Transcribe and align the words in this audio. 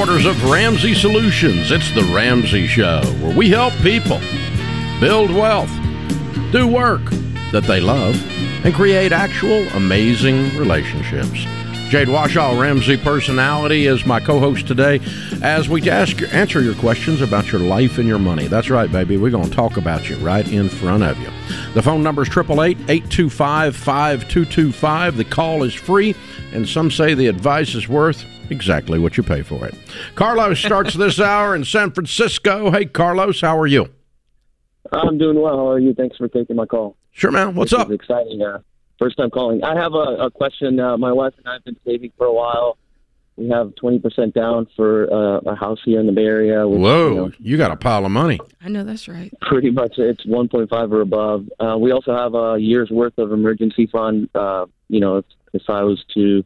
headquarters 0.00 0.24
of 0.24 0.50
Ramsey 0.50 0.94
Solutions, 0.94 1.70
it's 1.70 1.90
The 1.90 2.02
Ramsey 2.14 2.66
Show, 2.66 3.02
where 3.20 3.36
we 3.36 3.50
help 3.50 3.74
people 3.82 4.18
build 4.98 5.30
wealth, 5.30 5.70
do 6.52 6.66
work 6.66 7.04
that 7.52 7.64
they 7.64 7.82
love, 7.82 8.16
and 8.64 8.72
create 8.72 9.12
actual 9.12 9.68
amazing 9.74 10.56
relationships. 10.56 11.44
Jade 11.90 12.08
Warshaw, 12.08 12.58
Ramsey 12.58 12.96
Personality, 12.96 13.88
is 13.88 14.06
my 14.06 14.20
co 14.20 14.40
host 14.40 14.66
today 14.66 15.00
as 15.42 15.68
we 15.68 15.86
ask, 15.90 16.22
answer 16.32 16.62
your 16.62 16.76
questions 16.76 17.20
about 17.20 17.52
your 17.52 17.60
life 17.60 17.98
and 17.98 18.08
your 18.08 18.18
money. 18.18 18.46
That's 18.46 18.70
right, 18.70 18.90
baby. 18.90 19.18
We're 19.18 19.28
going 19.28 19.50
to 19.50 19.54
talk 19.54 19.76
about 19.76 20.08
you 20.08 20.16
right 20.16 20.50
in 20.50 20.70
front 20.70 21.02
of 21.02 21.18
you. 21.18 21.28
The 21.74 21.82
phone 21.82 22.02
number 22.02 22.22
is 22.22 22.28
888 22.28 22.80
825 22.88 23.76
5225. 23.76 25.16
The 25.18 25.24
call 25.26 25.62
is 25.62 25.74
free, 25.74 26.14
and 26.54 26.66
some 26.66 26.90
say 26.90 27.12
the 27.12 27.26
advice 27.26 27.74
is 27.74 27.86
worth 27.86 28.24
exactly 28.50 28.98
what 28.98 29.16
you 29.16 29.22
pay 29.22 29.42
for 29.42 29.66
it. 29.66 29.74
Carlos 30.14 30.58
starts 30.58 30.94
this 30.94 31.20
hour 31.20 31.54
in 31.54 31.64
San 31.64 31.90
Francisco. 31.92 32.70
Hey, 32.70 32.86
Carlos, 32.86 33.40
how 33.40 33.58
are 33.58 33.66
you? 33.66 33.88
I'm 34.92 35.18
doing 35.18 35.40
well. 35.40 35.56
How 35.56 35.68
are 35.68 35.78
you? 35.78 35.94
Thanks 35.94 36.16
for 36.16 36.28
taking 36.28 36.56
my 36.56 36.66
call. 36.66 36.96
Sure, 37.12 37.30
man. 37.30 37.54
What's 37.54 37.70
this 37.72 37.80
up? 37.80 37.90
exciting. 37.90 38.42
Uh, 38.42 38.58
first 38.98 39.16
time 39.16 39.30
calling. 39.30 39.62
I 39.62 39.80
have 39.80 39.94
a, 39.94 40.26
a 40.26 40.30
question. 40.30 40.80
Uh, 40.80 40.96
my 40.96 41.12
wife 41.12 41.34
and 41.38 41.48
I 41.48 41.54
have 41.54 41.64
been 41.64 41.76
saving 41.84 42.12
for 42.16 42.26
a 42.26 42.32
while. 42.32 42.76
We 43.36 43.48
have 43.48 43.72
20% 43.82 44.34
down 44.34 44.66
for 44.76 45.10
uh, 45.10 45.40
a 45.50 45.54
house 45.54 45.78
here 45.84 45.98
in 45.98 46.06
the 46.06 46.12
Bay 46.12 46.24
Area. 46.24 46.68
Which, 46.68 46.80
Whoa, 46.80 47.08
you, 47.08 47.14
know, 47.14 47.32
you 47.38 47.56
got 47.56 47.70
a 47.70 47.76
pile 47.76 48.04
of 48.04 48.10
money. 48.10 48.38
I 48.62 48.68
know 48.68 48.84
that's 48.84 49.08
right. 49.08 49.32
pretty 49.40 49.70
much 49.70 49.94
it's 49.96 50.26
1.5 50.26 50.92
or 50.92 51.00
above. 51.00 51.48
Uh, 51.58 51.78
we 51.78 51.90
also 51.90 52.14
have 52.14 52.34
a 52.34 52.58
year's 52.58 52.90
worth 52.90 53.16
of 53.16 53.32
emergency 53.32 53.86
fund. 53.86 54.28
Uh, 54.34 54.66
you 54.88 55.00
know, 55.00 55.18
if, 55.18 55.24
if 55.54 55.62
I 55.68 55.82
was 55.82 56.04
to 56.14 56.44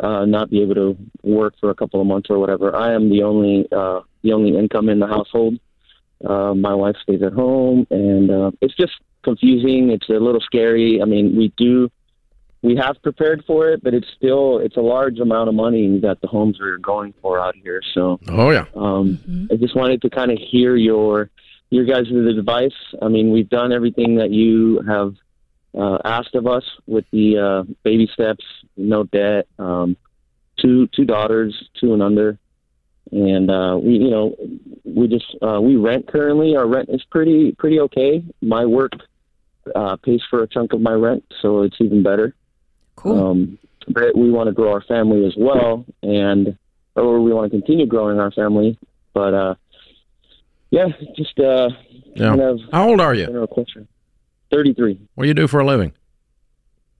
uh, 0.00 0.24
not 0.24 0.50
be 0.50 0.62
able 0.62 0.74
to 0.76 0.96
work 1.22 1.54
for 1.60 1.70
a 1.70 1.74
couple 1.74 2.00
of 2.00 2.06
months 2.06 2.28
or 2.30 2.38
whatever, 2.38 2.74
I 2.74 2.92
am 2.94 3.10
the 3.10 3.22
only 3.22 3.66
uh, 3.72 4.00
the 4.22 4.32
only 4.32 4.56
income 4.58 4.88
in 4.88 4.98
the 4.98 5.06
household. 5.06 5.58
Uh, 6.24 6.52
my 6.54 6.74
wife 6.74 6.96
stays 7.02 7.22
at 7.22 7.32
home, 7.32 7.86
and 7.90 8.30
uh, 8.30 8.50
it's 8.60 8.74
just 8.74 8.92
confusing. 9.22 9.90
It's 9.90 10.08
a 10.08 10.14
little 10.14 10.40
scary. 10.40 11.00
I 11.00 11.04
mean, 11.04 11.36
we 11.36 11.52
do 11.56 11.90
we 12.62 12.74
have 12.76 13.00
prepared 13.02 13.44
for 13.46 13.68
it, 13.70 13.82
but 13.84 13.94
it's 13.94 14.08
still 14.16 14.58
it's 14.58 14.76
a 14.76 14.80
large 14.80 15.18
amount 15.20 15.48
of 15.48 15.54
money 15.54 16.00
that 16.00 16.20
the 16.20 16.26
homes 16.26 16.60
are 16.60 16.76
going 16.78 17.14
for 17.22 17.38
out 17.38 17.54
here. 17.54 17.80
So, 17.94 18.18
Oh, 18.28 18.50
yeah. 18.50 18.64
um, 18.74 19.48
I 19.52 19.54
just 19.56 19.76
wanted 19.76 20.02
to 20.02 20.10
kind 20.10 20.30
of 20.32 20.38
hear 20.38 20.74
your 20.76 21.30
your 21.70 21.84
guys' 21.84 22.06
advice. 22.10 22.72
I 23.02 23.08
mean, 23.08 23.30
we've 23.30 23.48
done 23.48 23.72
everything 23.72 24.16
that 24.16 24.30
you 24.30 24.80
have 24.88 25.14
uh, 25.78 25.98
asked 26.04 26.34
of 26.34 26.46
us 26.46 26.64
with 26.86 27.04
the 27.12 27.38
uh, 27.38 27.72
baby 27.84 28.08
steps, 28.12 28.44
no 28.76 29.04
debt, 29.04 29.46
um, 29.58 29.96
two 30.60 30.88
two 30.88 31.04
daughters, 31.04 31.54
two 31.80 31.92
and 31.94 32.02
under, 32.02 32.38
and 33.12 33.50
uh, 33.50 33.78
we 33.80 33.92
you 33.94 34.10
know 34.10 34.36
we 34.84 35.06
just 35.08 35.26
uh, 35.40 35.60
we 35.60 35.76
rent 35.76 36.08
currently. 36.08 36.56
Our 36.56 36.66
rent 36.66 36.88
is 36.90 37.02
pretty 37.10 37.52
pretty 37.52 37.80
okay. 37.80 38.24
My 38.42 38.66
work 38.66 38.92
uh, 39.74 39.96
pays 39.96 40.20
for 40.28 40.42
a 40.42 40.48
chunk 40.48 40.72
of 40.72 40.80
my 40.80 40.92
rent, 40.92 41.24
so 41.40 41.62
it's 41.62 41.76
even 41.80 42.02
better. 42.02 42.34
Cool. 42.96 43.30
Um, 43.30 43.58
but 43.86 44.16
we 44.16 44.30
want 44.30 44.48
to 44.48 44.52
grow 44.52 44.72
our 44.72 44.82
family 44.82 45.24
as 45.24 45.34
well, 45.38 45.84
and 46.02 46.58
or 46.96 47.20
we 47.20 47.32
want 47.32 47.50
to 47.52 47.58
continue 47.58 47.86
growing 47.86 48.18
our 48.18 48.32
family. 48.32 48.76
But 49.14 49.34
uh, 49.34 49.54
yeah, 50.70 50.88
just 51.16 51.38
uh, 51.38 51.70
Yeah. 52.16 52.30
kind 52.30 52.40
of 52.40 52.60
How 52.72 52.88
old 52.88 53.00
are 53.00 53.14
you? 53.14 53.26
General 54.50 54.64
question. 54.64 54.74
Thirty-three. 54.74 55.08
What 55.14 55.24
do 55.24 55.28
you 55.28 55.34
do 55.34 55.46
for 55.46 55.60
a 55.60 55.66
living? 55.66 55.92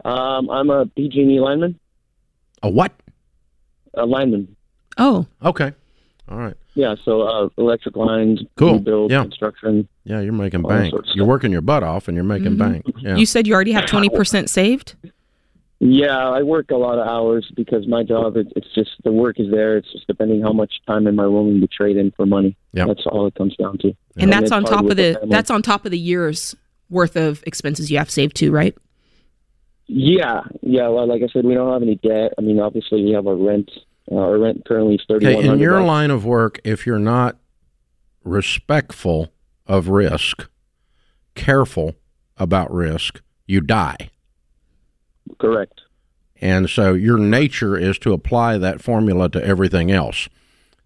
Um, 0.05 0.49
I'm 0.51 0.71
a 0.71 0.87
PG&E 0.87 1.41
lineman. 1.41 1.79
A 2.63 2.71
what? 2.71 2.93
A 3.95 4.07
lineman. 4.07 4.55
oh, 4.97 5.27
Okay. 5.45 5.73
All 6.31 6.39
right. 6.39 6.55
Yeah, 6.75 6.95
so 7.05 7.23
uh, 7.23 7.49
electric 7.57 7.97
lines, 7.97 8.41
Cool. 8.57 8.79
build, 8.81 9.11
Yeah. 9.11 9.23
construction. 9.23 9.89
Yeah, 10.05 10.21
you're 10.21 10.33
making 10.33 10.63
All 10.65 10.69
bank. 10.71 10.95
You're 11.15 11.27
working 11.27 11.51
your 11.51 11.63
butt 11.63 11.83
off 11.83 12.07
and 12.07 12.15
you're 12.15 12.23
making 12.25 12.53
Mhm. 12.53 12.59
bank. 12.59 12.85
Yeah. 13.01 13.17
you 13.17 13.25
said 13.27 13.47
you 13.47 13.55
already 13.55 13.73
have 13.73 13.87
20% 13.87 14.49
saved? 14.51 14.95
Yeah, 15.81 16.29
I 16.29 16.43
work 16.43 16.71
a 16.71 16.77
lot 16.77 16.99
of 16.99 17.09
hours 17.09 17.51
because 17.57 17.87
my 17.89 18.03
job 18.03 18.37
it, 18.37 18.53
it's 18.57 18.67
just 18.75 18.91
the 19.05 19.13
work 19.13 19.41
is 19.41 19.51
there. 19.51 19.77
It's 19.79 19.91
just 19.93 20.07
depending 20.07 20.43
how 20.43 20.53
much 20.53 20.75
time 20.87 21.07
am 21.07 21.19
I 21.19 21.27
willing 21.27 21.61
to 21.61 21.67
trade 21.67 21.97
in 21.97 22.11
for 22.13 22.27
money. 22.27 22.57
Yeah. 22.73 22.85
That's 22.87 23.07
all 23.07 23.27
it 23.27 23.35
comes 23.35 23.57
down 23.57 23.79
to. 23.79 23.93
And 24.19 24.31
that's 24.33 24.53
on 24.53 24.65
top 24.65 24.85
of 24.85 24.97
the 24.97 25.15
family. 25.15 25.29
that's 25.31 25.51
on 25.51 25.63
top 25.63 25.85
of 25.87 25.91
the 25.93 25.99
year's 25.99 26.55
worth 26.91 27.17
of 27.17 27.43
expenses 27.47 27.91
you 27.91 27.99
have 27.99 28.11
saved 28.11 28.37
too, 28.37 28.51
right? 28.51 28.77
Yeah, 29.87 30.43
yeah. 30.63 30.89
Well, 30.89 31.07
like 31.07 31.23
I 31.23 31.29
said, 31.33 31.45
we 31.45 31.55
don't 31.55 31.73
have 31.73 31.83
any 31.83 31.97
debt. 31.97 32.35
I 32.39 32.43
mean, 32.43 32.61
obviously, 32.61 33.03
we 33.05 33.13
have 33.13 33.27
our 33.27 33.37
rent. 33.37 33.71
Uh, 34.11 34.17
our 34.17 34.39
rent 34.39 34.65
currently 34.67 34.97
is 34.97 35.03
thirty 35.09 35.27
one 35.27 35.35
Okay, 35.35 35.43
in 35.45 35.49
hundred. 35.51 35.63
your 35.63 35.83
line 35.83 36.11
of 36.11 36.25
work, 36.25 36.61
if 36.65 36.87
you're 36.87 36.99
not 36.99 37.37
respectful 38.25 39.33
of 39.67 39.89
risk, 39.89 40.49
careful 41.35 41.95
about 42.37 42.73
risk, 42.73 43.23
you 43.47 43.61
die. 43.61 44.11
Correct. 45.39 45.81
And 46.41 46.71
so 46.71 46.95
your 46.95 47.19
nature 47.19 47.77
is 47.77 47.99
to 48.01 48.13
apply 48.13 48.59
that 48.59 48.81
formula 48.81 49.29
to 49.31 49.45
everything 49.45 49.91
else. 49.91 50.29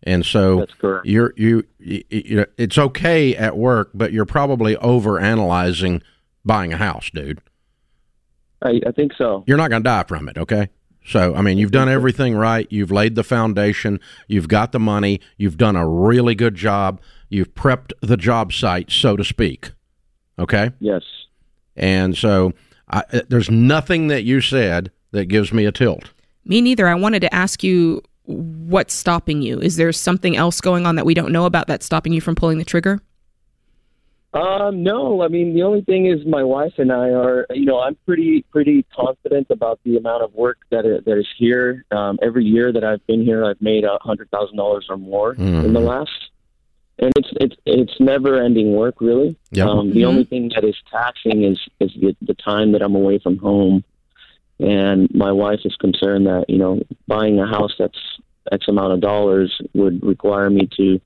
And 0.04 0.26
so 0.26 0.60
That's 0.60 0.74
correct. 0.74 1.06
you're 1.06 1.32
you, 1.36 1.64
you, 1.78 2.04
you 2.10 2.36
know, 2.36 2.46
it's 2.56 2.76
okay 2.76 3.36
at 3.36 3.56
work, 3.56 3.90
but 3.94 4.12
you're 4.12 4.26
probably 4.26 4.76
over 4.78 5.20
analyzing 5.20 6.02
buying 6.44 6.72
a 6.72 6.76
house, 6.76 7.10
dude. 7.10 7.40
I, 8.62 8.80
I 8.86 8.92
think 8.92 9.12
so. 9.16 9.44
You're 9.46 9.56
not 9.56 9.70
going 9.70 9.82
to 9.82 9.88
die 9.88 10.04
from 10.04 10.28
it, 10.28 10.38
okay? 10.38 10.68
So, 11.04 11.34
I 11.34 11.42
mean, 11.42 11.58
you've 11.58 11.72
done 11.72 11.88
everything 11.88 12.34
right. 12.34 12.66
You've 12.70 12.90
laid 12.90 13.14
the 13.14 13.24
foundation. 13.24 14.00
You've 14.28 14.48
got 14.48 14.72
the 14.72 14.80
money. 14.80 15.20
You've 15.36 15.56
done 15.56 15.76
a 15.76 15.86
really 15.86 16.34
good 16.34 16.54
job. 16.54 17.00
You've 17.28 17.54
prepped 17.54 17.92
the 18.00 18.16
job 18.16 18.52
site, 18.52 18.90
so 18.90 19.16
to 19.16 19.24
speak. 19.24 19.72
Okay? 20.38 20.70
Yes. 20.80 21.02
And 21.76 22.16
so 22.16 22.52
I, 22.88 23.04
uh, 23.12 23.20
there's 23.28 23.50
nothing 23.50 24.08
that 24.08 24.24
you 24.24 24.40
said 24.40 24.90
that 25.12 25.26
gives 25.26 25.52
me 25.52 25.64
a 25.64 25.72
tilt. 25.72 26.10
Me 26.44 26.60
neither. 26.60 26.88
I 26.88 26.94
wanted 26.94 27.20
to 27.20 27.34
ask 27.34 27.62
you 27.62 28.02
what's 28.32 28.94
stopping 28.94 29.42
you. 29.42 29.60
Is 29.60 29.76
there 29.76 29.92
something 29.92 30.36
else 30.36 30.60
going 30.60 30.86
on 30.86 30.96
that 30.96 31.06
we 31.06 31.14
don't 31.14 31.32
know 31.32 31.44
about 31.46 31.66
that's 31.66 31.86
stopping 31.86 32.12
you 32.12 32.20
from 32.20 32.34
pulling 32.34 32.58
the 32.58 32.64
trigger? 32.64 33.00
Um, 34.34 34.82
no, 34.82 35.20
I 35.20 35.28
mean 35.28 35.54
the 35.54 35.62
only 35.62 35.82
thing 35.82 36.06
is 36.06 36.24
my 36.24 36.42
wife 36.42 36.72
and 36.78 36.90
I 36.90 37.10
are, 37.10 37.44
you 37.50 37.66
know, 37.66 37.80
I'm 37.80 37.96
pretty 38.06 38.42
pretty 38.50 38.82
confident 38.94 39.48
about 39.50 39.78
the 39.84 39.98
amount 39.98 40.22
of 40.22 40.32
work 40.32 40.56
that 40.70 40.86
is, 40.86 41.04
that 41.04 41.18
is 41.18 41.26
here. 41.36 41.84
Um, 41.90 42.18
every 42.22 42.44
year 42.44 42.72
that 42.72 42.82
I've 42.82 43.06
been 43.06 43.22
here, 43.24 43.44
I've 43.44 43.60
made 43.60 43.84
a 43.84 43.98
hundred 44.00 44.30
thousand 44.30 44.56
dollars 44.56 44.86
or 44.88 44.96
more 44.96 45.34
in 45.34 45.74
the 45.74 45.80
Mhm. 45.80 45.86
last, 45.86 46.30
and 46.98 47.12
it's 47.14 47.28
it's 47.42 47.56
it's 47.66 48.00
never 48.00 48.40
ending 48.42 48.72
work 48.72 49.02
really. 49.02 49.36
Yep. 49.50 49.66
Um, 49.66 49.90
the 49.92 50.00
Mhm. 50.00 50.06
only 50.08 50.24
thing 50.24 50.50
that 50.54 50.64
is 50.64 50.76
taxing 50.90 51.44
is 51.44 51.58
is 51.80 51.90
the, 52.00 52.16
the 52.22 52.34
time 52.34 52.72
that 52.72 52.80
I'm 52.80 52.94
away 52.94 53.18
from 53.18 53.36
home, 53.36 53.84
and 54.62 55.12
my 55.14 55.32
wife 55.32 55.60
is 55.64 55.74
concerned 55.76 56.26
that 56.26 56.44
you 56.48 56.58
know 56.58 56.80
buying 57.06 57.38
a 57.40 57.46
house 57.46 57.72
that's 57.78 57.98
X 58.50 58.66
amount 58.68 58.92
of 58.92 59.00
dollars 59.00 59.60
would 59.74 60.02
require 60.02 60.48
me 60.50 60.68
to 60.76 61.00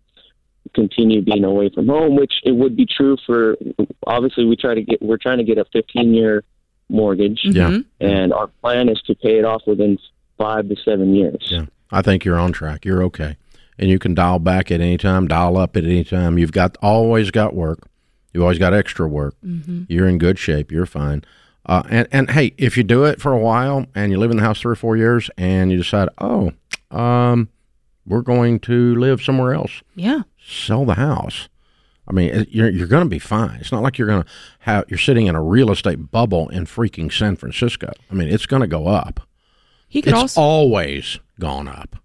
continue 0.74 1.22
being 1.22 1.44
away 1.44 1.70
from 1.74 1.88
home, 1.88 2.16
which 2.16 2.34
it 2.44 2.52
would 2.52 2.76
be 2.76 2.86
true 2.86 3.16
for. 3.26 3.56
Obviously, 4.06 4.44
we 4.44 4.56
try 4.56 4.74
to 4.74 4.82
get 4.82 5.00
we're 5.02 5.16
trying 5.16 5.38
to 5.38 5.44
get 5.44 5.58
a 5.58 5.64
15 5.72 6.12
year 6.14 6.44
mortgage, 6.88 7.40
Yeah. 7.44 7.70
Mhm. 7.70 7.84
and 8.00 8.32
our 8.32 8.46
plan 8.62 8.88
is 8.88 9.00
to 9.06 9.14
pay 9.16 9.38
it 9.38 9.44
off 9.44 9.62
within 9.66 9.98
five 10.38 10.68
to 10.68 10.76
seven 10.84 11.14
years. 11.14 11.48
Yeah. 11.50 11.66
I 11.90 12.02
think 12.02 12.24
you're 12.24 12.38
on 12.38 12.52
track. 12.52 12.84
You're 12.84 13.02
okay. 13.04 13.36
And 13.78 13.90
you 13.90 13.98
can 13.98 14.14
dial 14.14 14.38
back 14.38 14.70
at 14.70 14.80
any 14.80 14.96
time, 14.96 15.26
dial 15.28 15.56
up 15.56 15.76
at 15.76 15.84
any 15.84 16.04
time. 16.04 16.38
You've 16.38 16.52
got 16.52 16.76
always 16.80 17.30
got 17.30 17.54
work. 17.54 17.80
You've 18.32 18.42
always 18.42 18.58
got 18.58 18.72
extra 18.74 19.06
work. 19.08 19.34
You're 19.88 20.06
in 20.08 20.18
good 20.18 20.38
shape. 20.38 20.70
You're 20.70 20.86
fine. 20.86 21.24
Uh, 21.66 21.82
and, 21.90 22.08
and 22.12 22.30
hey, 22.30 22.54
if 22.58 22.76
you 22.76 22.84
do 22.84 23.04
it 23.04 23.20
for 23.20 23.32
a 23.32 23.38
while 23.38 23.86
and 23.94 24.12
you 24.12 24.18
live 24.18 24.30
in 24.30 24.36
the 24.36 24.42
house 24.42 24.60
three 24.60 24.72
or 24.72 24.76
four 24.76 24.96
years 24.96 25.28
and 25.36 25.70
you 25.72 25.76
decide, 25.76 26.08
oh, 26.18 26.52
um, 26.92 27.48
we're 28.06 28.22
going 28.22 28.60
to 28.60 28.94
live 28.94 29.20
somewhere 29.20 29.52
else, 29.52 29.82
Yeah. 29.96 30.22
sell 30.40 30.84
the 30.84 30.94
house. 30.94 31.48
I 32.08 32.12
mean, 32.12 32.46
you're 32.50 32.70
you're 32.70 32.86
going 32.86 33.02
to 33.02 33.08
be 33.10 33.18
fine. 33.18 33.56
It's 33.60 33.72
not 33.72 33.82
like 33.82 33.98
you're 33.98 34.06
going 34.06 34.22
to 34.22 34.28
have 34.60 34.84
you're 34.86 34.96
sitting 34.96 35.26
in 35.26 35.34
a 35.34 35.42
real 35.42 35.72
estate 35.72 36.12
bubble 36.12 36.48
in 36.50 36.64
freaking 36.64 37.12
San 37.12 37.34
Francisco. 37.34 37.90
I 38.08 38.14
mean, 38.14 38.28
it's 38.28 38.46
going 38.46 38.60
to 38.60 38.68
go 38.68 38.86
up. 38.86 39.26
He 39.88 40.02
could 40.02 40.12
It's 40.12 40.20
also 40.22 40.40
always 40.40 41.18
gone 41.40 41.66
up. 41.66 41.96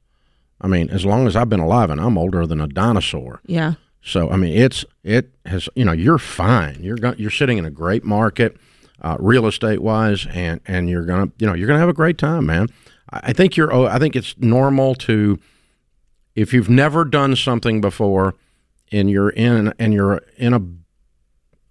I 0.59 0.67
mean, 0.67 0.89
as 0.89 1.05
long 1.05 1.27
as 1.27 1.35
I've 1.35 1.49
been 1.49 1.59
alive, 1.59 1.91
and 1.91 2.01
I'm 2.01 2.17
older 2.17 2.47
than 2.47 2.59
a 2.61 2.67
dinosaur. 2.67 3.41
Yeah. 3.45 3.73
So 4.01 4.31
I 4.31 4.37
mean, 4.37 4.57
it's 4.57 4.83
it 5.03 5.29
has 5.45 5.69
you 5.75 5.85
know 5.85 5.91
you're 5.91 6.17
fine. 6.17 6.79
You're 6.81 6.97
go, 6.97 7.13
you're 7.19 7.29
sitting 7.29 7.59
in 7.59 7.65
a 7.65 7.69
great 7.71 8.03
market, 8.03 8.57
uh, 9.01 9.18
real 9.19 9.48
estate 9.48 9.81
wise, 9.81 10.27
and 10.31 10.62
and 10.65 10.89
you're 10.89 11.06
gonna 11.06 11.31
you 11.38 11.48
know 11.48 11.53
you're 11.53 11.68
gonna 11.68 11.80
have 11.80 11.89
a 11.89 11.94
great 11.94 12.18
time, 12.18 12.45
man. 12.45 12.68
I, 13.09 13.33
think 13.33 13.57
you're. 13.57 13.74
oh, 13.74 13.86
I 13.86 14.00
think 14.00 14.15
it's 14.15 14.36
normal 14.38 14.95
to 14.95 15.38
if 16.36 16.53
you've 16.53 16.69
never 16.69 17.03
done 17.03 17.36
something 17.36 17.81
before, 17.81 18.36
and 18.92 19.09
you're 19.09 19.31
in 19.31 19.74
and 19.80 19.94
you're 19.94 20.21
in 20.38 20.53
a 20.53 20.62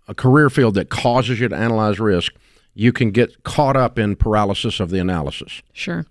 a 0.08 0.14
career 0.14 0.50
field 0.50 0.74
that 0.74 0.90
causes 0.90 1.38
you 1.38 1.48
to 1.48 1.56
analyze 1.56 2.00
risk, 2.00 2.34
you 2.74 2.92
can 2.92 3.10
get 3.12 3.44
caught 3.44 3.76
up 3.76 3.98
in 3.98 4.16
paralysis 4.16 4.80
of 4.80 4.90
the 4.90 4.98
analysis 4.98 5.62
Sure. 5.72 6.04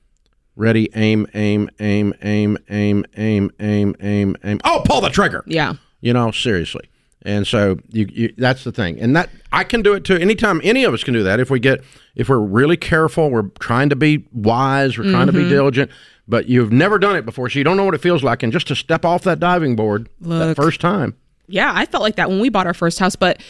ready, 0.56 0.90
aim, 0.96 1.28
aim, 1.34 1.70
aim, 1.82 2.14
aim, 2.22 2.58
aim, 2.70 3.06
aim, 3.18 3.52
aim, 3.60 3.96
aim, 4.00 4.38
aim. 4.44 4.60
Oh, 4.64 4.82
pull 4.86 5.02
the 5.02 5.10
trigger. 5.10 5.44
Yeah. 5.46 5.74
You 6.00 6.14
know, 6.14 6.32
seriously. 6.32 6.90
And 7.24 7.46
so 7.46 7.80
you, 7.90 8.08
you, 8.12 8.34
that's 8.38 8.64
the 8.64 8.72
thing. 8.72 9.00
And 9.00 9.16
that 9.16 9.30
I 9.52 9.64
can 9.64 9.82
do 9.82 9.94
it 9.94 10.06
too. 10.06 10.16
Anytime 10.16 10.62
any 10.64 10.86
of 10.86 10.94
us 10.94 11.04
can 11.04 11.14
do 11.14 11.24
that 11.24 11.40
if 11.40 11.50
we 11.50 11.60
get 11.60 11.84
if 12.16 12.30
we're 12.30 12.40
really 12.40 12.78
careful, 12.78 13.30
we're 13.30 13.50
trying 13.60 13.90
to 13.90 13.96
be 13.96 14.26
wise, 14.32 14.98
we're 14.98 15.12
trying 15.12 15.28
to 15.28 15.34
be 15.34 15.40
mm-hmm. 15.40 15.50
diligent, 15.50 15.92
but 16.28 16.48
you've 16.48 16.72
never 16.72 16.98
done 16.98 17.16
it 17.16 17.26
before, 17.26 17.50
so 17.50 17.58
you 17.60 17.66
don't 17.66 17.78
know 17.78 17.86
what 17.86 17.94
it 17.94 18.02
feels 18.02 18.24
like 18.24 18.44
and 18.44 18.54
just 18.54 18.68
to 18.68 18.76
step 18.76 19.04
off 19.04 19.24
that 19.24 19.40
diving 19.40 19.76
board 19.76 20.10
that 20.22 20.56
first 20.56 20.80
time. 20.80 21.16
Yeah, 21.48 21.72
I 21.76 21.86
felt 21.86 22.04
like 22.04 22.16
that 22.16 22.30
when 22.30 22.40
we 22.40 22.50
bought 22.50 22.68
our 22.68 22.74
first 22.74 23.00
house. 23.00 23.16
But 23.16 23.42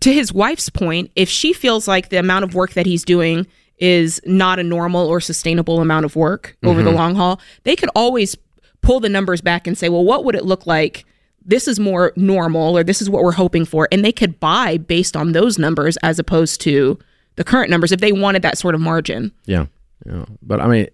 to 0.00 0.12
his 0.12 0.32
wife's 0.32 0.68
point, 0.68 1.10
if 1.16 1.28
she 1.28 1.52
feels 1.52 1.88
like 1.88 2.10
the 2.10 2.18
amount 2.18 2.44
of 2.44 2.54
work 2.54 2.74
that 2.74 2.86
he's 2.86 3.04
doing 3.04 3.46
is 3.78 4.20
not 4.24 4.58
a 4.58 4.62
normal 4.62 5.06
or 5.06 5.20
sustainable 5.20 5.80
amount 5.80 6.04
of 6.04 6.14
work 6.16 6.56
over 6.62 6.82
the 6.82 6.90
mm-hmm. 6.90 6.98
long 6.98 7.14
haul, 7.14 7.40
they 7.64 7.74
could 7.74 7.90
always 7.94 8.36
pull 8.80 9.00
the 9.00 9.08
numbers 9.08 9.40
back 9.40 9.66
and 9.66 9.78
say, 9.78 9.88
well, 9.88 10.04
what 10.04 10.24
would 10.24 10.34
it 10.34 10.44
look 10.44 10.66
like? 10.66 11.04
This 11.48 11.66
is 11.66 11.80
more 11.80 12.12
normal, 12.14 12.76
or 12.78 12.84
this 12.84 13.00
is 13.02 13.08
what 13.10 13.22
we're 13.24 13.32
hoping 13.32 13.64
for. 13.64 13.88
And 13.90 14.04
they 14.04 14.12
could 14.12 14.38
buy 14.38 14.76
based 14.76 15.16
on 15.16 15.32
those 15.32 15.58
numbers 15.58 15.96
as 16.02 16.18
opposed 16.18 16.60
to 16.62 16.98
the 17.36 17.42
current 17.44 17.70
numbers 17.70 17.90
if 17.90 18.00
they 18.00 18.12
wanted 18.12 18.42
that 18.42 18.58
sort 18.58 18.74
of 18.74 18.80
margin. 18.80 19.32
Yeah, 19.46 19.66
yeah. 20.06 20.26
But 20.42 20.60
I 20.60 20.66
mean, 20.68 20.86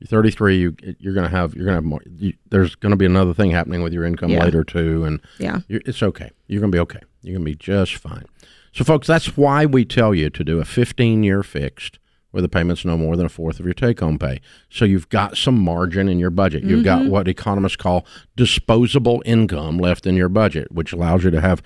you're 0.00 0.06
33. 0.08 0.58
You 0.58 0.76
you're 0.98 1.14
gonna 1.14 1.28
have 1.28 1.54
you're 1.54 1.66
gonna 1.66 1.76
have 1.76 1.84
more. 1.84 2.00
You, 2.18 2.32
there's 2.50 2.74
gonna 2.76 2.96
be 2.96 3.06
another 3.06 3.34
thing 3.34 3.50
happening 3.50 3.82
with 3.82 3.92
your 3.92 4.04
income 4.04 4.30
Yeah. 4.30 4.42
later 4.44 4.64
too, 4.64 5.04
and 5.04 5.20
Yeah. 5.38 5.60
you're, 5.68 5.82
it's 5.84 6.02
okay. 6.02 6.30
You're 6.48 6.60
gonna 6.60 6.72
be 6.72 6.78
okay. 6.80 7.00
You're 7.22 7.34
gonna 7.36 7.44
be 7.44 7.54
just 7.54 7.94
fine. 7.96 8.24
So, 8.72 8.82
folks, 8.84 9.06
that's 9.06 9.36
why 9.36 9.66
we 9.66 9.84
tell 9.84 10.14
you 10.14 10.30
to 10.30 10.42
do 10.42 10.60
a 10.60 10.64
15 10.64 11.22
year 11.22 11.42
fixed 11.42 11.98
where 12.34 12.42
the 12.42 12.48
payment's 12.48 12.84
no 12.84 12.98
more 12.98 13.16
than 13.16 13.24
a 13.24 13.28
fourth 13.28 13.60
of 13.60 13.64
your 13.64 13.74
take 13.74 14.00
home 14.00 14.18
pay. 14.18 14.40
So 14.68 14.84
you've 14.84 15.08
got 15.08 15.36
some 15.36 15.56
margin 15.56 16.08
in 16.08 16.18
your 16.18 16.30
budget. 16.30 16.64
You've 16.64 16.84
got 16.84 17.06
what 17.06 17.28
economists 17.28 17.76
call 17.76 18.04
disposable 18.34 19.22
income 19.24 19.78
left 19.78 20.04
in 20.04 20.16
your 20.16 20.28
budget, 20.28 20.72
which 20.72 20.92
allows 20.92 21.22
you 21.22 21.30
to 21.30 21.40
have 21.40 21.62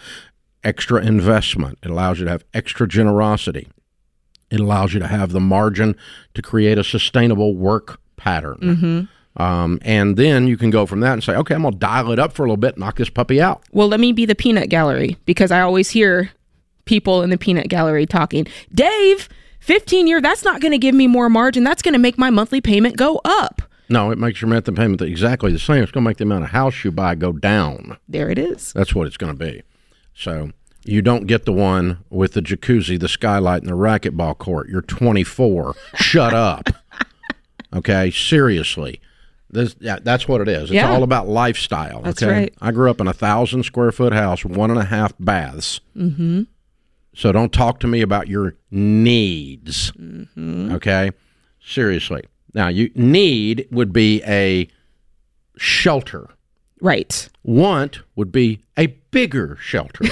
extra 0.62 1.03
investment. 1.03 1.79
It 1.82 1.91
allows 1.91 2.19
you 2.19 2.26
to 2.26 2.31
have 2.31 2.44
extra 2.53 2.87
generosity. 2.87 3.69
It 4.50 4.61
allows 4.61 4.93
you 4.93 5.00
to 5.00 5.06
have 5.06 5.32
the 5.32 5.41
margin 5.41 5.97
to 6.35 6.43
create 6.43 6.76
a 6.76 6.85
sustainable 6.85 7.56
work 7.56 7.99
pattern. 8.19 9.09
Um, 9.38 9.79
and 9.81 10.19
then 10.19 10.49
you 10.49 10.59
can 10.59 10.69
go 10.69 10.85
from 10.85 11.00
that 11.00 11.15
and 11.15 11.25
say, 11.25 11.35
okay, 11.35 11.55
I'm 11.55 11.62
going 11.62 11.73
to 11.73 11.79
dial 11.79 12.12
it 12.12 12.19
up 12.19 12.35
for 12.35 12.43
a 12.43 12.47
little 12.47 12.59
bit, 12.59 12.76
knock 12.76 12.97
this 12.97 13.09
puppy 13.09 13.41
out. 13.41 13.62
Well, 13.73 13.88
let 13.88 14.00
me 14.00 14.12
be 14.12 14.26
the 14.26 14.35
peanut 14.35 14.69
gallery 14.69 15.17
because 15.25 15.50
I 15.50 15.62
always 15.62 15.88
hear 15.88 16.31
people 16.85 17.23
in 17.23 17.31
the 17.31 17.38
peanut 17.38 17.69
gallery 17.69 18.05
talking, 18.05 18.47
Dave, 18.75 19.31
15 19.69 20.06
year, 20.06 20.20
that's 20.23 20.44
not 20.44 20.62
going 20.62 20.73
to 20.73 20.79
give 20.79 20.94
me 20.94 21.06
more 21.06 21.29
margin. 21.29 21.62
That's 21.62 21.82
going 21.82 21.93
to 21.93 21.99
make 21.99 22.17
my 22.17 22.31
monthly 22.31 22.62
payment 22.62 22.97
go 22.97 23.20
up. 23.23 23.61
No, 23.91 24.11
it 24.11 24.17
makes 24.19 24.41
your 24.41 24.49
monthly 24.49 24.73
payment 24.75 25.03
exactly 25.03 25.53
the 25.53 25.59
same. 25.59 25.82
It's 25.82 25.93
going 25.93 26.05
to 26.05 26.09
make 26.09 26.17
the 26.17 26.25
amount 26.25 26.44
of 26.44 26.50
house 26.50 26.85
you 26.85 26.91
buy 26.91 27.15
go 27.15 27.32
down. 27.32 27.99
There 28.09 28.31
it 28.31 28.38
is. 28.38 28.73
That's 28.73 28.94
what 28.94 29.06
it's 29.06 29.19
going 29.19 29.37
to 29.37 29.38
be. 29.38 29.62
So 30.15 30.53
you 30.85 31.03
don't 31.03 31.26
get 31.26 31.44
the 31.44 31.53
one 31.53 31.99
with 32.09 32.32
the 32.32 32.41
jacuzzi, 32.41 32.99
the 32.99 33.09
skylight, 33.09 33.61
and 33.61 33.70
the 33.70 33.76
racquetball 33.76 34.38
court. 34.38 34.70
You're 34.70 34.81
24. 34.82 35.75
Shut 35.97 36.32
up. 36.35 36.70
Okay, 37.70 38.11
seriously. 38.11 38.99
This, 39.50 39.76
yeah, 39.79 39.99
that's 40.03 40.26
what 40.26 40.41
it 40.41 40.49
is. 40.49 40.62
It's 40.65 40.73
Yeah. 40.73 40.91
all 40.91 41.03
about 41.03 41.29
lifestyle. 41.29 42.00
That's 42.00 42.23
okay? 42.23 42.32
right. 42.32 42.55
I 42.62 42.73
grew 42.73 42.91
up 42.91 42.99
in 42.99 43.06
a 43.06 43.12
thousand 43.12 43.65
square 43.65 43.93
foot 43.93 44.15
house, 44.15 44.43
one 44.43 44.70
and 44.70 44.81
a 44.81 44.85
half 44.85 45.12
baths. 45.20 45.82
Mm-hmm. 45.94 46.44
So 47.14 47.32
don't 47.32 47.52
talk 47.52 47.81
to 47.81 47.87
me 47.87 48.00
about 48.00 48.28
your 48.28 48.55
needs. 48.70 49.90
Mm-hmm. 49.93 50.72
Okay, 50.75 51.10
seriously. 51.60 52.22
Now, 52.55 52.69
you 52.69 52.90
need 52.94 53.66
would 53.70 53.93
be 53.93 54.22
a 54.25 54.69
shelter 55.56 56.28
Right. 56.81 57.28
want 57.43 58.00
would 58.14 58.31
be 58.31 58.60
a 58.78 58.87
bigger 59.10 59.56
shelter, 59.60 60.05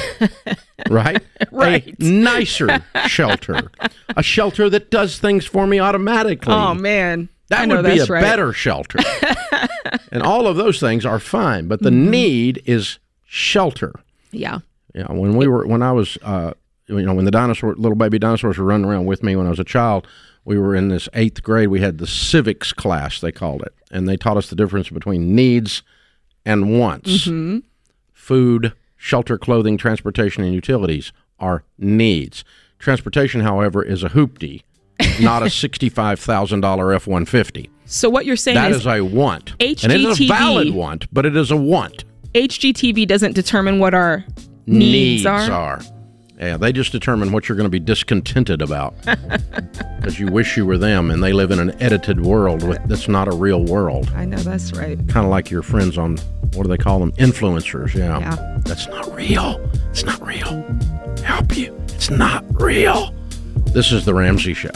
right? 0.90 1.22
Right. 1.52 1.94
A 2.00 2.02
nicer 2.04 2.82
shelter, 3.06 3.70
a 4.16 4.22
shelter 4.22 4.68
that 4.68 4.90
does 4.90 5.18
things 5.18 5.46
for 5.46 5.66
me 5.66 5.78
automatically. 5.78 6.52
Oh, 6.52 6.74
man. 6.74 7.28
that 7.48 7.68
would 7.68 7.84
be 7.84 7.98
a 8.00 8.04
right. 8.06 8.20
better 8.20 8.52
shelter. 8.52 8.98
and 10.12 10.22
all 10.22 10.46
of 10.46 10.56
those 10.56 10.80
things 10.80 11.06
are 11.06 11.20
fine, 11.20 11.68
but 11.68 11.82
the 11.82 11.90
Mm-hmm. 11.90 12.10
need 12.10 12.62
is 12.66 12.98
shelter. 13.24 13.92
Yeah. 14.32 14.58
Yeah, 14.94 15.10
when 15.12 15.36
we 15.36 15.46
were 15.46 15.66
when 15.66 15.82
I 15.82 15.92
was 15.92 16.18
uh, 16.22 16.52
you 16.88 17.02
know 17.02 17.14
when 17.14 17.24
the 17.24 17.30
dinosaur 17.30 17.74
little 17.74 17.96
baby 17.96 18.18
dinosaurs 18.18 18.58
were 18.58 18.64
running 18.64 18.86
around 18.86 19.06
with 19.06 19.22
me 19.22 19.36
when 19.36 19.46
I 19.46 19.50
was 19.50 19.58
a 19.58 19.64
child, 19.64 20.06
we 20.44 20.58
were 20.58 20.74
in 20.74 20.88
this 20.88 21.08
eighth 21.14 21.42
grade. 21.42 21.68
We 21.68 21.80
had 21.80 21.98
the 21.98 22.06
civics 22.06 22.72
class 22.72 23.20
they 23.20 23.32
called 23.32 23.62
it, 23.62 23.74
and 23.90 24.08
they 24.08 24.16
taught 24.16 24.36
us 24.36 24.48
the 24.48 24.56
difference 24.56 24.90
between 24.90 25.34
needs 25.34 25.82
and 26.44 26.78
wants. 26.78 27.26
Mm-hmm. 27.26 27.58
Food, 28.12 28.72
shelter, 28.96 29.38
clothing, 29.38 29.76
transportation, 29.76 30.44
and 30.44 30.54
utilities 30.54 31.12
are 31.38 31.64
needs. 31.78 32.44
Transportation, 32.78 33.40
however, 33.40 33.82
is 33.82 34.02
a 34.02 34.10
hoopty, 34.10 34.62
not 35.20 35.42
a 35.42 35.50
sixty-five 35.62 36.20
thousand 36.20 36.60
dollar 36.60 36.92
F 36.92 37.06
one 37.06 37.24
fifty. 37.24 37.70
So 37.86 38.10
what 38.10 38.26
you're 38.26 38.36
saying 38.36 38.56
is 38.56 38.62
That 38.62 38.70
is, 38.70 38.76
is 38.78 38.86
a 38.86 39.00
want, 39.00 39.50
and 39.60 39.92
it 39.92 40.00
is 40.00 40.20
a 40.20 40.26
valid 40.26 40.74
want, 40.74 41.12
but 41.12 41.24
it 41.24 41.36
is 41.36 41.50
a 41.50 41.56
want. 41.56 42.04
HGTV 42.34 43.06
doesn't 43.06 43.32
determine 43.32 43.78
what 43.78 43.94
our 43.94 44.24
needs, 44.66 45.24
are. 45.24 45.80
Yeah, 46.38 46.58
they 46.58 46.70
just 46.70 46.92
determine 46.92 47.32
what 47.32 47.48
you're 47.48 47.56
going 47.56 47.64
to 47.64 47.70
be 47.70 47.80
discontented 47.80 48.60
about 48.60 48.94
because 49.96 50.20
you 50.20 50.26
wish 50.26 50.56
you 50.56 50.66
were 50.66 50.76
them, 50.76 51.10
and 51.10 51.22
they 51.22 51.32
live 51.32 51.50
in 51.50 51.58
an 51.58 51.74
edited 51.80 52.20
world 52.20 52.62
with, 52.62 52.78
that's 52.86 53.08
not 53.08 53.26
a 53.26 53.34
real 53.34 53.64
world. 53.64 54.12
I 54.14 54.26
know 54.26 54.36
that's 54.36 54.72
right. 54.72 54.98
Kind 55.08 55.24
of 55.24 55.30
like 55.30 55.50
your 55.50 55.62
friends 55.62 55.96
on 55.96 56.18
what 56.52 56.64
do 56.64 56.68
they 56.68 56.76
call 56.76 56.98
them? 56.98 57.12
Influencers. 57.12 57.94
Yeah. 57.94 58.18
Yeah. 58.18 58.58
that's 58.64 58.86
not 58.88 59.14
real. 59.14 59.58
It's 59.90 60.04
not 60.04 60.20
real. 60.26 60.62
Help 61.24 61.56
you. 61.56 61.74
It's 61.88 62.10
not 62.10 62.44
real. 62.60 63.14
This 63.68 63.90
is 63.90 64.04
the 64.04 64.12
Ramsey 64.12 64.52
Show. 64.52 64.70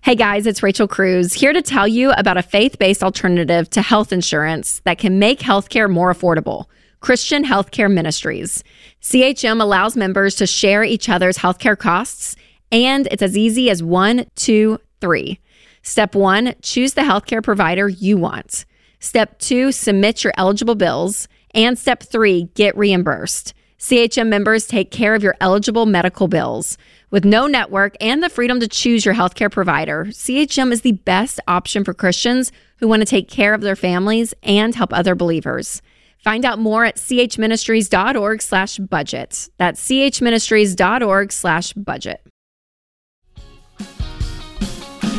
Hey 0.00 0.14
guys, 0.14 0.46
it's 0.46 0.62
Rachel 0.62 0.88
Cruz 0.88 1.32
here 1.34 1.52
to 1.52 1.62
tell 1.62 1.88
you 1.88 2.12
about 2.12 2.36
a 2.36 2.42
faith 2.42 2.78
based 2.78 3.02
alternative 3.02 3.68
to 3.70 3.82
health 3.82 4.12
insurance 4.12 4.80
that 4.84 4.98
can 4.98 5.18
make 5.18 5.40
healthcare 5.40 5.90
more 5.90 6.12
affordable 6.12 6.66
Christian 7.04 7.44
Healthcare 7.44 7.92
Ministries. 7.92 8.64
CHM 9.02 9.60
allows 9.60 9.94
members 9.94 10.36
to 10.36 10.46
share 10.46 10.82
each 10.82 11.10
other's 11.10 11.36
healthcare 11.36 11.76
costs, 11.76 12.34
and 12.72 13.06
it's 13.10 13.20
as 13.20 13.36
easy 13.36 13.68
as 13.68 13.82
one, 13.82 14.24
two, 14.36 14.78
three. 15.02 15.38
Step 15.82 16.14
one 16.14 16.54
choose 16.62 16.94
the 16.94 17.02
healthcare 17.02 17.42
provider 17.42 17.90
you 17.90 18.16
want. 18.16 18.64
Step 19.00 19.38
two 19.38 19.70
submit 19.70 20.24
your 20.24 20.32
eligible 20.38 20.76
bills. 20.76 21.28
And 21.54 21.78
step 21.78 22.02
three 22.02 22.44
get 22.54 22.74
reimbursed. 22.74 23.52
CHM 23.78 24.28
members 24.28 24.66
take 24.66 24.90
care 24.90 25.14
of 25.14 25.22
your 25.22 25.36
eligible 25.42 25.84
medical 25.84 26.26
bills. 26.26 26.78
With 27.10 27.26
no 27.26 27.46
network 27.46 27.98
and 28.00 28.22
the 28.22 28.30
freedom 28.30 28.60
to 28.60 28.66
choose 28.66 29.04
your 29.04 29.14
healthcare 29.14 29.52
provider, 29.52 30.06
CHM 30.06 30.72
is 30.72 30.80
the 30.80 30.92
best 30.92 31.38
option 31.46 31.84
for 31.84 31.92
Christians 31.92 32.50
who 32.78 32.88
want 32.88 33.02
to 33.02 33.06
take 33.06 33.28
care 33.28 33.52
of 33.52 33.60
their 33.60 33.76
families 33.76 34.32
and 34.42 34.74
help 34.74 34.94
other 34.94 35.14
believers. 35.14 35.82
Find 36.24 36.46
out 36.46 36.58
more 36.58 36.86
at 36.86 36.96
chministries.org 36.96 38.40
slash 38.40 38.78
budget. 38.78 39.50
That's 39.58 39.86
chministries.org 39.86 41.30
slash 41.30 41.72
budget. 41.74 42.22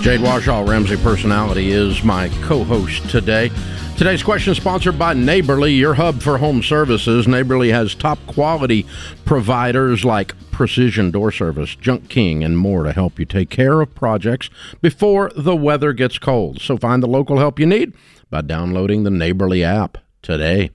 Jade 0.02 0.20
Warshaw, 0.20 0.68
Ramsey 0.68 0.98
Personality, 0.98 1.72
is 1.72 2.04
my 2.04 2.30
co 2.42 2.64
host 2.64 3.08
today. 3.10 3.52
Today's 3.98 4.24
question 4.24 4.52
is 4.52 4.58
sponsored 4.58 4.98
by 4.98 5.14
Neighborly, 5.14 5.74
your 5.74 5.94
hub 5.94 6.22
for 6.22 6.40
home 6.40 6.64
services. 6.64 7.28
Neighborly 7.28 7.70
has 7.70 7.94
top 7.94 8.18
quality 8.26 8.86
providers 9.26 10.04
like 10.04 10.34
Precision 10.52 11.12
Door 11.12 11.34
Service, 11.34 11.76
Junk 11.76 12.10
King, 12.10 12.44
and 12.44 12.58
more 12.58 12.84
to 12.84 12.92
help 12.92 13.20
you 13.20 13.26
take 13.26 13.50
care 13.52 13.80
of 13.80 13.94
projects 13.94 14.50
before 14.82 15.32
the 15.36 15.56
weather 15.56 15.94
gets 15.94 16.18
cold. 16.18 16.62
So 16.62 16.78
find 16.78 17.02
the 17.02 17.08
local 17.08 17.38
help 17.38 17.60
you 17.60 17.68
need 17.68 17.94
by 18.30 18.42
downloading 18.42 19.04
the 19.04 19.12
Neighborly 19.12 19.64
app 19.64 20.00
today. 20.22 20.72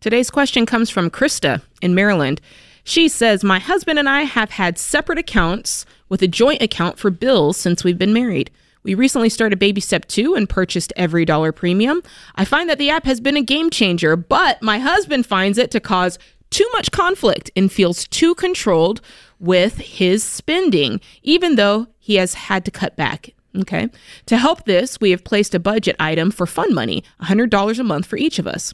Today's 0.00 0.30
question 0.30 0.64
comes 0.64 0.90
from 0.90 1.10
Krista 1.10 1.60
in 1.82 1.92
Maryland. 1.92 2.40
She 2.84 3.08
says, 3.08 3.42
My 3.42 3.58
husband 3.58 3.98
and 3.98 4.08
I 4.08 4.22
have 4.22 4.50
had 4.50 4.78
separate 4.78 5.18
accounts 5.18 5.84
with 6.08 6.22
a 6.22 6.28
joint 6.28 6.62
account 6.62 7.00
for 7.00 7.10
bills 7.10 7.56
since 7.56 7.82
we've 7.82 7.98
been 7.98 8.12
married. 8.12 8.52
We 8.84 8.94
recently 8.94 9.28
started 9.28 9.58
Baby 9.58 9.80
Step 9.80 10.06
2 10.06 10.36
and 10.36 10.48
purchased 10.48 10.92
Every 10.94 11.24
Dollar 11.24 11.50
Premium. 11.50 12.00
I 12.36 12.44
find 12.44 12.70
that 12.70 12.78
the 12.78 12.90
app 12.90 13.06
has 13.06 13.20
been 13.20 13.36
a 13.36 13.42
game 13.42 13.70
changer, 13.70 14.14
but 14.14 14.62
my 14.62 14.78
husband 14.78 15.26
finds 15.26 15.58
it 15.58 15.72
to 15.72 15.80
cause 15.80 16.16
too 16.50 16.68
much 16.74 16.92
conflict 16.92 17.50
and 17.56 17.70
feels 17.70 18.06
too 18.06 18.36
controlled 18.36 19.00
with 19.40 19.78
his 19.78 20.22
spending, 20.22 21.00
even 21.24 21.56
though 21.56 21.88
he 21.98 22.14
has 22.14 22.34
had 22.34 22.64
to 22.66 22.70
cut 22.70 22.94
back. 22.94 23.30
Okay. 23.56 23.88
To 24.26 24.36
help 24.36 24.64
this, 24.64 25.00
we 25.00 25.10
have 25.10 25.24
placed 25.24 25.56
a 25.56 25.58
budget 25.58 25.96
item 25.98 26.30
for 26.30 26.46
fun 26.46 26.72
money, 26.72 27.02
$100 27.20 27.78
a 27.78 27.82
month 27.82 28.06
for 28.06 28.16
each 28.16 28.38
of 28.38 28.46
us. 28.46 28.72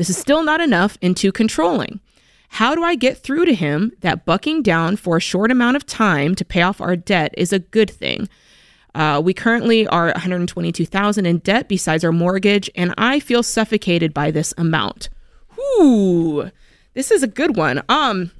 This 0.00 0.08
is 0.08 0.16
still 0.16 0.42
not 0.42 0.62
enough 0.62 0.96
and 1.02 1.14
too 1.14 1.30
controlling. 1.30 2.00
How 2.48 2.74
do 2.74 2.82
I 2.82 2.94
get 2.94 3.18
through 3.18 3.44
to 3.44 3.54
him 3.54 3.92
that 4.00 4.24
bucking 4.24 4.62
down 4.62 4.96
for 4.96 5.18
a 5.18 5.20
short 5.20 5.50
amount 5.50 5.76
of 5.76 5.84
time 5.84 6.34
to 6.36 6.42
pay 6.42 6.62
off 6.62 6.80
our 6.80 6.96
debt 6.96 7.34
is 7.36 7.52
a 7.52 7.58
good 7.58 7.90
thing? 7.90 8.26
Uh, 8.94 9.20
we 9.22 9.34
currently 9.34 9.86
are 9.88 10.06
122,000 10.06 11.26
in 11.26 11.36
debt 11.40 11.68
besides 11.68 12.02
our 12.02 12.12
mortgage, 12.12 12.70
and 12.74 12.94
I 12.96 13.20
feel 13.20 13.42
suffocated 13.42 14.14
by 14.14 14.30
this 14.30 14.54
amount. 14.56 15.10
Ooh, 15.58 16.50
this 16.94 17.10
is 17.10 17.22
a 17.22 17.28
good 17.28 17.54
one. 17.54 17.82
Um, 17.90 18.30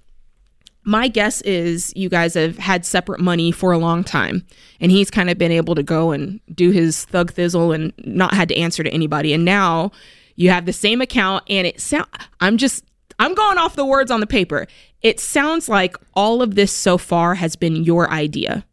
my 0.85 1.09
guess 1.09 1.43
is 1.43 1.93
you 1.95 2.09
guys 2.09 2.33
have 2.33 2.57
had 2.57 2.87
separate 2.87 3.21
money 3.21 3.53
for 3.53 3.73
a 3.73 3.79
long 3.79 4.03
time, 4.03 4.47
and 4.81 4.91
he's 4.91 5.11
kind 5.11 5.29
of 5.29 5.37
been 5.37 5.53
able 5.53 5.75
to 5.75 5.83
go 5.83 6.11
and 6.11 6.41
do 6.55 6.71
his 6.71 7.05
thug 7.05 7.35
thizzle 7.35 7.75
and 7.75 7.93
not 7.99 8.33
had 8.33 8.49
to 8.49 8.57
answer 8.57 8.83
to 8.83 8.91
anybody. 8.91 9.35
And 9.35 9.45
now 9.45 9.93
you 10.41 10.51
have 10.51 10.67
the 10.67 10.73
same 10.73 11.01
account, 11.01 11.45
and 11.49 11.67
it 11.67 11.81
sound. 11.81 12.07
I'm 12.41 12.57
just 12.57 12.85
I'm 13.19 13.35
going 13.35 13.59
off 13.59 13.77
the 13.77 13.85
words 13.85 14.11
on 14.11 14.21
the 14.21 14.27
paper. 14.27 14.67
It 15.03 15.21
sounds 15.21 15.69
like 15.69 15.97
all 16.15 16.43
of 16.43 16.55
this 16.55 16.73
so 16.73 16.99
far 16.99 17.35
has 17.35 17.57
been 17.57 17.77
your 17.77 18.11
idea, 18.11 18.65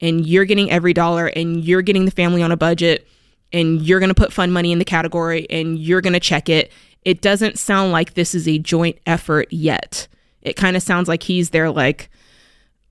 and 0.00 0.26
you're 0.26 0.44
getting 0.44 0.70
every 0.70 0.92
dollar, 0.92 1.26
and 1.26 1.64
you're 1.64 1.82
getting 1.82 2.04
the 2.04 2.10
family 2.10 2.42
on 2.42 2.52
a 2.52 2.56
budget, 2.56 3.06
and 3.52 3.82
you're 3.82 4.00
going 4.00 4.10
to 4.10 4.14
put 4.14 4.32
fun 4.32 4.50
money 4.50 4.72
in 4.72 4.78
the 4.78 4.84
category, 4.84 5.46
and 5.50 5.78
you're 5.78 6.00
going 6.00 6.12
to 6.12 6.20
check 6.20 6.48
it. 6.48 6.72
It 7.04 7.20
doesn't 7.20 7.58
sound 7.58 7.92
like 7.92 8.14
this 8.14 8.34
is 8.34 8.48
a 8.48 8.58
joint 8.58 8.98
effort 9.06 9.52
yet 9.52 10.08
it 10.46 10.54
kind 10.54 10.76
of 10.76 10.82
sounds 10.82 11.08
like 11.08 11.24
he's 11.24 11.50
there 11.50 11.70
like 11.70 12.08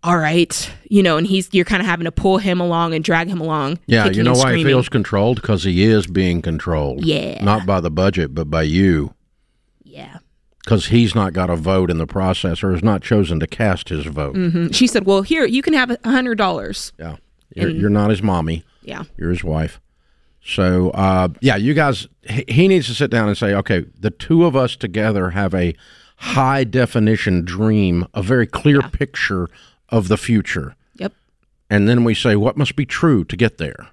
all 0.05 0.17
right 0.17 0.71
you 0.89 1.01
know 1.03 1.17
and 1.17 1.25
he's 1.27 1.49
you're 1.51 1.65
kind 1.65 1.81
of 1.81 1.87
having 1.87 2.05
to 2.05 2.11
pull 2.11 2.37
him 2.37 2.61
along 2.61 2.93
and 2.93 3.03
drag 3.03 3.27
him 3.27 3.41
along 3.41 3.79
Yeah, 3.87 4.05
you 4.07 4.23
know 4.23 4.31
and 4.31 4.39
why 4.39 4.55
he 4.55 4.63
feels 4.63 4.87
controlled? 4.89 5.41
Because 5.41 5.63
he 5.63 5.83
is 5.83 6.05
being 6.07 6.41
controlled. 6.41 7.03
Yeah. 7.03 7.43
Not 7.43 7.65
by 7.65 7.81
the 7.81 7.89
budget, 7.91 8.33
but 8.35 8.49
by 8.49 8.63
you. 8.63 9.13
yeah 9.83 10.17
Because 10.63 10.87
he's 10.87 11.15
not 11.15 11.33
got 11.33 11.49
a 11.49 11.55
vote 11.55 11.89
in 11.89 11.97
the 11.97 12.07
process 12.07 12.63
or 12.63 12.71
has 12.71 12.83
not 12.83 13.01
chosen 13.01 13.39
to 13.39 13.47
cast 13.47 13.89
his 13.89 14.05
vote. 14.05 14.35
Mhm. 14.35 14.73
she 14.73 14.87
said 14.87 15.05
well 15.05 15.23
here 15.23 15.45
you 15.45 15.61
can 15.61 15.73
have 15.73 15.89
a 15.91 15.99
hundred 16.09 16.37
dollars 16.37 16.93
Yeah. 16.99 17.17
You're, 17.55 17.69
you're 17.69 17.89
not 17.89 18.09
his 18.11 18.21
mommy. 18.21 18.63
yeah 18.83 19.03
You're 19.17 19.31
his 19.31 19.43
wife. 19.43 19.79
So, 20.47 20.91
uh, 20.91 21.29
yeah, 21.41 21.55
you 21.55 21.73
guys, 21.73 22.07
he, 22.29 22.45
he 22.47 22.67
needs 22.67 22.85
to 22.85 22.93
sit 22.93 23.09
down 23.09 23.27
and 23.27 23.35
say, 23.35 23.55
okay, 23.55 23.83
the 23.99 24.11
two 24.11 24.45
of 24.45 24.55
us 24.55 24.75
together 24.75 25.31
have 25.31 25.55
a 25.55 25.73
high 26.17 26.63
definition 26.63 27.43
dream, 27.43 28.05
a 28.13 28.21
very 28.21 28.45
clear 28.45 28.81
picture 28.83 29.47
of 29.89 30.07
the 30.07 30.17
future. 30.17 30.75
yep 30.95 31.13
And 31.69 31.87
then 31.87 32.03
we 32.03 32.13
say, 32.13 32.35
what 32.35 32.57
must 32.57 32.75
be 32.75 32.85
true 32.85 33.23
to 33.25 33.35
get 33.35 33.57
there? 33.57 33.87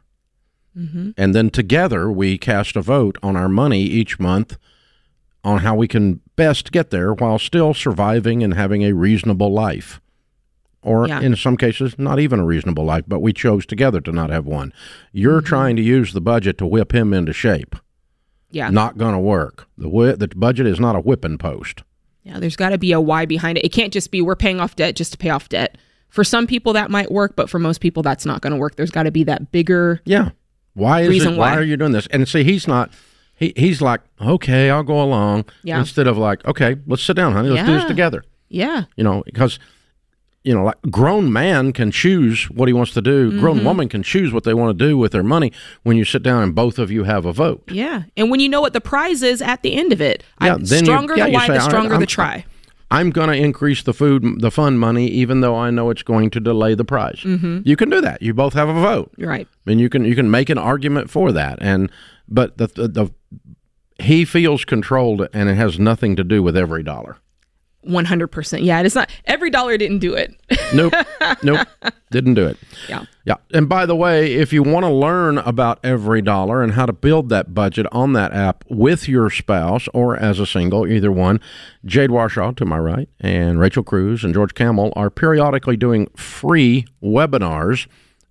Mm-hmm. 0.76 1.10
And 1.16 1.34
then 1.34 1.50
together 1.50 2.10
we 2.10 2.38
cast 2.38 2.76
a 2.76 2.82
vote 2.82 3.18
on 3.22 3.36
our 3.36 3.48
money 3.48 3.82
each 3.82 4.18
month 4.18 4.56
on 5.44 5.58
how 5.60 5.74
we 5.74 5.88
can 5.88 6.20
best 6.36 6.72
get 6.72 6.90
there 6.90 7.12
while 7.12 7.38
still 7.38 7.74
surviving 7.74 8.42
and 8.42 8.54
having 8.54 8.82
a 8.84 8.92
reasonable 8.92 9.52
life. 9.52 10.00
Or 10.82 11.06
Yeah. 11.06 11.20
in 11.20 11.36
some 11.36 11.56
cases, 11.56 11.96
not 11.98 12.18
even 12.18 12.40
a 12.40 12.44
reasonable 12.44 12.84
life, 12.84 13.04
but 13.06 13.20
we 13.20 13.32
chose 13.32 13.66
together 13.66 14.00
to 14.00 14.12
not 14.12 14.30
have 14.30 14.46
one. 14.46 14.72
You're 15.12 15.40
mm-hmm. 15.40 15.46
trying 15.46 15.76
to 15.76 15.82
use 15.82 16.12
the 16.12 16.20
budget 16.20 16.58
to 16.58 16.66
whip 16.66 16.92
him 16.92 17.12
into 17.12 17.32
shape. 17.32 17.76
yeah 18.50 18.70
Not 18.70 18.98
going 18.98 19.12
to 19.14 19.18
work. 19.20 19.68
The, 19.78 19.88
whi- 19.88 20.16
the 20.16 20.28
budget 20.28 20.66
is 20.66 20.80
not 20.80 20.96
a 20.96 21.00
whipping 21.00 21.38
post. 21.38 21.82
Yeah 22.22 22.38
there's 22.38 22.56
got 22.56 22.70
to 22.70 22.78
be 22.78 22.92
a 22.92 23.00
why 23.00 23.26
behind 23.26 23.58
it 23.58 23.64
it 23.64 23.70
can't 23.72 23.92
just 23.92 24.10
be 24.10 24.20
we're 24.20 24.36
paying 24.36 24.60
off 24.60 24.76
debt 24.76 24.96
just 24.96 25.12
to 25.12 25.18
pay 25.18 25.30
off 25.30 25.48
debt 25.48 25.76
for 26.08 26.24
some 26.24 26.46
people 26.46 26.72
that 26.72 26.90
might 26.90 27.10
work 27.10 27.34
but 27.36 27.48
for 27.48 27.58
most 27.58 27.80
people 27.80 28.02
that's 28.02 28.26
not 28.26 28.40
going 28.42 28.52
to 28.52 28.56
work 28.58 28.76
there's 28.76 28.90
got 28.90 29.04
to 29.04 29.10
be 29.10 29.24
that 29.24 29.50
bigger 29.52 30.00
Yeah. 30.04 30.30
Why 30.74 31.02
is 31.02 31.24
it, 31.24 31.28
why 31.30 31.36
why. 31.36 31.56
are 31.56 31.62
you 31.62 31.76
doing 31.76 31.92
this? 31.92 32.06
And 32.06 32.26
see, 32.26 32.44
he's 32.44 32.66
not. 32.66 32.90
He 33.34 33.52
he's 33.56 33.82
like, 33.82 34.00
okay, 34.20 34.70
I'll 34.70 34.82
go 34.82 35.02
along. 35.02 35.44
Yeah. 35.62 35.78
Instead 35.78 36.06
of 36.06 36.16
like, 36.16 36.42
okay, 36.46 36.76
let's 36.86 37.02
sit 37.02 37.14
down, 37.14 37.34
honey. 37.34 37.50
Let's 37.50 37.66
do 37.68 37.74
this 37.74 37.84
together. 37.84 38.24
yeah 38.48 38.84
You 38.96 39.04
know, 39.04 39.22
because 39.26 39.58
you 40.44 40.52
know, 40.54 40.64
like 40.64 40.78
grown 40.90 41.32
man 41.32 41.72
can 41.72 41.90
choose 41.90 42.44
what 42.50 42.66
he 42.68 42.72
wants 42.72 42.92
to 42.92 43.02
do. 43.02 43.30
Mm-hmm. 43.30 43.40
Grown 43.40 43.64
woman 43.64 43.88
can 43.88 44.02
choose 44.02 44.32
what 44.32 44.42
they 44.44 44.54
want 44.54 44.76
to 44.76 44.84
do 44.88 44.98
with 44.98 45.12
their 45.12 45.22
money. 45.22 45.52
When 45.84 45.96
you 45.96 46.04
sit 46.04 46.22
down 46.22 46.42
and 46.42 46.54
both 46.54 46.78
of 46.78 46.90
you 46.90 47.04
have 47.04 47.24
a 47.24 47.32
vote. 47.32 47.62
yeah 47.70 48.02
and 48.16 48.30
when 48.30 48.40
you 48.40 48.48
know 48.48 48.60
what 48.60 48.72
the 48.72 48.80
prize 48.80 49.22
is 49.22 49.40
at 49.40 49.62
the 49.62 49.74
end 49.74 49.92
of 49.92 50.00
it 50.00 50.24
Yeah, 50.40 50.54
I, 50.54 50.58
then 50.58 50.80
you- 50.80 50.84
stronger 50.86 51.16
yeah, 51.16 51.26
the 51.26 51.32
why 51.32 51.46
say, 51.46 51.52
the 51.54 51.58
right, 51.60 51.62
stronger 51.70 51.92
I'm- 51.94 52.00
the 52.00 52.06
try 52.06 52.44
I'm 52.90 53.08
going 53.08 53.30
to 53.30 53.36
increase 53.36 53.82
the 53.82 53.94
food, 53.94 54.42
the 54.42 54.50
fund 54.50 54.78
money, 54.78 55.06
even 55.08 55.40
though 55.40 55.56
I 55.56 55.70
know 55.70 55.88
it's 55.88 56.02
going 56.02 56.28
to 56.28 56.40
delay 56.40 56.74
the 56.74 56.84
prize. 56.84 57.20
Mm-hmm. 57.24 57.60
You 57.64 57.74
can 57.74 57.88
do 57.88 58.02
that. 58.02 58.20
You 58.20 58.34
both 58.34 58.52
have 58.52 58.68
a 58.68 58.74
vote. 58.74 59.10
Right 59.16 59.48
and 59.66 59.80
you 59.80 59.88
can 59.88 60.04
you 60.04 60.14
can 60.14 60.30
make 60.30 60.50
an 60.50 60.58
argument 60.58 61.08
for 61.08 61.32
that 61.32 61.58
and 61.62 61.90
but 62.28 62.58
the, 62.58 62.66
the 62.66 62.88
the 62.88 63.10
he 63.98 64.24
feels 64.24 64.64
controlled 64.64 65.28
and 65.32 65.48
it 65.48 65.54
has 65.54 65.78
nothing 65.78 66.16
to 66.16 66.24
do 66.24 66.42
with 66.42 66.56
every 66.56 66.82
dollar 66.82 67.16
100% 67.86 68.64
yeah 68.64 68.80
it's 68.80 68.94
not 68.94 69.10
every 69.26 69.50
dollar 69.50 69.76
didn't 69.76 69.98
do 69.98 70.14
it. 70.14 70.34
Nope. 70.74 70.92
Nope. 71.42 71.66
Didn't 72.10 72.34
do 72.34 72.46
it. 72.46 72.58
Yeah. 72.90 73.06
Yeah. 73.24 73.36
And 73.54 73.68
by 73.68 73.86
the 73.86 73.96
way 73.96 74.34
if 74.34 74.52
you 74.52 74.62
want 74.62 74.84
to 74.84 74.90
learn 74.90 75.38
about 75.38 75.78
every 75.82 76.20
dollar 76.20 76.62
and 76.62 76.72
how 76.72 76.84
to 76.84 76.92
build 76.92 77.30
that 77.30 77.54
budget 77.54 77.86
on 77.90 78.12
that 78.12 78.34
app 78.34 78.64
with 78.68 79.08
your 79.08 79.30
spouse 79.30 79.88
or 79.94 80.16
as 80.16 80.38
a 80.38 80.46
single 80.46 80.86
either 80.86 81.10
one 81.10 81.40
jade 81.84 82.10
warshaw 82.10 82.54
to 82.56 82.64
my 82.64 82.78
right 82.78 83.08
and 83.20 83.58
rachel 83.58 83.82
cruz 83.82 84.24
and 84.24 84.34
george 84.34 84.54
camel 84.54 84.92
are 84.94 85.10
periodically 85.10 85.76
doing 85.76 86.06
free 86.16 86.84
webinars 87.02 87.86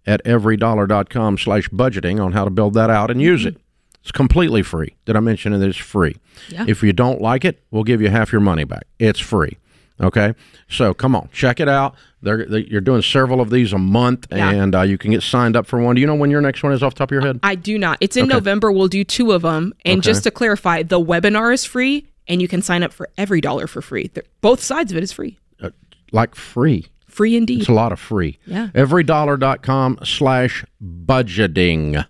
at 0.05 0.23
everydollar.com 0.25 1.37
slash 1.37 1.69
budgeting 1.69 2.23
on 2.23 2.33
how 2.33 2.43
to 2.43 2.51
build 2.51 2.73
that 2.73 2.89
out 2.89 3.09
and 3.09 3.21
use 3.21 3.41
mm-hmm. 3.41 3.55
it 3.55 3.61
It's 4.01 4.11
completely 4.11 4.63
free. 4.63 4.95
Did 5.05 5.15
I 5.15 5.19
mention 5.19 5.53
it? 5.53 5.61
It's 5.61 5.77
free. 5.77 6.15
Yeah. 6.49 6.65
If 6.67 6.81
you 6.81 6.91
don't 6.93 7.21
like 7.21 7.45
it, 7.45 7.61
we'll 7.71 7.83
give 7.83 8.01
you 8.01 8.09
half 8.09 8.31
your 8.31 8.41
money 8.41 8.63
back. 8.63 8.83
It's 8.99 9.19
free. 9.19 9.57
Okay, 9.99 10.33
so 10.67 10.95
come 10.95 11.15
on, 11.15 11.29
check 11.31 11.59
it 11.59 11.69
out. 11.69 11.93
They're, 12.23 12.43
they, 12.47 12.61
you're 12.61 12.81
doing 12.81 13.03
several 13.03 13.39
of 13.39 13.51
these 13.51 13.71
a 13.71 13.77
month, 13.77 14.25
Yeah. 14.31 14.49
and 14.49 14.73
uh, 14.73 14.81
you 14.81 14.97
can 14.97 15.11
get 15.11 15.21
signed 15.21 15.55
up 15.55 15.67
for 15.67 15.79
one. 15.79 15.93
Do 15.93 16.01
you 16.01 16.07
know 16.07 16.15
when 16.15 16.31
your 16.31 16.41
next 16.41 16.63
one 16.63 16.73
is 16.73 16.81
off 16.81 16.95
the 16.95 16.99
top 16.99 17.11
of 17.11 17.13
your 17.13 17.21
head? 17.21 17.39
I 17.43 17.53
do 17.53 17.77
not. 17.77 17.99
It's 18.01 18.17
in 18.17 18.27
November. 18.27 18.71
We'll 18.71 18.87
do 18.87 19.03
two 19.03 19.31
of 19.31 19.43
them. 19.43 19.75
And 19.85 19.99
Okay. 19.99 20.05
just 20.05 20.23
to 20.23 20.31
clarify, 20.31 20.81
the 20.81 20.99
webinar 20.99 21.53
is 21.53 21.65
free 21.65 22.07
and 22.27 22.41
you 22.41 22.47
can 22.47 22.63
sign 22.63 22.81
up 22.81 22.91
for 22.93 23.09
every 23.15 23.41
dollar 23.41 23.67
for 23.67 23.83
free. 23.83 24.09
They're- 24.11 24.23
both 24.41 24.63
sides 24.63 24.91
of 24.91 24.97
it 24.97 25.03
is 25.03 25.11
free. 25.11 25.37
Uh, 25.61 25.69
like 26.11 26.33
free. 26.33 26.87
Free 27.11 27.35
indeed. 27.35 27.59
It's 27.59 27.69
a 27.69 27.73
lot 27.73 27.91
of 27.91 27.99
free. 27.99 28.39
Yeah. 28.45 28.69
Everydollar.com 28.73 29.99
slash 30.03 30.63
budgeting. 30.81 32.05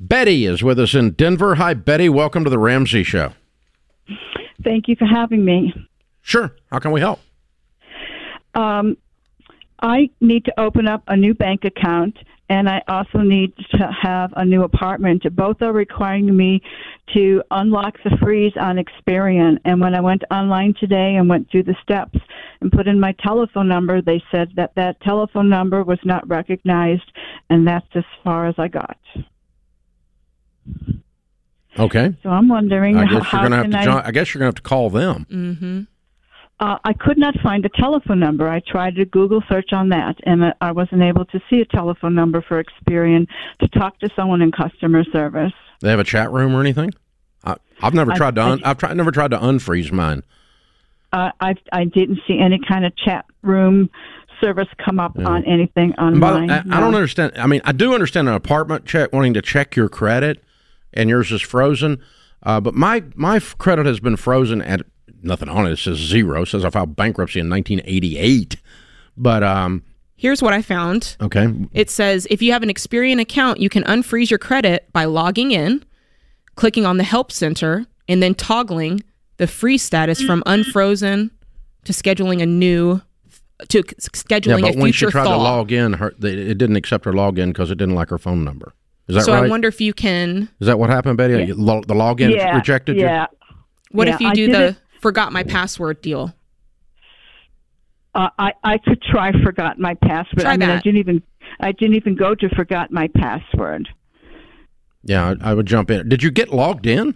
Betty 0.00 0.46
is 0.46 0.64
with 0.64 0.80
us 0.80 0.94
in 0.94 1.12
Denver. 1.12 1.54
Hi, 1.54 1.74
Betty. 1.74 2.08
Welcome 2.08 2.42
to 2.44 2.50
the 2.50 2.58
Ramsey 2.58 3.04
Show. 3.04 3.32
Thank 4.64 4.88
you 4.88 4.96
for 4.96 5.06
having 5.06 5.44
me. 5.44 5.72
Sure. 6.22 6.54
How 6.72 6.80
can 6.80 6.90
we 6.90 7.00
help? 7.00 7.20
Um, 8.54 8.96
I 9.80 10.10
need 10.20 10.44
to 10.44 10.60
open 10.60 10.86
up 10.86 11.02
a 11.08 11.16
new 11.16 11.34
bank 11.34 11.64
account, 11.64 12.16
and 12.48 12.68
I 12.68 12.82
also 12.86 13.18
need 13.18 13.52
to 13.72 13.90
have 14.02 14.32
a 14.36 14.44
new 14.44 14.62
apartment. 14.62 15.24
Both 15.34 15.62
are 15.62 15.72
requiring 15.72 16.36
me 16.36 16.62
to 17.14 17.42
unlock 17.50 17.96
the 18.04 18.16
freeze 18.22 18.52
on 18.60 18.76
Experian. 18.76 19.58
And 19.64 19.80
when 19.80 19.94
I 19.94 20.00
went 20.00 20.22
online 20.30 20.74
today 20.78 21.16
and 21.16 21.28
went 21.28 21.50
through 21.50 21.64
the 21.64 21.76
steps 21.82 22.18
and 22.60 22.70
put 22.70 22.86
in 22.86 23.00
my 23.00 23.12
telephone 23.24 23.68
number, 23.68 24.00
they 24.02 24.22
said 24.30 24.50
that 24.56 24.74
that 24.76 25.00
telephone 25.00 25.48
number 25.48 25.82
was 25.82 25.98
not 26.04 26.28
recognized, 26.28 27.10
and 27.50 27.66
that's 27.66 27.86
as 27.94 28.04
far 28.22 28.46
as 28.46 28.54
I 28.58 28.68
got. 28.68 28.98
Okay. 31.78 32.14
So 32.22 32.28
I'm 32.28 32.48
wondering 32.48 32.96
I 32.96 33.06
how, 33.06 33.18
guess 33.20 33.32
you're 33.32 33.42
gonna 33.42 33.56
have 33.56 33.70
to. 33.70 33.78
I. 33.78 33.84
Join, 33.84 34.02
I 34.04 34.10
guess 34.10 34.34
you're 34.34 34.40
gonna 34.40 34.48
have 34.48 34.54
to 34.56 34.62
call 34.62 34.90
them. 34.90 35.26
mm-hmm. 35.30 35.80
Uh, 36.62 36.78
I 36.84 36.92
could 36.92 37.18
not 37.18 37.34
find 37.42 37.66
a 37.66 37.68
telephone 37.70 38.20
number. 38.20 38.48
I 38.48 38.60
tried 38.60 38.94
to 38.94 39.04
Google 39.04 39.42
search 39.50 39.72
on 39.72 39.88
that, 39.88 40.14
and 40.22 40.54
I- 40.60 40.70
wasn't 40.70 41.02
able 41.02 41.24
to 41.26 41.40
see 41.50 41.60
a 41.60 41.64
telephone 41.64 42.14
number 42.14 42.40
for 42.40 42.62
Experian 42.62 43.26
to 43.60 43.66
talk 43.68 43.98
to 43.98 44.08
someone 44.14 44.40
in 44.40 44.52
customer 44.52 45.02
service. 45.12 45.52
They 45.80 45.90
have 45.90 45.98
a 45.98 46.04
chat 46.04 46.30
room 46.30 46.54
or 46.54 46.60
anything? 46.60 46.92
I, 47.44 47.56
I've 47.82 47.94
never 47.94 48.12
I- 48.12 48.16
tried 48.16 48.36
to. 48.36 48.42
Un, 48.44 48.60
I- 48.64 48.70
I've 48.70 48.78
tried, 48.78 48.96
never 48.96 49.10
tried 49.10 49.32
to 49.32 49.38
unfreeze 49.38 49.90
mine. 49.90 50.22
Uh, 51.12 51.32
I 51.40 51.56
I 51.72 51.84
didn't 51.84 52.20
see 52.28 52.38
any 52.38 52.60
kind 52.60 52.86
of 52.86 52.94
chat 52.96 53.24
room 53.42 53.90
service 54.40 54.68
come 54.82 55.00
up 55.00 55.18
on 55.18 55.44
anything 55.44 55.90
the- 55.90 56.00
online. 56.00 56.48
I, 56.48 56.58
I 56.60 56.78
don't 56.80 56.94
understand. 56.94 57.32
I 57.36 57.48
mean, 57.48 57.60
I 57.64 57.72
do 57.72 57.92
understand 57.92 58.28
an 58.28 58.34
apartment 58.34 58.86
check 58.86 59.12
wanting 59.12 59.34
to 59.34 59.42
check 59.42 59.74
your 59.74 59.88
credit, 59.88 60.44
and 60.94 61.10
yours 61.10 61.32
is 61.32 61.42
frozen. 61.42 61.98
Uh, 62.44 62.60
but 62.60 62.74
my 62.74 63.02
my 63.16 63.40
credit 63.40 63.84
has 63.86 63.98
been 63.98 64.16
frozen 64.16 64.62
at 64.62 64.82
nothing 65.22 65.48
on 65.48 65.66
it. 65.66 65.72
It 65.72 65.78
says 65.78 65.96
zero. 65.98 66.42
It 66.42 66.46
says 66.48 66.64
I 66.64 66.70
filed 66.70 66.96
bankruptcy 66.96 67.40
in 67.40 67.48
1988. 67.50 68.56
But 69.16 69.42
um, 69.42 69.82
Here's 70.16 70.42
what 70.42 70.52
I 70.52 70.62
found. 70.62 71.16
okay, 71.20 71.52
It 71.72 71.90
says 71.90 72.26
if 72.30 72.40
you 72.42 72.52
have 72.52 72.62
an 72.62 72.68
Experian 72.68 73.20
account, 73.20 73.58
you 73.60 73.68
can 73.68 73.82
unfreeze 73.84 74.30
your 74.30 74.38
credit 74.38 74.88
by 74.92 75.04
logging 75.04 75.50
in, 75.50 75.84
clicking 76.54 76.86
on 76.86 76.96
the 76.96 77.04
Help 77.04 77.32
Center, 77.32 77.86
and 78.08 78.22
then 78.22 78.34
toggling 78.34 79.02
the 79.38 79.46
freeze 79.46 79.82
status 79.82 80.22
from 80.22 80.42
unfrozen 80.46 81.30
to 81.84 81.92
scheduling 81.92 82.40
a 82.42 82.46
new 82.46 83.00
to 83.68 83.82
scheduling 83.82 84.46
yeah. 84.46 84.58
scheduling 84.58 84.60
But 84.62 84.74
a 84.74 84.78
when 84.78 84.92
she 84.92 84.98
future 85.00 85.10
tried 85.10 85.24
thaw. 85.24 85.36
to 85.36 85.42
log 85.42 85.72
in, 85.72 85.92
her 85.94 86.08
it 86.20 86.58
didn't 86.58 86.76
accept 86.76 87.04
her 87.04 87.12
login 87.12 87.48
because 87.48 87.70
it 87.70 87.76
didn't 87.76 87.94
like 87.94 88.08
her 88.10 88.18
phone 88.18 88.44
number. 88.44 88.74
Is 89.08 89.16
that 89.16 89.24
so 89.24 89.32
right? 89.32 89.44
I 89.44 89.48
wonder 89.48 89.66
if 89.68 89.80
you 89.80 89.92
can. 89.92 90.48
is 90.60 90.66
that 90.66 90.78
what 90.78 90.90
happened, 90.90 91.16
Betty? 91.16 91.44
You- 91.44 91.54
lo- 91.54 91.82
The 91.86 91.94
login 91.94 92.34
yeah, 92.34 92.54
rejected 92.56 92.96
you. 92.96 93.02
yeah. 93.02 93.26
What 93.90 94.06
Yeah, 94.08 94.14
if 94.14 94.20
you 94.20 94.32
do 94.34 94.50
the 94.52 94.64
it- 94.68 94.76
forgot 95.02 95.32
my 95.32 95.42
password 95.42 96.00
deal? 96.00 96.34
Uh, 98.14 98.28
I 98.38 98.52
I 98.62 98.78
could 98.78 99.02
try 99.02 99.32
forgot 99.42 99.78
my 99.78 99.94
password. 99.94 100.42
Try 100.42 100.52
I 100.52 100.56
mean, 100.56 100.70
I 100.70 100.80
didn't 100.80 100.98
even 100.98 101.22
I 101.60 101.72
didn't 101.72 101.96
even 101.96 102.14
go 102.14 102.34
to 102.34 102.48
forgot 102.50 102.90
my 102.90 103.08
password. 103.08 103.88
Yeah, 105.02 105.34
I, 105.42 105.50
I 105.50 105.54
would 105.54 105.66
jump 105.66 105.90
in. 105.90 106.08
Did 106.08 106.22
you 106.22 106.30
get 106.30 106.50
logged 106.50 106.86
in? 106.86 107.14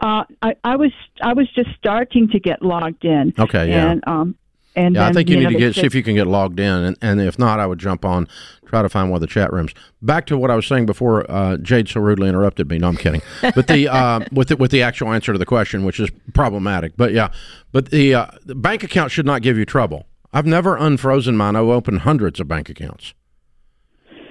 Uh, 0.00 0.24
I, 0.42 0.54
I 0.64 0.76
was 0.76 0.92
I 1.22 1.32
was 1.32 1.50
just 1.52 1.70
starting 1.76 2.28
to 2.30 2.40
get 2.40 2.62
logged 2.62 3.04
in. 3.04 3.34
Okay, 3.38 3.68
yeah. 3.68 3.90
And 3.90 4.04
um, 4.06 4.34
and 4.74 4.94
Yeah, 4.94 5.06
I 5.06 5.12
think 5.12 5.28
you, 5.28 5.36
know, 5.36 5.42
need 5.42 5.48
to 5.48 5.54
they 5.54 5.66
get 5.66 5.74
see 5.74 5.86
if 5.86 5.94
you 5.94 6.02
can 6.02 6.14
get 6.14 6.26
logged 6.26 6.58
in, 6.58 6.84
and, 6.84 6.96
and 7.02 7.20
if 7.20 7.38
not, 7.38 7.60
I 7.60 7.66
would 7.66 7.78
jump 7.78 8.04
on, 8.04 8.28
try 8.70 8.82
to 8.82 8.88
find 8.88 9.10
one 9.10 9.16
of 9.16 9.20
the 9.20 9.26
chat 9.26 9.52
rooms. 9.52 9.74
Back 10.00 10.26
to 10.26 10.38
what 10.38 10.50
I 10.50 10.54
was 10.54 10.66
saying 10.66 10.86
before 10.86 11.28
uh, 11.30 11.56
Jade 11.56 11.88
so 11.88 12.00
rudely 12.00 12.28
interrupted 12.28 12.70
me. 12.70 12.78
No, 12.78 12.88
I'm 12.88 12.96
kidding. 12.96 13.20
But 13.42 13.66
the 13.66 13.88
uh, 13.88 14.20
with 14.32 14.48
the, 14.48 14.56
with 14.56 14.70
the 14.70 14.82
actual 14.82 15.12
answer 15.12 15.32
to 15.32 15.38
the 15.38 15.46
question, 15.46 15.84
which 15.84 15.98
is 15.98 16.08
problematic. 16.32 16.96
But 16.96 17.12
yeah, 17.12 17.32
but 17.72 17.90
the, 17.90 18.14
uh, 18.14 18.26
the 18.46 18.54
bank 18.54 18.84
account 18.84 19.10
should 19.10 19.26
not 19.26 19.42
give 19.42 19.58
you 19.58 19.64
trouble. 19.64 20.06
I've 20.32 20.46
never 20.46 20.76
unfrozen 20.76 21.36
mine. 21.36 21.56
I've 21.56 21.64
opened 21.64 22.00
hundreds 22.00 22.38
of 22.38 22.46
bank 22.46 22.68
accounts. 22.68 23.12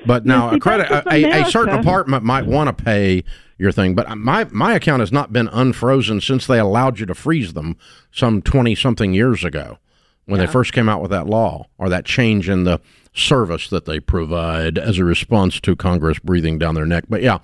But 0.06 0.26
now 0.26 0.52
see, 0.52 0.56
a 0.56 0.60
credit 0.60 0.90
a, 0.90 1.42
a, 1.42 1.46
certain 1.46 1.78
apartment 1.78 2.24
might 2.24 2.46
want 2.46 2.76
to 2.76 2.84
pay 2.84 3.26
your 3.58 3.74
thing, 3.74 3.94
but 3.94 4.18
my 4.18 4.46
my 4.46 4.74
account 4.74 5.02
has 5.02 5.12
not 5.12 5.34
been 5.34 5.50
unfrozen 5.50 6.22
since 6.22 6.48
they 6.48 6.58
allowed 6.58 7.00
you 7.00 7.06
to 7.06 7.14
freeze 7.14 7.52
them 7.52 7.76
some 8.10 8.42
twenty 8.42 8.76
something 8.76 9.14
years 9.14 9.44
ago 9.44 9.78
when 10.26 10.40
they 10.40 10.48
first 10.48 10.72
came 10.72 10.88
out 10.88 11.02
with 11.02 11.12
that 11.12 11.28
law 11.28 11.68
or 11.78 11.90
that 11.90 12.06
change 12.06 12.48
in 12.48 12.64
the 12.64 12.80
service 13.14 13.70
that 13.70 13.86
they 13.86 14.00
provide 14.00 14.78
as 14.78 14.98
a 14.98 15.04
response 15.04 15.60
to 15.62 15.76
Congress 15.76 16.20
breathing 16.20 16.58
down 16.60 16.76
their 16.76 16.86
neck. 16.86 17.06
But 17.10 17.22
yeah, 17.22 17.40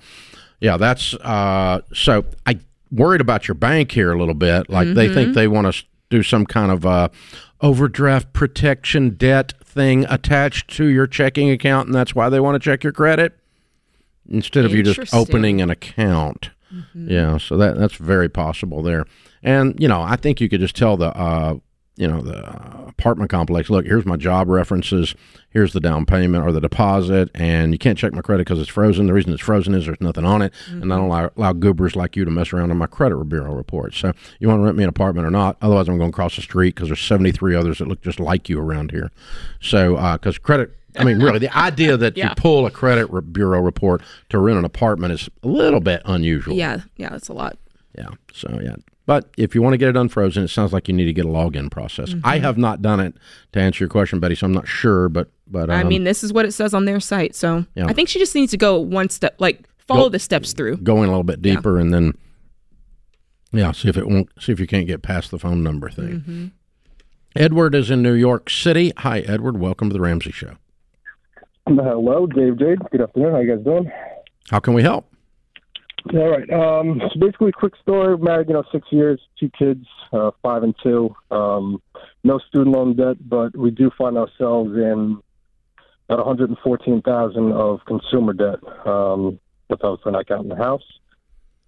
yeah, 0.60 0.76
that's 0.76 1.14
uh, 1.14 1.80
so 1.92 2.24
I 2.46 2.60
worried 2.90 3.20
about 3.20 3.48
your 3.48 3.54
bank 3.54 3.92
here 3.92 4.12
a 4.12 4.18
little 4.18 4.34
bit. 4.34 4.70
Like 4.70 4.94
they 4.94 5.12
think 5.12 5.34
they 5.34 5.48
want 5.48 5.72
to 5.72 5.84
do 6.08 6.22
some 6.22 6.46
kind 6.46 6.70
of 6.70 6.86
uh, 6.86 7.08
overdraft 7.60 8.32
protection 8.32 9.10
debt 9.10 9.52
thing 9.64 10.06
attached 10.08 10.70
to 10.76 10.86
your 10.86 11.06
checking 11.06 11.50
account, 11.50 11.88
and 11.88 11.94
that's 11.94 12.14
why 12.14 12.28
they 12.28 12.40
want 12.40 12.60
to 12.60 12.64
check 12.64 12.84
your 12.84 12.92
credit 12.92 13.38
instead 14.28 14.64
of 14.64 14.72
you 14.72 14.82
just 14.82 15.14
opening 15.14 15.60
an 15.60 15.70
account. 15.70 16.50
Yeah, 16.94 17.38
so 17.38 17.56
that 17.56 17.78
that's 17.78 17.94
very 17.94 18.28
possible 18.28 18.82
there. 18.82 19.06
And 19.42 19.78
you 19.78 19.88
know, 19.88 20.02
I 20.02 20.16
think 20.16 20.40
you 20.40 20.48
could 20.48 20.60
just 20.60 20.76
tell 20.76 20.96
the 20.96 21.16
uh, 21.16 21.56
you 21.96 22.06
know 22.06 22.20
the 22.20 22.46
uh, 22.46 22.84
apartment 22.86 23.30
complex, 23.30 23.70
look, 23.70 23.86
here's 23.86 24.04
my 24.04 24.16
job 24.16 24.48
references, 24.48 25.14
here's 25.50 25.72
the 25.72 25.80
down 25.80 26.06
payment 26.06 26.44
or 26.46 26.52
the 26.52 26.60
deposit, 26.60 27.30
and 27.34 27.72
you 27.72 27.78
can't 27.78 27.98
check 27.98 28.12
my 28.12 28.20
credit 28.20 28.46
because 28.46 28.60
it's 28.60 28.68
frozen. 28.68 29.06
The 29.06 29.12
reason 29.12 29.32
it's 29.32 29.42
frozen 29.42 29.74
is 29.74 29.86
there's 29.86 30.00
nothing 30.00 30.24
on 30.24 30.42
it, 30.42 30.52
and 30.68 30.92
I 30.92 30.96
don't 30.96 31.06
allow, 31.06 31.30
allow 31.36 31.52
goobers 31.52 31.96
like 31.96 32.16
you 32.16 32.24
to 32.24 32.30
mess 32.30 32.52
around 32.52 32.70
on 32.70 32.76
my 32.76 32.86
credit 32.86 33.16
bureau 33.28 33.54
report. 33.54 33.94
So 33.94 34.12
you 34.38 34.48
want 34.48 34.60
to 34.60 34.64
rent 34.64 34.76
me 34.76 34.84
an 34.84 34.88
apartment 34.88 35.26
or 35.26 35.30
not? 35.30 35.56
Otherwise, 35.62 35.88
I'm 35.88 35.98
going 35.98 36.10
to 36.10 36.14
cross 36.14 36.36
the 36.36 36.42
street 36.42 36.74
because 36.74 36.88
there's 36.88 37.00
73 37.00 37.54
others 37.54 37.78
that 37.78 37.88
look 37.88 38.02
just 38.02 38.20
like 38.20 38.48
you 38.48 38.60
around 38.60 38.90
here. 38.90 39.10
So 39.60 39.96
because 40.12 40.38
credit. 40.38 40.76
I 40.98 41.04
mean, 41.04 41.20
really, 41.20 41.38
the 41.38 41.54
idea 41.54 41.98
that 41.98 42.16
you 42.16 42.26
pull 42.38 42.64
a 42.64 42.70
credit 42.70 43.10
re- 43.10 43.20
bureau 43.20 43.60
report 43.60 44.00
to 44.30 44.38
rent 44.38 44.58
an 44.58 44.64
apartment 44.64 45.12
is 45.12 45.28
a 45.42 45.46
little 45.46 45.80
bit 45.80 46.00
unusual. 46.06 46.54
Yeah, 46.54 46.80
yeah, 46.96 47.10
that's 47.10 47.28
a 47.28 47.34
lot. 47.34 47.58
Yeah. 47.98 48.08
So 48.32 48.58
yeah. 48.62 48.76
But 49.06 49.30
if 49.38 49.54
you 49.54 49.62
want 49.62 49.74
to 49.74 49.78
get 49.78 49.88
it 49.88 49.96
unfrozen, 49.96 50.42
it 50.42 50.48
sounds 50.48 50.72
like 50.72 50.88
you 50.88 50.94
need 50.94 51.04
to 51.04 51.12
get 51.12 51.24
a 51.24 51.28
login 51.28 51.70
process. 51.70 52.10
Mm-hmm. 52.10 52.26
I 52.26 52.38
have 52.40 52.58
not 52.58 52.82
done 52.82 52.98
it 52.98 53.14
to 53.52 53.60
answer 53.60 53.84
your 53.84 53.88
question, 53.88 54.18
Betty, 54.18 54.34
so 54.34 54.46
I'm 54.46 54.52
not 54.52 54.66
sure. 54.66 55.08
But 55.08 55.30
but 55.46 55.70
um, 55.70 55.76
I 55.78 55.84
mean, 55.84 56.02
this 56.04 56.24
is 56.24 56.32
what 56.32 56.44
it 56.44 56.52
says 56.52 56.74
on 56.74 56.84
their 56.86 56.98
site. 56.98 57.34
So 57.36 57.64
Yeah. 57.76 57.86
I 57.86 57.92
think 57.92 58.08
she 58.08 58.18
just 58.18 58.34
needs 58.34 58.50
to 58.50 58.56
go 58.56 58.78
one 58.80 59.08
step, 59.08 59.36
like 59.38 59.68
follow 59.78 60.04
Go- 60.04 60.08
the 60.10 60.18
steps 60.18 60.52
through. 60.52 60.78
going 60.78 61.04
a 61.04 61.08
little 61.08 61.22
bit 61.22 61.40
deeper, 61.40 61.78
and 61.78 61.94
then 61.94 62.14
yeah, 63.52 63.70
see 63.72 63.88
if 63.88 63.96
it 63.96 64.08
won't. 64.08 64.28
See 64.40 64.50
if 64.50 64.58
you 64.58 64.66
can't 64.66 64.88
get 64.88 65.02
past 65.02 65.30
the 65.30 65.38
phone 65.38 65.62
number 65.62 65.88
thing. 65.88 66.08
Mm-hmm. 66.08 66.46
Edward 67.36 67.74
is 67.76 67.90
in 67.92 68.02
New 68.02 68.14
York 68.14 68.50
City. 68.50 68.92
Hi, 68.98 69.20
Edward. 69.20 69.58
Welcome 69.60 69.88
to 69.90 69.92
the 69.94 70.00
Ramsey 70.00 70.32
Show. 70.32 70.56
Hello, 71.66 72.26
Dave. 72.26 72.58
Jade. 72.58 72.78
Good 72.90 73.02
afternoon. 73.02 73.30
How 73.30 73.36
are 73.38 73.42
you 73.44 73.54
guys 73.56 73.64
doing? 73.64 73.90
How 74.50 74.58
can 74.60 74.74
we 74.74 74.82
help? 74.82 75.08
All 76.14 76.28
right. 76.30 76.48
Um, 76.50 77.00
so 77.12 77.20
basically, 77.20 77.52
quick 77.52 77.74
story. 77.82 78.16
Married, 78.18 78.48
you 78.48 78.54
know, 78.54 78.64
six 78.72 78.86
years, 78.90 79.20
two 79.38 79.50
kids, 79.58 79.84
uh, 80.12 80.30
five 80.42 80.62
and 80.62 80.74
two. 80.82 81.14
Um, 81.30 81.82
no 82.24 82.38
student 82.48 82.74
loan 82.76 82.96
debt, 82.96 83.16
but 83.28 83.56
we 83.56 83.70
do 83.70 83.90
find 83.96 84.16
ourselves 84.16 84.70
in 84.76 85.20
about 86.08 86.24
114,000 86.26 87.52
of 87.52 87.80
consumer 87.86 88.32
debt. 88.32 88.60
Um, 88.86 89.38
without 89.68 89.98
we're 90.04 90.12
not 90.12 90.26
counting 90.28 90.48
the 90.48 90.56
house. 90.56 90.84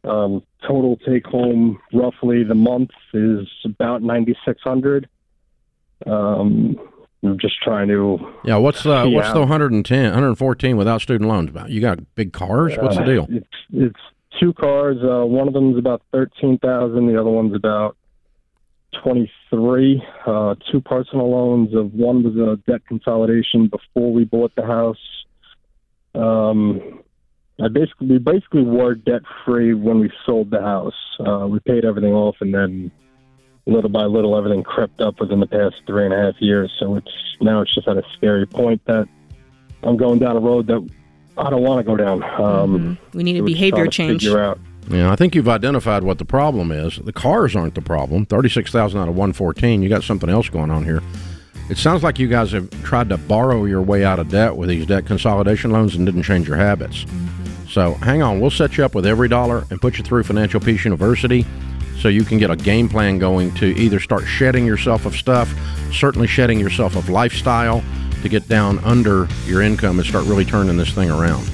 Um, 0.05 0.43
total 0.67 0.97
take 0.99 1.27
home 1.27 1.81
roughly 1.93 2.45
the 2.45 2.55
month 2.55 2.91
is 3.13 3.49
about 3.65 4.03
9,600. 4.03 5.09
Um, 6.07 6.77
I'm 7.25 7.39
just 7.41 7.61
trying 7.63 7.89
to 7.89 8.19
Yeah. 8.45 8.57
What's 8.59 8.85
the 8.85 9.09
what's 9.11 9.33
the 9.33 9.41
110, 9.41 10.05
114 10.05 10.77
without 10.77 11.01
student 11.01 11.29
loans 11.29 11.51
about? 11.51 11.71
You 11.71 11.81
got 11.81 11.99
big 12.15 12.33
cars? 12.33 12.77
What's 12.79 12.95
the 12.97 13.03
Uh, 13.03 13.07
deal? 13.07 13.27
It's 13.29 13.47
it's 13.73 14.01
two 14.41 14.53
cars. 14.53 14.99
Uh, 15.03 15.25
one 15.27 15.49
of 15.49 15.55
them 15.55 15.73
is 15.73 15.79
about 15.79 16.03
thirteen 16.13 16.59
thousand. 16.59 17.07
The 17.07 17.21
other 17.21 17.31
one's 17.31 17.55
about 17.55 17.97
twenty 19.03 19.31
three. 19.51 20.03
Uh, 20.27 20.55
two 20.71 20.81
personal 20.81 21.31
loans. 21.31 21.75
Of 21.75 21.95
one 21.95 22.23
was 22.23 22.37
a 22.37 22.57
debt 22.71 22.83
consolidation 22.87 23.69
before 23.69 24.13
we 24.13 24.25
bought 24.25 24.55
the 24.55 24.67
house. 24.67 25.25
Um, 26.15 27.03
I 27.61 27.69
basically 27.69 28.09
we 28.09 28.19
basically 28.19 28.65
were 28.65 28.95
debt 28.95 29.23
free 29.45 29.75
when 29.75 30.01
we 30.01 30.11
sold 30.25 30.51
the 30.51 30.61
house. 30.61 30.95
Uh, 31.19 31.47
we 31.49 31.61
paid 31.61 31.85
everything 31.85 32.13
off, 32.13 32.37
and 32.41 32.55
then 32.55 32.91
little 33.67 33.91
by 33.91 34.05
little, 34.05 34.37
everything 34.37 34.63
crept 34.63 35.01
up 35.01 35.21
within 35.21 35.41
the 35.41 35.47
past 35.47 35.77
three 35.87 36.05
and 36.05 36.15
a 36.15 36.17
half 36.17 36.41
years. 36.41 36.73
So 36.79 36.97
it's 36.97 37.13
now 37.41 37.61
it's 37.61 37.75
just 37.75 37.87
at 37.87 37.97
a 37.97 38.03
scary 38.17 38.47
point 38.47 38.83
that 38.87 39.09
I'm 39.83 39.97
going 39.97 40.19
down 40.19 40.37
a 40.37 40.41
road 40.41 40.67
that 40.69 40.89
I 41.39 41.51
don't 41.51 41.63
want 41.63 41.79
to 41.79 41.85
go 41.85 41.97
down. 41.97 42.23
Um, 42.41 42.99
We 43.15 43.23
need 43.23 43.37
a 43.37 43.39
so 43.39 43.43
we're 43.45 43.49
just 43.49 43.59
behavior 43.61 43.87
change. 43.87 44.23
Figure 44.23 44.41
out. 44.41 44.59
Yeah, 44.91 45.13
I 45.13 45.17
think 45.17 45.35
you've 45.35 45.49
identified 45.49 46.03
what 46.03 46.19
the 46.19 46.25
problem 46.25 46.73
is. 46.73 46.97
The 46.97 47.13
cars 47.13 47.55
aren't 47.55 47.75
the 47.75 47.83
problem. 47.83 48.27
Thirty-six 48.27 48.71
thousand 48.71 49.01
out 49.01 49.09
of 49.09 49.17
one 49.17 49.33
fourteen. 49.33 49.83
You 49.83 49.89
got 49.89 50.03
something 50.03 50.31
else 50.31 50.49
going 50.49 50.71
on 50.71 50.85
here. 50.85 51.03
It 51.69 51.77
sounds 51.77 52.03
like 52.03 52.19
you 52.19 52.29
guys 52.29 52.53
have 52.53 52.71
tried 52.83 53.11
to 53.11 53.19
borrow 53.19 53.67
your 53.67 53.83
way 53.83 54.03
out 54.03 54.19
of 54.19 54.31
debt 54.31 54.57
with 54.57 54.71
these 54.71 54.87
debt 54.87 55.05
consolidation 55.05 55.71
loans 55.71 55.95
and 55.95 56.07
didn't 56.07 56.23
change 56.23 56.49
your 56.49 56.57
habits. 56.57 57.05
So 57.69 57.93
hang 57.95 58.23
on, 58.23 58.41
we'll 58.41 58.51
set 58.51 58.79
you 58.79 58.85
up 58.87 58.95
with 58.95 59.05
every 59.05 59.29
dollar 59.29 59.67
and 59.71 59.79
put 59.79 59.99
you 59.99 60.05
through 60.05 60.23
Financial 60.23 60.59
Peace 60.59 60.85
University, 60.87 61.45
so 61.99 62.09
you 62.09 62.25
can 62.25 62.39
get 62.39 62.51
a 62.51 62.57
game 62.57 62.89
plan 62.89 63.19
going 63.19 63.53
to 63.57 63.67
either 63.77 64.01
start 64.01 64.25
shedding 64.25 64.65
yourself 64.65 65.05
of 65.05 65.15
stuff, 65.15 65.55
certainly 65.93 66.27
shedding 66.27 66.59
yourself 66.59 66.97
of 66.97 67.11
lifestyle, 67.11 67.85
to 68.23 68.29
get 68.29 68.49
down 68.49 68.79
under 68.81 69.29
your 69.47 69.63
income 69.63 69.99
and 69.99 70.09
start 70.09 70.25
really 70.27 70.45
turning 70.45 70.77
this 70.77 70.93
thing 70.93 71.11
around. 71.11 71.49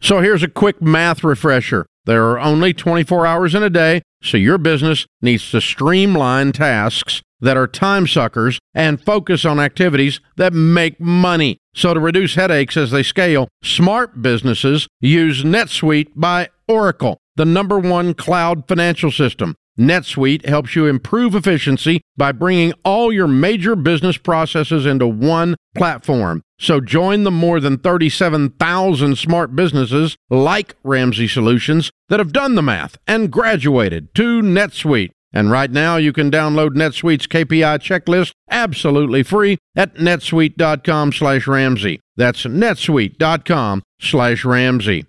So 0.00 0.20
here's 0.20 0.42
a 0.42 0.48
quick 0.48 0.82
math 0.82 1.24
refresher. 1.24 1.86
There 2.04 2.28
are 2.30 2.38
only 2.38 2.74
24 2.74 3.26
hours 3.26 3.54
in 3.54 3.62
a 3.62 3.70
day, 3.70 4.02
so 4.22 4.36
your 4.36 4.58
business 4.58 5.06
needs 5.22 5.50
to 5.50 5.60
streamline 5.62 6.52
tasks 6.52 7.22
that 7.40 7.56
are 7.56 7.66
time 7.66 8.06
suckers 8.06 8.58
and 8.74 9.00
focus 9.00 9.44
on 9.44 9.60
activities 9.60 10.20
that 10.36 10.52
make 10.52 11.00
money. 11.00 11.58
So 11.74 11.94
to 11.94 12.00
reduce 12.00 12.34
headaches 12.34 12.76
as 12.76 12.90
they 12.90 13.02
scale, 13.02 13.48
smart 13.62 14.20
businesses 14.22 14.86
use 15.00 15.42
NetSuite 15.42 16.10
by 16.14 16.48
Oracle, 16.68 17.18
the 17.36 17.44
number 17.44 17.78
one 17.78 18.14
cloud 18.14 18.68
financial 18.68 19.10
system. 19.10 19.54
NetSuite 19.78 20.46
helps 20.46 20.76
you 20.76 20.86
improve 20.86 21.34
efficiency 21.34 22.00
by 22.16 22.32
bringing 22.32 22.72
all 22.84 23.12
your 23.12 23.26
major 23.26 23.74
business 23.74 24.16
processes 24.16 24.86
into 24.86 25.06
one 25.06 25.56
platform. 25.74 26.42
So 26.58 26.80
join 26.80 27.24
the 27.24 27.30
more 27.30 27.60
than 27.60 27.78
37,000 27.78 29.18
smart 29.18 29.56
businesses 29.56 30.16
like 30.30 30.76
Ramsey 30.84 31.26
Solutions 31.26 31.90
that 32.08 32.20
have 32.20 32.32
done 32.32 32.54
the 32.54 32.62
math 32.62 32.96
and 33.06 33.30
graduated 33.30 34.14
to 34.14 34.42
NetSuite. 34.42 35.10
And 35.32 35.50
right 35.50 35.70
now 35.70 35.96
you 35.96 36.12
can 36.12 36.30
download 36.30 36.70
NetSuite's 36.70 37.26
KPI 37.26 37.80
checklist 37.80 38.30
absolutely 38.48 39.24
free 39.24 39.58
at 39.74 39.96
netsuite.com 39.96 41.12
slash 41.12 41.48
Ramsey. 41.48 41.98
That's 42.16 42.44
netsuite.com 42.44 43.82
slash 44.00 44.44
Ramsey. 44.44 45.06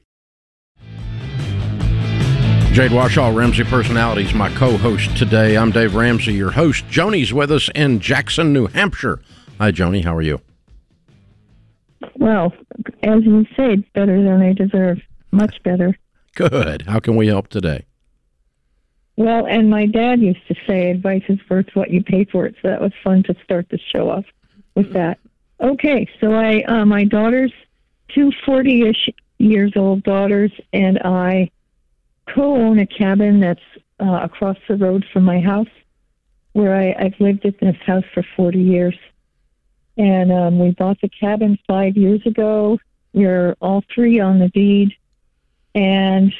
Jade 2.75 2.91
Warshaw, 2.91 3.33
Ramsey 3.33 3.63
Personalities, 3.63 4.33
my 4.33 4.49
co-host 4.49 5.15
today. 5.15 5.55
I'm 5.55 5.71
Dave 5.71 5.95
Ramsey, 5.95 6.33
your 6.33 6.51
host. 6.51 6.85
Joni's 6.89 7.33
with 7.33 7.49
us 7.49 7.69
in 7.73 8.01
Jackson, 8.01 8.51
New 8.51 8.67
Hampshire. 8.67 9.21
Hi, 9.59 9.71
Joni. 9.71 10.03
How 10.03 10.13
are 10.13 10.21
you? 10.21 10.41
Well, 12.17 12.51
as 13.01 13.23
you 13.23 13.45
say, 13.55 13.77
better 13.93 14.21
than 14.21 14.41
I 14.41 14.51
deserve. 14.51 14.99
Much 15.31 15.63
better. 15.63 15.97
Good. 16.35 16.81
How 16.81 16.99
can 16.99 17.15
we 17.15 17.27
help 17.27 17.47
today? 17.47 17.85
Well, 19.15 19.47
and 19.47 19.69
my 19.69 19.85
dad 19.85 20.19
used 20.19 20.45
to 20.49 20.55
say, 20.67 20.91
advice 20.91 21.23
is 21.29 21.39
worth 21.49 21.73
what 21.75 21.91
you 21.91 22.03
pay 22.03 22.25
for 22.25 22.45
it. 22.45 22.55
So 22.61 22.67
that 22.67 22.81
was 22.81 22.91
fun 23.01 23.23
to 23.23 23.37
start 23.41 23.69
the 23.69 23.79
show 23.95 24.09
off 24.09 24.25
with 24.75 24.91
that. 24.91 25.17
Okay, 25.61 26.09
so 26.19 26.33
I, 26.33 26.61
uh, 26.63 26.83
my 26.83 27.05
daughters, 27.05 27.53
two 28.09 28.33
40 28.45 28.89
ish 28.89 29.09
years 29.37 29.71
old 29.77 30.03
daughters, 30.03 30.51
and 30.73 30.99
I 31.05 31.51
co 32.33 32.55
own 32.55 32.79
a 32.79 32.85
cabin 32.85 33.39
that's 33.39 33.59
uh, 33.99 34.19
across 34.23 34.57
the 34.67 34.75
road 34.75 35.05
from 35.11 35.23
my 35.23 35.39
house 35.39 35.67
where 36.55 36.73
I, 36.73 36.95
I've 36.97 37.19
lived 37.19 37.43
in 37.43 37.55
this 37.59 37.75
house 37.85 38.05
for 38.13 38.23
40 38.37 38.59
years. 38.59 38.97
And 39.97 40.31
um, 40.31 40.57
we 40.57 40.71
bought 40.71 41.01
the 41.01 41.09
cabin 41.09 41.59
five 41.67 41.97
years 41.97 42.25
ago. 42.25 42.79
We're 43.13 43.57
all 43.59 43.83
three 43.93 44.21
on 44.21 44.39
the 44.39 44.47
deed. 44.47 44.93
And 45.73 46.33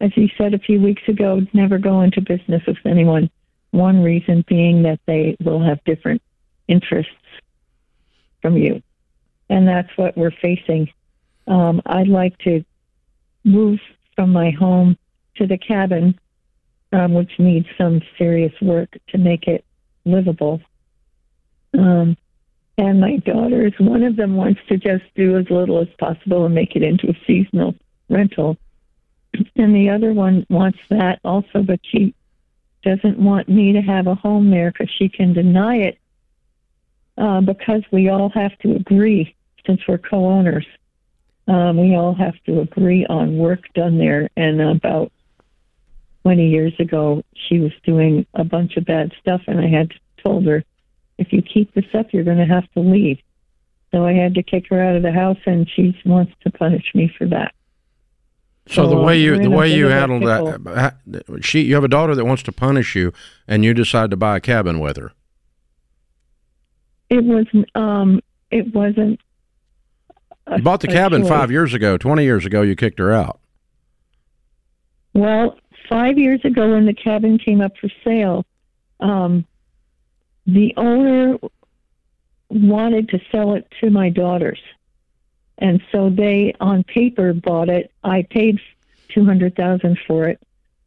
as 0.00 0.16
you 0.16 0.28
said 0.38 0.54
a 0.54 0.58
few 0.58 0.80
weeks 0.80 1.02
ago, 1.06 1.42
never 1.52 1.76
go 1.76 2.00
into 2.00 2.22
business 2.22 2.62
with 2.66 2.78
anyone. 2.86 3.30
One 3.72 4.02
reason 4.02 4.42
being 4.48 4.84
that 4.84 5.00
they 5.06 5.36
will 5.44 5.62
have 5.62 5.84
different 5.84 6.22
interests 6.66 7.12
from 8.40 8.56
you. 8.56 8.82
And 9.50 9.68
that's 9.68 9.90
what 9.96 10.16
we're 10.16 10.30
facing. 10.30 10.90
Um, 11.46 11.82
I'd 11.84 12.08
like 12.08 12.38
to 12.38 12.64
move 13.44 13.80
from 14.16 14.32
my 14.32 14.50
home 14.50 14.96
to 15.36 15.46
the 15.46 15.58
cabin, 15.58 16.18
um, 16.92 17.14
which 17.14 17.32
needs 17.38 17.66
some 17.78 18.00
serious 18.18 18.52
work 18.60 18.96
to 19.08 19.18
make 19.18 19.46
it 19.46 19.64
livable. 20.04 20.60
Um, 21.74 22.16
and 22.78 23.00
my 23.00 23.16
daughters, 23.18 23.72
one 23.78 24.02
of 24.02 24.16
them 24.16 24.36
wants 24.36 24.60
to 24.68 24.76
just 24.76 25.04
do 25.14 25.36
as 25.38 25.46
little 25.50 25.80
as 25.80 25.88
possible 25.98 26.46
and 26.46 26.54
make 26.54 26.74
it 26.74 26.82
into 26.82 27.10
a 27.10 27.16
seasonal 27.26 27.74
rental. 28.08 28.56
And 29.56 29.74
the 29.74 29.90
other 29.90 30.12
one 30.12 30.46
wants 30.50 30.78
that 30.90 31.20
also, 31.24 31.62
but 31.62 31.80
she 31.82 32.14
doesn't 32.82 33.18
want 33.18 33.48
me 33.48 33.72
to 33.72 33.80
have 33.80 34.06
a 34.06 34.14
home 34.14 34.50
there 34.50 34.72
because 34.72 34.90
she 34.98 35.08
can 35.08 35.32
deny 35.32 35.76
it 35.76 35.98
uh, 37.16 37.40
because 37.40 37.82
we 37.90 38.08
all 38.08 38.30
have 38.30 38.56
to 38.58 38.74
agree 38.74 39.34
since 39.66 39.80
we're 39.86 39.98
co-owners. 39.98 40.66
Um, 41.48 41.76
we 41.76 41.94
all 41.94 42.14
have 42.14 42.34
to 42.46 42.60
agree 42.60 43.06
on 43.06 43.36
work 43.36 43.60
done 43.74 43.98
there. 43.98 44.28
And 44.36 44.60
about 44.60 45.12
20 46.22 46.48
years 46.48 46.72
ago, 46.78 47.22
she 47.34 47.58
was 47.58 47.72
doing 47.84 48.26
a 48.34 48.44
bunch 48.44 48.76
of 48.76 48.84
bad 48.84 49.12
stuff, 49.20 49.42
and 49.46 49.60
I 49.60 49.68
had 49.68 49.92
told 50.22 50.46
her, 50.46 50.64
if 51.18 51.32
you 51.32 51.42
keep 51.42 51.74
this 51.74 51.84
up, 51.94 52.12
you're 52.12 52.24
going 52.24 52.38
to 52.38 52.46
have 52.46 52.70
to 52.72 52.80
leave. 52.80 53.18
So 53.90 54.06
I 54.06 54.12
had 54.12 54.34
to 54.36 54.42
kick 54.42 54.66
her 54.70 54.80
out 54.80 54.96
of 54.96 55.02
the 55.02 55.12
house, 55.12 55.38
and 55.46 55.68
she 55.68 55.94
wants 56.04 56.32
to 56.44 56.50
punish 56.50 56.84
me 56.94 57.12
for 57.18 57.26
that. 57.26 57.52
So 58.66 58.86
the 58.88 58.96
way 58.96 59.20
you 59.20 59.36
the 59.38 59.50
way 59.50 59.74
you 59.74 59.86
handled 59.88 60.22
that, 60.22 60.94
she 61.42 61.62
you 61.62 61.74
have 61.74 61.82
a 61.82 61.88
daughter 61.88 62.14
that 62.14 62.24
wants 62.24 62.44
to 62.44 62.52
punish 62.52 62.94
you, 62.94 63.12
and 63.48 63.64
you 63.64 63.74
decide 63.74 64.10
to 64.12 64.16
buy 64.16 64.36
a 64.36 64.40
cabin 64.40 64.78
with 64.78 64.96
her. 64.96 65.12
It 67.10 67.24
was 67.24 67.44
um, 67.74 68.20
it 68.52 68.72
wasn't. 68.72 69.20
a- 70.46 70.58
You 70.58 70.62
bought 70.62 70.80
the 70.80 70.86
cabin 70.88 71.22
choice. 71.22 71.28
five 71.28 71.50
years 71.50 71.74
ago. 71.74 71.98
Twenty 71.98 72.22
years 72.22 72.46
ago, 72.46 72.62
you 72.62 72.76
kicked 72.76 73.00
her 73.00 73.12
out. 73.12 73.40
Well, 75.12 75.58
five 75.92 76.18
years 76.18 76.40
ago, 76.44 76.70
when 76.72 76.86
the 76.86 76.94
cabin 76.94 77.38
came 77.38 77.60
up 77.60 77.72
for 77.80 77.88
sale, 78.04 78.44
um, 79.00 79.44
the 80.46 80.72
owner 80.76 81.38
wanted 82.48 83.08
to 83.10 83.20
sell 83.30 83.54
it 83.54 83.66
to 83.80 83.90
my 83.90 84.08
daughters, 84.08 84.60
and 85.58 85.82
so 85.92 86.10
they, 86.10 86.54
on 86.60 86.82
paper, 86.84 87.32
bought 87.32 87.68
it. 87.68 87.90
I 88.04 88.22
paid 88.30 88.58
two 89.08 89.24
hundred 89.24 89.54
thousand 89.56 89.98
for 90.06 90.28
it, 90.28 90.40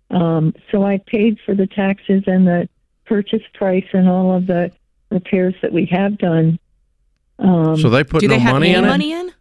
um, 0.09 0.53
so 0.71 0.83
I 0.83 0.97
paid 1.05 1.37
for 1.45 1.55
the 1.55 1.67
taxes 1.67 2.23
and 2.27 2.47
the 2.47 2.67
purchase 3.05 3.43
price 3.53 3.85
and 3.93 4.09
all 4.09 4.35
of 4.35 4.47
the 4.47 4.71
repairs 5.11 5.53
that 5.61 5.71
we 5.71 5.85
have 5.91 6.17
done. 6.17 6.57
Um, 7.37 7.77
so 7.77 7.89
they 7.89 8.03
put 8.03 8.21
Do 8.21 8.27
no 8.27 8.33
they 8.35 8.39
have 8.39 8.53
money 8.53 8.69
any 8.69 8.77
in 8.79 8.85
money 8.85 9.11
in? 9.13 9.31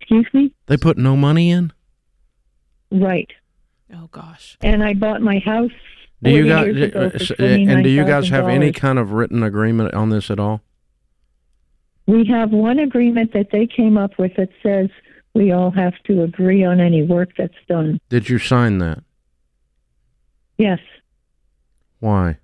excuse 0.00 0.26
me, 0.34 0.52
They 0.66 0.76
put 0.76 0.98
no 0.98 1.16
money 1.16 1.50
in. 1.50 1.72
right? 2.90 3.30
Oh 3.94 4.08
gosh. 4.12 4.56
And 4.60 4.82
I 4.82 4.94
bought 4.94 5.20
my 5.22 5.38
house. 5.38 5.70
Do 6.22 6.30
you 6.30 6.46
guys 6.46 6.66
years 6.66 6.90
ago 6.90 7.10
for 7.10 7.42
uh, 7.42 7.46
and 7.46 7.82
do 7.82 7.90
you 7.90 8.04
guys 8.04 8.28
have 8.28 8.48
any 8.48 8.72
kind 8.72 8.98
of 8.98 9.12
written 9.12 9.42
agreement 9.42 9.94
on 9.94 10.10
this 10.10 10.30
at 10.30 10.38
all? 10.38 10.60
We 12.06 12.26
have 12.26 12.50
one 12.50 12.78
agreement 12.78 13.32
that 13.32 13.50
they 13.52 13.66
came 13.66 13.96
up 13.96 14.18
with 14.18 14.34
that 14.36 14.50
says 14.62 14.90
we 15.34 15.52
all 15.52 15.70
have 15.70 15.94
to 16.04 16.22
agree 16.22 16.64
on 16.64 16.80
any 16.80 17.02
work 17.02 17.30
that's 17.38 17.54
done. 17.68 18.00
Did 18.08 18.28
you 18.28 18.38
sign 18.38 18.78
that? 18.78 19.02
Yes. 20.58 20.80
Why? 22.00 22.38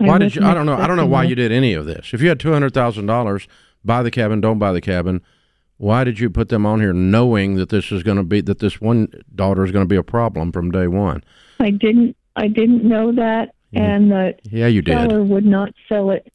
I 0.00 0.04
Why 0.04 0.18
did 0.18 0.36
you? 0.36 0.44
I 0.44 0.54
don't 0.54 0.66
know. 0.66 0.76
I 0.76 0.86
don't 0.86 0.96
know 0.96 1.06
why 1.06 1.22
that. 1.22 1.28
you 1.30 1.34
did 1.34 1.50
any 1.50 1.72
of 1.74 1.86
this. 1.86 2.10
If 2.12 2.20
you 2.20 2.28
had 2.28 2.38
two 2.38 2.52
hundred 2.52 2.74
thousand 2.74 3.06
dollars, 3.06 3.48
buy 3.84 4.02
the 4.02 4.10
cabin. 4.10 4.40
Don't 4.40 4.58
buy 4.58 4.72
the 4.72 4.80
cabin. 4.80 5.22
Why 5.78 6.04
did 6.04 6.18
you 6.20 6.28
put 6.28 6.48
them 6.48 6.66
on 6.66 6.80
here, 6.80 6.92
knowing 6.92 7.54
that 7.54 7.68
this 7.70 7.90
is 7.92 8.02
going 8.02 8.16
to 8.18 8.22
be 8.24 8.40
that 8.42 8.58
this 8.58 8.80
one 8.80 9.08
daughter 9.34 9.64
is 9.64 9.70
going 9.70 9.84
to 9.84 9.88
be 9.88 9.96
a 9.96 10.02
problem 10.02 10.52
from 10.52 10.70
day 10.70 10.86
one? 10.88 11.22
I 11.60 11.70
didn't. 11.70 12.16
I 12.36 12.46
didn't 12.48 12.84
know 12.84 13.12
that, 13.12 13.54
Yeah. 13.72 13.82
and 13.82 14.10
the 14.12 14.34
Yeah, 14.44 14.66
you 14.68 14.82
did. 14.82 14.94
seller 14.96 15.22
would 15.24 15.44
not 15.46 15.72
sell 15.88 16.10
it 16.10 16.32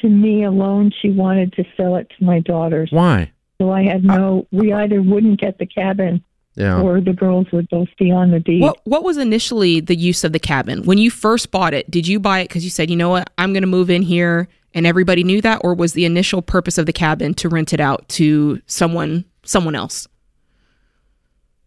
to 0.00 0.08
me 0.08 0.44
alone. 0.44 0.92
She 1.00 1.10
wanted 1.10 1.52
to 1.54 1.64
sell 1.76 1.96
it 1.96 2.10
to 2.18 2.24
my 2.24 2.40
daughters. 2.40 2.88
Why? 2.90 3.30
So 3.60 3.70
I 3.70 3.84
had 3.84 4.04
no. 4.04 4.46
We 4.52 4.72
uh, 4.72 4.76
uh, 4.78 4.80
either 4.82 5.00
wouldn't 5.02 5.40
get 5.40 5.58
the 5.58 5.66
cabin, 5.66 6.22
Yeah. 6.56 6.80
or 6.82 7.00
the 7.00 7.12
girls 7.12 7.46
would 7.52 7.68
both 7.68 7.88
be 7.98 8.10
on 8.10 8.30
the 8.30 8.40
deed. 8.40 8.62
What 8.62 8.78
what 8.84 9.02
was 9.04 9.16
initially 9.16 9.80
the 9.80 9.96
use 9.96 10.24
of 10.24 10.32
the 10.32 10.38
cabin 10.40 10.84
when 10.84 10.98
you 10.98 11.10
first 11.10 11.50
bought 11.50 11.72
it? 11.74 11.90
Did 11.90 12.06
you 12.06 12.20
buy 12.20 12.40
it 12.40 12.48
because 12.48 12.64
you 12.64 12.70
said, 12.70 12.90
you 12.90 12.96
know 12.96 13.08
what, 13.10 13.30
I'm 13.38 13.52
going 13.52 13.62
to 13.62 13.66
move 13.68 13.90
in 13.90 14.02
here, 14.02 14.48
and 14.76 14.86
everybody 14.86 15.24
knew 15.24 15.40
that, 15.40 15.62
or 15.64 15.74
was 15.74 15.94
the 15.94 16.04
initial 16.04 16.42
purpose 16.42 16.78
of 16.78 16.86
the 16.86 16.92
cabin 16.92 17.34
to 17.34 17.48
rent 17.48 17.72
it 17.72 17.80
out 17.80 18.08
to 18.10 18.60
someone 18.66 19.24
someone 19.42 19.74
else? 19.74 20.06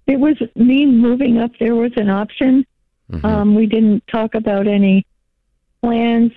It 0.08 0.19
was 0.19 0.38
me 0.56 0.86
moving 0.86 1.38
up 1.39 1.52
there 1.60 1.76
was 1.76 1.91
an 1.98 2.10
option. 2.10 2.65
Mhm. 3.12 3.26
Um, 3.26 3.56
we 3.56 3.65
didn't 3.65 4.04
talk 4.08 4.36
about 4.36 4.67
any 4.67 5.06
plans. 5.82 6.32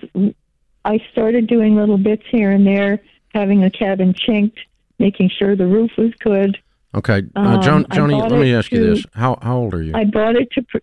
I 0.85 0.99
started 1.11 1.47
doing 1.47 1.75
little 1.75 1.97
bits 1.97 2.23
here 2.29 2.51
and 2.51 2.65
there, 2.67 2.99
having 3.33 3.63
a 3.63 3.69
cabin 3.69 4.13
chinked, 4.13 4.57
making 4.99 5.29
sure 5.29 5.55
the 5.55 5.67
roof 5.67 5.91
was 5.97 6.11
good. 6.19 6.57
okay, 6.95 7.23
uh, 7.35 7.39
um, 7.39 7.61
Joan, 7.61 7.85
Joni, 7.85 8.19
bought 8.19 8.31
let 8.31 8.39
me 8.41 8.51
it 8.53 8.57
ask 8.57 8.71
you 8.71 8.95
this: 8.95 9.05
How 9.13 9.37
how 9.41 9.57
old 9.57 9.73
are 9.73 9.81
you? 9.81 9.93
I 9.95 10.05
bought 10.05 10.35
it 10.35 10.49
to 10.51 10.61
pr- 10.63 10.77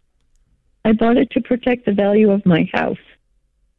I 0.84 0.92
bought 0.92 1.16
it 1.16 1.30
to 1.32 1.40
protect 1.40 1.84
the 1.86 1.92
value 1.92 2.30
of 2.30 2.44
my 2.46 2.68
house, 2.72 2.98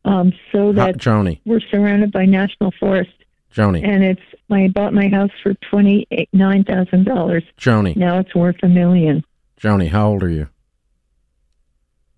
um, 0.05 0.33
so 0.51 0.71
that 0.73 0.97
Joni, 0.97 1.39
we're 1.45 1.59
surrounded 1.71 2.11
by 2.11 2.25
national 2.25 2.71
forest. 2.79 3.11
Joni, 3.53 3.83
And 3.85 4.03
it's 4.03 4.21
I 4.49 4.69
bought 4.69 4.93
my 4.93 5.07
house 5.09 5.31
for 5.43 5.53
twenty 5.69 6.07
nine 6.33 6.63
thousand 6.63 7.05
dollars. 7.05 7.43
Joni, 7.59 7.95
Now 7.95 8.19
it's 8.19 8.33
worth 8.33 8.55
a 8.63 8.67
million 8.67 9.23
Joni. 9.59 9.89
How 9.89 10.07
old 10.09 10.23
are 10.23 10.29
you? 10.29 10.47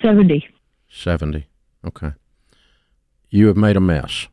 seventy. 0.01 0.47
Seventy. 0.89 1.47
Okay. 1.85 2.11
You 3.29 3.47
have 3.47 3.57
made 3.57 3.75
a 3.75 3.81
mess. 3.81 4.27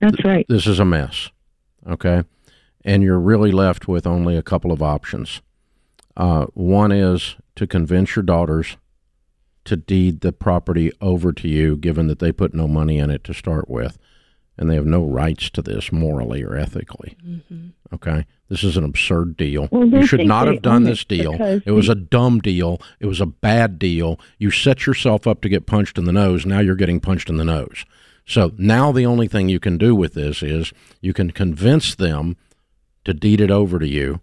That's 0.00 0.22
right. 0.24 0.44
This 0.48 0.66
is 0.66 0.78
a 0.78 0.84
mess. 0.84 1.30
Okay. 1.88 2.24
And 2.84 3.02
you're 3.02 3.18
really 3.18 3.50
left 3.50 3.88
with 3.88 4.06
only 4.06 4.36
a 4.36 4.42
couple 4.42 4.72
of 4.72 4.82
options. 4.82 5.40
Uh, 6.16 6.46
one 6.52 6.92
is 6.92 7.36
to 7.56 7.66
convince 7.66 8.14
your 8.14 8.22
daughters 8.22 8.76
to 9.64 9.76
deed 9.76 10.20
the 10.20 10.32
property 10.32 10.92
over 11.00 11.32
to 11.32 11.48
you, 11.48 11.76
given 11.76 12.06
that 12.08 12.18
they 12.18 12.32
put 12.32 12.54
no 12.54 12.68
money 12.68 12.98
in 12.98 13.10
it 13.10 13.24
to 13.24 13.34
start 13.34 13.68
with, 13.68 13.98
and 14.56 14.70
they 14.70 14.74
have 14.74 14.86
no 14.86 15.04
rights 15.04 15.50
to 15.50 15.62
this 15.62 15.90
morally 15.90 16.42
or 16.42 16.56
ethically. 16.56 17.16
Okay, 17.92 18.26
this 18.48 18.62
is 18.62 18.76
an 18.76 18.84
absurd 18.84 19.36
deal. 19.36 19.68
Well, 19.70 19.86
you 19.86 20.06
should 20.06 20.26
not 20.26 20.46
have 20.46 20.62
done 20.62 20.84
this 20.84 21.04
deal. 21.04 21.34
It 21.64 21.72
was 21.72 21.88
a 21.88 21.94
dumb 21.94 22.40
deal. 22.40 22.80
It 23.00 23.06
was 23.06 23.20
a 23.20 23.26
bad 23.26 23.78
deal. 23.78 24.20
You 24.38 24.50
set 24.50 24.86
yourself 24.86 25.26
up 25.26 25.40
to 25.42 25.48
get 25.48 25.66
punched 25.66 25.98
in 25.98 26.04
the 26.04 26.12
nose. 26.12 26.44
Now 26.44 26.60
you're 26.60 26.74
getting 26.74 27.00
punched 27.00 27.28
in 27.28 27.36
the 27.36 27.44
nose. 27.44 27.84
So 28.26 28.52
now 28.56 28.90
the 28.92 29.06
only 29.06 29.28
thing 29.28 29.48
you 29.48 29.60
can 29.60 29.76
do 29.76 29.94
with 29.94 30.14
this 30.14 30.42
is 30.42 30.72
you 31.00 31.12
can 31.12 31.30
convince 31.30 31.94
them 31.94 32.36
to 33.04 33.12
deed 33.12 33.40
it 33.40 33.50
over 33.50 33.78
to 33.78 33.88
you, 33.88 34.20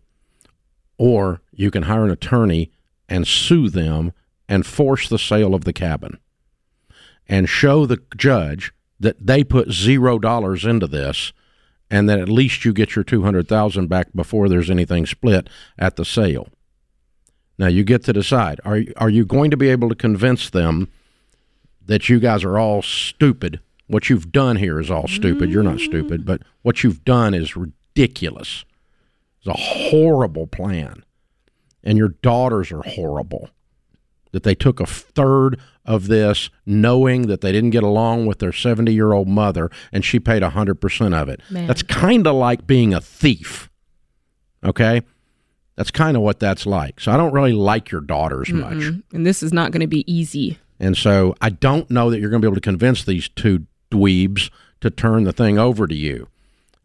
or 0.98 1.42
you 1.52 1.70
can 1.72 1.84
hire 1.84 2.06
an 2.06 2.12
attorney 2.12 2.72
and 3.08 3.28
sue 3.28 3.70
them 3.70 4.12
and 4.52 4.66
force 4.66 5.08
the 5.08 5.18
sale 5.18 5.56
of 5.56 5.64
the 5.64 5.72
cabin 5.72 6.18
and 7.26 7.48
show 7.48 7.86
the 7.86 8.02
judge 8.18 8.74
that 9.00 9.26
they 9.26 9.46
put 9.46 9.72
zero 9.72 10.20
dollars 10.20 10.66
into 10.66 10.88
this 10.88 11.32
and 11.90 12.10
that 12.10 12.20
at 12.20 12.28
least 12.28 12.66
you 12.66 12.74
get 12.74 12.94
your 12.94 13.06
200,000 13.06 13.88
back 13.88 14.08
before 14.14 14.50
there's 14.50 14.70
anything 14.70 15.06
split 15.06 15.50
at 15.80 15.96
the 15.96 16.04
sale. 16.04 16.50
Now 17.58 17.68
you 17.68 17.86
get 17.86 18.04
to 18.04 18.14
decide 18.14 18.60
are 18.66 18.80
you- 18.80 18.94
are 18.98 19.10
you 19.10 19.26
going 19.26 19.52
to 19.52 19.58
be 19.58 19.70
able 19.70 19.88
to 19.88 19.96
convince 19.96 20.50
them 20.50 20.90
that 21.86 22.10
you 22.10 22.20
guys 22.20 22.44
are 22.44 22.60
all 22.60 22.82
stupid? 22.82 23.62
What 23.88 24.10
you've 24.10 24.34
done 24.34 24.58
here 24.58 24.82
is 24.82 24.92
all 24.92 25.08
stupid. 25.08 25.50
You're 25.50 25.64
not 25.64 25.80
stupid, 25.80 26.26
but 26.26 26.42
what 26.62 26.84
you've 26.84 27.06
done 27.06 27.34
is 27.34 27.56
ridiculous. 27.56 28.66
It's 29.40 29.48
a 29.48 29.54
horrible 29.90 30.48
plan. 30.48 31.06
And 31.86 31.98
your 31.98 32.10
daughters 32.22 32.70
are 32.74 32.84
horrible. 32.84 33.50
That 34.32 34.44
they 34.44 34.56
took 34.56 34.80
a 34.80 34.86
third 34.86 35.60
of 35.86 36.08
this 36.08 36.50
knowing 36.66 37.24
that 37.24 37.42
they 37.42 37.52
didn't 37.52 37.72
get 37.72 37.84
along 37.84 38.28
with 38.28 38.40
their 38.40 38.54
70 38.54 38.94
year 38.94 39.12
old 39.12 39.28
mother 39.28 39.70
and 39.92 40.06
she 40.06 40.20
paid 40.20 40.42
100% 40.42 41.22
of 41.22 41.30
it. 41.30 41.42
Man. 41.50 41.68
That's 41.68 41.84
kind 41.84 42.28
of 42.28 42.36
like 42.36 42.66
being 42.68 42.94
a 42.94 43.02
thief. 43.02 43.70
Okay? 44.64 45.02
That's 45.76 45.92
kind 45.92 46.16
of 46.16 46.24
what 46.24 46.40
that's 46.40 46.66
like. 46.66 47.00
So 47.00 47.12
I 47.12 47.18
don't 47.18 47.34
really 47.34 47.54
like 47.54 47.92
your 47.92 48.02
daughters 48.02 48.52
much. 48.52 48.78
Mm-mm. 48.78 49.04
And 49.12 49.26
this 49.26 49.42
is 49.42 49.52
not 49.52 49.72
going 49.72 49.82
to 49.82 49.88
be 49.88 50.10
easy. 50.12 50.60
And 50.80 50.96
so 50.96 51.36
I 51.42 51.50
don't 51.50 51.90
know 51.90 52.10
that 52.10 52.20
you're 52.20 52.30
going 52.30 52.42
to 52.42 52.46
be 52.46 52.50
able 52.50 52.56
to 52.56 52.62
convince 52.62 53.04
these 53.04 53.30
two 53.30 53.66
dweebs 53.92 54.50
to 54.82 54.90
turn 54.90 55.24
the 55.24 55.34
thing 55.34 55.58
over 55.58 55.88
to 55.88 55.96
you. 55.96 56.28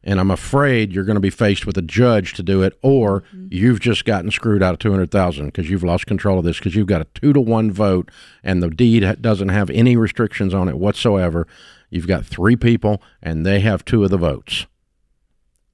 And 0.08 0.20
I'm 0.20 0.30
afraid 0.30 0.92
you're 0.92 1.02
going 1.02 1.16
to 1.16 1.20
be 1.20 1.30
faced 1.30 1.66
with 1.66 1.76
a 1.76 1.82
judge 1.82 2.32
to 2.34 2.42
do 2.44 2.62
it, 2.62 2.78
or 2.80 3.24
you've 3.50 3.80
just 3.80 4.04
gotten 4.04 4.30
screwed 4.30 4.62
out 4.62 4.72
of 4.72 4.78
two 4.78 4.92
hundred 4.92 5.10
thousand 5.10 5.46
because 5.46 5.68
you've 5.68 5.82
lost 5.82 6.06
control 6.06 6.38
of 6.38 6.44
this 6.44 6.58
because 6.58 6.76
you've 6.76 6.86
got 6.86 7.00
a 7.00 7.06
two 7.12 7.32
to 7.32 7.40
one 7.40 7.72
vote, 7.72 8.08
and 8.44 8.62
the 8.62 8.70
deed 8.70 9.20
doesn't 9.20 9.48
have 9.48 9.68
any 9.70 9.96
restrictions 9.96 10.54
on 10.54 10.68
it 10.68 10.78
whatsoever. 10.78 11.48
You've 11.90 12.06
got 12.06 12.24
three 12.24 12.54
people, 12.54 13.02
and 13.20 13.44
they 13.44 13.58
have 13.60 13.84
two 13.84 14.04
of 14.04 14.10
the 14.10 14.16
votes. 14.16 14.66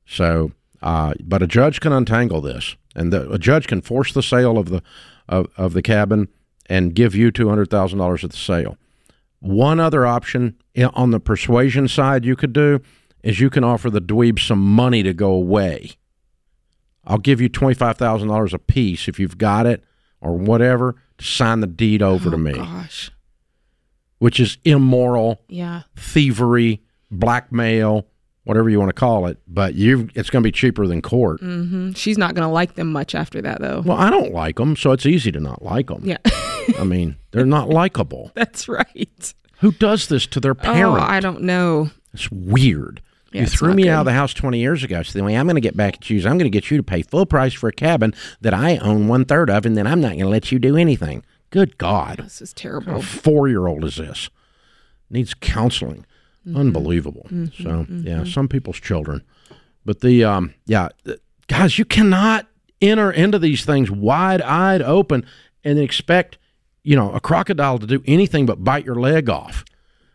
So, 0.07 0.53
uh, 0.81 1.13
but 1.21 1.43
a 1.43 1.47
judge 1.47 1.81
can 1.81 1.93
untangle 1.93 2.41
this, 2.41 2.75
and 2.97 3.13
the, 3.13 3.31
a 3.31 3.39
judge 3.39 3.67
can 3.67 3.83
force 3.83 4.15
the 4.15 4.23
sale 4.23 4.57
of 4.57 4.71
the 4.71 4.83
of, 5.29 5.47
of 5.59 5.75
the 5.75 5.83
cabin 5.83 6.29
and 6.71 6.95
give 6.95 7.15
you 7.15 7.31
two 7.31 7.51
hundred 7.51 7.69
thousand 7.69 7.99
dollars 7.99 8.25
at 8.25 8.31
the 8.31 8.39
sale. 8.39 8.79
One 9.41 9.79
other 9.79 10.07
option 10.07 10.57
on 10.95 11.11
the 11.11 11.21
persuasion 11.21 11.87
side 11.87 12.25
you 12.25 12.37
could 12.37 12.55
do 12.55 12.81
is 13.23 13.41
you 13.41 13.51
can 13.51 13.65
offer 13.65 13.89
the 13.91 14.01
dweeb 14.01 14.39
some 14.39 14.61
money 14.61 15.03
to 15.03 15.13
go 15.15 15.31
away. 15.33 15.93
I'll 17.05 17.19
give 17.19 17.41
you 17.41 17.49
twenty 17.49 17.75
five 17.75 17.97
thousand 17.99 18.29
dollars 18.29 18.55
a 18.55 18.59
piece 18.59 19.09
if 19.09 19.19
you've 19.19 19.39
got 19.39 19.67
it 19.67 19.83
or 20.21 20.37
whatever 20.37 20.97
to 21.19 21.25
sign 21.25 21.61
the 21.61 21.67
deed 21.67 22.01
over 22.03 22.31
to 22.31 22.37
Oh, 22.37 22.39
me, 22.39 22.53
Gosh. 22.53 23.11
which 24.19 24.39
is 24.39 24.59
immoral 24.65 25.43
Yeah. 25.49 25.83
thievery, 25.97 26.81
blackmail, 27.11 28.07
whatever 28.45 28.71
you 28.71 28.79
want 28.79 28.89
to 28.91 28.95
call 28.95 29.27
it. 29.27 29.39
But 29.49 29.75
you, 29.75 30.09
it's 30.15 30.31
going 30.31 30.43
to 30.43 30.47
be 30.47 30.53
cheaper 30.53 30.87
than 30.87 31.03
court. 31.03 31.41
Mm-hmm. 31.41 31.93
She's 31.93 32.19
not 32.19 32.35
going 32.35 32.47
to 32.47 32.53
like 32.53 32.75
them 32.77 32.93
much 32.93 33.15
after 33.17 33.43
that, 33.43 33.61
though. 33.61 33.83
Well, 33.85 33.99
I 33.99 34.11
don't 34.11 34.33
like 34.33 34.57
them, 34.57 34.77
so 34.77 34.93
it's 34.93 35.07
easy 35.07 35.33
to 35.33 35.41
not 35.41 35.63
like 35.63 35.89
them. 35.89 36.03
Yeah. 36.05 36.19
I 36.79 36.85
mean, 36.85 37.17
they're 37.33 37.45
not 37.47 37.69
likable. 37.69 38.31
That's 38.35 38.69
right. 38.69 39.35
Who 39.59 39.73
does 39.73 40.07
this 40.09 40.27
to 40.29 40.41
their 40.41 40.53
Oh, 40.53 40.55
parent? 40.55 41.03
I 41.03 41.19
don't 41.21 41.43
know. 41.43 41.91
it's 42.15 42.31
weird. 42.31 43.01
Yeah, 43.35 43.43
you 43.43 43.47
threw 43.47 43.75
me 43.75 43.85
good. 43.85 43.91
out 43.91 44.01
of 44.01 44.07
the 44.07 44.13
house 44.13 44.35
20 44.35 44.59
years 44.59 44.83
ago. 44.85 45.03
So 45.03 45.19
then 45.19 45.27
I'm 45.37 45.47
going 45.47 45.55
to 45.57 45.61
get 45.61 45.77
back 45.77 45.95
at 45.97 46.11
you. 46.11 46.19
is 46.19 46.27
I'm 46.27 46.39
going 46.39 46.51
to 46.51 46.51
get 46.51 46.71
you 46.71 46.77
to 46.77 46.83
pay 46.83 47.03
full 47.03 47.27
price 47.27 47.53
for 47.53 47.69
a 47.69 47.73
cabin 47.73 48.15
that 48.41 48.55
I 48.55 48.77
own 48.79 49.09
one 49.09 49.25
third 49.25 49.51
of, 49.51 49.65
and 49.67 49.77
then 49.77 49.87
I'm 49.87 50.01
not 50.01 50.09
going 50.11 50.21
to 50.21 50.29
let 50.29 50.51
you 50.53 50.59
do 50.59 50.77
anything. 50.77 51.25
Good 51.51 51.77
God. 51.79 52.19
This 52.19 52.41
is 52.43 52.51
What 52.53 52.57
terrible. 52.57 53.03
four 53.03 53.49
year 53.49 53.67
old 53.67 53.85
is 53.85 53.97
this? 53.97 54.31
Needs 55.11 55.35
counseling. 55.35 56.07
Mm-hmm. 56.47 56.57
Unbelievable. 56.57 57.27
So 57.63 57.87
yeah, 57.89 58.25
some 58.25 58.49
people's 58.49 58.81
children. 58.81 59.23
But 59.85 60.01
the 60.01 60.25
um 60.25 60.55
yeah, 60.67 60.89
guys, 61.47 61.79
you 61.79 61.85
cannot 61.85 62.47
enter 62.81 63.11
into 63.13 63.39
these 63.39 63.65
things 63.65 63.91
wide 63.91 64.41
eyed 64.43 64.83
open 64.83 65.25
and 65.63 65.79
expect, 65.79 66.39
you 66.83 66.97
know, 66.97 67.13
a 67.13 67.21
crocodile 67.21 67.79
to 67.79 67.87
do 67.87 68.03
anything 68.07 68.47
but 68.47 68.65
bite 68.65 68.85
your 68.85 68.97
leg 68.97 69.29
off. 69.29 69.65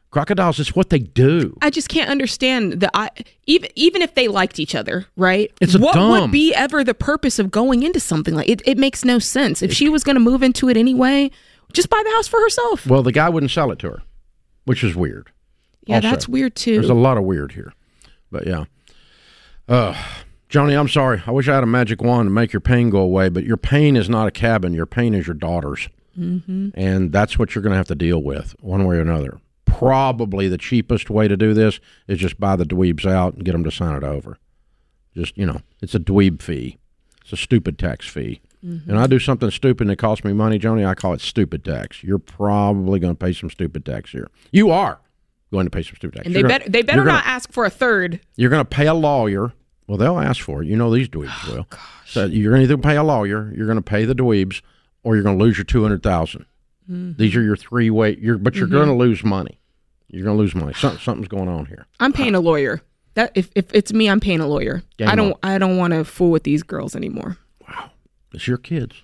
Crocodiles, 0.10 0.60
it's 0.60 0.74
what 0.74 0.90
they 0.90 1.00
do. 1.00 1.58
I 1.62 1.70
just 1.70 1.90
can't 1.90 2.10
understand 2.10 2.80
that. 2.80 2.92
I 2.94 3.10
even 3.46 3.70
even 3.76 4.02
if 4.02 4.16
they 4.16 4.30
liked 4.30 4.58
each 4.58 4.74
other, 4.74 5.06
right? 5.18 5.52
It's 5.60 5.76
a 5.76 5.80
what 5.80 5.96
dumb. 5.96 6.10
would 6.12 6.32
be 6.32 6.54
ever 6.56 6.84
the 6.84 6.94
purpose 6.94 7.40
of 7.40 7.52
going 7.52 7.84
into 7.84 8.00
something 8.00 8.34
like 8.34 8.48
it? 8.48 8.62
It 8.66 8.78
makes 8.78 9.04
no 9.04 9.20
sense. 9.20 9.62
If 9.62 9.74
she 9.74 9.90
was 9.90 10.04
going 10.04 10.16
to 10.16 10.22
move 10.22 10.44
into 10.44 10.70
it 10.70 10.78
anyway, 10.78 11.30
just 11.74 11.90
buy 11.90 12.02
the 12.06 12.12
house 12.12 12.28
for 12.28 12.40
herself. 12.40 12.88
Well, 12.88 13.04
the 13.04 13.12
guy 13.12 13.28
wouldn't 13.28 13.52
sell 13.52 13.70
it 13.72 13.80
to 13.80 13.90
her, 13.90 14.04
which 14.64 14.84
is 14.84 14.96
weird. 14.96 15.30
Yeah, 15.86 15.98
also. 15.98 16.10
that's 16.10 16.28
weird 16.28 16.56
too. 16.56 16.76
There's 16.76 16.90
a 16.90 16.94
lot 16.94 17.18
of 17.18 17.24
weird 17.26 17.52
here. 17.52 17.74
But 18.32 18.48
yeah. 18.48 18.66
Uh 19.68 20.02
Johnny, 20.50 20.76
I'm 20.76 20.88
sorry. 20.88 21.22
I 21.28 21.32
wish 21.32 21.50
I 21.50 21.56
had 21.56 21.64
a 21.64 21.68
magic 21.68 22.02
wand 22.02 22.28
to 22.28 22.32
make 22.32 22.54
your 22.54 22.62
pain 22.62 22.90
go 22.90 23.00
away, 23.00 23.28
but 23.28 23.44
your 23.44 23.58
pain 23.58 23.98
is 23.98 24.10
not 24.10 24.28
a 24.28 24.32
cabin. 24.32 24.74
Your 24.74 24.86
pain 24.86 25.14
is 25.14 25.28
your 25.28 25.34
daughter's. 25.34 25.90
Mm-hmm. 26.18 26.70
And 26.74 27.12
that's 27.12 27.38
what 27.38 27.54
you're 27.54 27.62
going 27.62 27.72
to 27.72 27.78
have 27.78 27.88
to 27.88 27.96
deal 27.96 28.24
with 28.24 28.56
one 28.62 28.86
way 28.86 28.96
or 28.96 29.02
another 29.02 29.40
probably 29.68 30.48
the 30.48 30.58
cheapest 30.58 31.10
way 31.10 31.28
to 31.28 31.38
do 31.38 31.54
this 31.54 31.80
is 32.08 32.18
just 32.18 32.40
buy 32.40 32.56
the 32.56 32.66
dweebs 32.66 33.06
out 33.06 33.36
and 33.36 33.46
get 33.46 33.52
them 33.52 33.64
to 33.64 33.72
sign 33.72 33.96
it 33.96 34.04
over. 34.04 34.40
Just, 35.14 35.38
you 35.38 35.46
know, 35.46 35.62
it's 35.82 35.94
a 35.94 36.00
dweeb 36.00 36.42
fee. 36.42 36.78
It's 37.22 37.34
a 37.34 37.38
stupid 37.38 37.78
tax 37.78 38.08
fee. 38.08 38.42
Mm-hmm. 38.66 38.90
And 38.90 39.00
I 39.00 39.06
do 39.06 39.20
something 39.20 39.52
stupid 39.52 39.88
that 39.88 39.98
costs 39.98 40.24
me 40.24 40.34
money, 40.34 40.58
Joni, 40.58 40.88
I 40.88 40.96
call 40.96 41.14
it 41.14 41.22
stupid 41.22 41.64
tax. 41.64 42.04
You're 42.04 42.18
probably 42.18 43.00
going 43.00 43.16
to 43.16 43.26
pay 43.26 43.34
some 43.34 43.50
stupid 43.50 43.86
tax 43.86 44.12
here. 44.12 44.30
You 44.52 44.72
are 44.72 45.00
going 45.52 45.66
to 45.66 45.70
pay 45.70 45.84
some 45.84 45.96
stupid 45.96 46.18
tax. 46.18 46.26
And 46.26 46.36
they, 46.36 46.42
gonna, 46.42 46.60
better, 46.60 46.70
they 46.70 46.82
better 46.82 47.04
not 47.04 47.24
gonna, 47.24 47.36
ask 47.36 47.52
for 47.52 47.66
a 47.66 47.70
third. 47.70 48.20
You're 48.36 48.50
going 48.50 48.62
to 48.62 48.70
pay 48.70 48.88
a 48.88 48.94
lawyer. 48.94 49.54
Well, 49.88 49.98
they'll 49.98 50.20
ask 50.20 50.42
for 50.42 50.64
it. 50.64 50.68
You 50.68 50.76
know 50.76 50.94
these 50.94 51.08
dweebs 51.10 51.34
oh, 51.48 51.56
will. 51.56 51.68
Gosh. 51.70 51.82
So 52.08 52.26
you're 52.26 52.52
going 52.52 52.68
to 52.68 52.74
either 52.74 52.82
pay 52.82 52.98
a 52.98 53.04
lawyer, 53.04 53.54
you're 53.56 53.68
going 53.68 53.78
to 53.78 53.82
pay 53.82 54.06
the 54.06 54.16
dweebs, 54.16 54.62
or 55.04 55.16
you're 55.16 55.24
going 55.24 55.38
to 55.38 55.44
lose 55.44 55.58
your 55.58 55.66
200000 55.66 56.46
Mm-hmm. 56.90 57.14
These 57.18 57.36
are 57.36 57.42
your 57.42 57.58
three 57.58 57.90
way. 57.90 58.18
You're 58.20 58.38
but 58.38 58.56
you're 58.56 58.68
mm-hmm. 58.68 58.76
going 58.76 58.88
to 58.88 58.94
lose 58.94 59.24
money. 59.24 59.60
You're 60.10 60.24
going 60.24 60.38
to 60.38 60.42
lose 60.42 60.56
money. 60.56 60.74
Something, 60.74 61.00
something's 61.00 61.28
going 61.28 61.50
on 61.50 61.66
here. 61.66 61.86
I'm 62.00 62.14
paying 62.14 62.34
a 62.36 62.40
lawyer. 62.40 62.82
That 63.16 63.32
if, 63.36 63.50
if 63.56 63.74
it's 63.74 63.92
me, 63.92 64.10
I'm 64.10 64.20
paying 64.20 64.40
a 64.40 64.48
lawyer. 64.48 64.84
Game 64.98 65.10
I 65.10 65.16
don't. 65.16 65.36
I 65.44 65.58
don't 65.58 65.78
want 65.78 65.94
to 65.94 66.06
fool 66.06 66.32
with 66.32 66.44
these 66.44 66.64
girls 66.64 66.96
anymore. 66.96 67.38
Wow, 67.68 67.92
it's 68.34 68.48
your 68.48 68.58
kids. 68.58 69.02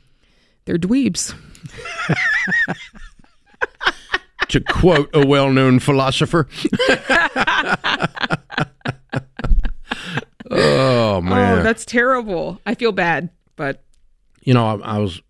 They're 0.65 0.77
dweebs. 0.77 1.35
to 4.47 4.61
quote 4.61 5.09
a 5.13 5.25
well-known 5.25 5.79
philosopher. 5.79 6.47
Oh, 10.51 11.15
oh 11.15 11.21
man, 11.21 11.59
oh, 11.59 11.63
that's 11.63 11.85
terrible. 11.85 12.59
I 12.65 12.75
feel 12.75 12.91
bad, 12.91 13.29
but 13.55 13.83
you 14.41 14.53
know, 14.53 14.65
I, 14.65 14.95
I 14.95 14.97
was 14.99 15.21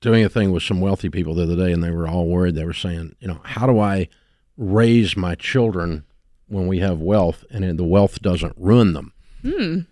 doing 0.00 0.24
a 0.24 0.28
thing 0.28 0.52
with 0.52 0.62
some 0.62 0.80
wealthy 0.80 1.08
people 1.10 1.34
the 1.34 1.42
other 1.44 1.56
day, 1.56 1.72
and 1.72 1.82
they 1.82 1.90
were 1.90 2.08
all 2.08 2.26
worried. 2.26 2.54
They 2.54 2.64
were 2.64 2.72
saying, 2.72 3.16
you 3.20 3.28
know, 3.28 3.40
how 3.44 3.66
do 3.66 3.78
I 3.78 4.08
raise 4.56 5.16
my 5.16 5.34
children 5.34 6.04
when 6.48 6.66
we 6.66 6.78
have 6.80 6.98
wealth, 7.00 7.44
and 7.50 7.78
the 7.78 7.84
wealth 7.84 8.20
doesn't 8.22 8.54
ruin 8.56 8.92
them? 8.94 9.12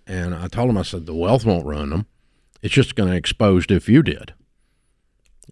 And 0.06 0.34
I 0.34 0.48
told 0.48 0.68
them, 0.68 0.76
I 0.78 0.82
said, 0.82 1.06
the 1.06 1.14
wealth 1.14 1.44
won't 1.44 1.64
ruin 1.66 1.90
them. 1.90 2.06
It's 2.62 2.74
just 2.74 2.96
going 2.96 3.08
to 3.10 3.16
expose 3.16 3.66
if 3.70 3.88
you 3.88 4.02
did. 4.02 4.34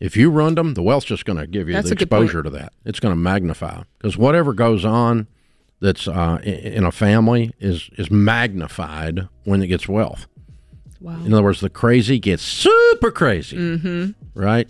If 0.00 0.16
you 0.16 0.30
ruined 0.30 0.58
them, 0.58 0.74
the 0.74 0.82
wealth's 0.82 1.06
just 1.06 1.24
going 1.24 1.38
to 1.38 1.46
give 1.46 1.68
you 1.68 1.74
That's 1.74 1.88
the 1.88 1.94
a 1.94 1.96
good 1.96 2.10
point. 2.10 2.24
exposure 2.24 2.42
to 2.42 2.50
that. 2.50 2.72
It's 2.84 3.00
going 3.00 3.12
to 3.12 3.16
magnify 3.18 3.82
because 3.96 4.18
whatever 4.18 4.52
goes 4.52 4.84
on 4.84 5.26
that's 5.80 6.06
uh, 6.08 6.38
in 6.44 6.84
a 6.84 6.92
family 6.92 7.52
is 7.60 7.88
is 7.96 8.10
magnified 8.10 9.28
when 9.44 9.62
it 9.62 9.68
gets 9.68 9.88
wealth. 9.88 10.26
Wow. 11.00 11.16
In 11.24 11.32
other 11.32 11.42
words, 11.42 11.60
the 11.60 11.70
crazy 11.70 12.18
gets 12.18 12.42
super 12.42 13.10
crazy, 13.10 13.56
mm-hmm. 13.56 14.10
right? 14.34 14.68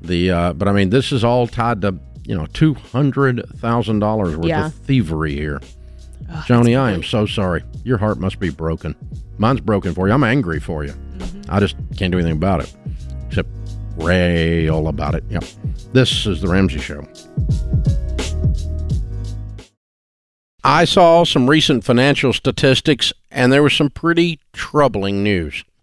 The 0.00 0.30
uh, 0.30 0.52
but 0.52 0.68
I 0.68 0.72
mean, 0.72 0.90
this 0.90 1.12
is 1.12 1.24
all 1.24 1.46
tied 1.46 1.80
to 1.82 1.98
you 2.24 2.36
know 2.36 2.46
two 2.46 2.74
hundred 2.74 3.44
thousand 3.56 3.98
dollars 4.00 4.36
worth 4.36 4.46
Yeah. 4.46 4.66
of 4.66 4.74
thievery 4.74 5.34
here. 5.34 5.60
Joni, 6.46 6.78
I 6.78 6.92
am 6.92 7.02
so 7.02 7.26
sorry. 7.26 7.62
Your 7.84 7.98
heart 7.98 8.18
must 8.18 8.38
be 8.40 8.50
broken. 8.50 8.94
Mine's 9.38 9.60
broken 9.60 9.94
for 9.94 10.08
you. 10.08 10.14
I'm 10.14 10.24
angry 10.24 10.58
for 10.58 10.84
you. 10.84 10.94
I 11.48 11.60
just 11.60 11.76
can't 11.96 12.10
do 12.12 12.18
anything 12.18 12.36
about 12.36 12.60
it 12.60 12.74
except 13.26 13.48
rail 13.96 14.88
about 14.88 15.14
it. 15.14 15.24
Yep. 15.28 15.44
This 15.92 16.26
is 16.26 16.40
the 16.40 16.48
Ramsey 16.48 16.78
Show. 16.78 17.06
I 20.66 20.86
saw 20.86 21.24
some 21.24 21.50
recent 21.50 21.84
financial 21.84 22.32
statistics, 22.32 23.12
and 23.30 23.52
there 23.52 23.62
was 23.62 23.74
some 23.74 23.90
pretty 23.90 24.40
troubling 24.54 25.22
news. 25.22 25.62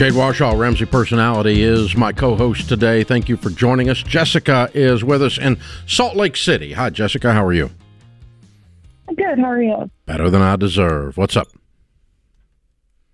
Jade 0.00 0.14
Warshaw, 0.14 0.58
Ramsey 0.58 0.86
Personality, 0.86 1.62
is 1.62 1.94
my 1.94 2.10
co 2.10 2.34
host 2.34 2.70
today. 2.70 3.04
Thank 3.04 3.28
you 3.28 3.36
for 3.36 3.50
joining 3.50 3.90
us. 3.90 4.02
Jessica 4.02 4.70
is 4.72 5.04
with 5.04 5.22
us 5.22 5.36
in 5.36 5.58
Salt 5.86 6.16
Lake 6.16 6.38
City. 6.38 6.72
Hi, 6.72 6.88
Jessica. 6.88 7.34
How 7.34 7.44
are 7.44 7.52
you? 7.52 7.68
Good. 9.14 9.38
How 9.38 9.50
are 9.50 9.62
you? 9.62 9.90
Better 10.06 10.30
than 10.30 10.40
I 10.40 10.56
deserve. 10.56 11.18
What's 11.18 11.36
up? 11.36 11.48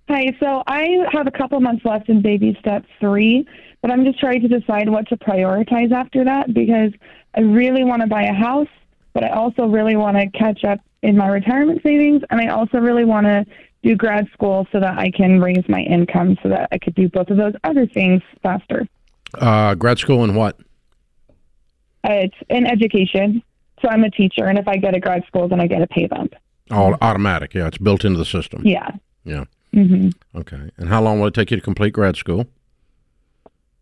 Hi. 0.08 0.32
So 0.38 0.62
I 0.68 1.08
have 1.10 1.26
a 1.26 1.32
couple 1.32 1.58
months 1.58 1.84
left 1.84 2.08
in 2.08 2.22
baby 2.22 2.56
step 2.60 2.84
three, 3.00 3.44
but 3.82 3.90
I'm 3.90 4.04
just 4.04 4.20
trying 4.20 4.42
to 4.42 4.48
decide 4.48 4.88
what 4.88 5.08
to 5.08 5.16
prioritize 5.16 5.90
after 5.90 6.22
that 6.22 6.54
because 6.54 6.92
I 7.34 7.40
really 7.40 7.82
want 7.82 8.02
to 8.02 8.06
buy 8.06 8.22
a 8.22 8.32
house, 8.32 8.68
but 9.12 9.24
I 9.24 9.30
also 9.30 9.66
really 9.66 9.96
want 9.96 10.18
to 10.18 10.28
catch 10.38 10.62
up 10.62 10.78
in 11.02 11.16
my 11.16 11.26
retirement 11.26 11.82
savings, 11.82 12.22
and 12.30 12.40
I 12.40 12.46
also 12.46 12.78
really 12.78 13.04
want 13.04 13.26
to 13.26 13.44
do 13.86 13.96
grad 13.96 14.28
school 14.32 14.66
so 14.72 14.80
that 14.80 14.98
I 14.98 15.10
can 15.10 15.40
raise 15.40 15.68
my 15.68 15.80
income 15.80 16.36
so 16.42 16.48
that 16.48 16.68
I 16.72 16.78
could 16.78 16.94
do 16.94 17.08
both 17.08 17.28
of 17.30 17.36
those 17.36 17.54
other 17.64 17.86
things 17.86 18.22
faster. 18.42 18.86
Uh, 19.34 19.74
grad 19.74 19.98
school 19.98 20.24
in 20.24 20.34
what? 20.34 20.58
Uh, 22.04 22.12
it's 22.12 22.36
in 22.48 22.66
education. 22.66 23.42
So 23.82 23.88
I'm 23.88 24.04
a 24.04 24.10
teacher, 24.10 24.46
and 24.46 24.58
if 24.58 24.66
I 24.66 24.76
get 24.76 24.94
a 24.94 25.00
grad 25.00 25.24
school, 25.26 25.48
then 25.48 25.60
I 25.60 25.66
get 25.66 25.82
a 25.82 25.86
pay 25.86 26.06
bump. 26.06 26.34
All 26.70 26.96
automatic. 27.00 27.54
Yeah, 27.54 27.66
it's 27.66 27.78
built 27.78 28.04
into 28.04 28.18
the 28.18 28.24
system. 28.24 28.62
Yeah. 28.64 28.90
Yeah. 29.24 29.44
hmm 29.72 30.08
Okay. 30.34 30.70
And 30.78 30.88
how 30.88 31.02
long 31.02 31.20
will 31.20 31.28
it 31.28 31.34
take 31.34 31.50
you 31.50 31.56
to 31.56 31.62
complete 31.62 31.92
grad 31.92 32.16
school? 32.16 32.46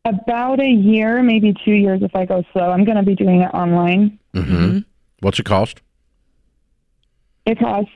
About 0.05 0.61
a 0.61 0.69
year, 0.69 1.23
maybe 1.23 1.55
two 1.65 1.73
years 1.73 2.03
if 2.03 2.15
I 2.15 2.27
go 2.27 2.45
slow. 2.53 2.71
I'm 2.71 2.85
going 2.85 2.97
to 2.99 3.03
be 3.03 3.15
doing 3.15 3.41
it 3.41 3.55
online. 3.55 4.19
Mm-hmm. 4.35 4.81
What's 5.21 5.39
it 5.39 5.45
cost? 5.47 5.81
It 7.47 7.59
costs 7.59 7.93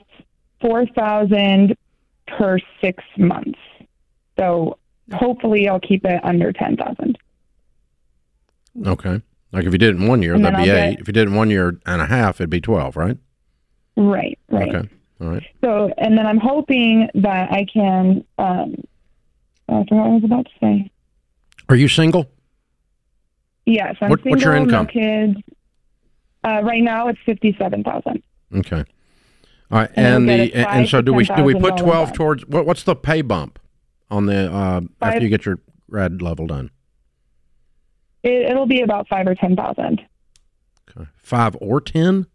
four 0.61 0.87
thousand 0.87 1.77
per 2.37 2.59
six 2.81 3.03
months. 3.17 3.59
So 4.39 4.79
hopefully 5.13 5.69
I'll 5.69 5.81
keep 5.81 6.05
it 6.05 6.21
under 6.25 6.53
ten 6.53 6.77
thousand. 6.77 7.19
Okay. 8.87 9.21
Like 9.53 9.65
if 9.65 9.73
you 9.73 9.79
did 9.79 9.95
it 9.95 10.01
in 10.01 10.07
one 10.09 10.23
year, 10.23 10.35
And 10.35 10.45
that'd 10.45 10.57
be 10.63 10.71
I'll 10.71 10.77
eight. 10.77 10.91
get- 10.93 11.01
If 11.01 11.09
you 11.09 11.13
did 11.13 11.23
it 11.23 11.29
in 11.31 11.35
one 11.35 11.51
year 11.51 11.79
and 11.87 12.03
a 12.03 12.07
half, 12.07 12.37
it'd 12.41 12.51
be 12.51 12.61
twelve, 12.61 12.97
right? 12.97 13.17
Right, 13.97 14.39
right. 14.51 14.75
Okay. 14.75 14.89
All 15.21 15.29
right. 15.29 15.43
So 15.65 15.91
and 15.99 16.17
then 16.17 16.27
I'm 16.27 16.39
hoping 16.39 17.09
that 17.15 17.51
I 17.51 17.65
can 17.73 18.25
um 18.39 18.77
I 19.69 19.85
forgot 19.85 19.91
what 19.91 20.07
I 20.07 20.09
was 20.15 20.25
about 20.25 20.45
to 20.47 20.51
say. 20.61 20.91
Are 21.69 21.77
you 21.77 21.89
single? 21.89 22.31
Yes, 23.67 23.97
I'm 24.01 24.11
What- 24.11 24.21
single, 24.21 24.31
what's 24.33 24.45
your 24.45 24.55
income? 24.57 24.87
no 24.87 24.93
kids. 24.93 25.37
Uh, 26.45 26.61
right 26.63 26.83
now 26.83 27.09
it's 27.09 27.19
fifty 27.27 27.55
seven 27.59 27.83
thousand. 27.83 28.23
Okay. 28.55 28.85
All 29.71 29.79
right. 29.79 29.91
And 29.95 30.29
And, 30.29 30.29
the 30.29 30.55
and, 30.55 30.89
so 30.89 31.03
do 31.03 31.13
we 31.13 31.25
do 31.25 31.43
we 31.43 31.55
put 31.55 31.77
twelve 31.77 32.13
towards 32.13 32.47
what, 32.47 32.67
what's 32.67 32.85
the 32.85 32.97
pay 32.97 33.23
bump 33.23 33.59
on 34.11 34.27
the 34.27 34.53
uh, 34.53 34.81
after 35.03 35.23
you 35.23 35.29
get 35.29 35.45
your 35.45 35.59
grad 35.91 36.23
level 36.23 36.47
done? 36.47 36.71
It, 38.23 38.51
it'll 38.51 38.67
be 38.67 38.81
about 38.81 39.09
five 39.09 39.27
or 39.27 39.35
ten 39.35 39.57
thousand. 39.57 40.01
Okay. 40.91 41.09
Five 41.17 41.57
or 41.61 41.81
ten? 41.81 42.27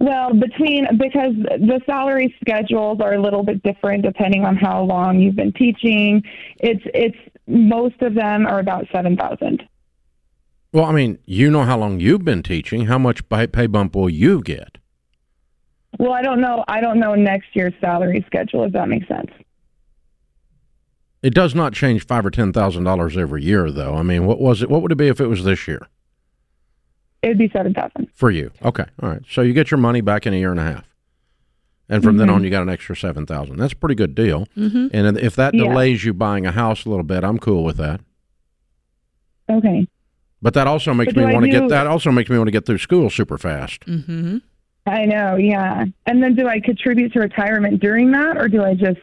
Well, 0.00 0.34
between 0.34 0.86
because 0.98 1.32
the 1.34 1.80
salary 1.86 2.34
schedules 2.42 3.00
are 3.00 3.14
a 3.14 3.22
little 3.22 3.42
bit 3.42 3.62
different 3.62 4.02
depending 4.02 4.44
on 4.44 4.54
how 4.54 4.82
long 4.82 5.18
you've 5.18 5.36
been 5.36 5.52
teaching. 5.52 6.22
It's 6.58 6.82
it's 6.92 7.16
most 7.46 8.00
of 8.02 8.14
them 8.14 8.46
are 8.46 8.58
about 8.58 8.86
seven 8.92 9.16
thousand. 9.16 9.62
Well, 10.72 10.84
I 10.84 10.92
mean, 10.92 11.18
you 11.24 11.50
know 11.50 11.62
how 11.62 11.78
long 11.78 11.98
you've 12.00 12.24
been 12.24 12.42
teaching. 12.42 12.84
How 12.84 12.98
much 12.98 13.26
pay, 13.30 13.46
pay 13.46 13.66
bump 13.66 13.96
will 13.96 14.10
you 14.10 14.42
get? 14.42 14.76
Well, 15.98 16.12
I 16.12 16.22
don't 16.22 16.40
know. 16.40 16.64
I 16.68 16.80
don't 16.80 16.98
know 17.00 17.14
next 17.14 17.48
year's 17.54 17.74
salary 17.80 18.24
schedule. 18.26 18.64
If 18.64 18.72
that 18.72 18.88
makes 18.88 19.08
sense. 19.08 19.30
It 21.22 21.34
does 21.34 21.54
not 21.54 21.72
change 21.72 22.06
five 22.06 22.24
or 22.24 22.30
ten 22.30 22.52
thousand 22.52 22.84
dollars 22.84 23.16
every 23.16 23.42
year, 23.42 23.70
though. 23.70 23.94
I 23.96 24.02
mean, 24.02 24.24
what 24.26 24.40
was 24.40 24.62
it? 24.62 24.70
What 24.70 24.82
would 24.82 24.92
it 24.92 24.96
be 24.98 25.08
if 25.08 25.20
it 25.20 25.26
was 25.26 25.42
this 25.44 25.66
year 25.66 25.86
It 27.22 27.28
would 27.28 27.38
be 27.38 27.50
seven 27.52 27.74
thousand. 27.74 28.08
for 28.14 28.30
you? 28.30 28.52
Okay, 28.64 28.84
all 29.02 29.08
right. 29.10 29.22
So 29.28 29.42
you 29.42 29.52
get 29.52 29.70
your 29.72 29.78
money 29.78 30.00
back 30.00 30.26
in 30.26 30.32
a 30.32 30.36
year 30.36 30.52
and 30.52 30.60
a 30.60 30.64
half, 30.64 30.94
and 31.88 32.04
from 32.04 32.18
then 32.18 32.28
Mhm. 32.28 32.34
on, 32.34 32.44
you 32.44 32.50
got 32.50 32.62
an 32.62 32.68
extra 32.68 32.94
seven 32.94 33.26
thousand. 33.26 33.56
That's 33.56 33.72
a 33.72 33.76
pretty 33.76 33.96
good 33.96 34.14
deal. 34.14 34.46
Mm-hmm. 34.56 34.86
And 34.92 35.18
if 35.18 35.34
that 35.34 35.54
Yeah. 35.54 35.64
delays 35.64 36.04
you 36.04 36.14
buying 36.14 36.46
a 36.46 36.52
house 36.52 36.84
a 36.84 36.88
little 36.88 37.02
bit, 37.04 37.24
I'm 37.24 37.38
cool 37.40 37.64
with 37.64 37.78
that. 37.78 38.00
Okay. 39.50 39.88
But 40.40 40.54
that 40.54 40.68
also 40.68 40.94
makes 40.94 41.12
But 41.14 41.26
me 41.26 41.32
want 41.34 41.44
to 41.46 41.50
get 41.50 41.68
that 41.68 41.88
also 41.88 42.12
makes 42.12 42.30
me 42.30 42.38
want 42.38 42.46
to 42.46 42.52
get 42.52 42.64
through 42.64 42.78
school 42.78 43.10
super 43.10 43.36
fast. 43.38 43.80
Mm-hmm. 43.86 44.36
I 44.88 45.04
know. 45.04 45.36
Yeah. 45.36 45.84
And 46.06 46.22
then 46.22 46.34
do 46.34 46.48
I 46.48 46.60
contribute 46.60 47.12
to 47.12 47.20
retirement 47.20 47.80
during 47.80 48.10
that, 48.12 48.36
or 48.38 48.48
do 48.48 48.62
I 48.64 48.74
just 48.74 49.00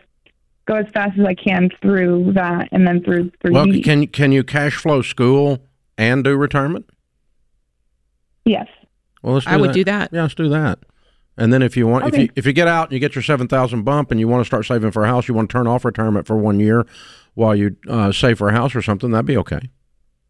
go 0.65 0.75
as 0.75 0.87
fast 0.93 1.17
as 1.19 1.25
I 1.25 1.35
can 1.35 1.69
through 1.81 2.33
that 2.33 2.69
and 2.71 2.87
then 2.87 3.03
through 3.03 3.31
through 3.41 3.53
Well, 3.53 3.65
D? 3.65 3.81
can 3.81 4.07
can 4.07 4.31
you 4.31 4.43
cash 4.43 4.75
flow 4.75 5.01
school 5.01 5.59
and 5.97 6.23
do 6.23 6.35
retirement? 6.35 6.89
yes. 8.45 8.67
Well, 9.21 9.35
let's 9.35 9.45
do 9.45 9.51
I 9.53 9.57
would 9.57 9.69
that. 9.71 9.73
do 9.73 9.83
that. 9.85 10.09
Yeah, 10.13 10.21
let's 10.23 10.35
do 10.35 10.49
that. 10.49 10.79
And 11.37 11.51
then 11.51 11.61
if 11.63 11.75
you 11.75 11.87
want, 11.87 12.07
if 12.07 12.17
you 12.17 12.29
if 12.35 12.45
you 12.45 12.53
get 12.53 12.67
out 12.67 12.87
and 12.87 12.93
you 12.93 12.99
get 12.99 13.15
your 13.15 13.23
seven 13.23 13.47
thousand 13.47 13.83
bump 13.83 14.11
and 14.11 14.19
you 14.19 14.27
want 14.27 14.41
to 14.41 14.45
start 14.45 14.65
saving 14.65 14.91
for 14.91 15.03
a 15.03 15.07
house, 15.07 15.27
you 15.27 15.33
want 15.33 15.49
to 15.49 15.53
turn 15.53 15.67
off 15.67 15.83
retirement 15.83 16.27
for 16.27 16.37
one 16.37 16.59
year 16.59 16.85
while 17.33 17.53
you 17.55 17.75
uh, 17.89 18.11
save 18.11 18.37
for 18.37 18.47
a 18.49 18.53
house 18.53 18.73
or 18.75 18.81
something, 18.81 19.11
that'd 19.11 19.25
be 19.25 19.35
okay. 19.37 19.59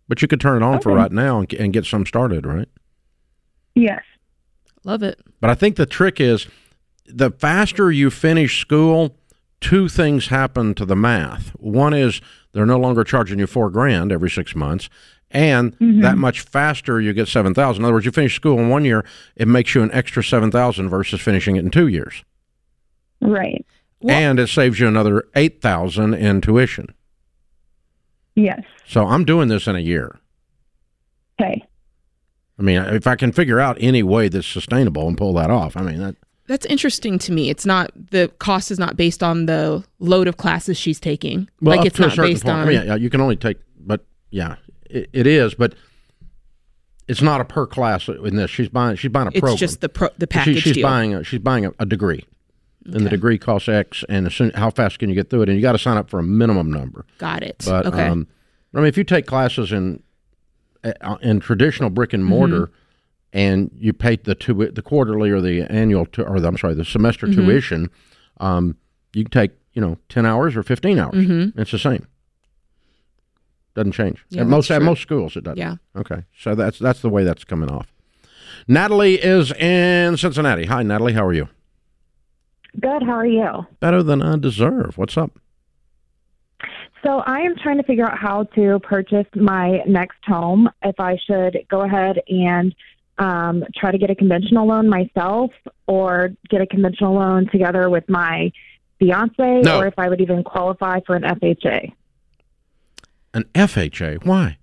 But 0.07 0.21
you 0.21 0.27
could 0.27 0.41
turn 0.41 0.61
it 0.61 0.65
on 0.65 0.81
for 0.81 0.93
right 0.93 1.11
now 1.11 1.39
and, 1.39 1.53
and 1.53 1.71
get 1.73 1.85
some 1.85 2.05
started, 2.05 2.45
right? 2.45 2.67
Yes. 3.75 4.01
Love 4.85 5.03
it. 5.03 5.19
But 5.41 5.49
I 5.49 5.55
think 5.55 5.75
the 5.75 5.85
trick 5.85 6.21
is 6.21 6.47
the 7.07 7.31
faster 7.31 7.91
you 7.91 8.09
finish 8.09 8.61
school, 8.61 9.17
two 9.59 9.89
things 9.89 10.27
happen 10.27 10.73
to 10.75 10.85
the 10.85 10.95
math. 10.95 11.49
One 11.59 11.93
is 11.93 12.21
they're 12.53 12.65
no 12.65 12.79
longer 12.79 13.03
charging 13.03 13.39
you 13.39 13.47
four 13.47 13.69
grand 13.69 14.11
every 14.13 14.29
six 14.29 14.55
months, 14.55 14.89
and 15.31 15.77
Mm-hmm. 15.79 16.01
that 16.01 16.17
much 16.17 16.39
faster 16.41 17.01
you 17.01 17.11
get 17.13 17.27
seven 17.27 17.53
thousand. 17.53 17.81
In 17.81 17.85
other 17.85 17.95
words, 17.95 18.05
you 18.05 18.11
finish 18.11 18.35
school 18.35 18.57
in 18.59 18.69
one 18.69 18.85
year, 18.85 19.03
it 19.35 19.47
makes 19.47 19.75
you 19.75 19.81
an 19.83 19.91
extra 19.91 20.23
seven 20.23 20.49
thousand 20.51 20.87
versus 20.89 21.19
finishing 21.19 21.55
it 21.57 21.65
in 21.65 21.71
two 21.71 21.87
years, 21.87 22.23
Right. 23.21 23.65
Well- 24.01 24.15
and 24.15 24.39
it 24.39 24.47
saves 24.47 24.79
you 24.79 24.87
another 24.87 25.25
eight 25.35 25.61
thousand 25.61 26.13
in 26.13 26.41
tuition. 26.41 26.93
Yes. 28.35 28.63
So 28.87 29.05
I'm 29.07 29.25
doing 29.25 29.47
this 29.47 29.65
in 29.67 29.75
a 29.75 29.79
year. 29.79 30.19
Okay. 31.41 31.65
I 32.57 32.61
mean, 32.61 32.77
if 32.81 33.05
I 33.05 33.15
can 33.15 33.31
figure 33.31 33.59
out 33.59 33.77
any 33.79 34.01
way 34.03 34.29
that's 34.29 34.47
sustainable 34.47 35.07
and 35.07 35.17
pull 35.17 35.33
that 35.33 35.49
off, 35.49 35.75
I 35.75 35.81
mean 35.81 35.99
that. 35.99 36.15
That's 36.47 36.65
interesting 36.67 37.17
to 37.19 37.31
me. 37.31 37.49
It's 37.49 37.65
not 37.65 37.91
the 38.11 38.31
cost 38.39 38.69
is 38.69 38.77
not 38.77 38.95
based 38.95 39.23
on 39.23 39.47
the 39.47 39.83
load 39.99 40.27
of 40.27 40.37
classes 40.37 40.77
she's 40.77 40.99
taking. 40.99 41.49
Well, 41.59 41.75
like 41.75 41.85
it's 41.87 41.97
not 41.99 42.15
based 42.15 42.43
point. 42.43 42.55
on. 42.55 42.67
I 42.67 42.71
mean, 42.71 42.85
yeah, 42.85 42.95
you 42.95 43.09
can 43.09 43.19
only 43.19 43.35
take, 43.35 43.57
but 43.79 44.05
yeah, 44.29 44.57
it, 44.89 45.09
it 45.11 45.27
is. 45.27 45.55
But 45.55 45.73
it's 47.07 47.21
not 47.21 47.41
a 47.41 47.45
per 47.45 47.65
class 47.65 48.07
in 48.07 48.35
this. 48.35 48.51
She's 48.51 48.69
buying. 48.69 48.95
She's 48.95 49.11
buying 49.11 49.27
a 49.27 49.31
it's 49.31 49.39
program. 49.39 49.53
It's 49.53 49.59
just 49.59 49.81
the 49.81 49.89
pro, 49.89 50.09
the 50.17 50.25
She- 50.25 50.27
package 50.27 50.61
she's 50.61 50.73
deal. 50.73 50.87
buying. 50.87 51.15
A, 51.15 51.23
she's 51.23 51.39
buying 51.39 51.65
a, 51.65 51.73
a 51.79 51.85
degree, 51.85 52.25
and 52.85 53.05
the 53.05 53.09
degree 53.09 53.39
costs 53.39 53.67
X. 53.67 54.03
And 54.07 54.27
as 54.27 54.35
soon, 54.35 54.51
how 54.51 54.69
fast 54.69 54.99
can 54.99 55.09
you 55.09 55.15
get 55.15 55.31
through 55.31 55.43
it? 55.43 55.49
And 55.49 55.57
you 55.57 55.63
got 55.63 55.73
to 55.73 55.79
sign 55.79 55.97
up 55.97 56.09
for 56.09 56.19
a 56.19 56.23
minimum 56.23 56.71
number. 56.71 57.05
Got 57.17 57.41
it. 57.43 57.63
But 57.65 57.87
okay. 57.87 58.07
um, 58.07 58.27
I 58.73 58.77
mean, 58.77 58.87
if 58.87 58.97
you 58.97 59.03
take 59.03 59.25
classes 59.25 59.71
in 59.71 60.03
in 61.21 61.39
traditional 61.39 61.89
brick 61.89 62.13
and 62.13 62.23
Mm-hmm. 62.23 62.29
mortar, 62.29 62.71
and 63.33 63.69
you 63.75 63.91
pay 63.93 64.15
the 64.15 64.35
two 64.35 64.53
the 64.53 64.81
quarterly 64.81 65.29
or 65.29 65.41
the 65.41 65.61
annual 65.63 66.05
tu- 66.05 66.23
or 66.23 66.39
the, 66.39 66.47
I'm 66.47 66.57
sorry 66.57 66.73
the 66.73 66.85
semester 66.85 67.27
Mm-hmm. 67.27 67.45
tuition, 67.45 67.89
um, 68.39 68.77
you 69.13 69.23
can 69.23 69.31
take 69.31 69.51
you 69.73 69.81
know 69.81 69.97
ten 70.09 70.25
hours 70.25 70.55
or 70.55 70.63
fifteen 70.63 70.99
hours. 70.99 71.15
Mhm. 71.15 71.57
It's 71.57 71.71
the 71.71 71.79
same. 71.79 72.07
Doesn't 73.75 73.91
change. 73.91 74.23
Yeah, 74.29 74.41
at 74.41 74.47
most 74.47 74.69
that's 74.69 74.77
at 74.81 74.85
most 74.85 75.01
schools 75.01 75.35
it 75.35 75.43
doesn't. 75.43 75.57
Yeah. 75.57 75.75
Okay. 75.97 76.23
So 76.37 76.55
that's 76.55 76.79
that's 76.79 77.01
the 77.01 77.09
way 77.09 77.23
that's 77.23 77.43
coming 77.43 77.69
off. 77.69 77.91
Natalie 78.67 79.15
is 79.15 79.51
in 79.51 80.15
Cincinnati. 80.17 80.65
Hi, 80.65 80.81
Natalie. 80.83 81.13
How 81.13 81.25
are 81.25 81.33
you? 81.33 81.49
Good. 82.79 83.03
How 83.03 83.13
are 83.13 83.25
you? 83.25 83.65
Better 83.81 84.01
than 84.01 84.21
I 84.21 84.37
deserve. 84.37 84.97
What's 84.97 85.17
up? 85.17 85.37
So 87.05 87.19
I 87.19 87.41
am 87.41 87.55
trying 87.55 87.77
to 87.77 87.83
figure 87.83 88.05
out 88.05 88.17
how 88.17 88.45
to 88.55 88.79
purchase 88.79 89.27
my 89.35 89.83
next 89.85 90.17
home. 90.25 90.69
If 90.81 90.99
I 90.99 91.17
should 91.27 91.59
go 91.69 91.81
ahead 91.81 92.19
and 92.27 92.73
um, 93.19 93.63
try 93.75 93.91
to 93.91 93.97
get 93.97 94.09
a 94.09 94.15
conventional 94.15 94.67
loan 94.67 94.89
myself, 94.89 95.51
or 95.87 96.31
get 96.49 96.61
a 96.61 96.65
conventional 96.65 97.13
loan 97.13 97.47
together 97.51 97.89
with 97.89 98.09
my 98.09 98.51
fiance, 98.99 99.61
No. 99.61 99.79
or 99.79 99.87
if 99.87 99.93
I 99.99 100.09
would 100.09 100.19
even 100.19 100.43
qualify 100.43 100.99
for 101.05 101.15
an 101.15 101.23
FHA. 101.23 101.93
An 103.35 103.43
FHA. 103.53 104.25
Why? 104.25 104.57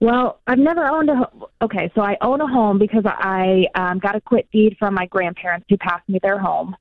Well, 0.00 0.40
I've 0.48 0.58
never 0.58 0.84
owned 0.84 1.10
a 1.10 1.14
home. 1.14 1.44
Okay, 1.62 1.92
so 1.94 2.02
I 2.02 2.16
own 2.20 2.40
a 2.40 2.48
home 2.48 2.78
because 2.78 3.04
I 3.06 3.66
um, 3.76 4.00
got 4.00 4.16
a 4.16 4.20
quit 4.20 4.50
deed 4.50 4.76
from 4.80 4.94
my 4.94 5.06
grandparents 5.06 5.66
who 5.68 5.76
passed 5.76 6.08
me 6.08 6.18
their 6.20 6.38
home. 6.38 6.74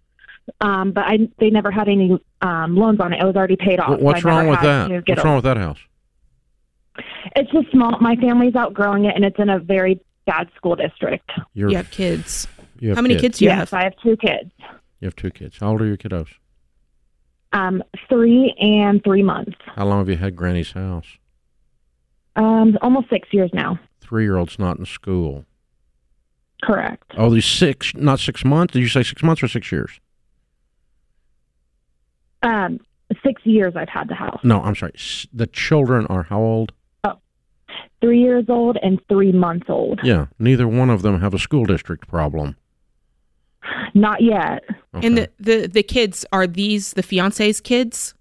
Um, 0.59 0.91
but 0.91 1.05
I, 1.05 1.19
they 1.39 1.49
never 1.49 1.71
had 1.71 1.87
any 1.87 2.19
um, 2.41 2.75
loans 2.75 2.99
on 2.99 3.13
it. 3.13 3.21
It 3.21 3.25
was 3.25 3.35
already 3.35 3.55
paid 3.55 3.79
off. 3.79 3.99
What's 3.99 4.25
I 4.25 4.29
never 4.29 4.41
wrong 4.41 4.47
with 4.49 4.61
that? 4.61 4.89
What's 5.07 5.21
a- 5.21 5.23
wrong 5.25 5.35
with 5.35 5.43
that 5.45 5.57
house? 5.57 5.79
It's 7.35 7.51
just 7.51 7.71
small. 7.71 7.97
My 8.01 8.15
family's 8.15 8.55
outgrowing 8.55 9.05
it, 9.05 9.15
and 9.15 9.23
it's 9.23 9.39
in 9.39 9.49
a 9.49 9.59
very 9.59 9.99
bad 10.25 10.49
school 10.55 10.75
district. 10.75 11.29
You're, 11.53 11.69
you 11.69 11.77
have 11.77 11.89
kids. 11.91 12.47
you 12.79 12.89
have 12.89 12.97
How 12.97 13.01
many 13.01 13.15
kids 13.17 13.37
do 13.39 13.45
you 13.45 13.51
yes, 13.51 13.71
have? 13.71 13.73
I 13.79 13.83
have 13.85 13.93
two 14.03 14.17
kids, 14.17 14.51
You 14.99 15.05
have 15.05 15.15
two 15.15 15.31
kids. 15.31 15.57
How 15.59 15.69
old 15.69 15.81
are 15.81 15.85
your 15.85 15.97
kiddos? 15.97 16.27
um, 17.53 17.83
three 18.09 18.53
and 18.59 19.03
three 19.03 19.23
months, 19.23 19.57
How 19.75 19.85
long 19.85 19.99
have 19.99 20.09
you 20.09 20.15
had 20.17 20.35
Granny's 20.35 20.71
house? 20.73 21.17
um, 22.35 22.77
almost 22.81 23.09
six 23.09 23.27
years 23.31 23.49
now. 23.53 23.77
Three 23.99 24.23
year 24.23 24.37
old's 24.37 24.57
not 24.59 24.77
in 24.79 24.85
school. 24.85 25.45
Correct. 26.63 27.03
Oh, 27.17 27.29
these 27.33 27.45
six, 27.45 27.93
not 27.95 28.19
six 28.19 28.45
months. 28.45 28.73
Did 28.73 28.81
you 28.81 28.87
say 28.87 29.03
six 29.03 29.23
months 29.23 29.41
or 29.43 29.47
six 29.47 29.71
years? 29.71 29.99
Um, 32.43 32.79
six 33.25 33.41
years 33.45 33.73
I've 33.75 33.89
had 33.89 34.07
the 34.09 34.15
house. 34.15 34.39
No, 34.43 34.61
I'm 34.61 34.75
sorry. 34.75 34.93
The 35.33 35.47
children 35.47 36.05
are 36.07 36.23
how 36.23 36.39
old? 36.41 36.71
Three 38.01 38.19
years 38.19 38.45
old 38.49 38.77
and 38.81 38.99
three 39.07 39.31
months 39.31 39.67
old. 39.69 39.99
Yeah, 40.03 40.25
neither 40.39 40.67
one 40.67 40.89
of 40.89 41.03
them 41.03 41.19
have 41.21 41.35
a 41.35 41.39
school 41.39 41.65
district 41.65 42.07
problem. 42.07 42.55
Not 43.93 44.21
yet. 44.21 44.63
Okay. 44.95 45.05
And 45.07 45.17
the, 45.17 45.29
the 45.39 45.67
the 45.67 45.83
kids 45.83 46.25
are 46.31 46.47
these 46.47 46.93
the 46.93 47.03
fiance's 47.03 47.61
kids? 47.61 48.15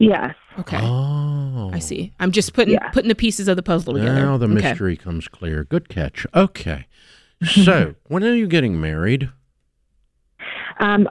Yes. 0.00 0.34
Okay. 0.58 0.78
Oh. 0.80 1.70
I 1.72 1.78
see. 1.78 2.12
I'm 2.18 2.32
just 2.32 2.52
putting 2.52 2.74
Yeah. 2.74 2.88
putting 2.90 3.08
the 3.08 3.14
pieces 3.14 3.46
of 3.46 3.54
the 3.56 3.62
puzzle 3.62 3.94
together. 3.94 4.14
Now 4.14 4.36
the 4.36 4.46
Okay. 4.46 4.54
mystery 4.54 4.96
comes 4.96 5.28
clear. 5.28 5.62
Good 5.64 5.88
catch. 5.88 6.26
Okay. 6.34 6.86
So, 7.44 7.94
when 8.08 8.24
are 8.24 8.34
you 8.34 8.48
getting 8.48 8.80
married? 8.80 9.30
Um, 10.80 11.08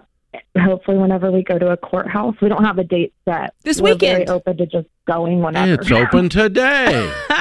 hopefully, 0.58 0.98
whenever 0.98 1.32
we 1.32 1.44
go 1.44 1.58
to 1.58 1.72
a 1.72 1.78
courthouse, 1.78 2.36
we 2.42 2.50
don't 2.50 2.64
have 2.64 2.78
a 2.78 2.84
date 2.84 3.14
set. 3.26 3.54
This 3.64 3.82
We're 3.82 3.94
weekend. 3.94 4.26
very 4.26 4.28
open 4.28 4.58
to 4.58 4.66
just 4.66 4.88
going 5.08 5.42
whenever. 5.42 5.82
It's 5.82 5.92
open 5.92 6.30
today. 6.30 7.12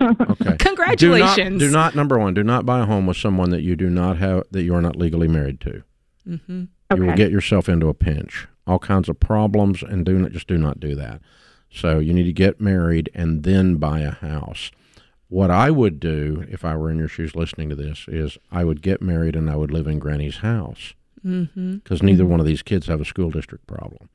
Okay. 0.00 0.56
Congratulations. 0.58 1.58
Do 1.58 1.70
not, 1.70 1.70
do 1.70 1.70
not 1.70 1.94
number 1.96 2.18
one. 2.18 2.32
Do 2.32 2.44
not 2.44 2.64
buy 2.64 2.80
a 2.80 2.84
home 2.86 3.06
with 3.06 3.16
someone 3.16 3.50
that 3.50 3.62
you 3.62 3.74
do 3.76 3.90
not 3.90 4.16
have 4.18 4.44
that 4.52 4.62
you 4.62 4.74
are 4.74 4.80
not 4.80 4.96
legally 4.96 5.28
married 5.28 5.60
to. 5.62 5.82
Mm-hmm. 6.26 6.64
You 6.96 7.04
will 7.04 7.16
get 7.16 7.30
yourself 7.32 7.68
into 7.68 7.88
a 7.88 7.94
pinch, 7.94 8.46
all 8.66 8.78
kinds 8.78 9.08
of 9.08 9.18
problems, 9.20 9.82
and 9.82 10.06
do 10.06 10.18
not 10.18 10.32
just 10.32 10.46
do 10.46 10.56
not 10.56 10.78
do 10.80 10.94
that. 10.94 11.20
So 11.70 11.98
you 11.98 12.14
need 12.14 12.24
to 12.24 12.32
get 12.32 12.60
married 12.60 13.10
and 13.14 13.42
then 13.42 13.76
buy 13.76 14.00
a 14.00 14.12
house. 14.12 14.70
What 15.28 15.50
I 15.50 15.70
would 15.70 16.00
do 16.00 16.46
if 16.48 16.64
I 16.64 16.74
were 16.76 16.90
in 16.90 16.98
your 16.98 17.08
shoes 17.08 17.36
listening 17.36 17.68
to 17.68 17.76
this 17.76 18.06
is 18.08 18.38
I 18.50 18.64
would 18.64 18.80
get 18.80 19.02
married 19.02 19.36
and 19.36 19.50
I 19.50 19.56
would 19.56 19.70
live 19.70 19.86
in 19.86 19.98
Granny's 19.98 20.38
house 20.38 20.94
hmm 21.22 21.76
because 21.76 22.02
neither 22.02 22.24
one 22.26 22.40
of 22.40 22.46
these 22.46 22.62
kids 22.62 22.86
have 22.86 23.00
a 23.00 23.04
school 23.04 23.30
district 23.30 23.66
problem. 23.66 24.08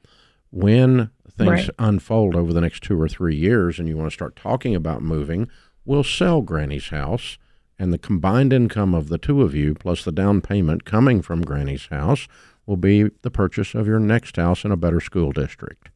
When 0.51 1.09
things 1.29 1.49
Right. 1.49 1.69
unfold 1.79 2.35
over 2.35 2.53
the 2.53 2.61
next 2.61 2.83
two 2.83 2.99
or 3.01 3.07
three 3.09 3.35
years 3.35 3.79
and 3.79 3.87
you 3.87 3.97
want 3.97 4.09
to 4.09 4.13
start 4.13 4.35
talking 4.35 4.75
about 4.75 5.01
moving, 5.01 5.47
we'll 5.85 6.03
sell 6.03 6.41
Granny's 6.41 6.89
house 6.89 7.37
and 7.79 7.91
the 7.91 7.97
combined 7.97 8.53
income 8.53 8.93
of 8.93 9.09
the 9.09 9.17
two 9.17 9.41
of 9.41 9.55
you 9.55 9.73
plus 9.73 10.03
the 10.03 10.11
down 10.11 10.41
payment 10.41 10.85
coming 10.85 11.21
from 11.23 11.41
Granny's 11.41 11.87
house 11.87 12.27
will 12.67 12.77
be 12.77 13.09
the 13.23 13.31
purchase 13.31 13.73
of 13.73 13.87
your 13.87 13.99
next 13.99 14.35
house 14.35 14.63
in 14.63 14.71
a 14.71 14.77
better 14.77 14.99
school 14.99 15.31
district. 15.31 15.89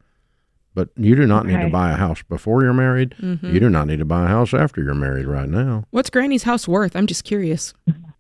But 0.74 0.90
you 0.96 1.16
do 1.16 1.26
not 1.26 1.46
need 1.46 1.62
to 1.62 1.70
buy 1.70 1.92
a 1.92 1.96
house 1.96 2.22
before 2.24 2.64
you're 2.64 2.74
married. 2.74 3.16
Mhm. 3.22 3.54
You 3.54 3.60
do 3.60 3.70
not 3.70 3.88
need 3.88 4.00
to 4.00 4.06
buy 4.06 4.26
a 4.26 4.28
house 4.28 4.54
after 4.54 4.84
you're 4.84 4.94
married 4.94 5.26
right 5.26 5.50
now. 5.50 5.86
What's 5.92 6.10
Granny's 6.10 6.44
house 6.44 6.68
worth? 6.68 6.96
I'm 6.96 7.08
just 7.08 7.24
curious. 7.24 7.74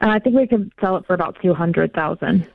And 0.00 0.10
I 0.10 0.18
think 0.18 0.36
we 0.36 0.46
could 0.46 0.72
sell 0.80 0.96
it 0.96 1.06
for 1.06 1.14
about 1.14 1.36
two 1.42 1.54
hundred 1.54 1.92
thousand. 1.92 2.48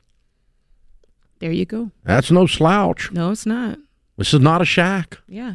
There 1.38 1.52
you 1.52 1.64
go. 1.64 1.90
That's 2.04 2.30
no 2.30 2.46
slouch. 2.46 3.10
No, 3.12 3.30
it's 3.32 3.46
not. 3.46 3.78
This 4.16 4.32
is 4.32 4.40
not 4.40 4.62
a 4.62 4.64
shack. 4.64 5.18
Yeah. 5.28 5.54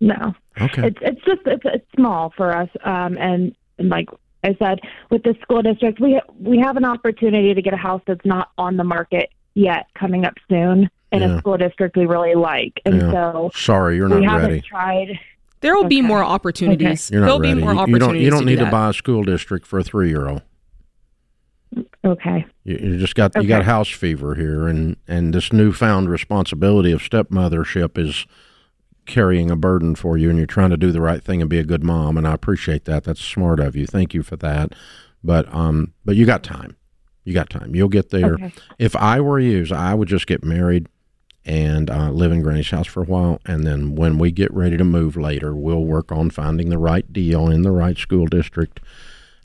No, 0.00 0.34
Okay. 0.60 0.86
it's 0.88 0.98
it's 1.02 1.24
just 1.24 1.40
it's 1.46 1.62
it's 1.64 1.86
small 1.96 2.32
for 2.36 2.54
us. 2.56 2.68
Um, 2.84 3.16
and, 3.18 3.54
and 3.78 3.88
like 3.88 4.08
I 4.44 4.54
said, 4.58 4.80
with 5.10 5.22
the 5.24 5.34
school 5.42 5.62
district, 5.62 5.98
we 6.00 6.20
we 6.38 6.58
have 6.58 6.76
an 6.76 6.84
opportunity 6.84 7.52
to 7.54 7.62
get 7.62 7.72
a 7.74 7.78
house 7.78 8.02
that's 8.06 8.24
not 8.24 8.50
on 8.58 8.76
the 8.76 8.84
market 8.84 9.30
yet, 9.54 9.86
coming 9.94 10.24
up 10.24 10.34
soon 10.48 10.88
in 11.10 11.22
Yeah. 11.22 11.36
a 11.36 11.38
school 11.38 11.56
district 11.56 11.96
we 11.96 12.06
really 12.06 12.34
like. 12.34 12.80
And 12.84 13.00
Yeah. 13.00 13.10
so 13.12 13.50
Sorry, 13.54 13.96
you're 13.96 14.08
not 14.08 14.20
we 14.20 14.26
not 14.26 14.34
haven't 14.34 14.48
ready. 14.50 14.60
tried. 14.62 15.18
There 15.60 15.74
will 15.74 15.88
be 15.88 16.00
more 16.02 16.22
opportunities. 16.22 17.10
You're 17.10 17.22
not 17.22 17.26
There'll 17.26 17.40
ready. 17.40 17.54
be 17.54 17.60
more 17.60 17.70
You- 17.72 17.76
you 17.76 17.80
opportunities. 17.82 18.06
don't. 18.06 18.20
You 18.20 18.30
don't 18.30 18.40
to 18.40 18.46
need 18.46 18.58
do 18.58 18.64
to 18.66 18.70
buy 18.70 18.90
a 18.90 18.92
school 18.92 19.24
district 19.24 19.66
for 19.66 19.78
a 19.80 19.82
three-year-old. 19.82 20.42
Okay. 22.04 22.46
You, 22.64 22.76
you 22.76 22.98
just 22.98 23.14
got 23.14 23.34
you 23.36 23.48
got 23.48 23.64
house 23.64 23.90
fever 23.90 24.34
here, 24.34 24.66
and 24.66 24.96
and 25.06 25.34
this 25.34 25.52
newfound 25.52 26.08
responsibility 26.08 26.92
of 26.92 27.00
stepmothership 27.00 27.98
is 27.98 28.26
carrying 29.06 29.50
a 29.50 29.56
burden 29.56 29.94
for 29.94 30.16
you, 30.16 30.28
and 30.28 30.38
you're 30.38 30.46
trying 30.46 30.70
to 30.70 30.76
do 30.76 30.92
the 30.92 31.00
right 31.00 31.22
thing 31.22 31.40
and 31.40 31.50
be 31.50 31.58
a 31.58 31.64
good 31.64 31.82
mom, 31.82 32.16
and 32.16 32.26
I 32.26 32.32
appreciate 32.32 32.84
that. 32.84 33.04
That's 33.04 33.20
smart 33.20 33.60
of 33.60 33.76
you. 33.76 33.86
Thank 33.86 34.14
you 34.14 34.22
for 34.22 34.36
that. 34.36 34.74
But 35.22 35.52
um, 35.52 35.92
but 36.04 36.16
you 36.16 36.24
got 36.24 36.42
time. 36.42 36.76
You 37.24 37.34
got 37.34 37.50
time. 37.50 37.74
You'll 37.74 37.88
get 37.88 38.10
there. 38.10 38.34
Okay. 38.34 38.52
If 38.78 38.96
I 38.96 39.20
were 39.20 39.40
you, 39.40 39.66
I 39.74 39.94
would 39.94 40.08
just 40.08 40.26
get 40.26 40.44
married 40.44 40.88
and 41.44 41.90
uh, 41.90 42.10
live 42.10 42.32
in 42.32 42.42
Granny's 42.42 42.70
house 42.70 42.86
for 42.86 43.02
a 43.02 43.06
while, 43.06 43.40
and 43.44 43.66
then 43.66 43.96
when 43.96 44.18
we 44.18 44.30
get 44.30 44.52
ready 44.54 44.76
to 44.76 44.84
move 44.84 45.16
later, 45.16 45.54
we'll 45.54 45.84
work 45.84 46.12
on 46.12 46.30
finding 46.30 46.68
the 46.68 46.78
right 46.78 47.10
deal 47.12 47.48
in 47.48 47.62
the 47.62 47.72
right 47.72 47.98
school 47.98 48.26
district 48.26 48.80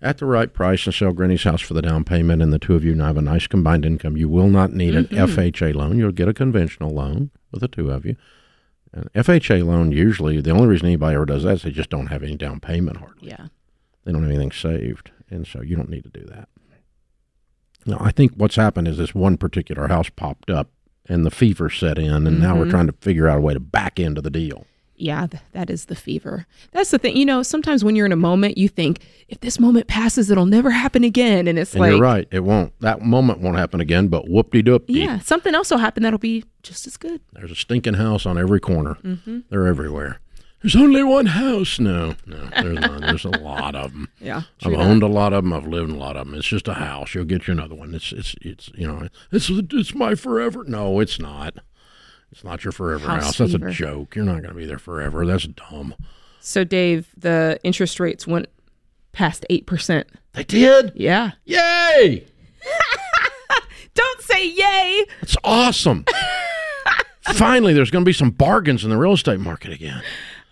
at 0.03 0.17
the 0.19 0.25
right 0.25 0.53
price 0.53 0.85
and 0.85 0.93
sell 0.93 1.11
Granny's 1.13 1.43
house 1.43 1.61
for 1.61 1.73
the 1.73 1.81
down 1.81 2.03
payment, 2.03 2.41
and 2.41 2.51
the 2.53 2.59
two 2.59 2.75
of 2.75 2.83
you 2.83 2.93
now 2.93 3.05
have 3.07 3.17
a 3.17 3.21
nice 3.21 3.47
combined 3.47 3.85
income. 3.85 4.17
You 4.17 4.29
will 4.29 4.49
not 4.49 4.73
need 4.73 4.95
an 4.95 5.05
FHA 5.07 5.73
loan. 5.73 5.97
You'll 5.97 6.11
get 6.11 6.27
a 6.27 6.33
conventional 6.33 6.91
loan 6.93 7.31
with 7.51 7.61
the 7.61 7.67
two 7.67 7.89
of 7.89 8.05
you. 8.05 8.15
An 8.91 9.09
FHA 9.15 9.65
loan 9.65 9.91
usually 9.91 10.39
the 10.41 10.51
only 10.51 10.67
reason 10.67 10.85
anybody 10.87 11.15
ever 11.15 11.25
does 11.25 11.43
that 11.43 11.53
is 11.55 11.63
they 11.63 11.71
just 11.71 11.89
don't 11.89 12.07
have 12.07 12.21
any 12.21 12.35
down 12.35 12.59
payment 12.59 12.97
hardly. 12.97 13.29
Yeah. 13.29 13.47
They 14.03 14.11
don't 14.11 14.21
have 14.21 14.29
anything 14.31 14.51
saved, 14.51 15.09
and 15.31 15.47
so 15.47 15.61
you 15.61 15.75
don't 15.75 15.89
need 15.89 16.03
to 16.03 16.09
do 16.09 16.25
that. 16.25 16.49
No, 17.85 17.97
I 17.99 18.11
think 18.11 18.33
what's 18.35 18.55
happened 18.55 18.87
is 18.87 18.97
this 18.97 19.15
one 19.15 19.37
particular 19.37 19.87
house 19.87 20.09
popped 20.09 20.49
up, 20.49 20.69
and 21.09 21.25
the 21.25 21.31
fever 21.31 21.69
set 21.69 21.97
in, 21.97 22.27
and 22.27 22.39
now 22.39 22.57
we're 22.57 22.65
Mhm. 22.65 22.69
trying 22.69 22.87
to 22.87 22.93
figure 23.01 23.27
out 23.27 23.39
a 23.39 23.41
way 23.41 23.53
to 23.53 23.59
back 23.59 23.99
into 23.99 24.21
the 24.21 24.29
deal. 24.29 24.65
Yeah, 24.95 25.27
that 25.53 25.69
is 25.69 25.85
the 25.85 25.95
fever. 25.95 26.45
That's 26.71 26.91
the 26.91 26.99
thing. 26.99 27.17
You 27.17 27.25
know, 27.25 27.41
sometimes 27.43 27.83
when 27.83 27.95
you're 27.95 28.05
in 28.05 28.11
a 28.11 28.15
moment, 28.17 28.57
you 28.57 28.69
think, 28.69 29.05
if 29.27 29.39
this 29.39 29.59
moment 29.59 29.87
passes, 29.87 30.29
it'll 30.29 30.45
never 30.45 30.69
happen 30.69 31.03
again. 31.03 31.47
And 31.47 31.57
it's 31.57 31.73
And 31.73 31.81
like, 31.81 31.91
you're 31.91 31.99
right; 31.99 32.27
it 32.31 32.41
won't. 32.41 32.79
That 32.79 33.01
moment 33.01 33.39
won't 33.39 33.57
happen 33.57 33.81
again. 33.81 34.07
But 34.07 34.29
whoop 34.29 34.51
de 34.51 34.61
doop 34.61 34.83
yeah, 34.87 35.19
something 35.19 35.55
else 35.55 35.71
will 35.71 35.79
happen 35.79 36.03
that'll 36.03 36.19
be 36.19 36.45
just 36.61 36.85
as 36.85 36.97
good. 36.97 37.21
There's 37.33 37.51
a 37.51 37.55
stinking 37.55 37.95
house 37.95 38.25
on 38.25 38.37
every 38.37 38.59
corner. 38.59 38.95
Mm-hmm. 39.03 39.39
They're 39.49 39.67
everywhere. 39.67 40.19
There's 40.61 40.77
only 40.77 41.03
one 41.03 41.25
house. 41.25 41.77
No, 41.77 42.15
no, 42.25 42.47
there's 42.61 42.79
not. 42.79 43.01
There's 43.01 43.25
a 43.25 43.29
lot 43.29 43.75
of 43.75 43.91
them. 43.91 44.07
Yeah. 44.21 44.43
I've 44.63 44.71
that. 44.71 44.79
owned 44.79 45.03
a 45.03 45.07
lot 45.07 45.33
of 45.33 45.43
them. 45.43 45.51
I've 45.51 45.67
lived 45.67 45.89
in 45.89 45.95
a 45.97 45.99
lot 45.99 46.15
of 46.15 46.25
them. 46.25 46.35
It's 46.35 46.47
just 46.47 46.69
a 46.69 46.75
house. 46.75 47.13
You'll 47.13 47.25
get 47.25 47.47
you 47.47 47.51
another 47.51 47.75
one. 47.75 47.93
It's 47.93 48.13
it's 48.13 48.33
it's 48.41 48.69
you 48.75 48.87
know 48.87 49.09
it's 49.31 49.49
it's 49.49 49.93
my 49.93 50.15
forever. 50.15 50.63
No, 50.65 51.01
it's 51.01 51.19
not. 51.19 51.55
It's 52.33 52.43
not 52.43 52.63
your 52.63 52.71
forever 52.71 53.05
House 53.05 53.25
house. 53.25 53.37
That's 53.37 53.53
a 53.53 53.69
joke. 53.69 54.15
You're 54.15 54.25
not 54.25 54.41
going 54.41 54.49
to 54.49 54.55
be 54.55 54.65
there 54.65 54.79
forever. 54.79 55.23
That's 55.23 55.45
dumb. 55.45 55.93
So, 56.39 56.63
Dave, 56.63 57.07
the 57.15 57.59
interest 57.63 57.99
rates 57.99 58.25
went 58.25 58.47
past 59.11 59.45
8%. 59.51 60.03
They 60.33 60.43
did. 60.43 60.93
Yeah. 60.95 61.33
Yay! 61.45 62.25
Don't 63.93 64.21
say 64.21 64.47
yay. 64.47 65.05
That's 65.21 65.37
awesome. 65.43 66.05
Finally, 67.21 67.73
there's 67.73 67.91
going 67.91 68.03
to 68.03 68.09
be 68.09 68.13
some 68.13 68.31
bargains 68.31 68.83
in 68.83 68.89
the 68.89 68.97
real 68.97 69.13
estate 69.13 69.39
market 69.39 69.71
again. 69.71 70.01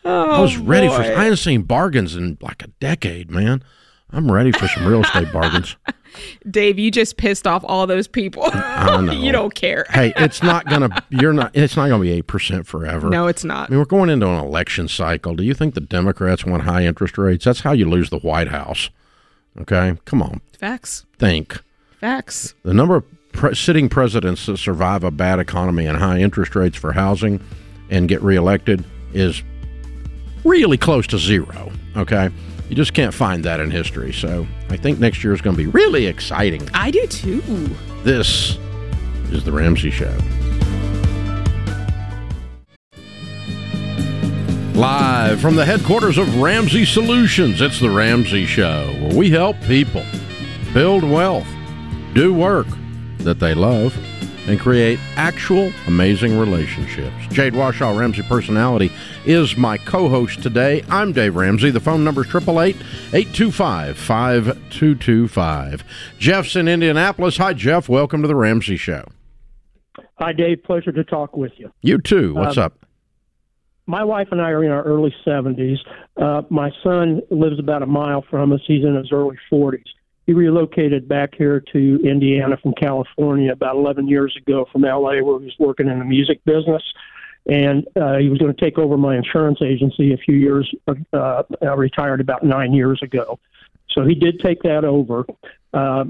Oh, 0.06 0.30
I 0.30 0.40
was 0.40 0.58
oh, 0.58 0.64
ready 0.64 0.88
for. 0.88 1.02
I 1.02 1.24
hadn't 1.24 1.38
seen 1.38 1.64
bargains 1.64 2.16
in 2.16 2.38
like 2.42 2.62
a 2.62 2.68
decade, 2.80 3.32
man. 3.32 3.64
I'm 4.12 4.32
ready 4.32 4.52
for 4.52 4.68
some 4.68 4.86
real 4.86 5.02
estate 5.02 5.34
bargains. 5.34 5.76
Dave, 6.50 6.78
you 6.80 6.92
just 6.92 7.18
pissed 7.18 7.48
off 7.48 7.64
all 7.68 7.88
those 7.88 8.08
people. 8.08 8.50
You 9.12 9.32
don't 9.32 9.54
care. 9.54 9.86
Hey, 9.90 10.14
it's 10.16 10.42
not 10.44 10.66
gonna. 10.70 10.90
You're 11.10 11.34
not. 11.34 11.52
It's 11.56 11.76
not 11.76 11.90
gonna 11.90 12.02
be 12.02 12.12
eight 12.12 12.28
percent 12.28 12.68
forever. 12.68 13.10
No, 13.10 13.28
it's 13.28 13.44
not. 13.44 13.70
I 13.70 13.72
mean, 13.72 13.80
we're 13.80 13.86
going 13.86 14.10
into 14.10 14.28
an 14.28 14.40
election 14.40 14.88
cycle. 14.88 15.36
Do 15.36 15.44
you 15.44 15.54
think 15.54 15.74
the 15.76 15.82
Democrats 15.82 16.46
want 16.46 16.64
high 16.64 16.86
interest 16.86 17.18
rates? 17.18 17.46
That's 17.46 17.62
how 17.62 17.72
you 17.72 17.90
lose 17.90 18.10
the 18.10 18.20
White 18.20 18.48
House. 18.50 18.90
Okay, 19.60 19.98
come 20.06 20.22
on, 20.22 20.42
Facts. 20.58 21.06
think. 21.20 21.62
Facts. 22.00 22.54
The 22.64 22.74
number 22.74 22.96
of 22.98 23.04
pre- 23.34 23.54
sitting 23.56 23.90
presidents 23.90 24.46
that 24.48 24.58
survive 24.58 25.04
a 25.04 25.12
bad 25.12 25.40
economy 25.40 25.86
and 25.86 25.98
high 25.98 26.20
interest 26.20 26.56
rates 26.56 26.78
for 26.78 26.94
housing 26.94 27.40
and 27.90 28.08
get 28.10 28.22
reelected 28.22 28.84
is 29.14 29.44
really 30.44 30.78
close 30.78 31.06
to 31.08 31.18
zero. 31.18 31.72
Okay, 31.96 32.30
you 32.72 32.76
just 32.76 32.94
can't 32.94 33.14
find 33.14 33.44
that 33.44 33.60
in 33.60 33.70
history. 33.70 34.14
So 34.14 34.48
I 34.70 34.78
think 34.78 34.98
next 34.98 35.26
year 35.26 35.34
is 35.34 35.42
going 35.42 35.58
to 35.58 35.62
be 35.62 35.68
really 35.68 36.06
exciting. 36.06 36.70
I 36.74 36.90
do 36.90 37.06
too. 37.06 37.42
This 38.04 38.58
is 39.30 39.44
the 39.44 39.52
Ramsey 39.52 39.92
Show. 39.92 40.18
Live 44.74 45.42
from 45.42 45.58
the 45.58 45.66
headquarters 45.66 46.18
of 46.18 46.38
Ramsey 46.38 46.86
Solutions, 46.86 47.60
it's 47.60 47.82
the 47.82 47.90
Ramsey 47.90 48.46
Show, 48.46 48.90
where 49.02 49.18
we 49.18 49.30
help 49.30 49.60
people 49.64 50.06
build 50.74 51.04
wealth, 51.04 51.48
do 52.14 52.34
work 52.34 52.68
that 53.18 53.38
they 53.38 53.54
love, 53.54 53.94
and 54.48 54.60
create 54.60 55.00
actual 55.16 55.72
amazing 55.88 56.38
relationships. 56.40 57.16
Jade 57.30 57.54
Warshaw, 57.54 57.98
Ramsey 57.98 58.24
Personality, 58.24 58.92
is 59.26 59.56
my 59.56 59.78
co 59.78 60.10
host 60.10 60.42
today. 60.42 60.84
I'm 60.90 61.12
Dave 61.12 61.36
Ramsey. 61.36 61.70
The 61.70 61.80
phone 61.80 62.04
number 62.04 62.22
is 62.22 62.28
888 62.34 62.76
825 63.14 63.98
5225. 63.98 65.84
Jeff's 66.18 66.56
in 66.56 66.68
Indianapolis. 66.68 67.38
Hi, 67.38 67.54
Jeff. 67.54 67.88
Welcome 67.90 68.22
to 68.22 68.28
the 68.28 68.36
Ramsey 68.36 68.78
Show. 68.78 69.06
Hi, 70.20 70.34
Dave. 70.34 70.64
Pleasure 70.64 70.92
to 70.92 71.04
talk 71.04 71.36
with 71.36 71.52
you. 71.58 71.72
You 71.82 71.98
too. 72.00 72.34
What's 72.36 72.58
Um, 72.58 72.66
up? 72.66 72.74
my 73.88 74.04
wife 74.04 74.28
and 74.32 74.40
I 74.42 74.50
are 74.52 74.64
in 74.64 74.72
our 74.72 74.84
early 74.84 75.14
70s. 75.26 75.78
Uh, 76.16 76.44
my 76.50 76.72
son 76.84 77.22
lives 77.30 77.60
about 77.60 77.82
a 77.84 77.88
mile 77.88 78.22
from 78.30 78.54
us. 78.54 78.62
He's 78.66 78.86
in 78.86 78.96
his 78.96 79.12
early 79.12 79.38
40s. 79.52 79.84
He 80.26 80.34
relocated 80.34 81.08
back 81.08 81.34
here 81.36 81.60
to 81.74 82.00
Indiana 82.04 82.58
from 82.58 82.74
California 82.74 83.52
about 83.52 83.76
11 83.76 84.08
years 84.08 84.36
ago 84.38 84.68
from 84.72 84.84
LA, 84.84 85.22
where 85.22 85.40
he 85.40 85.46
was 85.46 85.56
working 85.60 85.88
in 85.88 86.00
the 86.00 86.06
music 86.06 86.44
business. 86.46 86.84
And 87.48 87.88
uh, 87.96 88.18
he 88.18 88.30
was 88.30 88.38
going 88.38 88.54
to 88.54 88.62
take 88.62 88.78
over 88.78 88.98
my 88.98 89.18
insurance 89.18 89.60
agency 89.64 90.14
a 90.14 90.18
few 90.18 90.36
years. 90.36 90.72
Uh, 90.88 91.44
I 91.62 91.74
retired 91.74 92.22
about 92.22 92.44
nine 92.44 92.72
years 92.72 93.00
ago, 93.02 93.40
so 93.90 94.06
he 94.06 94.14
did 94.14 94.40
take 94.40 94.62
that 94.62 94.86
over. 94.86 95.26
Uh, 95.74 96.06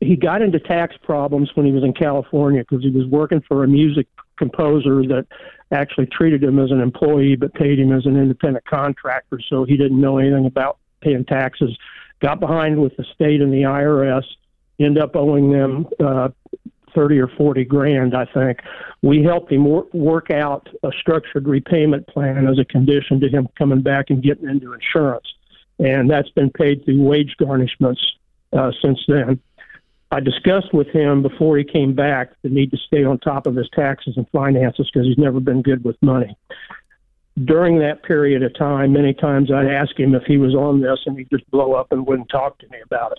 he 0.00 0.16
got 0.16 0.42
into 0.42 0.58
tax 0.58 0.96
problems 1.02 1.50
when 1.54 1.66
he 1.66 1.72
was 1.72 1.84
in 1.84 1.92
California 1.92 2.62
because 2.68 2.82
he 2.82 2.90
was 2.90 3.06
working 3.06 3.42
for 3.46 3.62
a 3.62 3.68
music 3.68 4.08
composer 4.36 5.02
that 5.06 5.26
actually 5.72 6.06
treated 6.06 6.42
him 6.42 6.58
as 6.58 6.70
an 6.70 6.80
employee 6.80 7.36
but 7.36 7.54
paid 7.54 7.78
him 7.78 7.92
as 7.92 8.04
an 8.04 8.16
independent 8.16 8.64
contractor. 8.66 9.40
So 9.48 9.64
he 9.64 9.76
didn't 9.76 10.00
know 10.00 10.18
anything 10.18 10.46
about 10.46 10.78
paying 11.00 11.24
taxes 11.24 11.76
got 12.20 12.40
behind 12.40 12.80
with 12.80 12.96
the 12.96 13.04
state 13.14 13.40
and 13.40 13.52
the 13.52 13.62
IRS, 13.62 14.24
end 14.78 14.98
up 14.98 15.16
owing 15.16 15.50
them 15.50 15.86
uh, 16.00 16.28
30 16.94 17.20
or 17.20 17.28
40 17.28 17.64
grand, 17.64 18.16
I 18.16 18.24
think. 18.24 18.60
We 19.02 19.22
helped 19.22 19.52
him 19.52 19.64
wor- 19.64 19.86
work 19.92 20.30
out 20.30 20.68
a 20.82 20.90
structured 20.98 21.46
repayment 21.46 22.06
plan 22.08 22.48
as 22.48 22.58
a 22.58 22.64
condition 22.64 23.20
to 23.20 23.28
him 23.28 23.48
coming 23.56 23.82
back 23.82 24.06
and 24.10 24.22
getting 24.22 24.48
into 24.48 24.72
insurance. 24.72 25.26
And 25.78 26.10
that's 26.10 26.30
been 26.30 26.50
paid 26.50 26.84
through 26.84 27.02
wage 27.02 27.36
garnishments 27.38 28.00
uh, 28.52 28.72
since 28.82 28.98
then. 29.06 29.40
I 30.10 30.20
discussed 30.20 30.72
with 30.72 30.88
him 30.88 31.20
before 31.20 31.58
he 31.58 31.64
came 31.64 31.94
back 31.94 32.30
the 32.42 32.48
need 32.48 32.70
to 32.70 32.78
stay 32.78 33.04
on 33.04 33.18
top 33.18 33.46
of 33.46 33.56
his 33.56 33.68
taxes 33.70 34.16
and 34.16 34.26
finances 34.30 34.88
because 34.90 35.06
he's 35.06 35.18
never 35.18 35.40
been 35.40 35.62
good 35.62 35.84
with 35.84 36.00
money 36.00 36.36
during 37.44 37.78
that 37.80 38.02
period 38.02 38.42
of 38.42 38.54
time, 38.56 38.92
many 38.92 39.12
times 39.12 39.52
I'd 39.52 39.66
ask 39.66 39.98
him 39.98 40.14
if 40.14 40.22
he 40.24 40.38
was 40.38 40.54
on 40.54 40.80
this, 40.80 40.98
and 41.04 41.18
he'd 41.18 41.30
just 41.30 41.48
blow 41.50 41.72
up 41.72 41.92
and 41.92 42.06
wouldn't 42.06 42.30
talk 42.30 42.58
to 42.58 42.68
me 42.68 42.78
about 42.82 43.12
it. 43.12 43.18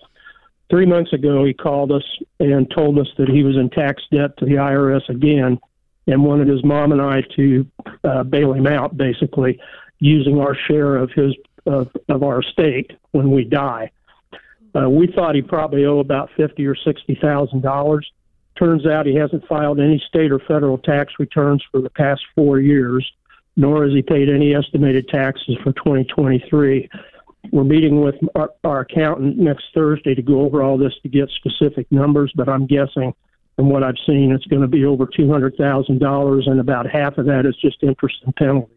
Three 0.69 0.85
months 0.85 1.13
ago, 1.13 1.45
he 1.45 1.53
called 1.53 1.91
us 1.91 2.03
and 2.39 2.69
told 2.71 2.97
us 2.99 3.07
that 3.17 3.29
he 3.29 3.43
was 3.43 3.55
in 3.55 3.69
tax 3.69 4.03
debt 4.11 4.35
to 4.37 4.45
the 4.45 4.55
IRS 4.55 5.07
again 5.07 5.59
and 6.07 6.23
wanted 6.23 6.47
his 6.47 6.63
mom 6.63 6.91
and 6.91 7.01
I 7.01 7.21
to 7.35 7.65
uh, 8.03 8.23
bail 8.23 8.53
him 8.53 8.67
out, 8.67 8.97
basically, 8.97 9.59
using 9.99 10.39
our 10.39 10.55
share 10.55 10.95
of 10.97 11.11
his 11.11 11.35
of, 11.65 11.89
of 12.07 12.23
our 12.23 12.41
estate 12.41 12.91
when 13.11 13.29
we 13.29 13.43
die. 13.43 13.91
Uh, 14.73 14.89
we 14.89 15.07
thought 15.07 15.35
he 15.35 15.41
probably 15.41 15.85
owe 15.85 15.99
about 15.99 16.29
fifty 16.37 16.65
or 16.65 16.75
sixty 16.75 17.17
thousand 17.21 17.61
dollars. 17.61 18.09
Turns 18.57 18.85
out 18.85 19.05
he 19.05 19.15
hasn't 19.15 19.47
filed 19.47 19.79
any 19.79 20.01
state 20.07 20.31
or 20.31 20.39
federal 20.39 20.77
tax 20.77 21.13
returns 21.19 21.63
for 21.71 21.81
the 21.81 21.89
past 21.89 22.21
four 22.35 22.59
years 22.59 23.09
nor 23.57 23.83
has 23.83 23.93
he 23.93 24.01
paid 24.01 24.29
any 24.29 24.55
estimated 24.55 25.09
taxes 25.09 25.57
for 25.63 25.73
2023. 25.73 26.89
We're 27.51 27.63
meeting 27.63 28.01
with 28.01 28.15
our, 28.35 28.51
our 28.63 28.81
accountant 28.81 29.37
next 29.37 29.65
Thursday 29.73 30.15
to 30.15 30.21
go 30.21 30.41
over 30.41 30.61
all 30.61 30.77
this 30.77 30.93
to 31.03 31.09
get 31.09 31.29
specific 31.31 31.91
numbers, 31.91 32.31
but 32.35 32.47
I'm 32.47 32.67
guessing 32.67 33.13
from 33.55 33.69
what 33.69 33.83
I've 33.83 33.97
seen, 34.05 34.31
it's 34.31 34.45
going 34.45 34.61
to 34.61 34.67
be 34.67 34.85
over 34.85 35.07
$200,000, 35.07 36.47
and 36.47 36.59
about 36.59 36.87
half 36.87 37.17
of 37.17 37.25
that 37.25 37.47
is 37.47 37.55
just 37.55 37.81
interest 37.81 38.17
and 38.23 38.35
penalties. 38.35 38.75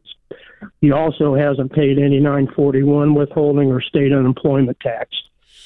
He 0.81 0.91
also 0.91 1.35
hasn't 1.35 1.73
paid 1.73 1.99
any 1.99 2.19
941 2.19 3.15
withholding 3.15 3.71
or 3.71 3.83
state 3.83 4.13
unemployment 4.13 4.81
tax. 4.81 5.11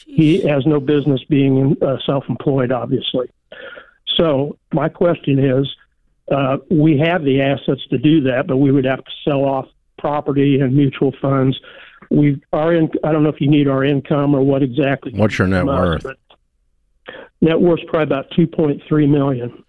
He 0.06 0.40
has 0.48 0.66
no 0.66 0.80
business 0.80 1.22
being 1.28 1.76
uh, 1.80 1.96
self 2.04 2.24
employed, 2.28 2.72
obviously. 2.72 3.30
So, 4.16 4.58
my 4.72 4.88
question 4.88 5.38
is 5.38 5.72
uh, 6.30 6.58
we 6.70 6.98
have 6.98 7.22
the 7.24 7.40
assets 7.40 7.86
to 7.90 7.98
do 7.98 8.22
that, 8.22 8.46
but 8.46 8.56
we 8.56 8.70
would 8.70 8.84
have 8.84 9.04
to 9.04 9.10
sell 9.24 9.44
off 9.44 9.66
property 9.98 10.60
and 10.60 10.74
mutual 10.74 11.12
funds. 11.20 11.58
We 12.10 12.40
our 12.52 12.74
in, 12.74 12.90
I 13.02 13.12
don't 13.12 13.22
know 13.22 13.30
if 13.30 13.40
you 13.40 13.48
need 13.48 13.68
our 13.68 13.84
income 13.84 14.34
or 14.34 14.42
what 14.42 14.62
exactly. 14.62 15.12
What's 15.14 15.38
your 15.38 15.48
net 15.48 15.66
worth? 15.66 16.06
Net 17.40 17.60
worth's 17.60 17.82
probably 17.84 18.04
about 18.04 18.30
two 18.34 18.46
point 18.46 18.82
three 18.88 19.06
million, 19.06 19.64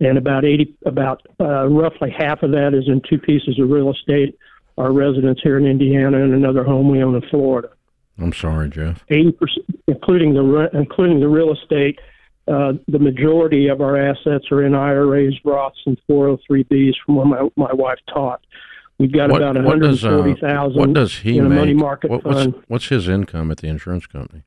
and 0.00 0.18
about 0.18 0.44
eighty, 0.44 0.74
about 0.84 1.26
uh, 1.40 1.66
roughly 1.68 2.10
half 2.10 2.42
of 2.42 2.50
that 2.52 2.74
is 2.74 2.88
in 2.88 3.00
two 3.08 3.18
pieces 3.18 3.58
of 3.58 3.70
real 3.70 3.90
estate. 3.90 4.38
Our 4.76 4.92
residence 4.92 5.38
here 5.42 5.56
in 5.56 5.66
Indiana 5.66 6.22
and 6.22 6.34
another 6.34 6.64
home 6.64 6.90
we 6.90 7.02
own 7.02 7.14
in 7.14 7.22
Florida. 7.28 7.70
I'm 8.18 8.32
sorry, 8.32 8.68
Jeff. 8.68 9.04
Eighty 9.08 9.32
percent, 9.32 9.64
including 9.86 10.34
the 10.34 10.68
including 10.72 11.20
the 11.20 11.28
real 11.28 11.52
estate 11.52 11.98
uh, 12.46 12.72
the 12.88 12.98
majority 12.98 13.68
of 13.68 13.80
our 13.80 13.96
assets 13.96 14.46
are 14.50 14.64
in 14.64 14.74
IRAs, 14.74 15.34
Roths, 15.44 15.72
and 15.86 15.98
403bs 16.08 16.94
from 17.04 17.16
where 17.16 17.26
my, 17.26 17.48
my 17.56 17.72
wife 17.72 17.98
taught. 18.12 18.44
We've 18.98 19.12
got 19.12 19.30
what, 19.30 19.42
about 19.42 19.64
what 19.64 19.80
does, 19.80 20.02
140,000 20.04 20.78
uh, 20.78 20.80
what 20.80 20.92
does 20.92 21.18
he 21.18 21.38
in 21.38 21.46
a 21.46 21.48
make? 21.48 21.58
money 21.58 21.74
market 21.74 22.10
what, 22.10 22.22
fund. 22.22 22.54
what's, 22.54 22.68
what's 22.68 22.88
his 22.88 23.08
income 23.08 23.50
at 23.50 23.58
the 23.58 23.68
insurance 23.68 24.06
company? 24.06 24.42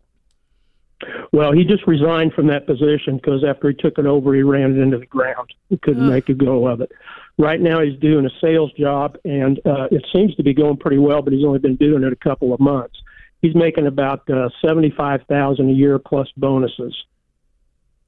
Well, 1.31 1.51
he 1.51 1.63
just 1.63 1.85
resigned 1.85 2.33
from 2.33 2.47
that 2.47 2.65
position 2.65 3.17
because 3.17 3.43
after 3.43 3.69
he 3.69 3.75
took 3.75 3.97
it 3.97 4.05
over, 4.05 4.33
he 4.33 4.41
ran 4.41 4.77
it 4.77 4.81
into 4.81 4.97
the 4.97 5.05
ground. 5.05 5.53
He 5.69 5.77
couldn't 5.77 6.05
Ugh. 6.05 6.09
make 6.09 6.29
a 6.29 6.33
go 6.33 6.67
of 6.67 6.81
it. 6.81 6.91
Right 7.37 7.59
now, 7.59 7.81
he's 7.81 7.99
doing 7.99 8.25
a 8.25 8.31
sales 8.41 8.71
job, 8.73 9.17
and 9.23 9.59
uh, 9.65 9.87
it 9.91 10.05
seems 10.13 10.33
to 10.35 10.43
be 10.43 10.53
going 10.53 10.77
pretty 10.77 10.97
well. 10.97 11.21
But 11.21 11.33
he's 11.33 11.45
only 11.45 11.59
been 11.59 11.75
doing 11.75 12.03
it 12.03 12.11
a 12.11 12.15
couple 12.15 12.53
of 12.53 12.59
months. 12.59 12.95
He's 13.41 13.53
making 13.53 13.85
about 13.85 14.27
uh, 14.29 14.49
seventy-five 14.65 15.21
thousand 15.29 15.69
a 15.69 15.73
year 15.73 15.99
plus 15.99 16.29
bonuses. 16.35 16.95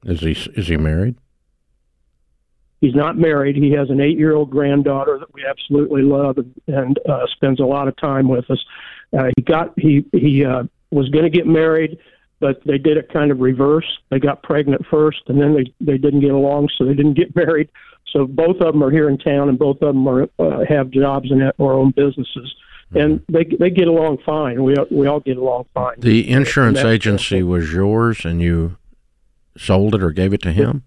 Is 0.04 0.20
he 0.20 0.32
is 0.32 0.68
he 0.68 0.76
married? 0.76 1.16
He's 2.80 2.94
not 2.94 3.18
married. 3.18 3.56
He 3.56 3.72
has 3.72 3.90
an 3.90 4.00
eight-year-old 4.00 4.50
granddaughter 4.50 5.18
that 5.18 5.34
we 5.34 5.44
absolutely 5.44 6.00
love 6.00 6.38
and, 6.38 6.54
and 6.66 6.98
uh, 7.06 7.26
spends 7.32 7.60
a 7.60 7.64
lot 7.64 7.88
of 7.88 7.96
time 7.98 8.26
with 8.26 8.50
us. 8.50 8.64
Uh, 9.16 9.30
he 9.36 9.42
got 9.42 9.78
he 9.78 10.04
he 10.12 10.44
uh, 10.44 10.62
was 10.90 11.08
going 11.10 11.24
to 11.24 11.30
get 11.30 11.46
married, 11.46 11.98
but 12.38 12.62
they 12.64 12.78
did 12.78 12.96
it 12.96 13.12
kind 13.12 13.30
of 13.30 13.40
reverse. 13.40 13.86
They 14.08 14.18
got 14.18 14.42
pregnant 14.42 14.86
first, 14.90 15.20
and 15.26 15.40
then 15.40 15.54
they 15.54 15.74
they 15.84 15.98
didn't 15.98 16.20
get 16.20 16.30
along, 16.30 16.70
so 16.76 16.84
they 16.84 16.94
didn't 16.94 17.14
get 17.14 17.36
married. 17.36 17.68
So 18.12 18.26
both 18.26 18.56
of 18.60 18.72
them 18.72 18.82
are 18.82 18.90
here 18.90 19.08
in 19.08 19.18
town, 19.18 19.48
and 19.50 19.58
both 19.58 19.82
of 19.82 19.94
them 19.94 20.08
are 20.08 20.28
uh, 20.38 20.64
have 20.66 20.90
jobs 20.90 21.30
and 21.30 21.52
or 21.58 21.74
own 21.74 21.90
businesses, 21.90 22.54
and 22.94 23.22
they 23.28 23.44
they 23.44 23.68
get 23.68 23.88
along 23.88 24.18
fine. 24.24 24.64
We 24.64 24.74
we 24.90 25.06
all 25.06 25.20
get 25.20 25.36
along 25.36 25.66
fine. 25.74 25.96
The 25.98 26.30
insurance 26.30 26.78
agency 26.78 27.42
was 27.42 27.72
yours, 27.72 28.24
and 28.24 28.40
you 28.40 28.78
sold 29.56 29.94
it 29.94 30.02
or 30.02 30.10
gave 30.10 30.32
it 30.32 30.42
to 30.42 30.52
him. 30.52 30.84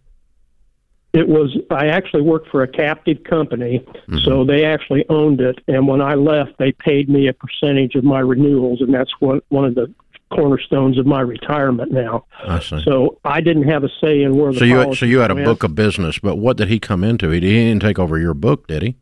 It 1.14 1.28
was 1.28 1.55
I 1.70 1.88
actually 1.88 2.24
worked 2.24 2.49
for 2.49 2.64
a 2.64 2.68
captive 2.68 3.24
company, 3.24 3.80
Mm-hmm. 3.80 4.18
so 4.26 4.43
they 4.43 4.66
actually 4.66 5.05
owned 5.09 5.39
it. 5.41 5.59
And 5.68 5.88
when 5.88 6.01
I 6.01 6.16
left, 6.16 6.57
they 6.57 6.72
paid 6.72 7.07
me 7.09 7.28
a 7.28 7.34
percentage 7.34 7.93
of 7.95 8.03
my 8.03 8.20
renewals, 8.20 8.82
and 8.82 8.93
that's 8.93 9.11
what 9.20 9.43
one 9.49 9.64
of 9.66 9.76
the 9.76 9.93
cornerstones 10.34 10.97
of 10.97 11.05
my 11.05 11.22
retirement 11.22 11.91
now. 11.91 12.26
I 12.43 12.59
see. 12.59 12.82
So 12.84 13.20
I 13.24 13.39
didn't 13.41 13.70
have 13.70 13.84
a 13.84 13.89
say 14.01 14.24
in 14.24 14.36
where 14.36 14.51
the 14.51 14.57
So 14.59 14.66
you 14.66 14.95
so 14.95 15.05
you 15.05 15.20
had 15.20 15.30
a 15.30 15.36
went. 15.36 15.45
book 15.45 15.61
of 15.64 15.76
business, 15.76 16.18
but 16.18 16.38
what 16.38 16.57
did 16.57 16.70
he 16.70 16.80
come 16.80 17.03
into? 17.03 17.30
He 17.30 17.39
didn't 17.39 17.82
take 17.84 17.99
over 17.99 18.18
your 18.18 18.34
book, 18.34 18.66
did 18.68 18.82
he? 18.82 18.95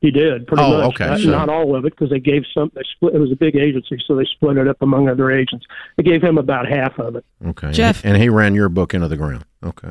He 0.00 0.10
did 0.10 0.46
pretty 0.46 0.62
Oh, 0.62 0.78
much. 0.78 0.94
okay, 0.94 1.06
Not, 1.08 1.20
so- 1.20 1.30
not 1.30 1.48
all 1.50 1.76
of 1.76 1.84
it 1.84 1.90
because 1.94 2.08
they 2.10 2.20
gave 2.20 2.44
some. 2.54 2.70
They 2.74 2.82
split. 2.94 3.14
It 3.14 3.18
was 3.18 3.30
a 3.32 3.36
big 3.36 3.54
agency, 3.56 3.98
so 4.06 4.16
they 4.16 4.24
split 4.24 4.56
it 4.56 4.66
up 4.66 4.80
among 4.80 5.08
other 5.08 5.30
agents. 5.30 5.66
They 5.96 6.02
gave 6.02 6.22
him 6.22 6.38
about 6.38 6.66
half 6.66 6.98
of 6.98 7.16
it. 7.16 7.24
Okay. 7.46 7.70
Jeff- 7.72 8.04
and 8.04 8.16
he 8.16 8.28
ran 8.30 8.54
your 8.54 8.68
book 8.70 8.94
into 8.94 9.08
the 9.08 9.16
ground. 9.18 9.44
Okay. 9.62 9.90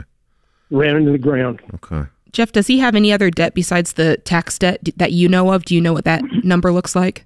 Ran 0.71 0.95
into 0.95 1.11
the 1.11 1.17
ground. 1.19 1.59
Okay. 1.75 2.09
Jeff, 2.31 2.51
does 2.51 2.67
he 2.67 2.79
have 2.79 2.95
any 2.95 3.11
other 3.13 3.29
debt 3.31 3.53
besides 3.53 3.93
the 3.93 4.17
tax 4.17 4.57
debt 4.59 4.79
that 4.97 5.11
you 5.11 5.27
know 5.29 5.51
of? 5.51 5.65
Do 5.65 5.73
you 5.75 5.81
know 5.81 5.93
what 5.93 6.05
that 6.05 6.23
number 6.43 6.71
looks 6.71 6.95
like? 6.95 7.25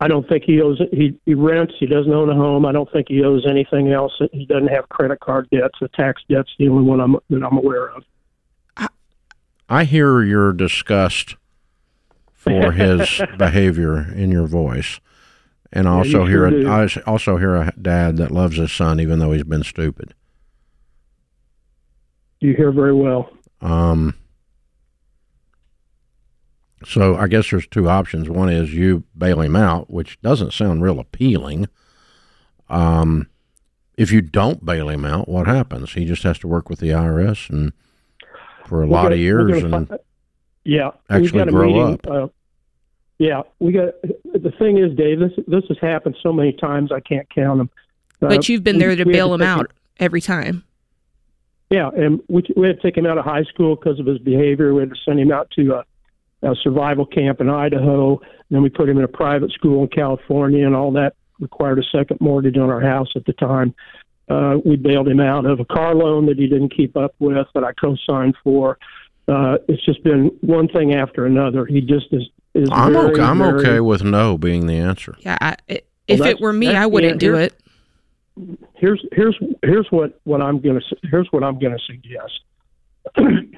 I 0.00 0.08
don't 0.08 0.28
think 0.28 0.44
he 0.44 0.60
owes. 0.60 0.80
He 0.92 1.18
he 1.24 1.34
rents. 1.34 1.74
He 1.80 1.86
doesn't 1.86 2.12
own 2.12 2.28
a 2.28 2.34
home. 2.34 2.66
I 2.66 2.72
don't 2.72 2.90
think 2.92 3.06
he 3.08 3.24
owes 3.24 3.46
anything 3.48 3.92
else. 3.92 4.12
He 4.32 4.44
doesn't 4.46 4.68
have 4.68 4.88
credit 4.90 5.20
card 5.20 5.48
debts. 5.50 5.78
The 5.80 5.88
tax 5.88 6.22
debt's 6.28 6.50
the 6.58 6.68
only 6.68 6.82
one 6.84 7.00
I'm, 7.00 7.16
that 7.30 7.42
I'm 7.42 7.56
aware 7.56 7.88
of. 7.90 8.04
I 9.68 9.84
hear 9.84 10.22
your 10.22 10.52
disgust 10.52 11.34
for 12.46 12.72
his 12.72 13.20
behavior 13.38 14.12
in 14.14 14.30
your 14.30 14.46
voice, 14.46 15.00
and 15.72 15.88
I 15.88 15.92
Yeah, 15.92 15.98
also 15.98 16.24
you 16.24 16.30
hear 16.30 16.50
sure 16.50 16.66
a. 16.68 16.84
I 16.84 16.88
also 17.06 17.36
hear 17.36 17.56
a 17.56 17.72
dad 17.80 18.16
that 18.18 18.30
loves 18.30 18.56
his 18.56 18.72
son 18.72 19.00
even 19.00 19.18
though 19.18 19.32
he's 19.32 19.44
been 19.44 19.64
stupid. 19.64 20.14
You 22.40 22.54
hear 22.54 22.70
very 22.70 22.92
well. 22.94 23.30
Um, 23.60 24.14
so 26.84 27.16
I 27.16 27.26
guess 27.26 27.50
there's 27.50 27.66
two 27.66 27.88
options. 27.88 28.28
One 28.28 28.48
is 28.50 28.74
you 28.74 29.04
bail 29.16 29.40
him 29.40 29.56
out, 29.56 29.90
which 29.90 30.20
doesn't 30.20 30.52
sound 30.52 30.82
real 30.82 31.00
appealing. 31.00 31.66
Um, 32.68 33.28
if 33.96 34.12
you 34.12 34.20
don't 34.20 34.64
bail 34.64 34.88
him 34.90 35.04
out, 35.04 35.28
what 35.28 35.46
happens? 35.46 35.94
He 35.94 36.04
just 36.04 36.22
has 36.24 36.38
to 36.40 36.48
work 36.48 36.68
with 36.68 36.80
the 36.80 36.90
IRS 36.90 37.48
and 37.48 37.72
for 38.66 38.82
a 38.82 38.86
We're 38.86 38.92
lot 38.92 39.02
gonna- 39.04 39.14
of 39.14 39.20
years 39.20 39.62
and 39.62 39.88
fi- 39.88 39.96
yeah, 40.64 40.90
actually 41.08 41.44
grow 41.50 41.66
meeting, 41.68 41.94
up. 41.94 42.06
Uh, 42.06 42.28
yeah, 43.18 43.42
we 43.60 43.72
got. 43.72 43.94
The 44.02 44.52
thing 44.58 44.78
is, 44.78 44.96
Dave, 44.96 45.18
this 45.20 45.32
this 45.46 45.64
has 45.68 45.78
happened 45.80 46.16
so 46.22 46.32
many 46.32 46.52
times 46.52 46.92
I 46.92 47.00
can't 47.00 47.28
count 47.34 47.58
them. 47.58 47.70
Uh, 48.22 48.28
But 48.28 48.48
you've 48.48 48.64
been 48.64 48.78
there 48.78 48.94
to 48.94 49.04
bail 49.04 49.32
him 49.32 49.42
out 49.42 49.72
every 49.98 50.20
time. 50.20 50.64
Yeah, 51.70 51.90
and 51.96 52.20
we 52.28 52.42
we 52.56 52.66
had 52.66 52.76
to 52.76 52.82
take 52.82 52.96
him 52.96 53.06
out 53.06 53.18
of 53.18 53.24
high 53.24 53.44
school 53.44 53.74
because 53.74 53.98
of 53.98 54.06
his 54.06 54.18
behavior. 54.18 54.74
We 54.74 54.80
had 54.80 54.90
to 54.90 55.00
send 55.04 55.18
him 55.18 55.32
out 55.32 55.50
to 55.52 55.74
a, 55.74 56.50
a 56.50 56.54
survival 56.62 57.06
camp 57.06 57.40
in 57.40 57.48
Idaho. 57.48 58.20
Then 58.50 58.62
we 58.62 58.68
put 58.68 58.88
him 58.88 58.98
in 58.98 59.04
a 59.04 59.08
private 59.08 59.50
school 59.52 59.82
in 59.82 59.88
California, 59.88 60.66
and 60.66 60.76
all 60.76 60.92
that 60.92 61.16
required 61.40 61.78
a 61.78 61.82
second 61.90 62.20
mortgage 62.20 62.56
on 62.56 62.70
our 62.70 62.80
house 62.80 63.08
at 63.16 63.24
the 63.24 63.32
time. 63.32 63.74
Uh, 64.28 64.58
we 64.64 64.76
bailed 64.76 65.08
him 65.08 65.20
out 65.20 65.46
of 65.46 65.60
a 65.60 65.64
car 65.64 65.94
loan 65.94 66.26
that 66.26 66.38
he 66.38 66.46
didn't 66.46 66.74
keep 66.74 66.96
up 66.96 67.14
with 67.18 67.46
that 67.54 67.64
I 67.64 67.72
co-signed 67.72 68.36
for. 68.42 68.78
Uh, 69.28 69.58
it's 69.68 69.84
just 69.84 70.02
been 70.04 70.26
one 70.40 70.68
thing 70.68 70.94
after 70.94 71.26
another. 71.26 71.66
He 71.66 71.80
just 71.80 72.06
is. 72.12 72.28
Is 72.56 72.68
I'm 72.72 72.92
very, 72.92 73.12
okay. 73.12 73.22
I'm 73.22 73.38
very- 73.38 73.60
okay 73.60 73.80
with 73.80 74.02
no 74.02 74.38
being 74.38 74.66
the 74.66 74.78
answer. 74.78 75.16
Yeah, 75.20 75.38
I, 75.40 75.56
it, 75.68 75.88
if 76.08 76.18
that's- 76.18 76.34
it 76.34 76.40
were 76.40 76.52
me, 76.52 76.74
I 76.74 76.86
wouldn't 76.86 77.12
end. 77.12 77.20
do 77.20 77.36
it. 77.36 77.54
here's 78.74 79.04
here's 79.12 79.36
here's 79.62 79.86
what 79.90 80.20
what 80.24 80.42
I'm 80.42 80.60
gonna 80.60 80.80
here's 81.04 81.28
what 81.30 81.42
I'm 81.42 81.58
gonna 81.58 81.78
suggest. 81.86 82.40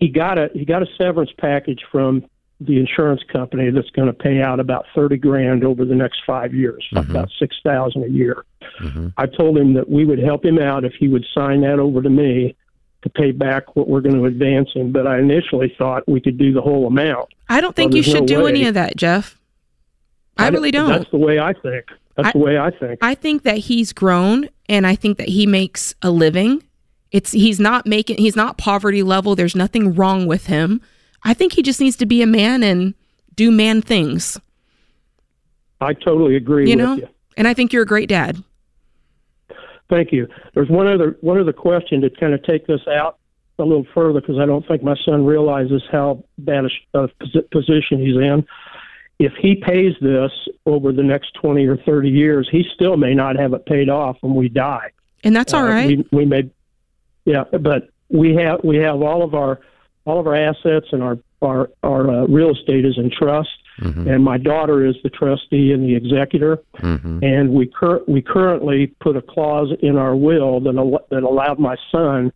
he 0.00 0.08
got 0.08 0.38
a 0.38 0.50
he 0.54 0.64
got 0.64 0.82
a 0.82 0.86
severance 0.98 1.30
package 1.38 1.80
from 1.90 2.24
the 2.60 2.78
insurance 2.78 3.22
company 3.32 3.70
that's 3.70 3.90
going 3.90 4.06
to 4.06 4.12
pay 4.12 4.40
out 4.40 4.60
about 4.60 4.86
thirty 4.94 5.16
grand 5.16 5.64
over 5.64 5.84
the 5.84 5.94
next 5.94 6.20
five 6.26 6.54
years, 6.54 6.86
mm-hmm. 6.92 7.10
about 7.10 7.28
six 7.38 7.56
thousand 7.64 8.04
a 8.04 8.08
year. 8.08 8.44
Mm-hmm. 8.80 9.08
I 9.16 9.26
told 9.26 9.58
him 9.58 9.74
that 9.74 9.88
we 9.88 10.04
would 10.04 10.18
help 10.18 10.44
him 10.44 10.58
out 10.58 10.84
if 10.84 10.94
he 10.98 11.08
would 11.08 11.26
sign 11.34 11.62
that 11.62 11.78
over 11.78 12.02
to 12.02 12.10
me 12.10 12.56
to 13.02 13.10
pay 13.10 13.32
back 13.32 13.74
what 13.76 13.88
we're 13.88 14.00
going 14.00 14.14
to 14.16 14.24
advance 14.26 14.70
him. 14.74 14.92
But 14.92 15.06
I 15.06 15.18
initially 15.18 15.74
thought 15.76 16.06
we 16.08 16.20
could 16.20 16.38
do 16.38 16.52
the 16.52 16.60
whole 16.62 16.86
amount. 16.86 17.28
I 17.48 17.60
don't 17.60 17.74
think 17.76 17.90
Well, 17.92 17.96
you 17.98 18.02
should 18.02 18.20
no 18.22 18.26
do 18.26 18.42
way. 18.44 18.50
any 18.50 18.66
of 18.66 18.74
that, 18.74 18.96
Jeff. 18.96 19.38
I, 20.38 20.48
really 20.48 20.70
don't. 20.70 20.88
That's 20.88 21.10
the 21.10 21.18
way 21.18 21.38
I 21.38 21.52
think. 21.52 21.84
That's 22.16 22.28
I- 22.28 22.32
the 22.32 22.38
way 22.38 22.58
I 22.58 22.70
think. 22.70 22.98
I 23.02 23.14
think 23.14 23.42
that 23.42 23.58
he's 23.58 23.92
grown 23.92 24.48
and 24.68 24.86
I 24.86 24.94
think 24.94 25.18
that 25.18 25.28
he 25.28 25.46
makes 25.46 25.94
a 26.02 26.10
living. 26.10 26.62
It's 27.10 27.32
he's 27.32 27.60
not 27.60 27.86
making 27.86 28.16
he's 28.16 28.36
not 28.36 28.56
poverty 28.56 29.02
level. 29.02 29.34
There's 29.36 29.54
nothing 29.54 29.94
wrong 29.94 30.26
with 30.26 30.46
him. 30.46 30.80
I 31.24 31.34
think 31.34 31.52
he 31.52 31.62
just 31.62 31.78
needs 31.80 31.96
to 31.96 32.06
be 32.06 32.22
a 32.22 32.26
man 32.26 32.62
and 32.62 32.94
do 33.36 33.50
man 33.50 33.82
things. 33.82 34.40
I 35.80 35.92
totally 35.92 36.36
agree 36.36 36.70
You 36.70 36.76
with 36.76 36.84
know? 36.84 36.94
you. 36.96 37.08
And 37.36 37.46
I 37.46 37.54
think 37.54 37.72
you're 37.72 37.82
a 37.82 37.86
great 37.86 38.08
dad. 38.08 38.42
Thank 39.92 40.10
you. 40.10 40.26
There's 40.54 40.70
one 40.70 40.86
other 40.86 41.18
one 41.20 41.38
other 41.38 41.52
question 41.52 42.00
to 42.00 42.08
kind 42.08 42.32
of 42.32 42.42
take 42.44 42.66
this 42.66 42.80
out 42.88 43.18
a 43.58 43.62
little 43.62 43.86
further 43.94 44.22
because 44.22 44.38
I 44.38 44.46
don't 44.46 44.66
think 44.66 44.82
my 44.82 44.96
son 45.04 45.26
realizes 45.26 45.82
how 45.92 46.24
bad 46.38 46.64
a 46.94 46.98
a 46.98 47.08
position 47.50 48.00
he's 48.00 48.16
in. 48.16 48.46
If 49.18 49.34
he 49.38 49.54
pays 49.54 49.92
this 50.00 50.30
over 50.64 50.92
the 50.92 51.02
next 51.02 51.34
20 51.34 51.66
or 51.66 51.76
30 51.76 52.08
years, 52.08 52.48
he 52.50 52.64
still 52.74 52.96
may 52.96 53.12
not 53.12 53.36
have 53.36 53.52
it 53.52 53.66
paid 53.66 53.90
off 53.90 54.16
when 54.22 54.34
we 54.34 54.48
die. 54.48 54.90
And 55.22 55.36
that's 55.36 55.52
all 55.52 55.64
Uh, 55.64 55.68
right. 55.68 55.86
We, 55.86 56.06
we 56.10 56.24
may, 56.24 56.50
yeah, 57.26 57.44
but 57.60 57.90
we 58.08 58.34
have 58.36 58.64
we 58.64 58.78
have 58.78 59.02
all 59.02 59.22
of 59.22 59.34
our 59.34 59.60
all 60.06 60.18
of 60.20 60.26
our 60.26 60.34
assets 60.34 60.86
and 60.92 61.02
our 61.02 61.18
our 61.42 61.68
our 61.82 62.10
uh, 62.10 62.26
real 62.28 62.52
estate 62.52 62.86
is 62.86 62.96
in 62.96 63.10
trust, 63.10 63.50
Mm-hmm. 63.80 64.06
and 64.08 64.22
my 64.22 64.36
daughter 64.36 64.84
is 64.84 64.96
the 65.02 65.08
trustee 65.10 65.72
and 65.72 65.82
the 65.88 65.94
executor, 65.96 66.58
mm-hmm. 66.78 67.20
and 67.24 67.50
we 67.50 67.66
cur- 67.66 68.02
we 68.06 68.20
currently 68.20 68.88
put 69.00 69.16
a 69.16 69.22
clause 69.22 69.68
in 69.80 69.96
our 69.96 70.14
will 70.14 70.60
that 70.60 70.76
al- 70.76 71.06
that 71.10 71.22
allowed 71.22 71.58
my 71.58 71.76
son 71.90 72.32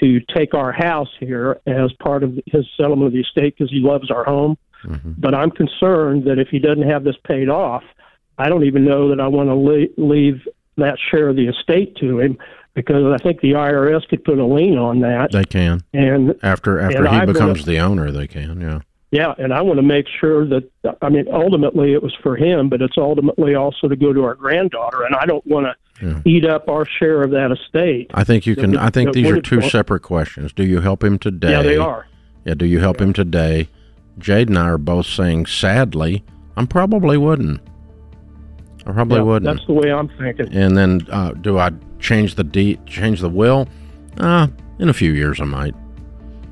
to 0.00 0.20
take 0.34 0.54
our 0.54 0.72
house 0.72 1.10
here 1.20 1.60
as 1.66 1.92
part 2.02 2.22
of 2.22 2.38
his 2.46 2.64
settlement 2.76 3.08
of 3.08 3.12
the 3.12 3.20
estate 3.20 3.54
because 3.58 3.70
he 3.70 3.80
loves 3.80 4.10
our 4.10 4.24
home. 4.24 4.56
Mm-hmm. 4.84 5.12
But 5.18 5.34
I'm 5.34 5.50
concerned 5.50 6.24
that 6.24 6.38
if 6.38 6.48
he 6.48 6.58
doesn't 6.58 6.88
have 6.88 7.04
this 7.04 7.16
paid 7.26 7.48
off, 7.48 7.82
I 8.38 8.48
don't 8.48 8.64
even 8.64 8.84
know 8.84 9.08
that 9.08 9.20
I 9.20 9.26
want 9.26 9.48
to 9.50 9.54
le- 9.54 9.88
leave 9.98 10.46
that 10.76 10.96
share 11.10 11.28
of 11.28 11.36
the 11.36 11.48
estate 11.48 11.96
to 11.96 12.20
him 12.20 12.38
because 12.74 13.12
I 13.12 13.16
think 13.22 13.40
the 13.40 13.52
IRS 13.52 14.06
could 14.08 14.22
put 14.24 14.38
a 14.38 14.44
lien 14.44 14.78
on 14.78 15.00
that. 15.00 15.32
They 15.32 15.42
can 15.44 15.82
And 15.92 16.34
after 16.44 16.78
after 16.80 16.98
and 16.98 17.08
he 17.08 17.18
gonna- 17.20 17.32
becomes 17.32 17.64
the 17.64 17.80
owner. 17.80 18.12
They 18.12 18.28
can. 18.28 18.60
Yeah. 18.60 18.80
Yeah, 19.10 19.34
and 19.38 19.52
I 19.54 19.62
want 19.62 19.78
to 19.78 19.82
make 19.82 20.06
sure 20.20 20.46
that 20.48 20.68
I 21.02 21.08
mean 21.08 21.26
ultimately 21.32 21.92
it 21.94 22.02
was 22.02 22.14
for 22.22 22.36
him, 22.36 22.68
but 22.68 22.82
it's 22.82 22.98
ultimately 22.98 23.54
also 23.54 23.88
to 23.88 23.96
go 23.96 24.12
to 24.12 24.24
our 24.24 24.34
granddaughter, 24.34 25.04
and 25.04 25.14
I 25.16 25.26
don't 25.26 25.46
want 25.46 25.66
to 25.66 25.74
Yeah. 26.06 26.20
eat 26.24 26.44
up 26.44 26.68
our 26.68 26.84
share 26.86 27.22
of 27.22 27.30
that 27.32 27.50
estate. 27.50 28.10
I 28.14 28.22
think 28.24 28.46
you 28.46 28.54
can. 28.54 28.76
I 28.76 28.90
think 28.90 29.12
these 29.12 29.30
are 29.30 29.40
two 29.40 29.60
separate 29.62 30.00
questions. 30.02 30.52
Do 30.52 30.64
you 30.64 30.80
help 30.80 31.02
him 31.02 31.18
today? 31.18 31.50
Yeah, 31.50 31.62
they 31.62 31.76
are. 31.76 32.06
Yeah. 32.44 32.54
Do 32.54 32.66
you 32.66 32.78
help 32.80 33.00
him 33.00 33.12
today? 33.12 33.68
Jade 34.18 34.48
and 34.48 34.58
I 34.58 34.68
are 34.68 34.78
both 34.78 35.06
saying, 35.06 35.46
sadly, 35.46 36.24
I'm 36.56 36.66
probably 36.66 37.16
wouldn't. 37.16 37.60
I 38.86 38.92
probably 38.92 39.18
Yeah, 39.18 39.22
wouldn't. 39.22 39.44
That's 39.56 39.66
the 39.66 39.72
way 39.74 39.92
I'm 39.92 40.08
thinking. 40.18 40.52
And 40.52 40.76
then, 40.76 41.06
uh, 41.10 41.32
do 41.32 41.58
I 41.58 41.70
change 42.00 42.34
the 42.36 42.44
deed, 42.44 42.84
change 42.86 43.20
the 43.20 43.28
will? 43.28 43.68
Uh, 44.18 44.48
in 44.78 44.88
a 44.88 44.92
few 44.92 45.12
years, 45.12 45.40
I 45.40 45.44
might. 45.44 45.74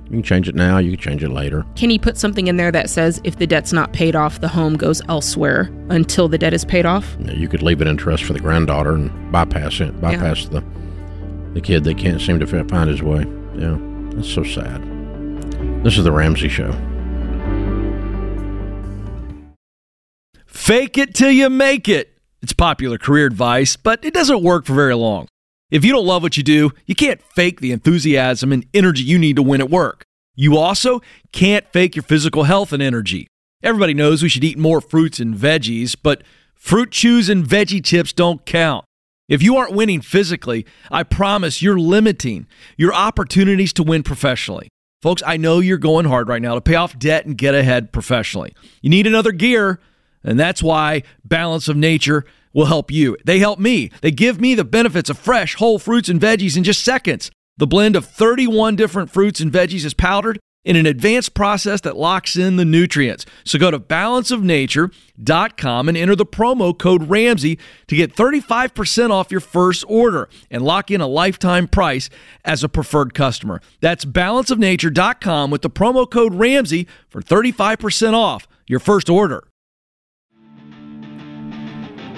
You 0.06 0.12
can 0.12 0.22
change 0.22 0.48
it 0.48 0.54
now. 0.54 0.78
You 0.78 0.92
can 0.92 1.00
change 1.00 1.24
it 1.24 1.30
later. 1.30 1.66
Can 1.74 1.90
he 1.90 1.98
put 1.98 2.16
something 2.16 2.46
in 2.46 2.56
there 2.56 2.70
that 2.70 2.88
says 2.88 3.20
if 3.24 3.36
the 3.36 3.46
debt's 3.46 3.72
not 3.72 3.92
paid 3.92 4.14
off, 4.14 4.40
the 4.40 4.48
home 4.48 4.76
goes 4.76 5.02
elsewhere 5.08 5.68
until 5.90 6.28
the 6.28 6.38
debt 6.38 6.54
is 6.54 6.64
paid 6.64 6.86
off? 6.86 7.16
You, 7.18 7.26
know, 7.26 7.32
you 7.32 7.48
could 7.48 7.62
leave 7.62 7.80
it 7.80 7.88
in 7.88 7.96
trust 7.96 8.22
for 8.22 8.32
the 8.32 8.38
granddaughter 8.38 8.94
and 8.94 9.32
bypass 9.32 9.80
it, 9.80 10.00
bypass 10.00 10.46
the 10.46 10.64
the 11.54 11.60
kid 11.62 11.84
that 11.84 11.96
can't 11.96 12.20
seem 12.20 12.38
to 12.38 12.46
find 12.46 12.90
his 12.90 13.02
way. 13.02 13.24
Yeah, 13.56 13.78
that's 14.10 14.30
so 14.30 14.44
sad. 14.44 14.82
This 15.82 15.96
is 15.96 16.04
the 16.04 16.12
Ramsey 16.12 16.50
Show. 16.50 16.70
Fake 20.44 20.98
it 20.98 21.14
till 21.14 21.30
you 21.30 21.48
make 21.48 21.88
it. 21.88 22.18
It's 22.42 22.52
popular 22.52 22.98
career 22.98 23.26
advice, 23.26 23.76
but 23.76 24.04
it 24.04 24.12
doesn't 24.12 24.42
work 24.42 24.66
for 24.66 24.74
very 24.74 24.94
long. 24.94 25.28
If 25.70 25.84
you 25.84 25.92
don't 25.92 26.06
love 26.06 26.22
what 26.22 26.36
you 26.36 26.44
do, 26.44 26.70
you 26.86 26.94
can't 26.94 27.20
fake 27.20 27.60
the 27.60 27.72
enthusiasm 27.72 28.52
and 28.52 28.66
energy 28.72 29.02
you 29.02 29.18
need 29.18 29.36
to 29.36 29.42
win 29.42 29.60
at 29.60 29.68
work. 29.68 30.04
You 30.36 30.56
also 30.56 31.00
can't 31.32 31.66
fake 31.72 31.96
your 31.96 32.04
physical 32.04 32.44
health 32.44 32.72
and 32.72 32.82
energy. 32.82 33.26
Everybody 33.64 33.92
knows 33.92 34.22
we 34.22 34.28
should 34.28 34.44
eat 34.44 34.58
more 34.58 34.80
fruits 34.80 35.18
and 35.18 35.34
veggies, 35.34 35.96
but 36.00 36.22
fruit 36.54 36.92
chews 36.92 37.28
and 37.28 37.44
veggie 37.44 37.82
tips 37.82 38.12
don't 38.12 38.46
count. 38.46 38.84
If 39.28 39.42
you 39.42 39.56
aren't 39.56 39.72
winning 39.74 40.02
physically, 40.02 40.66
I 40.88 41.02
promise 41.02 41.60
you're 41.60 41.80
limiting 41.80 42.46
your 42.76 42.94
opportunities 42.94 43.72
to 43.72 43.82
win 43.82 44.04
professionally. 44.04 44.68
Folks, 45.02 45.22
I 45.26 45.36
know 45.36 45.58
you're 45.58 45.78
going 45.78 46.06
hard 46.06 46.28
right 46.28 46.40
now 46.40 46.54
to 46.54 46.60
pay 46.60 46.76
off 46.76 46.96
debt 46.96 47.26
and 47.26 47.36
get 47.36 47.56
ahead 47.56 47.92
professionally. 47.92 48.54
You 48.82 48.90
need 48.90 49.06
another 49.06 49.32
gear, 49.32 49.80
and 50.22 50.38
that's 50.38 50.62
why 50.62 51.02
Balance 51.24 51.66
of 51.66 51.76
Nature 51.76 52.24
will 52.56 52.66
help 52.66 52.90
you. 52.90 53.16
They 53.24 53.38
help 53.38 53.60
me. 53.60 53.92
They 54.00 54.10
give 54.10 54.40
me 54.40 54.54
the 54.54 54.64
benefits 54.64 55.10
of 55.10 55.18
fresh, 55.18 55.56
whole 55.56 55.78
fruits 55.78 56.08
and 56.08 56.18
veggies 56.18 56.56
in 56.56 56.64
just 56.64 56.82
seconds. 56.82 57.30
The 57.58 57.66
blend 57.66 57.94
of 57.94 58.06
31 58.06 58.76
different 58.76 59.10
fruits 59.10 59.40
and 59.40 59.52
veggies 59.52 59.84
is 59.84 59.92
powdered 59.94 60.38
in 60.64 60.74
an 60.74 60.86
advanced 60.86 61.34
process 61.34 61.82
that 61.82 61.98
locks 61.98 62.34
in 62.34 62.56
the 62.56 62.64
nutrients. 62.64 63.26
So 63.44 63.58
go 63.58 63.70
to 63.70 63.78
balanceofnature.com 63.78 65.88
and 65.88 65.96
enter 65.96 66.16
the 66.16 66.26
promo 66.26 66.76
code 66.76 67.08
Ramsey 67.08 67.58
to 67.88 67.94
get 67.94 68.16
35% 68.16 69.10
off 69.10 69.30
your 69.30 69.40
first 69.40 69.84
order 69.86 70.28
and 70.50 70.64
lock 70.64 70.90
in 70.90 71.02
a 71.02 71.06
lifetime 71.06 71.68
price 71.68 72.08
as 72.44 72.64
a 72.64 72.68
preferred 72.68 73.14
customer. 73.14 73.60
That's 73.80 74.04
balanceofnature.com 74.06 75.50
with 75.50 75.62
the 75.62 75.70
promo 75.70 76.10
code 76.10 76.34
Ramsey 76.34 76.88
for 77.08 77.20
35% 77.20 78.14
off 78.14 78.48
your 78.66 78.80
first 78.80 79.10
order. 79.10 79.46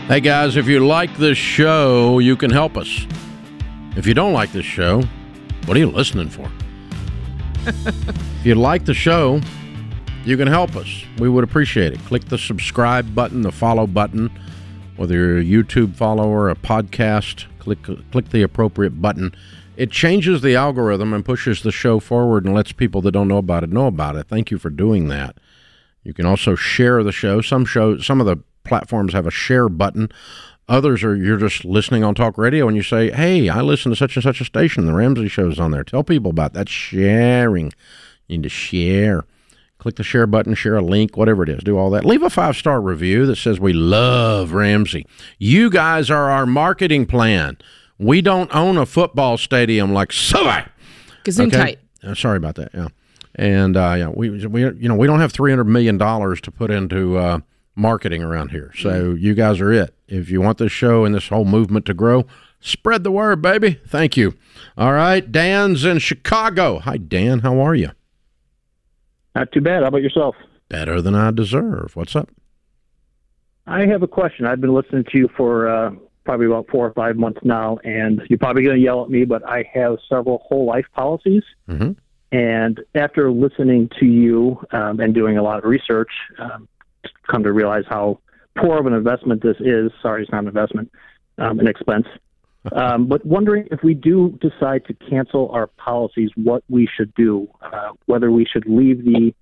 Hey 0.09 0.21
guys, 0.21 0.57
if 0.57 0.67
you 0.67 0.87
like 0.87 1.15
this 1.19 1.37
show, 1.37 2.19
you 2.19 2.35
can 2.35 2.51
help 2.51 2.79
us. 2.79 3.07
If 3.95 4.07
you 4.07 4.15
don't 4.15 4.33
like 4.33 4.53
this 4.53 4.65
show, 4.65 5.03
what 5.67 5.77
are 5.77 5.81
you 5.81 5.91
listening 5.91 6.31
for? 6.31 6.51
if 7.67 8.41
you 8.43 8.55
like 8.55 8.87
the 8.87 8.95
show, 8.95 9.39
you 10.25 10.39
can 10.39 10.49
help 10.49 10.77
us. 10.77 11.05
We 11.19 11.29
would 11.29 11.45
appreciate 11.45 11.93
it. 11.93 11.99
Click 12.07 12.25
the 12.25 12.39
subscribe 12.39 13.15
button, 13.15 13.43
the 13.43 13.53
follow 13.53 13.87
button, 13.87 14.31
whether 14.97 15.15
you're 15.15 15.41
a 15.41 15.45
YouTube 15.45 15.95
follower, 15.95 16.49
a 16.49 16.55
podcast, 16.55 17.45
click 17.59 17.83
click 18.11 18.31
the 18.31 18.41
appropriate 18.41 19.03
button. 19.03 19.35
It 19.77 19.91
changes 19.91 20.41
the 20.41 20.57
algorithm 20.57 21.13
and 21.13 21.23
pushes 21.23 21.63
the 21.63 21.71
show 21.71 22.01
forward 22.01 22.47
and 22.47 22.55
lets 22.55 22.73
people 22.73 23.03
that 23.03 23.13
don't 23.13 23.29
know 23.29 23.37
about 23.37 23.63
it 23.63 23.69
know 23.69 23.87
about 23.87 24.17
it. 24.17 24.27
Thank 24.27 24.51
you 24.51 24.57
for 24.57 24.71
doing 24.71 25.09
that. 25.09 25.37
You 26.03 26.15
can 26.15 26.25
also 26.25 26.55
share 26.55 27.03
the 27.03 27.13
show. 27.13 27.43
Some 27.43 27.67
show 27.67 27.99
some 27.99 28.21
of 28.21 28.27
the 28.27 28.39
platforms 28.69 29.13
have 29.13 29.27
a 29.27 29.31
share 29.31 29.69
button. 29.69 30.11
Others 30.69 31.03
are 31.03 31.17
you're 31.17 31.39
just 31.39 31.65
listening 31.65 32.05
on 32.05 32.15
talk 32.15 32.37
radio 32.37 32.69
and 32.69 32.77
you 32.77 32.83
say, 32.83 33.11
"Hey, 33.11 33.49
I 33.49 33.63
listen 33.63 33.91
to 33.91 33.97
such 33.97 34.17
and 34.17 34.23
such 34.23 34.41
a 34.41 34.45
station. 34.45 34.87
The 34.87 34.93
Ramsey 34.93 35.29
show's 35.29 35.59
on 35.59 35.71
there." 35.71 35.85
Tell 35.85 36.05
people 36.05 36.31
about 36.31 36.53
that. 36.53 36.69
Sharing. 36.69 37.73
You 38.27 38.37
need 38.37 38.43
to 38.43 38.49
share. 38.51 39.25
Click 39.79 39.95
the 39.95 40.03
share 40.03 40.27
button, 40.27 40.55
share 40.55 40.77
a 40.77 40.83
link, 40.83 41.17
whatever 41.17 41.45
it 41.45 41.49
is. 41.49 41.63
Do 41.63 41.79
all 41.79 41.89
that. 41.91 42.05
Leave 42.05 42.23
a 42.23 42.31
five 42.31 42.57
star 42.57 42.81
review 42.81 43.27
that 43.27 43.37
says 43.37 43.61
we 43.61 43.73
love 43.73 44.53
Ramsey. 44.53 45.07
You 45.39 45.71
guys 45.71 46.11
are 46.11 46.31
our 46.31 46.47
marketing 46.47 47.07
plan. 47.07 47.57
We 47.97 48.21
don't 48.21 48.55
own 48.55 48.77
a 48.77 48.87
football 48.87 49.39
stadium 49.39 49.93
like 49.93 50.13
Subway. 50.13 50.65
Gesundheit. 51.25 51.79
Uh, 52.03 52.15
sorry 52.15 52.37
about 52.37 52.57
that. 52.57 52.71
Yeah, 52.75 52.89
and 53.37 53.77
uh, 53.77 53.95
yeah, 53.97 54.09
we 54.09 54.47
we 54.47 54.63
you 54.63 54.89
know 54.89 54.97
we 54.97 55.07
don't 55.07 55.21
have 55.21 55.33
three 55.33 55.51
hundred 55.53 55.65
million 55.69 55.97
dollars 55.97 56.41
to 56.43 56.51
put 56.51 56.71
into 56.71 57.17
uh, 57.17 57.39
marketing 57.79 58.23
around 58.23 58.51
here. 58.51 58.73
So 58.77 59.15
you 59.15 59.35
guys 59.35 59.61
are 59.61 59.73
it. 59.73 59.95
If 60.09 60.31
you 60.31 60.41
want 60.41 60.59
this 60.59 60.73
show 60.73 61.05
and 61.05 61.15
this 61.15 61.29
whole 61.29 61.45
movement 61.45 61.87
to 61.87 61.95
grow, 61.95 62.27
spread 62.61 63.05
the 63.05 63.11
word, 63.11 63.41
baby. 63.41 63.81
Thank 63.87 64.17
you. 64.17 64.35
All 64.77 64.93
right, 64.93 65.31
Dan's 65.31 65.85
in 65.85 65.99
Chicago. 65.99 66.81
Hi, 66.81 66.97
Dan. 66.97 67.41
How 67.41 67.61
are 67.61 67.75
you? 67.75 67.91
Not 69.35 69.53
too 69.53 69.61
bad. 69.61 69.83
How 69.83 69.89
about 69.89 70.03
yourself? 70.03 70.35
Better 70.69 71.01
than 71.01 71.15
I 71.15 71.31
deserve. 71.31 71.95
What's 71.95 72.17
up? 72.17 72.31
I 73.67 73.87
have 73.87 74.03
a 74.03 74.09
question. 74.09 74.47
I've 74.47 74.61
been 74.61 74.75
listening 74.75 75.05
to 75.13 75.19
you 75.19 75.29
for 75.37 75.69
uh, 75.69 75.91
probably 76.25 76.47
about 76.47 76.67
four 76.71 76.87
or 76.87 76.93
five 76.95 77.17
months 77.17 77.41
now, 77.45 77.79
and 77.85 78.23
you're 78.29 78.39
probably 78.39 78.63
going 78.63 78.77
to 78.77 78.83
yell 78.83 79.05
at 79.05 79.11
me, 79.11 79.25
but 79.25 79.47
I 79.47 79.65
have 79.73 79.99
several 80.09 80.39
whole 80.47 80.67
life 80.67 80.87
policies. 80.95 81.43
Mm-hmm. 81.69 81.93
And 82.33 82.81
after 82.95 83.31
listening 83.31 83.89
to 84.01 84.07
you 84.07 84.63
um, 84.73 85.01
and 85.01 85.15
doing 85.15 85.39
a 85.39 85.43
lot 85.43 85.59
of 85.59 85.65
research, 85.65 86.11
um, 86.39 86.69
come 87.31 87.43
to 87.45 87.53
realize 87.53 87.85
how 87.89 88.19
poor 88.57 88.79
of 88.79 88.87
an 88.87 88.93
investment 88.93 89.43
this 89.43 89.57
is. 89.61 89.91
Sorry, 90.03 90.23
it's 90.23 90.33
not 90.33 90.43
an 90.43 90.49
investment, 90.49 90.91
um, 91.39 91.61
an 91.61 91.69
expense. 91.69 92.07
Um, 92.73 93.07
but 93.07 93.25
wondering 93.25 93.69
if 93.71 93.83
we 93.83 93.95
do 93.95 94.37
decide 94.43 94.85
to 94.87 94.95
cancel 94.95 95.49
our 95.53 95.69
policies, 95.69 96.31
what 96.35 96.63
we 96.69 96.89
should 96.95 97.15
do, 97.15 97.49
uh, 97.63 97.93
whether 98.07 98.31
we 98.31 98.45
should 98.45 98.67
leave 98.67 99.05
the 99.05 99.33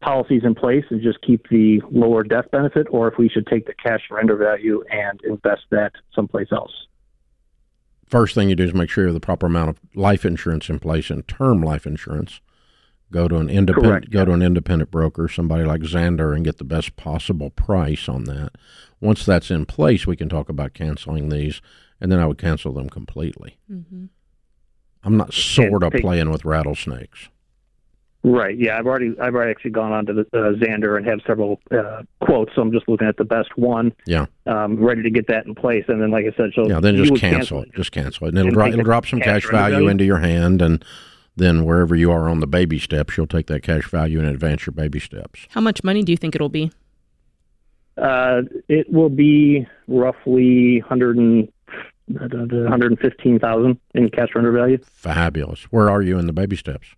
policies 0.00 0.42
in 0.44 0.54
place 0.54 0.84
and 0.90 1.02
just 1.02 1.20
keep 1.22 1.48
the 1.48 1.80
lower 1.90 2.22
death 2.22 2.44
benefit, 2.52 2.86
or 2.90 3.08
if 3.08 3.18
we 3.18 3.28
should 3.28 3.46
take 3.46 3.66
the 3.66 3.74
cash 3.74 4.00
surrender 4.06 4.36
value 4.36 4.84
and 4.90 5.20
invest 5.24 5.62
that 5.70 5.92
someplace 6.14 6.48
else. 6.52 6.72
First 8.06 8.34
thing 8.34 8.48
you 8.48 8.54
do 8.54 8.64
is 8.64 8.74
make 8.74 8.90
sure 8.90 9.04
you 9.04 9.08
have 9.08 9.14
the 9.14 9.20
proper 9.20 9.46
amount 9.46 9.70
of 9.70 9.80
life 9.94 10.24
insurance 10.24 10.68
in 10.68 10.78
place 10.78 11.10
and 11.10 11.26
term 11.26 11.62
life 11.62 11.86
insurance. 11.86 12.40
Go 13.10 13.26
to 13.26 13.36
an 13.36 13.48
independent 13.48 14.10
go 14.10 14.24
to 14.24 14.32
an 14.32 14.42
independent 14.42 14.90
broker, 14.90 15.28
somebody 15.28 15.64
like 15.64 15.80
Zander, 15.82 16.34
and 16.34 16.44
get 16.44 16.58
the 16.58 16.64
best 16.64 16.96
possible 16.96 17.50
price 17.50 18.08
on 18.08 18.24
that. 18.24 18.52
Once 19.00 19.24
that's 19.24 19.50
in 19.50 19.64
place, 19.64 20.06
we 20.06 20.16
can 20.16 20.28
talk 20.28 20.48
about 20.48 20.74
canceling 20.74 21.28
these, 21.28 21.62
and 22.00 22.12
then 22.12 22.18
I 22.18 22.26
would 22.26 22.38
cancel 22.38 22.72
them 22.72 22.90
completely. 22.90 23.58
Mm-hmm. 23.70 24.06
I'm 25.04 25.16
not 25.16 25.32
sort 25.32 25.82
of 25.82 25.92
playing 25.92 26.30
with 26.30 26.44
rattlesnakes. 26.44 27.28
Right. 28.24 28.58
Yeah, 28.58 28.76
I've 28.76 28.86
already 28.86 29.14
I've 29.20 29.34
already 29.34 29.52
actually 29.52 29.70
gone 29.70 29.92
on 29.92 30.04
to 30.06 30.12
the 30.12 30.20
uh, 30.34 30.52
Zander 30.54 30.96
and 30.96 31.06
have 31.06 31.20
several 31.26 31.60
uh, 31.70 32.02
quotes. 32.20 32.52
So 32.54 32.62
I'm 32.62 32.72
just 32.72 32.88
looking 32.88 33.06
at 33.06 33.16
the 33.16 33.24
best 33.24 33.56
one. 33.56 33.92
Yeah. 34.06 34.26
Um, 34.44 34.76
ready 34.76 35.02
to 35.02 35.10
get 35.10 35.28
that 35.28 35.46
in 35.46 35.54
place, 35.54 35.84
and 35.88 36.02
then 36.02 36.10
like 36.10 36.26
I 36.26 36.36
said, 36.36 36.50
so 36.54 36.68
Yeah, 36.68 36.80
then 36.80 36.96
just 36.96 37.12
would 37.12 37.20
cancel 37.20 37.62
it. 37.62 37.72
Just 37.74 37.92
cancel 37.92 38.26
it, 38.26 38.30
and 38.30 38.38
it'll 38.38 38.48
And 38.48 38.54
drop. 38.54 38.68
It'll 38.70 38.84
drop 38.84 39.06
some 39.06 39.20
cash 39.20 39.26
cash 39.26 39.42
surrender 39.44 39.58
value 39.58 39.74
value? 39.76 39.88
into 39.88 40.04
your 40.04 40.18
hand, 40.18 40.60
and 40.60 40.84
then 41.38 41.64
wherever 41.64 41.94
you 41.96 42.10
are 42.12 42.28
on 42.28 42.40
the 42.40 42.46
baby 42.46 42.78
steps, 42.78 43.16
you'll 43.16 43.26
take 43.26 43.46
that 43.46 43.62
cash 43.62 43.88
value 43.88 44.18
and 44.18 44.28
advance 44.28 44.66
your 44.66 44.72
baby 44.72 45.00
steps. 45.00 45.46
How 45.50 45.60
much 45.60 45.82
money 45.84 46.02
do 46.02 46.12
you 46.12 46.16
think 46.16 46.34
it'll 46.34 46.48
be? 46.48 46.70
Uh, 47.96 48.42
it 48.68 48.90
will 48.92 49.08
be 49.08 49.66
roughly 49.88 50.80
100 50.80 51.16
and, 51.16 51.48
115,000 52.08 53.78
in 53.94 54.08
cash 54.10 54.28
surrender 54.32 54.52
value. 54.52 54.78
Fabulous. 54.84 55.64
Where 55.64 55.90
are 55.90 56.02
you 56.02 56.18
in 56.18 56.26
the 56.26 56.32
baby 56.32 56.56
steps? 56.56 56.88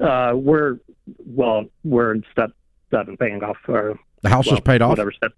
Uh, 0.00 0.32
we're 0.34 0.78
well, 1.24 1.64
we're 1.84 2.12
in 2.14 2.24
step 2.32 2.50
seven, 2.90 3.16
paying 3.16 3.42
off. 3.42 3.56
Our, 3.68 3.98
The 4.22 4.28
house 4.28 4.46
is 4.50 4.60
paid 4.60 4.82
off? 4.82 4.90
Whatever 4.90 5.12
step. 5.12 5.32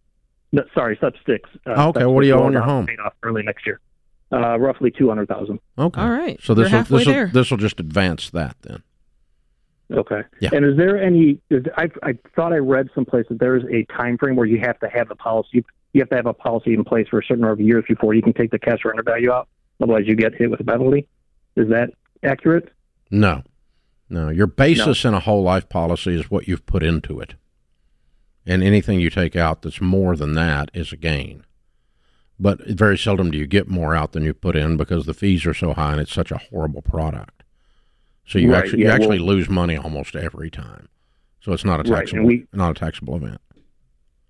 No, 0.52 0.62
sorry, 0.74 0.96
step 0.96 1.14
six. 1.26 1.48
Uh, 1.66 1.74
Oh, 1.76 1.88
okay. 1.88 2.00
step 2.00 2.08
What 2.08 2.22
do 2.22 2.26
you 2.26 2.34
owe 2.34 2.38
loan 2.38 2.46
on 2.48 2.52
your 2.52 2.62
home? 2.62 2.86
Paid 2.86 3.00
off 3.00 3.14
early 3.22 3.42
next 3.42 3.66
year. 3.66 3.80
Uh, 4.30 4.58
roughly 4.58 4.90
two 4.90 5.08
hundred 5.08 5.26
thousand. 5.26 5.58
Okay. 5.78 6.00
All 6.00 6.10
right. 6.10 6.38
So 6.42 6.52
this 6.52 6.64
We're 6.64 6.70
will 6.70 6.78
halfway 6.78 6.98
this 6.98 7.06
will 7.06 7.14
there. 7.14 7.30
this 7.32 7.50
will 7.50 7.56
just 7.56 7.80
advance 7.80 8.28
that 8.30 8.56
then. 8.60 8.82
Okay. 9.90 10.20
Yeah. 10.40 10.50
And 10.52 10.66
is 10.66 10.76
there 10.76 11.02
any? 11.02 11.40
Is, 11.48 11.64
I 11.78 11.88
I 12.02 12.12
thought 12.36 12.52
I 12.52 12.58
read 12.58 12.90
someplace 12.94 13.24
that 13.30 13.38
there 13.38 13.56
is 13.56 13.64
a 13.72 13.84
time 13.90 14.18
frame 14.18 14.36
where 14.36 14.44
you 14.46 14.60
have 14.60 14.78
to 14.80 14.88
have 14.90 15.08
the 15.08 15.16
policy. 15.16 15.64
You 15.94 16.02
have 16.02 16.10
to 16.10 16.16
have 16.16 16.26
a 16.26 16.34
policy 16.34 16.74
in 16.74 16.84
place 16.84 17.08
for 17.08 17.20
a 17.20 17.22
certain 17.22 17.40
number 17.40 17.54
of 17.54 17.60
years 17.60 17.84
before 17.88 18.12
you 18.12 18.20
can 18.20 18.34
take 18.34 18.50
the 18.50 18.58
cash 18.58 18.82
surrender 18.82 19.02
value 19.02 19.32
out. 19.32 19.48
Otherwise, 19.80 20.04
you 20.06 20.14
get 20.14 20.34
hit 20.34 20.50
with 20.50 20.60
a 20.60 20.64
penalty. 20.64 21.06
Is 21.56 21.70
that 21.70 21.90
accurate? 22.22 22.70
No, 23.10 23.42
no. 24.10 24.28
Your 24.28 24.46
basis 24.46 25.06
in 25.06 25.14
a 25.14 25.20
whole 25.20 25.42
life 25.42 25.70
policy 25.70 26.14
is 26.14 26.30
what 26.30 26.46
you've 26.46 26.66
put 26.66 26.82
into 26.82 27.18
it, 27.18 27.34
and 28.44 28.62
anything 28.62 29.00
you 29.00 29.08
take 29.08 29.36
out 29.36 29.62
that's 29.62 29.80
more 29.80 30.16
than 30.16 30.34
that 30.34 30.70
is 30.74 30.92
a 30.92 30.98
gain. 30.98 31.46
But 32.40 32.66
very 32.68 32.96
seldom 32.96 33.30
do 33.32 33.38
you 33.38 33.46
get 33.46 33.68
more 33.68 33.94
out 33.96 34.12
than 34.12 34.22
you 34.24 34.32
put 34.32 34.54
in 34.56 34.76
because 34.76 35.06
the 35.06 35.14
fees 35.14 35.44
are 35.44 35.54
so 35.54 35.74
high 35.74 35.92
and 35.92 36.00
it's 36.00 36.12
such 36.12 36.30
a 36.30 36.38
horrible 36.38 36.82
product. 36.82 37.42
So 38.26 38.38
you 38.38 38.52
Right, 38.52 38.58
actually 38.64 38.80
you 38.82 38.88
actually 38.88 39.18
well- 39.18 39.28
lose 39.28 39.48
money 39.48 39.76
almost 39.76 40.14
every 40.14 40.50
time. 40.50 40.88
So 41.40 41.52
it's 41.52 41.64
not 41.64 41.84
a 41.86 41.90
Right, 41.90 42.00
taxable 42.00 42.26
we- 42.26 42.46
not 42.52 42.70
a 42.72 42.74
taxable 42.74 43.16
event. 43.16 43.40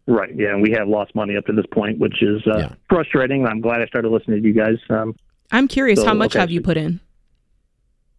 Right. 0.06 0.34
Yeah. 0.34 0.54
And 0.54 0.62
we 0.62 0.70
have 0.70 0.88
lost 0.88 1.14
money 1.14 1.36
up 1.36 1.44
to 1.46 1.52
this 1.52 1.66
point, 1.70 1.98
which 1.98 2.22
is 2.22 2.40
uh, 2.46 2.58
Yeah. 2.58 2.72
frustrating. 2.88 3.44
I'm 3.46 3.60
glad 3.60 3.82
I 3.82 3.86
started 3.86 4.08
listening 4.08 4.40
to 4.42 4.48
you 4.48 4.54
guys. 4.54 4.78
Um, 4.88 5.14
I'm 5.52 5.68
curious, 5.68 6.00
So, 6.00 6.06
how 6.06 6.14
much 6.14 6.32
okay, 6.32 6.40
have 6.40 6.50
you 6.50 6.62
put 6.62 6.76
in? 6.78 7.00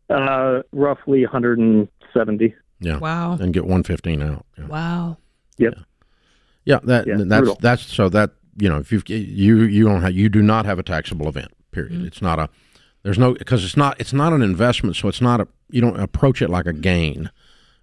uh, 0.10 0.62
roughly 0.72 1.24
170. 1.24 2.54
Yeah. 2.80 2.98
Wow. 2.98 3.38
And 3.40 3.54
get 3.54 3.66
one 3.66 3.84
fifteen 3.84 4.22
out. 4.22 4.46
Yeah. 4.58 4.68
Wow. 4.68 5.18
Yep. 5.58 5.76
Yeah, 6.66 6.80
that 6.84 7.08
Yeah, 7.08 7.16
that's 7.18 7.28
brutal. 7.40 7.58
that's 7.62 7.84
so 7.84 8.08
that 8.10 8.32
you 8.60 8.70
know 8.70 8.78
if 8.78 8.92
you 8.92 9.02
you 9.08 9.62
you 9.64 9.86
don't 9.86 10.02
have 10.02 10.14
you 10.14 10.30
do 10.30 10.42
not 10.42 10.66
have 10.66 10.80
a 10.80 10.84
taxable 10.84 11.28
event. 11.28 11.52
Period. 11.72 11.94
Mm-hmm. 11.94 12.08
It's 12.08 12.22
not 12.22 12.40
a 12.40 12.50
there's 13.04 13.18
no 13.18 13.34
because 13.34 13.64
it's 13.64 13.78
not 13.78 14.00
it's 14.00 14.14
not 14.14 14.34
an 14.34 14.42
investment, 14.42 14.96
so 14.96 15.08
it's 15.08 15.22
not 15.22 15.42
a 15.42 15.48
you 15.70 15.82
don't 15.82 16.00
approach 16.00 16.42
it 16.42 16.50
like 16.50 16.66
a 16.66 16.74
gain. 16.74 17.32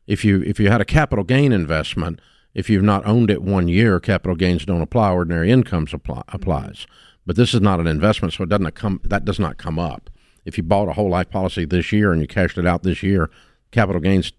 If 0.07 0.25
you 0.25 0.43
if 0.43 0.61
you 0.61 0.71
had 0.71 0.81
a 0.81 0.85
capital 0.85 1.25
gain 1.25 1.53
investment, 1.53 2.21
if 2.55 2.69
you've 2.69 2.83
not 2.83 3.07
owned 3.07 3.31
it 3.31 3.43
one 3.43 3.69
year, 3.69 3.99
capital 4.01 4.37
gains 4.37 4.65
don't 4.65 4.83
apply. 4.83 5.11
Ordinary 5.11 5.51
incomes 5.51 5.95
apply, 5.95 6.23
applies. 6.29 6.87
But 7.25 7.37
this 7.37 7.55
is 7.55 7.61
not 7.61 7.81
an 7.81 7.87
investment, 7.87 8.35
so 8.35 8.45
it 8.45 8.49
doesn't 8.49 8.75
come 8.75 9.01
that 9.05 9.25
does 9.25 9.39
not 9.39 9.57
come 9.59 9.79
up. 9.79 10.11
If 10.45 10.57
you 10.57 10.63
bought 10.63 10.89
a 10.89 10.93
whole 10.93 11.11
life 11.11 11.31
policy 11.31 11.65
this 11.65 11.91
year 11.93 12.13
and 12.13 12.21
you 12.21 12.29
cashed 12.29 12.57
it 12.57 12.67
out 12.67 12.83
this 12.83 13.03
year, 13.03 13.31
capital 13.73 14.01
gains 14.01 14.33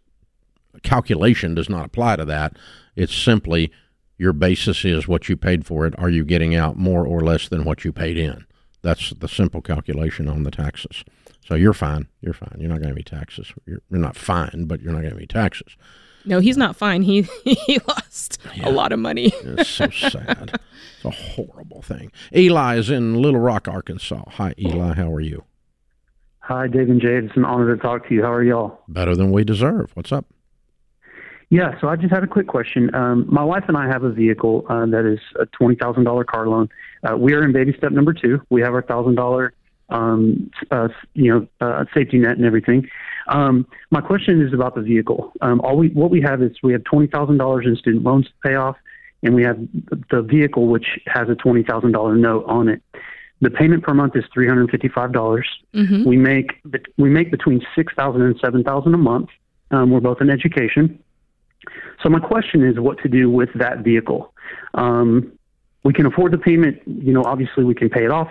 calculation 0.84 1.56
does 1.56 1.70
not 1.70 1.86
apply 1.86 2.16
to 2.18 2.26
that. 2.26 2.58
It's 2.96 3.14
simply 3.14 3.72
your 4.18 4.34
basis 4.34 4.84
is 4.84 5.08
what 5.08 5.30
you 5.30 5.38
paid 5.38 5.66
for 5.66 5.86
it. 5.86 5.98
Are 5.98 6.10
you 6.10 6.26
getting 6.26 6.56
out 6.56 6.78
more 6.78 7.06
or 7.06 7.22
less 7.22 7.48
than 7.48 7.64
what 7.64 7.86
you 7.86 7.92
paid 7.92 8.18
in? 8.18 8.46
That's 8.82 9.12
the 9.12 9.28
simple 9.28 9.62
calculation 9.62 10.28
on 10.28 10.44
the 10.44 10.52
taxes. 10.52 11.04
So 11.46 11.56
you're 11.56 11.74
fine. 11.74 12.08
You're 12.22 12.34
fine. 12.34 12.56
You're 12.60 12.70
not 12.70 12.80
going 12.80 12.90
to 12.90 12.96
be 12.96 13.04
taxes. 13.04 13.54
You're, 13.66 13.82
you're 13.90 14.00
not 14.00 14.16
fine, 14.16 14.66
but 14.66 14.82
you're 14.82 14.94
not 14.94 15.02
going 15.02 15.14
to 15.14 15.20
be 15.20 15.28
taxes. 15.28 15.78
No, 16.26 16.40
he's 16.40 16.58
not 16.58 16.76
fine. 16.76 17.04
He 17.04 17.22
he 17.44 17.80
lost 17.88 18.38
a 18.62 18.72
lot 18.72 18.92
of 18.92 19.00
money. 19.00 19.32
It's 19.44 19.70
so 19.70 19.90
sad. 19.90 20.60
It's 20.96 21.06
a 21.06 21.10
horrible 21.10 21.82
thing. 21.82 22.12
Eli 22.36 22.78
is 22.78 22.90
in 22.90 23.22
Little 23.22 23.40
Rock, 23.40 23.68
Arkansas. 23.68 24.24
Hi, 24.32 24.54
Eli. 24.60 24.94
How 24.96 25.12
are 25.12 25.22
you? 25.22 25.46
Hi, 26.40 26.68
Dave 26.68 26.90
and 26.90 27.02
Jade. 27.02 27.26
It's 27.26 27.38
an 27.38 27.46
honor 27.46 27.76
to 27.76 27.82
talk 27.82 28.08
to 28.08 28.14
you. 28.14 28.24
How 28.24 28.34
are 28.34 28.44
y'all? 28.44 28.80
Better 28.88 29.16
than 29.16 29.32
we 29.32 29.44
deserve. 29.44 29.92
What's 29.94 30.12
up? 30.12 30.26
Yeah, 31.50 31.80
so 31.80 31.88
I 31.88 31.96
just 31.96 32.14
had 32.14 32.24
a 32.24 32.28
quick 32.28 32.48
question. 32.48 32.94
Um, 32.94 33.26
my 33.30 33.44
wife 33.44 33.64
and 33.68 33.78
I 33.78 33.88
have 33.88 34.04
a 34.04 34.12
vehicle 34.12 34.66
uh, 34.70 34.86
that 34.88 35.06
is 35.06 35.20
a 35.40 35.46
twenty 35.46 35.76
thousand 35.76 36.04
dollar 36.04 36.26
car 36.26 36.48
loan. 36.48 36.70
Uh, 37.04 37.16
we 37.16 37.34
are 37.34 37.44
in 37.44 37.54
baby 37.54 37.74
step 37.78 37.92
number 37.92 38.14
two. 38.14 38.42
We 38.50 38.62
have 38.62 38.74
our 38.74 38.82
thousand 38.82 39.16
dollar, 39.16 39.54
um, 39.90 40.52
uh, 40.72 40.90
you 41.14 41.32
know, 41.34 41.48
uh, 41.62 41.86
safety 41.94 42.18
net 42.18 42.36
and 42.38 42.46
everything. 42.46 42.90
Um, 43.30 43.66
my 43.92 44.02
question 44.02 44.46
is 44.46 44.54
about 44.54 44.76
the 44.76 44.82
vehicle. 44.82 45.32
Um, 45.42 45.62
all 45.62 45.78
we 45.78 45.88
what 45.90 46.12
we 46.12 46.22
have 46.22 46.42
is 46.42 46.52
we 46.64 46.74
have 46.74 46.84
twenty 46.84 47.08
thousand 47.08 47.38
dollars 47.38 47.66
in 47.66 47.78
student 47.78 48.04
loans 48.04 48.26
to 48.26 48.34
pay 48.46 48.56
off, 48.56 48.76
and 49.24 49.34
we 49.34 49.44
have 49.44 49.58
the 50.12 50.22
vehicle 50.22 50.68
which 50.68 51.00
has 51.08 51.30
a 51.30 51.36
twenty 51.36 51.64
thousand 51.64 51.94
dollar 51.94 52.16
note 52.16 52.44
on 52.48 52.68
it. 52.68 52.82
The 53.40 53.52
payment 53.52 53.84
per 53.84 53.94
month 53.94 54.18
is 54.18 54.26
three 54.34 54.50
hundred 54.50 54.70
fifty 54.70 54.90
five 54.90 55.14
dollars. 55.14 55.48
Mm-hmm. 55.74 56.04
We 56.04 56.18
make 56.18 56.62
we 56.98 57.10
make 57.10 57.32
between 57.32 57.62
six 57.74 57.94
thousand 57.94 58.24
and 58.24 58.38
seven 58.44 58.66
thousand 58.66 58.94
a 58.96 58.98
month. 58.98 59.30
Um, 59.72 59.92
we're 59.92 60.02
both 60.02 60.20
in 60.20 60.30
education. 60.30 61.02
So 62.08 62.12
my 62.12 62.20
question 62.20 62.66
is 62.66 62.80
what 62.80 63.00
to 63.00 63.10
do 63.10 63.30
with 63.30 63.50
that 63.56 63.80
vehicle. 63.80 64.34
Um, 64.76 65.34
we 65.84 65.92
can 65.92 66.06
afford 66.06 66.32
the 66.32 66.38
payment. 66.38 66.82
You 66.86 67.12
know, 67.12 67.22
obviously 67.26 67.66
we 67.66 67.76
can 67.76 67.90
pay 67.90 68.06
it 68.06 68.12
off. 68.12 68.30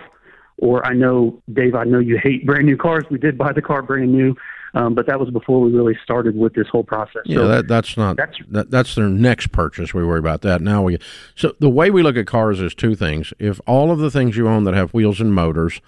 Or 0.57 0.83
I 0.83 0.93
know, 0.93 1.43
Dave, 1.53 1.75
I 1.75 1.83
know 1.83 1.99
you 1.99 2.17
hate 2.17 2.43
brand 2.43 2.65
new 2.65 2.75
cars. 2.75 3.03
We 3.11 3.19
did 3.19 3.37
buy 3.37 3.53
the 3.53 3.61
car 3.61 3.83
brand 3.83 4.11
new, 4.11 4.35
um, 4.73 4.95
but 4.95 5.05
that 5.05 5.19
was 5.19 5.29
before 5.29 5.61
we 5.61 5.71
really 5.71 5.95
started 6.03 6.35
with 6.35 6.55
this 6.55 6.67
whole 6.69 6.83
process. 6.83 7.21
Yeah, 7.25 7.35
so 7.35 7.47
that, 7.49 7.67
that's 7.67 7.95
not 7.97 8.17
that, 8.49 8.71
that's 8.71 8.95
their 8.95 9.09
next 9.09 9.51
purchase. 9.51 9.93
We 9.93 10.03
worry 10.03 10.17
about 10.17 10.41
that. 10.41 10.59
Now 10.59 10.81
we 10.81 10.97
so 11.35 11.53
the 11.59 11.69
way 11.69 11.91
we 11.91 12.01
look 12.01 12.17
at 12.17 12.25
cars 12.25 12.59
is 12.59 12.73
two 12.73 12.95
things. 12.95 13.31
If 13.37 13.61
all 13.67 13.91
of 13.91 13.99
the 13.99 14.09
things 14.09 14.35
you 14.35 14.47
own 14.47 14.63
that 14.63 14.73
have 14.73 14.91
wheels 14.95 15.21
and 15.21 15.35
motors 15.35 15.81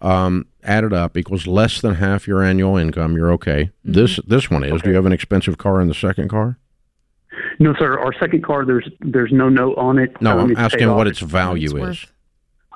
um, 0.00 0.46
added 0.62 0.94
up 0.94 1.18
equals 1.18 1.46
less 1.46 1.82
than 1.82 1.96
half 1.96 2.26
your 2.26 2.42
annual 2.42 2.78
income, 2.78 3.16
you're 3.16 3.32
okay. 3.32 3.70
This 3.84 4.18
this 4.26 4.50
one 4.50 4.64
is. 4.64 4.80
Do 4.80 4.88
you 4.88 4.96
have 4.96 5.04
an 5.04 5.12
expensive 5.12 5.58
car 5.58 5.78
in 5.82 5.88
the 5.88 5.94
second 5.94 6.30
car? 6.30 6.56
No, 7.58 7.74
sir. 7.78 7.98
Our 7.98 8.12
second 8.18 8.42
car, 8.44 8.64
there's 8.64 8.88
there's 9.00 9.32
no 9.32 9.48
note 9.48 9.76
on 9.78 9.98
it. 9.98 10.20
No, 10.20 10.38
Um, 10.38 10.50
I'm 10.50 10.56
asking 10.56 10.90
what 10.94 11.06
its 11.06 11.18
value 11.20 11.84
is. 11.86 12.06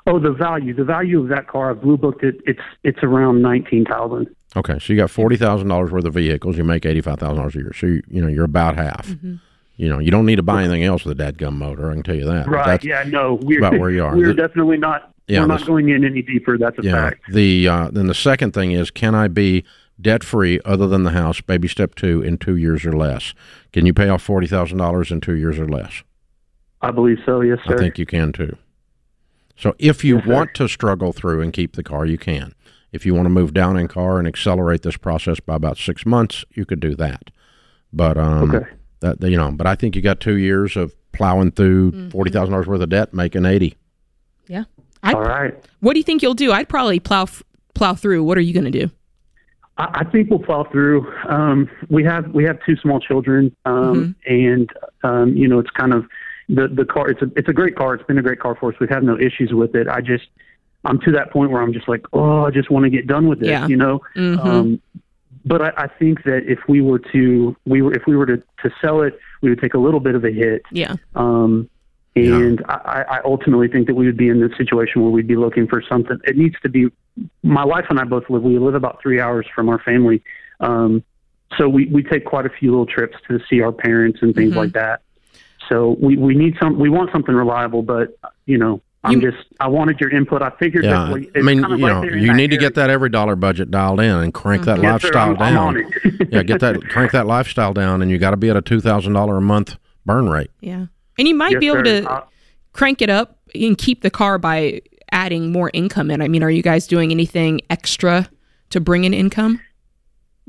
Oh, 0.05 0.19
the 0.19 0.31
value. 0.31 0.73
The 0.73 0.85
value 0.85 1.21
of 1.21 1.27
that 1.29 1.47
car, 1.47 1.71
I 1.71 1.73
blue 1.73 1.97
booked 1.97 2.23
it. 2.23 2.35
It's 2.45 2.61
it's 2.83 2.99
around 3.03 3.41
nineteen 3.41 3.83
thousand. 3.85 4.27
Okay, 4.55 4.79
so 4.79 4.93
you 4.93 4.97
got 4.99 5.09
forty 5.11 5.35
thousand 5.35 5.67
dollars 5.67 5.91
worth 5.91 6.05
of 6.05 6.13
vehicles. 6.13 6.57
You 6.57 6.63
make 6.63 6.85
eighty 6.85 7.01
five 7.01 7.19
thousand 7.19 7.37
dollars 7.37 7.55
a 7.55 7.59
year. 7.59 7.73
So 7.73 7.87
you, 7.87 8.01
you 8.07 8.21
know 8.21 8.27
you're 8.27 8.45
about 8.45 8.75
half. 8.77 9.13
You 9.75 9.89
know 9.89 9.99
you 9.99 10.09
don't 10.11 10.25
need 10.25 10.37
to 10.37 10.43
buy 10.43 10.63
anything 10.63 10.83
else 10.83 11.03
with 11.05 11.19
a 11.19 11.23
dadgum 11.23 11.53
motor. 11.57 11.91
I 11.91 11.93
can 11.95 12.03
tell 12.03 12.15
you 12.15 12.25
that. 12.25 12.47
Right. 12.47 12.65
that's 12.65 12.85
Yeah. 12.85 13.03
No. 13.03 13.35
We're 13.41 13.59
about 13.59 13.79
where 13.79 13.89
you 13.91 14.03
are. 14.03 14.15
We're 14.15 14.27
The- 14.27 14.33
definitely 14.47 14.77
not. 14.77 15.13
Yeah, 15.27 15.41
we're 15.41 15.47
not 15.47 15.59
this- 15.59 15.67
going 15.67 15.89
in 15.89 16.05
any 16.05 16.21
deeper. 16.21 16.57
That's 16.57 16.79
a 16.79 16.83
yeah. 16.83 16.91
fact. 17.09 17.23
The 17.33 17.67
uh, 17.67 17.89
then 17.91 18.07
the 18.07 18.15
second 18.15 18.53
thing 18.53 18.71
is, 18.71 18.89
can 18.91 19.13
I 19.13 19.27
be 19.27 19.65
debt 19.99 20.23
free, 20.23 20.59
other 20.65 20.87
than 20.87 21.03
the 21.03 21.11
house, 21.11 21.41
baby 21.41 21.67
step 21.67 21.95
two, 21.95 22.21
in 22.21 22.37
two 22.37 22.55
years 22.55 22.85
or 22.85 22.93
less. 22.93 23.33
Can 23.73 23.85
you 23.85 23.93
pay 23.93 24.09
off 24.09 24.21
forty 24.21 24.47
thousand 24.47 24.77
dollars 24.77 25.11
in 25.11 25.21
two 25.21 25.35
years 25.35 25.57
or 25.59 25.67
less? 25.67 26.03
I 26.81 26.91
believe 26.91 27.17
so. 27.25 27.41
Yes, 27.41 27.59
sir. 27.65 27.73
I 27.75 27.77
think 27.77 27.97
you 27.97 28.05
can 28.05 28.31
too. 28.31 28.55
So 29.57 29.73
if 29.79 30.03
you 30.03 30.21
want 30.25 30.53
to 30.55 30.67
struggle 30.67 31.11
through 31.13 31.41
and 31.41 31.51
keep 31.51 31.75
the 31.75 31.83
car, 31.83 32.05
you 32.05 32.17
can. 32.19 32.53
If 32.91 33.05
you 33.05 33.13
want 33.15 33.25
to 33.25 33.29
move 33.31 33.53
down 33.53 33.75
in 33.77 33.87
car 33.87 34.19
and 34.19 34.27
accelerate 34.27 34.83
this 34.83 34.97
process 34.97 35.39
by 35.39 35.55
about 35.55 35.77
six 35.77 36.05
months, 36.05 36.45
you 36.53 36.65
could 36.65 36.79
do 36.79 36.95
that. 36.95 37.31
But 37.91 38.17
um, 38.17 38.53
Okay. 38.53 38.69
that 38.99 39.21
you 39.23 39.37
know, 39.37 39.51
but 39.51 39.65
I 39.67 39.75
think 39.75 39.95
you 39.95 40.01
got 40.01 40.19
two 40.19 40.37
years 40.37 40.77
of 40.77 40.95
plowing 41.11 41.51
through 41.51 41.91
Mhm. 41.91 42.11
forty 42.11 42.29
thousand 42.31 42.51
dollars 42.51 42.67
worth 42.67 42.81
of 42.81 42.89
debt, 42.89 43.13
making 43.13 43.45
eighty. 43.45 43.75
Yeah. 44.47 44.65
I'd, 45.03 45.15
All 45.15 45.21
right. 45.23 45.55
What 45.79 45.93
do 45.93 45.99
you 45.99 46.03
think 46.03 46.21
you'll 46.21 46.33
do? 46.33 46.51
I'd 46.51 46.69
probably 46.69 46.99
plow 46.99 47.25
plow 47.73 47.93
through. 47.95 48.23
What 48.23 48.37
are 48.37 48.41
you 48.41 48.53
going 48.53 48.71
to 48.71 48.71
do? 48.71 48.89
I, 49.77 50.01
I 50.01 50.03
think 50.11 50.29
we'll 50.29 50.39
plow 50.39 50.63
through. 50.71 51.11
Um, 51.27 51.69
we 51.89 52.03
have 52.03 52.31
we 52.33 52.43
have 52.45 52.59
two 52.65 52.75
small 52.77 52.99
children, 52.99 53.55
um, 53.65 54.15
and 54.25 54.69
um, 55.03 55.35
you 55.35 55.47
know 55.47 55.59
it's 55.59 55.69
kind 55.71 55.93
of 55.93 56.05
the 56.49 56.67
the 56.67 56.85
car. 56.85 57.09
It's 57.09 57.21
a 57.21 57.29
it's 57.35 57.49
a 57.49 57.53
great 57.53 57.75
car. 57.75 57.95
It's 57.95 58.03
been 58.05 58.17
a 58.17 58.23
great 58.23 58.39
car 58.39 58.55
for 58.55 58.71
us. 58.73 58.79
We've 58.79 58.89
had 58.89 59.03
no 59.03 59.17
issues 59.17 59.53
with 59.53 59.75
it. 59.75 59.87
I 59.87 60.01
just 60.01 60.27
I'm 60.85 60.99
to 61.01 61.11
that 61.13 61.31
point 61.31 61.51
where 61.51 61.61
I'm 61.61 61.73
just 61.73 61.87
like, 61.87 62.05
oh, 62.13 62.45
I 62.45 62.51
just 62.51 62.69
want 62.69 62.83
to 62.85 62.89
get 62.89 63.07
done 63.07 63.27
with 63.27 63.41
it. 63.41 63.49
Yeah. 63.49 63.67
You 63.67 63.77
know. 63.77 64.01
Mhm. 64.15 64.45
Um, 64.45 64.81
but 65.45 65.61
I, 65.61 65.83
I 65.85 65.87
think 65.87 66.23
that 66.23 66.43
if 66.45 66.59
we 66.67 66.81
were 66.81 66.99
to 67.13 67.55
we 67.65 67.81
were 67.81 67.93
if 67.93 68.03
we 68.05 68.15
were 68.17 68.25
to, 68.25 68.37
to 68.37 68.71
sell 68.81 69.01
it, 69.01 69.17
we 69.41 69.49
would 69.49 69.61
take 69.61 69.73
a 69.73 69.79
little 69.79 69.99
bit 69.99 70.15
of 70.15 70.25
a 70.25 70.31
hit. 70.31 70.63
Yeah. 70.71 70.95
Um, 71.15 71.69
and 72.25 72.63
I, 72.67 73.05
I 73.09 73.19
ultimately 73.23 73.67
think 73.67 73.87
that 73.87 73.95
we 73.95 74.05
would 74.05 74.17
be 74.17 74.29
in 74.29 74.39
this 74.41 74.55
situation 74.57 75.01
where 75.01 75.11
we'd 75.11 75.27
be 75.27 75.35
looking 75.35 75.67
for 75.67 75.81
something. 75.87 76.17
It 76.23 76.37
needs 76.37 76.55
to 76.63 76.69
be. 76.69 76.87
My 77.43 77.65
wife 77.65 77.85
and 77.89 77.99
I 77.99 78.03
both 78.03 78.29
live. 78.29 78.43
We 78.43 78.57
live 78.59 78.75
about 78.75 79.01
three 79.01 79.19
hours 79.19 79.45
from 79.55 79.69
our 79.69 79.79
family, 79.79 80.21
um, 80.59 81.03
so 81.57 81.67
we 81.69 81.85
we 81.87 82.03
take 82.03 82.25
quite 82.25 82.45
a 82.45 82.49
few 82.49 82.71
little 82.71 82.85
trips 82.85 83.17
to 83.27 83.39
see 83.49 83.61
our 83.61 83.71
parents 83.71 84.19
and 84.21 84.35
things 84.35 84.53
Mhm. 84.53 84.57
like 84.57 84.73
that. 84.73 85.01
So 85.69 85.97
we 86.01 86.15
we 86.17 86.35
need 86.35 86.55
some. 86.61 86.77
We 86.79 86.89
want 86.89 87.11
something 87.11 87.33
reliable, 87.33 87.81
but 87.81 88.17
you 88.45 88.57
know, 88.57 88.81
I'm 89.03 89.19
just. 89.21 89.37
I 89.59 89.67
wanted 89.67 89.99
your 89.99 90.09
input. 90.09 90.41
I 90.41 90.49
figured 90.59 90.83
Yeah, 90.83 91.05
that. 91.05 91.13
we- 91.13 91.29
I 91.35 91.41
mean, 91.41 91.61
kind 91.61 91.73
of 91.73 91.79
you 91.79 91.85
right 91.87 92.01
know, 92.11 92.15
you 92.17 92.27
that 92.27 92.33
need 92.35 92.51
to 92.51 92.57
get 92.57 92.75
that 92.75 92.89
EveryDollar 92.89 93.39
budget 93.39 93.71
dialed 93.71 93.99
in 94.01 94.11
and 94.15 94.33
crank 94.33 94.65
that 94.65 94.81
Yes, 94.81 95.01
sir. 95.01 95.07
lifestyle 95.09 95.29
I'm- 95.29 95.41
I'm 95.41 95.53
down. 95.53 95.67
on 95.67 95.77
it. 95.77 96.27
yeah, 96.31 96.43
get 96.43 96.59
that 96.61 96.81
crank 96.89 97.11
that 97.11 97.25
lifestyle 97.27 97.73
down, 97.73 98.01
and 98.01 98.11
you 98.11 98.17
got 98.17 98.31
to 98.31 98.37
be 98.37 98.49
at 98.49 98.55
a 98.57 98.61
two 98.61 98.79
thousand 98.81 99.13
dollar 99.13 99.37
a 99.37 99.41
month 99.41 99.77
burn 100.05 100.29
rate. 100.29 100.51
Yeah. 100.61 100.85
And 101.17 101.27
you 101.27 101.35
might 101.35 101.53
Yes, 101.53 101.59
be 101.59 101.67
able 101.67 101.77
sir. 101.85 102.01
to 102.01 102.09
Uh, 102.11 102.21
crank 102.73 103.01
it 103.01 103.09
up 103.09 103.37
and 103.55 103.77
keep 103.77 104.01
the 104.01 104.09
car 104.09 104.37
by 104.37 104.81
adding 105.11 105.51
more 105.51 105.71
income 105.73 106.11
in. 106.11 106.21
I 106.21 106.27
mean, 106.27 106.43
are 106.43 106.51
you 106.51 106.61
guys 106.61 106.85
doing 106.87 107.11
anything 107.11 107.61
extra 107.69 108.27
to 108.71 108.79
bring 108.79 109.03
in 109.05 109.13
income? 109.13 109.59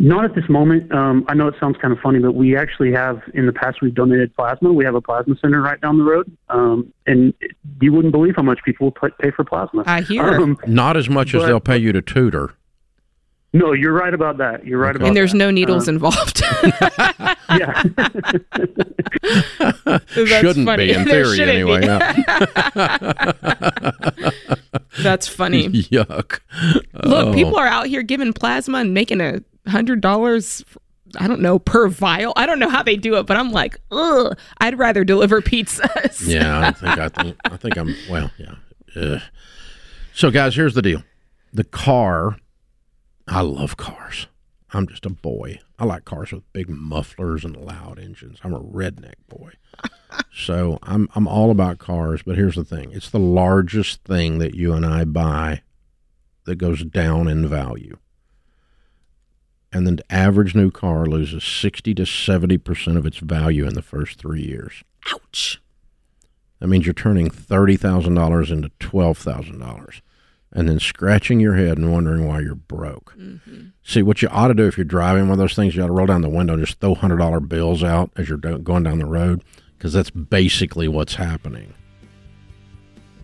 Not 0.00 0.24
at 0.24 0.34
this 0.36 0.48
moment. 0.48 0.92
Um, 0.92 1.24
I 1.28 1.34
know 1.34 1.48
it 1.48 1.54
sounds 1.58 1.76
kind 1.82 1.92
of 1.92 1.98
funny, 1.98 2.20
but 2.20 2.32
we 2.32 2.56
actually 2.56 2.92
have 2.92 3.20
in 3.34 3.46
the 3.46 3.52
past 3.52 3.78
we've 3.82 3.94
donated 3.94 4.32
plasma. 4.36 4.72
We 4.72 4.84
have 4.84 4.94
a 4.94 5.00
plasma 5.00 5.34
center 5.40 5.60
right 5.60 5.80
down 5.80 5.98
the 5.98 6.04
road, 6.04 6.30
um, 6.50 6.92
and 7.06 7.34
you 7.80 7.92
wouldn't 7.92 8.12
believe 8.12 8.36
how 8.36 8.42
much 8.44 8.60
people 8.64 8.92
pay 8.92 9.08
pay 9.20 9.30
for 9.32 9.42
plasma. 9.44 9.82
I 9.86 10.02
hear. 10.02 10.22
Um, 10.40 10.56
Not 10.68 10.96
as 10.96 11.08
much 11.08 11.34
as 11.34 11.42
they'll 11.44 11.58
pay 11.58 11.78
you 11.78 11.90
to 11.92 12.00
tutor. 12.02 12.52
No, 13.52 13.72
you're 13.72 13.92
right 13.92 14.12
about 14.14 14.38
that. 14.38 14.66
You're 14.66 14.78
right 14.78 14.90
about 14.94 15.04
that. 15.04 15.08
and 15.08 15.16
there's 15.16 15.32
that. 15.32 15.38
no 15.38 15.50
needles 15.50 15.88
Um, 15.88 15.94
involved. 15.96 16.40
yeah. 17.50 17.82
That's 19.58 20.28
Shouldn't 20.28 20.66
funny. 20.66 20.86
be 20.88 20.92
in 20.92 21.04
theory 21.08 21.36
shouldn't 21.36 21.56
anyway. 21.56 21.84
yeah. 21.84 23.32
That's 25.00 25.28
funny. 25.28 25.68
Yuck. 25.68 26.40
Look, 27.04 27.28
Oh. 27.28 27.34
people 27.34 27.56
are 27.56 27.66
out 27.66 27.86
here 27.86 28.02
giving 28.02 28.32
plasma 28.32 28.78
and 28.78 28.92
making 28.94 29.20
a 29.20 29.40
hundred 29.66 30.00
dollars. 30.00 30.64
I 31.18 31.26
don't 31.26 31.40
know 31.40 31.58
per 31.58 31.88
vial. 31.88 32.32
I 32.36 32.44
don't 32.46 32.58
know 32.58 32.68
how 32.68 32.82
they 32.82 32.96
do 32.96 33.14
it, 33.16 33.26
but 33.26 33.36
I'm 33.38 33.50
like, 33.50 33.78
ugh. 33.90 34.36
I'd 34.60 34.78
rather 34.78 35.04
deliver 35.04 35.40
pizzas. 35.40 36.26
yeah, 36.28 36.60
I 36.68 36.70
think 36.72 36.98
I 36.98 37.08
think 37.08 37.36
I 37.44 37.56
think 37.56 37.76
I'm 37.78 37.94
well. 38.10 38.30
Yeah. 38.38 38.54
Ugh. 38.96 39.20
So, 40.14 40.30
guys, 40.30 40.54
here's 40.56 40.74
the 40.74 40.82
deal: 40.82 41.02
the 41.52 41.64
car. 41.64 42.36
I 43.28 43.42
love 43.42 43.76
cars. 43.76 44.26
I'm 44.70 44.86
just 44.86 45.06
a 45.06 45.10
boy. 45.10 45.60
I 45.78 45.84
like 45.84 46.04
cars 46.04 46.32
with 46.32 46.50
big 46.52 46.68
mufflers 46.68 47.44
and 47.44 47.56
loud 47.56 47.98
engines. 47.98 48.38
I'm 48.42 48.54
a 48.54 48.60
redneck 48.60 49.14
boy. 49.28 49.52
so 50.34 50.78
I'm 50.82 51.08
I'm 51.14 51.26
all 51.28 51.50
about 51.50 51.78
cars. 51.78 52.22
But 52.22 52.36
here's 52.36 52.56
the 52.56 52.64
thing: 52.64 52.90
it's 52.92 53.10
the 53.10 53.18
largest 53.18 54.04
thing 54.04 54.38
that 54.38 54.54
you 54.54 54.72
and 54.72 54.84
I 54.84 55.04
buy 55.04 55.62
that 56.44 56.56
goes 56.56 56.84
down 56.84 57.28
in 57.28 57.46
value. 57.46 57.98
And 59.70 59.86
the 59.86 60.02
average 60.08 60.54
new 60.54 60.70
car 60.70 61.04
loses 61.04 61.44
60 61.44 61.94
to 61.94 62.04
70% 62.04 62.96
of 62.96 63.04
its 63.04 63.18
value 63.18 63.66
in 63.66 63.74
the 63.74 63.82
first 63.82 64.18
three 64.18 64.40
years. 64.40 64.82
Ouch. 65.12 65.60
That 66.58 66.68
means 66.68 66.86
you're 66.86 66.94
turning 66.94 67.30
thirty 67.30 67.76
thousand 67.76 68.14
dollars 68.14 68.50
into 68.50 68.70
twelve 68.80 69.18
thousand 69.18 69.58
dollars, 69.58 70.02
and 70.52 70.68
then 70.68 70.80
scratching 70.80 71.40
your 71.40 71.54
head 71.54 71.76
and 71.78 71.92
wondering 71.92 72.26
why 72.26 72.40
you're 72.40 72.54
broke. 72.54 73.14
See 73.82 74.02
what 74.02 74.22
you 74.22 74.28
ought 74.28 74.48
to 74.48 74.54
do 74.54 74.66
if 74.66 74.76
you're 74.78 74.84
driving 74.84 75.24
one 75.24 75.32
of 75.32 75.38
those 75.38 75.54
things, 75.54 75.76
you 75.76 75.82
ought 75.82 75.88
to 75.88 75.92
roll 75.92 76.06
down 76.06 76.22
the 76.22 76.28
window 76.28 76.54
and 76.54 76.64
just 76.64 76.80
throw 76.80 76.94
hundred 76.94 77.18
dollar 77.18 77.40
bills 77.40 77.82
out 77.84 78.10
as 78.16 78.28
you're 78.28 78.38
going 78.38 78.82
down 78.82 78.98
the 78.98 79.06
road, 79.06 79.42
because 79.76 79.92
that's 79.92 80.10
basically 80.10 80.88
what's 80.88 81.14
happening. 81.16 81.74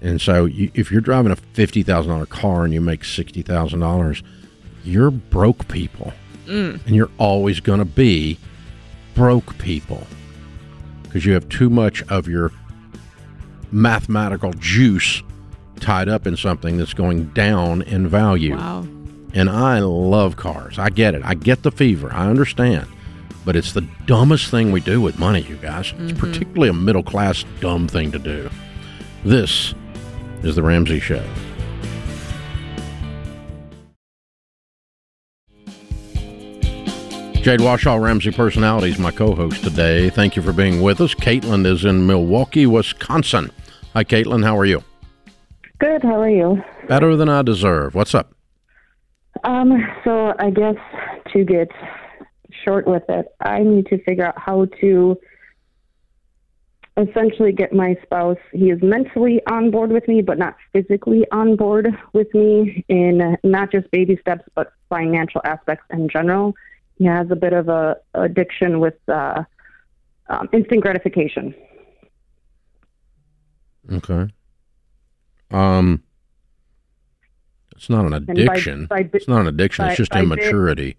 And 0.03 0.21
so, 0.21 0.45
you, 0.45 0.71
if 0.75 0.93
you're 0.93 1.01
driving 1.01 1.33
a 1.33 1.37
fifty 1.37 1.83
thousand 1.83 2.13
dollar 2.13 2.27
car 2.27 2.65
and 2.65 2.75
you 2.75 2.81
make 2.83 3.05
sixty 3.05 3.41
thousand 3.43 3.81
dollars, 3.81 4.23
you're 4.85 5.11
broke 5.11 5.67
people, 5.69 6.13
Mm. 6.47 6.85
and 6.87 6.95
you're 6.95 7.11
always 7.17 7.59
going 7.61 7.79
to 7.79 7.87
be 7.87 8.39
broke 9.15 9.57
people 9.57 10.07
because 11.05 11.25
you 11.25 11.33
have 11.33 11.49
too 11.49 11.71
much 11.71 12.03
of 12.11 12.29
your 12.29 12.53
mathematical 13.73 14.53
juice 14.59 15.23
tied 15.85 16.09
up 16.09 16.27
in 16.27 16.35
something 16.37 16.79
that's 16.79 16.95
going 16.95 17.25
down 17.35 17.83
in 17.83 18.09
value. 18.09 18.57
Wow. 18.57 18.87
And 19.35 19.51
I 19.51 19.81
love 19.81 20.37
cars. 20.37 20.79
I 20.79 20.89
get 20.89 21.15
it. 21.15 21.23
I 21.25 21.35
get 21.35 21.63
the 21.63 21.71
fever. 21.71 22.11
I 22.13 22.27
understand. 22.29 22.87
But 23.45 23.55
it's 23.55 23.73
the 23.73 23.87
dumbest 24.07 24.51
thing 24.51 24.73
we 24.73 24.81
do 24.81 25.01
with 25.03 25.19
money, 25.19 25.43
you 25.43 25.57
guys. 25.57 25.93
It's 26.01 26.13
Mhm. 26.13 26.19
particularly 26.19 26.69
a 26.71 26.73
middle 26.73 27.03
class 27.03 27.45
dumb 27.61 27.87
thing 27.87 28.11
to 28.13 28.19
do. 28.19 28.49
This 29.25 29.75
is 30.43 30.55
The 30.57 30.63
Ramsey 30.63 31.01
Show. 31.01 31.23
Jade 37.43 37.61
Warshaw, 37.61 38.01
Ramsey 38.01 38.31
Personalities, 38.31 38.99
my 38.99 39.11
co 39.11 39.35
host 39.35 39.63
today. 39.63 40.09
Thank 40.09 40.35
you 40.35 40.41
for 40.41 40.55
being 40.55 40.81
with 40.81 41.03
us. 41.03 41.13
Caitlin 41.15 41.67
is 41.67 41.85
in 41.85 42.07
Milwaukee, 42.07 42.65
Wisconsin. 42.67 43.51
Hi, 43.93 44.03
Caitlin. 44.03 44.43
How 44.45 44.57
are 44.57 44.65
you? 44.65 44.83
Good. 45.85 46.03
How 46.03 46.23
are 46.23 46.31
you? 46.31 46.63
Better 46.89 47.15
than 47.15 47.29
I 47.29 47.43
deserve. 47.43 47.95
What's 47.95 48.15
up? 48.15 48.33
Um, 49.43 49.87
so 50.03 50.33
I 50.39 50.49
guess 50.49 50.77
to 51.35 51.45
get 51.45 51.71
short 52.65 52.87
with 52.87 53.03
it, 53.11 53.27
I 53.43 53.59
need 53.59 53.85
to 53.89 54.03
figure 54.05 54.25
out 54.25 54.39
how 54.39 54.65
to 54.81 55.21
essentially 56.97 57.53
get 57.53 57.75
my 57.75 57.99
spouse. 58.03 58.39
He 58.53 58.71
is 58.71 58.81
mentally 58.83 59.43
on 59.47 59.71
board 59.71 59.93
with 59.93 60.09
me, 60.09 60.23
but 60.23 60.39
not 60.39 60.57
physically 60.73 61.27
on 61.31 61.55
board 61.55 61.89
with 62.15 62.33
me 62.33 62.83
in 62.89 63.37
not 63.45 63.71
just 63.71 63.91
baby 63.91 64.17
steps, 64.23 64.45
but 64.55 64.73
financial 64.89 65.43
aspects 65.45 65.85
in 65.91 66.09
general. 66.09 66.55
He 66.97 67.05
has 67.05 67.31
a 67.31 67.37
bit 67.37 67.53
of 67.53 67.69
a 67.69 67.99
addiction 68.15 68.81
with 68.81 68.97
uh, 69.07 69.45
um, 70.31 70.49
instant 70.51 70.81
gratification. 70.81 71.55
Okay. 73.93 74.31
Um, 75.51 76.03
it's 77.77 77.91
not 77.91 78.07
an 78.07 78.15
addiction. 78.15 78.87
by 78.87 79.03
bit- 79.03 79.23
it's 79.23 79.29
not 79.29 79.41
an 79.43 79.47
addiction. 79.49 79.85
by- 79.85 79.89
it's 79.91 79.97
just 79.99 80.15
immaturity. 80.15 80.97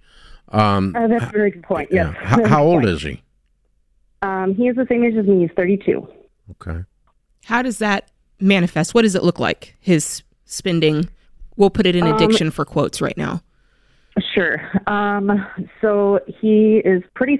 Um, 0.49 0.93
Uh, 0.95 1.07
that's 1.07 1.23
a 1.25 1.29
very 1.31 1.51
good 1.51 1.63
point. 1.63 1.89
Yes. 1.91 2.13
yeah. 2.13 2.27
How, 2.27 2.45
how 2.47 2.63
old 2.71 2.85
is 2.85 3.01
he? 3.01 3.21
Um, 4.21 4.53
he 4.55 4.67
is 4.67 4.75
the 4.75 4.85
same 4.87 5.03
age 5.03 5.15
as 5.15 5.25
me. 5.25 5.41
He's 5.41 5.51
32. 5.55 6.07
Okay. 6.51 6.83
How 7.45 7.61
does 7.61 7.79
that 7.79 8.09
manifest? 8.39 8.93
What 8.93 9.01
does 9.03 9.15
it 9.15 9.23
look 9.23 9.39
like? 9.39 9.75
His 9.79 10.23
spending. 10.45 11.09
We'll 11.57 11.69
put 11.69 11.85
it 11.85 11.95
in 11.95 12.05
Um, 12.05 12.13
addiction 12.15 12.51
for 12.51 12.65
quotes 12.65 13.01
right 13.01 13.17
now. 13.17 13.41
Sure. 14.33 14.61
Um, 14.87 15.45
so 15.81 16.19
he 16.39 16.77
is 16.77 17.03
pretty. 17.15 17.39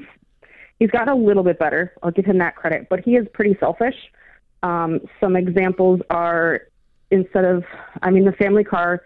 He's 0.79 0.89
gotten 0.91 1.09
a 1.09 1.15
little 1.15 1.43
bit 1.43 1.57
better. 1.57 1.93
I'll 2.03 2.11
give 2.11 2.25
him 2.25 2.37
that 2.39 2.55
credit, 2.55 2.87
but 2.89 2.99
he 2.99 3.15
is 3.15 3.25
pretty 3.33 3.55
selfish. 3.59 3.95
Um, 4.61 4.99
some 5.21 5.35
examples 5.35 6.01
are 6.09 6.61
instead 7.11 7.45
of, 7.45 7.63
I 8.01 8.09
mean, 8.11 8.25
the 8.25 8.31
family 8.33 8.63
car 8.63 9.01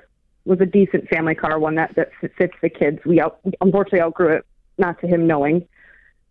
was 0.45 0.59
a 0.61 0.65
decent 0.65 1.07
family 1.09 1.35
car, 1.35 1.59
one 1.59 1.75
that 1.75 1.93
that 1.95 2.09
fits 2.37 2.53
the 2.61 2.69
kids. 2.69 2.99
We 3.05 3.19
out, 3.21 3.39
unfortunately 3.61 4.01
outgrew 4.01 4.35
it, 4.37 4.45
not 4.77 4.99
to 5.01 5.07
him 5.07 5.27
knowing. 5.27 5.67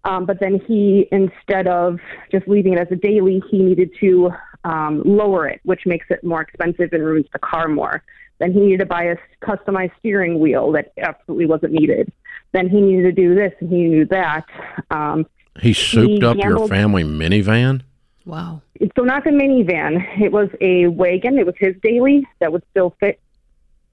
Um, 0.05 0.27
but 0.27 0.41
then 0.41 0.61
he, 0.67 1.09
instead 1.13 1.67
of 1.67 1.99
just 2.33 2.49
leaving 2.49 2.73
it 2.75 2.79
as 2.79 2.89
a 2.91 2.97
daily, 2.97 3.43
he 3.51 3.63
needed 3.63 3.91
to 4.01 4.31
um, 4.65 5.03
lower 5.05 5.47
it, 5.47 5.61
which 5.65 5.83
makes 5.87 6.07
it 6.11 6.25
more 6.25 6.41
expensive 6.41 6.93
and 6.93 7.05
ruins 7.05 7.27
the 7.33 7.39
car 7.39 7.69
more. 7.69 8.03
Then 8.39 8.53
he 8.53 8.61
needed 8.61 8.81
to 8.81 8.87
buy 8.87 9.05
a 9.05 9.17
customized 9.43 9.93
steering 9.99 10.39
wheel 10.39 10.73
that 10.73 10.93
absolutely 10.99 11.47
wasn't 11.47 11.73
needed. 11.73 12.13
then 12.53 12.69
he 12.69 12.81
needed 12.81 13.03
to 13.03 13.13
do 13.13 13.35
this 13.35 13.53
and 13.61 13.69
he 13.69 13.85
knew 13.85 14.05
that. 14.07 14.47
Um, 14.91 15.27
He 15.61 15.73
souped 15.73 16.09
He 16.09 16.25
up 16.25 16.37
your 16.39 16.69
family 16.69 17.05
minivan. 17.05 17.83
Wow. 18.29 18.61
so 18.95 19.05
not 19.05 19.25
the 19.25 19.31
minivan. 19.31 20.05
It 20.21 20.33
was 20.33 20.51
a 20.61 20.87
wagon. 20.89 21.39
It 21.39 21.47
was 21.47 21.55
his 21.59 21.75
daily 21.83 22.29
that 22.41 22.53
would 22.53 22.63
still 22.71 22.95
fit 23.01 23.19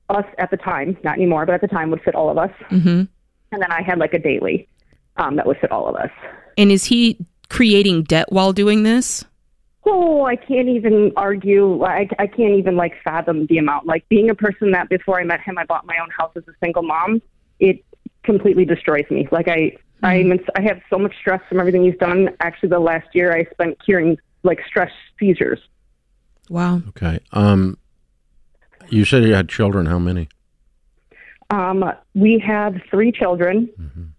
us 0.10 0.26
at 0.38 0.52
the 0.52 0.58
time. 0.58 0.98
Not 1.06 1.16
anymore, 1.16 1.46
but 1.46 1.56
at 1.56 1.62
the 1.62 1.70
time 1.70 1.90
would 1.92 2.02
fit 2.02 2.16
all 2.16 2.30
of 2.30 2.38
us. 2.38 2.52
Mm-hmm. 2.70 2.90
And 2.90 3.62
then 3.62 3.72
I 3.72 3.82
had 3.82 3.98
like 3.98 4.14
a 4.14 4.20
daily 4.20 4.68
um, 5.16 5.38
that 5.38 5.48
would 5.48 5.58
fit 5.60 5.72
all 5.72 5.88
of 5.88 5.96
us. 5.96 6.12
And 6.58 6.70
is 6.70 6.84
he 6.84 7.18
creating 7.50 8.04
debt 8.04 8.30
while 8.30 8.52
doing 8.52 8.84
this? 8.84 9.24
Oh, 9.86 10.26
I 10.26 10.36
can't 10.36 10.68
even 10.68 11.14
argue. 11.16 11.82
I, 11.84 12.10
I 12.20 12.28
can't 12.28 12.56
even 12.56 12.76
like 12.76 12.94
fathom 13.06 13.46
the 13.46 13.58
amount. 13.58 13.86
Like 13.86 14.08
being 14.10 14.30
a 14.30 14.36
person 14.36 14.72
that 14.72 14.90
before 14.90 15.18
I 15.18 15.24
met 15.24 15.40
him, 15.40 15.58
I 15.58 15.64
bought 15.64 15.86
my 15.86 15.96
own 16.02 16.10
house 16.10 16.32
as 16.36 16.44
a 16.50 16.54
single 16.62 16.84
mom. 16.84 17.22
It 17.60 17.86
completely 18.24 18.66
destroys 18.66 19.06
me. 19.10 19.30
Like 19.32 19.48
I, 19.48 19.78
I'm, 20.04 20.34
in, 20.34 20.46
I 20.58 20.62
have 20.64 20.82
so 20.90 20.98
much 20.98 21.16
stress 21.18 21.42
from 21.48 21.60
everything 21.62 21.86
he's 21.86 21.98
done. 21.98 22.30
Actually, 22.42 22.70
the 22.70 22.80
last 22.80 23.08
year 23.14 23.34
I 23.34 23.46
spent 23.54 23.78
curing 23.84 24.18
like 24.46 24.60
stress 24.68 24.92
seizures. 25.20 25.60
Wow. 26.50 26.82
Okay. 26.90 27.20
Um, 27.32 27.78
you 28.90 29.04
said 29.06 29.24
you 29.24 29.34
had 29.34 29.50
children. 29.50 29.86
How 29.88 30.00
many? 30.00 30.30
Um, 31.52 31.84
we 32.14 32.40
have 32.46 32.76
three 32.90 33.12
children. 33.12 33.70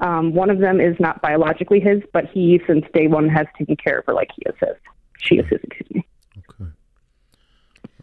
Um, 0.01 0.33
one 0.33 0.49
of 0.51 0.59
them 0.59 0.81
is 0.81 0.97
not 1.01 1.21
biologically 1.23 1.81
his, 1.81 2.03
but 2.13 2.27
he, 2.33 2.61
since 2.67 2.85
day 2.95 3.09
one, 3.09 3.29
has 3.29 3.47
taken 3.59 3.77
care 3.77 3.99
of 3.99 4.07
her 4.07 4.13
like 4.15 4.31
he 4.37 4.43
is 4.49 4.55
his. 4.61 4.77
She 5.19 5.37
is 5.37 5.47
his, 5.49 5.61
excuse 5.65 5.91
me. 5.93 6.07
Okay. 6.39 6.71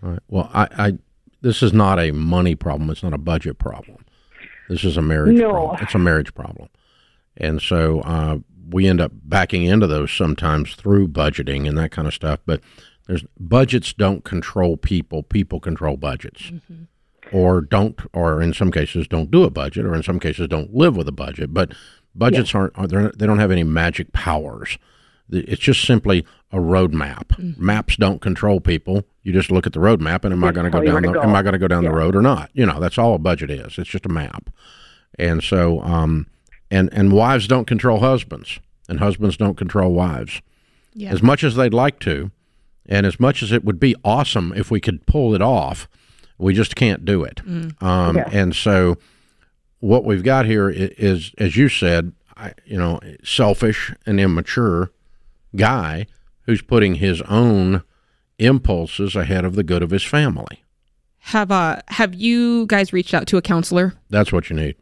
All 0.03 0.09
right. 0.11 0.19
Well, 0.27 0.49
I, 0.53 0.67
I 0.77 0.93
this 1.41 1.61
is 1.63 1.73
not 1.73 1.99
a 1.99 2.11
money 2.11 2.55
problem. 2.55 2.89
It's 2.89 3.03
not 3.03 3.13
a 3.13 3.17
budget 3.17 3.59
problem. 3.59 4.05
This 4.69 4.83
is 4.83 4.97
a 4.97 5.01
marriage 5.01 5.37
No. 5.37 5.51
problem. 5.51 5.77
It's 5.81 5.95
a 5.95 5.99
marriage 5.99 6.33
problem. 6.33 6.69
And 7.37 7.61
so 7.61 8.01
uh, 8.01 8.39
we 8.73 8.87
end 8.87 8.99
up 8.99 9.11
backing 9.23 9.63
into 9.63 9.87
those 9.87 10.11
sometimes 10.11 10.75
through 10.75 11.07
budgeting 11.09 11.67
and 11.67 11.77
that 11.77 11.91
kind 11.91 12.07
of 12.07 12.13
stuff. 12.13 12.39
But 12.45 12.61
there's 13.07 13.23
budgets 13.39 13.93
don't 13.93 14.23
control 14.23 14.77
people. 14.77 15.23
People 15.23 15.59
control 15.59 15.97
budgets. 15.97 16.51
Or 17.31 17.61
don't, 17.61 17.99
or 18.13 18.41
in 18.41 18.53
some 18.53 18.71
cases, 18.71 19.07
don't 19.07 19.31
do 19.31 19.43
a 19.43 19.49
budget, 19.49 19.85
or 19.85 19.95
in 19.95 20.03
some 20.03 20.19
cases, 20.19 20.47
don't 20.47 20.73
live 20.73 20.95
with 20.95 21.07
a 21.07 21.11
budget. 21.13 21.53
But 21.53 21.73
budgets 22.13 22.53
aren't, 22.53 22.77
are 22.77 22.85
they're- 22.87 23.11
don't 23.17 23.39
have 23.39 23.49
any 23.51 23.63
magic 23.63 24.11
powers. 24.13 24.77
It's 25.31 25.61
just 25.61 25.81
simply 25.83 26.25
a 26.51 26.57
roadmap. 26.57 27.57
Maps 27.57 27.95
don't 27.95 28.21
control 28.21 28.59
people. 28.59 29.05
You 29.23 29.31
just 29.31 29.49
look 29.51 29.65
at 29.65 29.73
the 29.73 29.79
roadmap, 29.79 30.25
and 30.25 30.33
am 30.33 30.43
I 30.43 30.51
going 30.51 30.65
to 30.65 30.69
go 30.69 30.79
down 30.85 31.01
the 31.01 31.07
go. 31.13 31.21
am 31.21 31.35
I 31.35 31.41
going 31.41 31.53
to 31.53 31.59
go 31.59 31.67
down 31.69 31.83
the 31.85 31.91
road 31.91 32.15
or 32.15 32.21
not? 32.21 32.51
You 32.53 32.65
know, 32.65 32.79
that's 32.79 32.97
all 32.97 33.15
a 33.15 33.17
budget 33.19 33.49
is. 33.49 33.77
It's 33.79 33.89
just 33.89 34.05
a 34.05 34.09
map. 34.09 34.49
And 35.17 35.41
so, 35.41 35.81
um, 35.81 36.27
and 36.69 36.89
and 36.93 37.11
wives 37.13 37.47
don't 37.47 37.65
control 37.65 37.99
husbands, 38.01 38.59
and 38.89 38.99
husbands 38.99 39.37
don't 39.37 39.57
control 39.57 39.93
wives. 39.93 40.41
Yeah. 40.93 41.11
As 41.11 41.23
much 41.23 41.43
as 41.43 41.55
they'd 41.55 41.73
like 41.73 41.99
to, 42.01 42.31
and 42.85 43.05
as 43.05 43.19
much 43.19 43.41
as 43.41 43.51
it 43.51 43.63
would 43.63 43.79
be 43.79 43.95
awesome 44.03 44.53
if 44.55 44.69
we 44.69 44.79
could 44.79 45.05
pull 45.05 45.33
it 45.33 45.41
off, 45.41 45.87
we 46.37 46.53
just 46.53 46.75
can't 46.75 47.05
do 47.05 47.23
it. 47.23 47.41
Um, 47.81 48.17
Yeah. 48.17 48.29
And 48.31 48.55
so, 48.55 48.97
what 49.79 50.03
we've 50.05 50.23
got 50.23 50.45
here 50.45 50.69
is, 50.69 50.89
is, 50.97 51.31
as 51.37 51.55
you 51.57 51.69
said, 51.69 52.13
I, 52.37 52.53
you 52.65 52.77
know, 52.77 52.99
selfish 53.23 53.93
and 54.05 54.19
immature 54.19 54.91
guy 55.55 56.07
who's 56.45 56.61
putting 56.61 56.95
his 56.95 57.21
own 57.23 57.83
impulses 58.39 59.15
ahead 59.15 59.45
of 59.45 59.55
the 59.55 59.63
good 59.63 59.83
of 59.83 59.91
his 59.91 60.03
family. 60.03 60.63
Have 61.27 61.51
uh 61.51 61.81
have 61.87 62.13
you 62.13 62.65
guys 62.65 62.91
reached 62.91 63.13
out 63.13 63.27
to 63.27 63.37
a 63.37 63.41
counselor? 63.41 63.93
That's 64.09 64.33
what 64.33 64.49
you 64.49 64.55
need. 64.57 64.75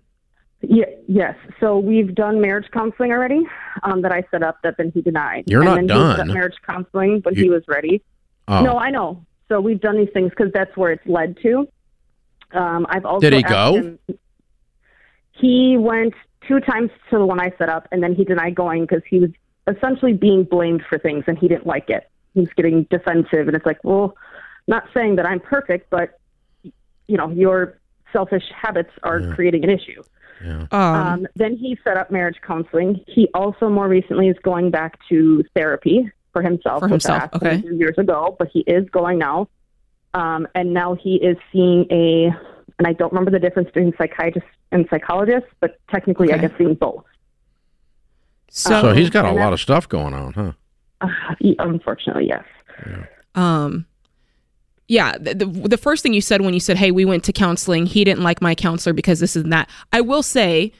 Yeah, 0.62 0.86
yes. 1.07 1.36
So 1.59 1.80
we've 1.80 2.14
done 2.14 2.39
marriage 2.39 2.68
counseling 2.72 3.12
already 3.12 3.41
um, 3.84 4.01
that 4.03 4.12
I 4.12 4.24
set 4.32 4.43
up 4.43 4.57
that 4.64 4.76
then 4.78 4.91
he 4.93 5.01
denied. 5.01 5.45
You're 5.47 5.62
and 5.62 5.68
not 5.70 5.76
then 5.76 5.84
He 5.84 5.88
done. 5.89 6.18
set 6.18 6.28
marriage 6.28 6.55
counseling 6.66 7.22
when 7.24 7.36
You- 7.36 7.43
he 7.43 7.49
was 7.49 7.64
ready. 7.68 8.01
Oh. 8.47 8.64
No, 8.64 8.78
I 8.78 8.89
know. 8.91 9.26
So 9.49 9.59
we've 9.59 9.82
done 9.82 9.97
these 9.97 10.09
things 10.14 10.30
because 10.30 10.51
that's 10.53 10.76
where 10.78 10.91
it's 10.91 11.05
led 11.05 11.38
to. 11.43 11.68
Um, 12.53 12.86
I've 12.89 13.05
also 13.05 13.22
Did 13.22 13.34
he 13.34 13.43
go? 13.43 13.74
him- 13.76 13.99
he 15.32 15.78
went 15.78 16.14
two 16.47 16.59
times 16.59 16.89
to 17.09 17.18
the 17.18 17.26
one 17.26 17.39
I 17.39 17.51
set 17.57 17.70
up, 17.70 17.88
and 17.91 18.03
then 18.03 18.14
he 18.14 18.24
denied 18.24 18.55
going 18.55 18.82
because 18.84 19.01
he 19.09 19.20
was 19.20 19.30
essentially 19.68 20.14
being 20.14 20.43
blamed 20.43 20.84
for 20.89 20.97
things, 20.97 21.24
and 21.28 21.38
he 21.38 21.47
didn't 21.47 21.66
like 21.68 21.89
it. 21.89 22.09
He's 22.34 22.49
getting 22.55 22.84
defensive, 22.89 23.47
and 23.47 23.55
it's 23.55 23.66
like, 23.66 23.80
well, 23.84 24.16
not 24.68 24.84
saying 24.93 25.16
that 25.18 25.26
I'm 25.26 25.39
perfect, 25.39 25.89
but 25.89 26.20
you 27.07 27.18
know, 27.18 27.30
your 27.30 27.78
selfish 28.14 28.43
habits 28.55 28.91
are 29.03 29.34
creating 29.34 29.64
an 29.64 29.70
issue. 29.70 30.01
Yeah. 30.44 30.66
Um, 30.72 31.28
then 31.36 31.56
he 31.56 31.78
set 31.84 31.98
up 31.98 32.12
marriage 32.12 32.38
counseling. 32.46 33.04
He 33.08 33.30
also 33.34 33.70
more 33.70 33.88
recently 33.88 34.28
is 34.30 34.38
going 34.44 34.72
back 34.72 34.98
to 35.10 35.44
therapy 35.56 36.12
for 36.34 36.42
himself. 36.42 36.80
For 36.80 36.86
which 36.88 37.04
himself, 37.04 37.30
I 37.34 37.38
him 37.38 37.48
okay. 37.54 37.62
to 37.62 37.70
do 37.70 37.76
Years 37.76 37.98
ago, 37.98 38.36
but 38.39 38.48
he 38.52 38.62
is 38.62 38.89
going 38.89 39.20
now. 39.20 39.48
Um, 40.14 40.48
and 40.56 40.74
now 40.74 40.96
he 40.96 41.16
is 41.16 41.38
seeing 41.52 41.86
a, 41.92 42.26
and 42.80 42.88
I 42.88 42.94
don't 42.94 43.12
remember 43.14 43.32
the 43.32 43.39
difference 43.39 43.68
between 43.68 43.94
psychiatrist 43.98 44.48
and 44.72 44.88
psychologist, 44.89 45.46
but 45.60 45.80
technically 45.89 46.32
I 46.32 46.36
Okay. 46.38 46.48
guess 46.48 46.58
seeing 46.58 46.74
both. 46.76 47.06
So, 48.50 48.82
So 48.82 48.94
he's 48.94 49.10
got 49.10 49.26
a 49.26 49.32
lot 49.32 49.54
of 49.54 49.60
stuff 49.62 49.88
going 49.88 50.14
on, 50.14 50.34
huh? 50.34 50.52
Uh, 51.02 51.08
he- 51.39 51.56
unfortunately, 51.60 52.28
yes. 52.28 52.44
um 53.36 53.86
yeah, 54.92 55.18
the, 55.18 55.34
the 55.34 55.46
the 55.46 55.78
first 55.78 56.04
thing 56.04 56.14
you 56.14 56.20
said 56.20 56.42
when 56.42 56.54
you 56.54 56.60
said, 56.60 56.76
"Hey, 56.76 56.92
we 56.92 57.06
went 57.06 57.24
to 57.24 57.32
counseling. 57.32 57.86
He 57.86 58.04
didn't 58.04 58.24
like 58.24 58.42
my 58.42 58.54
counselor 58.54 58.92
because 58.92 59.22
this 59.22 59.38
and 59.38 59.52
that." 59.54 59.70
I 59.94 60.02
will 60.02 60.22
say 60.22 60.74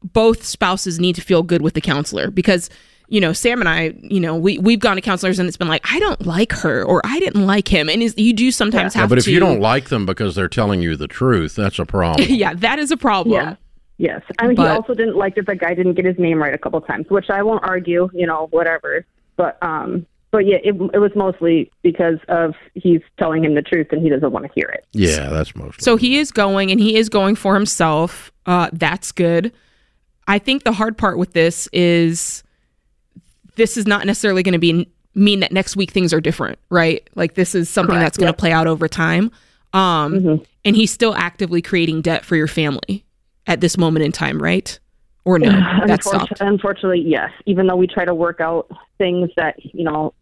both 0.00 0.44
spouses 0.44 1.00
need 1.00 1.16
to 1.16 1.20
feel 1.20 1.42
good 1.42 1.60
with 1.60 1.74
the 1.74 1.80
counselor 1.80 2.30
because 2.30 2.70
you 3.08 3.20
know, 3.20 3.32
Sam 3.32 3.58
and 3.58 3.68
I, 3.68 3.94
you 4.00 4.20
know, 4.20 4.36
we 4.36 4.58
we've 4.58 4.78
gone 4.78 4.94
to 4.94 5.02
counselors 5.02 5.40
and 5.40 5.48
it's 5.48 5.56
been 5.56 5.66
like, 5.66 5.84
"I 5.92 5.98
don't 5.98 6.24
like 6.24 6.52
her" 6.52 6.84
or 6.84 7.00
"I 7.04 7.18
didn't 7.18 7.46
like 7.48 7.66
him." 7.66 7.88
And 7.88 8.00
is, 8.00 8.14
you 8.16 8.32
do 8.32 8.52
sometimes 8.52 8.94
Yeah, 8.94 9.00
have 9.00 9.08
but 9.08 9.18
if 9.18 9.24
to 9.24 9.32
you 9.32 9.40
don't 9.40 9.60
like 9.60 9.88
them 9.88 10.06
because 10.06 10.36
they're 10.36 10.46
telling 10.46 10.80
you 10.80 10.94
the 10.94 11.08
truth, 11.08 11.56
that's 11.56 11.80
a 11.80 11.84
problem. 11.86 12.28
yeah, 12.30 12.54
that 12.54 12.78
is 12.78 12.92
a 12.92 12.96
problem. 12.96 13.34
Yeah. 13.34 13.56
Yes. 13.96 14.22
I 14.38 14.46
mean, 14.46 14.56
he 14.56 14.64
also 14.64 14.94
didn't 14.94 15.16
like 15.16 15.34
that 15.34 15.46
the 15.46 15.56
guy 15.56 15.74
didn't 15.74 15.94
get 15.94 16.04
his 16.04 16.16
name 16.16 16.40
right 16.40 16.54
a 16.54 16.58
couple 16.58 16.80
times, 16.82 17.06
which 17.08 17.28
I 17.28 17.42
won't 17.42 17.64
argue, 17.64 18.08
you 18.14 18.28
know, 18.28 18.46
whatever. 18.52 19.04
But, 19.36 19.58
um, 19.60 20.06
but 20.30 20.46
yeah, 20.46 20.56
it, 20.62 20.74
it 20.92 20.98
was 20.98 21.12
mostly 21.16 21.70
because 21.82 22.18
of 22.28 22.54
he's 22.74 23.00
telling 23.18 23.44
him 23.44 23.54
the 23.54 23.62
truth 23.62 23.88
and 23.92 24.02
he 24.02 24.08
doesn't 24.10 24.30
want 24.30 24.44
to 24.46 24.52
hear 24.54 24.68
it. 24.68 24.84
Yeah, 24.92 25.28
that's 25.30 25.54
mostly. 25.56 25.82
So 25.82 25.96
he 25.96 26.18
is 26.18 26.30
going 26.30 26.70
and 26.70 26.78
he 26.80 26.96
is 26.96 27.08
going 27.08 27.34
for 27.34 27.54
himself. 27.54 28.30
Uh, 28.46 28.68
that's 28.72 29.12
good. 29.12 29.52
I 30.26 30.38
think 30.38 30.64
the 30.64 30.72
hard 30.72 30.98
part 30.98 31.16
with 31.18 31.32
this 31.32 31.68
is 31.72 32.42
this 33.56 33.76
is 33.76 33.86
not 33.86 34.06
necessarily 34.06 34.42
going 34.42 34.52
to 34.52 34.58
be 34.58 34.86
mean 35.14 35.40
that 35.40 35.50
next 35.52 35.76
week 35.76 35.90
things 35.90 36.12
are 36.12 36.20
different, 36.20 36.58
right? 36.70 37.08
Like 37.14 37.34
this 37.34 37.54
is 37.54 37.68
something 37.68 37.94
Correct, 37.94 38.04
that's 38.04 38.18
going 38.18 38.26
to 38.26 38.32
yep. 38.32 38.38
play 38.38 38.52
out 38.52 38.66
over 38.66 38.86
time. 38.88 39.30
Um, 39.72 40.14
Mhm. 40.14 40.46
and 40.64 40.76
he's 40.76 40.90
still 40.92 41.14
actively 41.14 41.60
creating 41.60 42.02
debt 42.02 42.24
for 42.24 42.36
your 42.36 42.46
family 42.46 43.04
at 43.46 43.60
this 43.60 43.76
moment 43.76 44.04
in 44.04 44.12
time, 44.12 44.40
right? 44.42 44.78
Or 45.24 45.38
no, 45.38 45.50
that's 45.86 46.06
Unfortu- 46.06 46.36
Unfortunately, 46.40 47.00
yes. 47.04 47.30
Even 47.46 47.66
though 47.66 47.76
we 47.76 47.86
try 47.86 48.04
to 48.04 48.14
work 48.14 48.40
out 48.40 48.70
things 48.96 49.30
that, 49.36 49.56
you 49.62 49.84
know, 49.84 50.14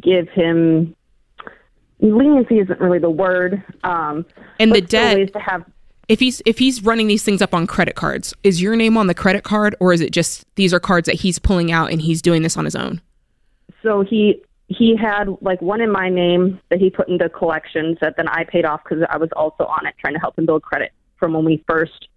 give 0.00 0.28
him 0.30 0.94
leniency 2.00 2.58
isn't 2.58 2.80
really 2.80 2.98
the 2.98 3.10
word. 3.10 3.62
Um, 3.84 4.26
And 4.58 4.72
the 4.74 4.80
debt- 4.80 5.32
to 5.32 5.38
have 5.38 5.64
If 6.08 6.18
he's 6.20 6.42
if 6.44 6.58
he's 6.58 6.82
running 6.82 7.06
these 7.06 7.22
things 7.22 7.40
up 7.40 7.54
on 7.54 7.66
credit 7.66 7.94
cards, 7.94 8.34
is 8.42 8.60
your 8.60 8.74
name 8.76 8.96
on 8.96 9.06
the 9.06 9.14
credit 9.14 9.44
card, 9.44 9.76
or 9.80 9.92
is 9.92 10.00
it 10.00 10.10
just 10.12 10.44
these 10.56 10.74
are 10.74 10.80
cards 10.80 11.06
that 11.06 11.14
he's 11.16 11.38
pulling 11.38 11.70
out 11.70 11.92
and 11.92 12.02
he's 12.02 12.20
doing 12.20 12.42
this 12.42 12.56
on 12.56 12.64
his 12.64 12.74
own? 12.74 13.00
so 13.82 14.02
he 14.02 14.40
he 14.68 14.96
had 14.96 15.28
like 15.40 15.60
one 15.60 15.80
in 15.80 15.90
my 15.90 16.08
name 16.08 16.58
that 16.70 16.78
he 16.78 16.88
put 16.88 17.08
into 17.08 17.28
collections 17.28 17.98
that 18.00 18.16
then 18.16 18.28
I 18.28 18.44
paid 18.44 18.64
off 18.64 18.82
because 18.84 19.04
I 19.10 19.18
was 19.18 19.28
also 19.36 19.64
on 19.64 19.86
it 19.86 19.94
trying 19.98 20.14
to 20.14 20.20
help 20.20 20.38
him 20.38 20.46
build 20.46 20.62
credit 20.62 20.92
from 21.16 21.34
when 21.34 21.44
we 21.44 21.62
first 21.68 22.08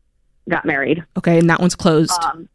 got 0.47 0.63
married. 0.65 1.03
Okay, 1.17 1.37
and 1.39 1.49
that 1.49 1.59
one's 1.59 1.75
closed. 1.75 2.11
Um, 2.23 2.47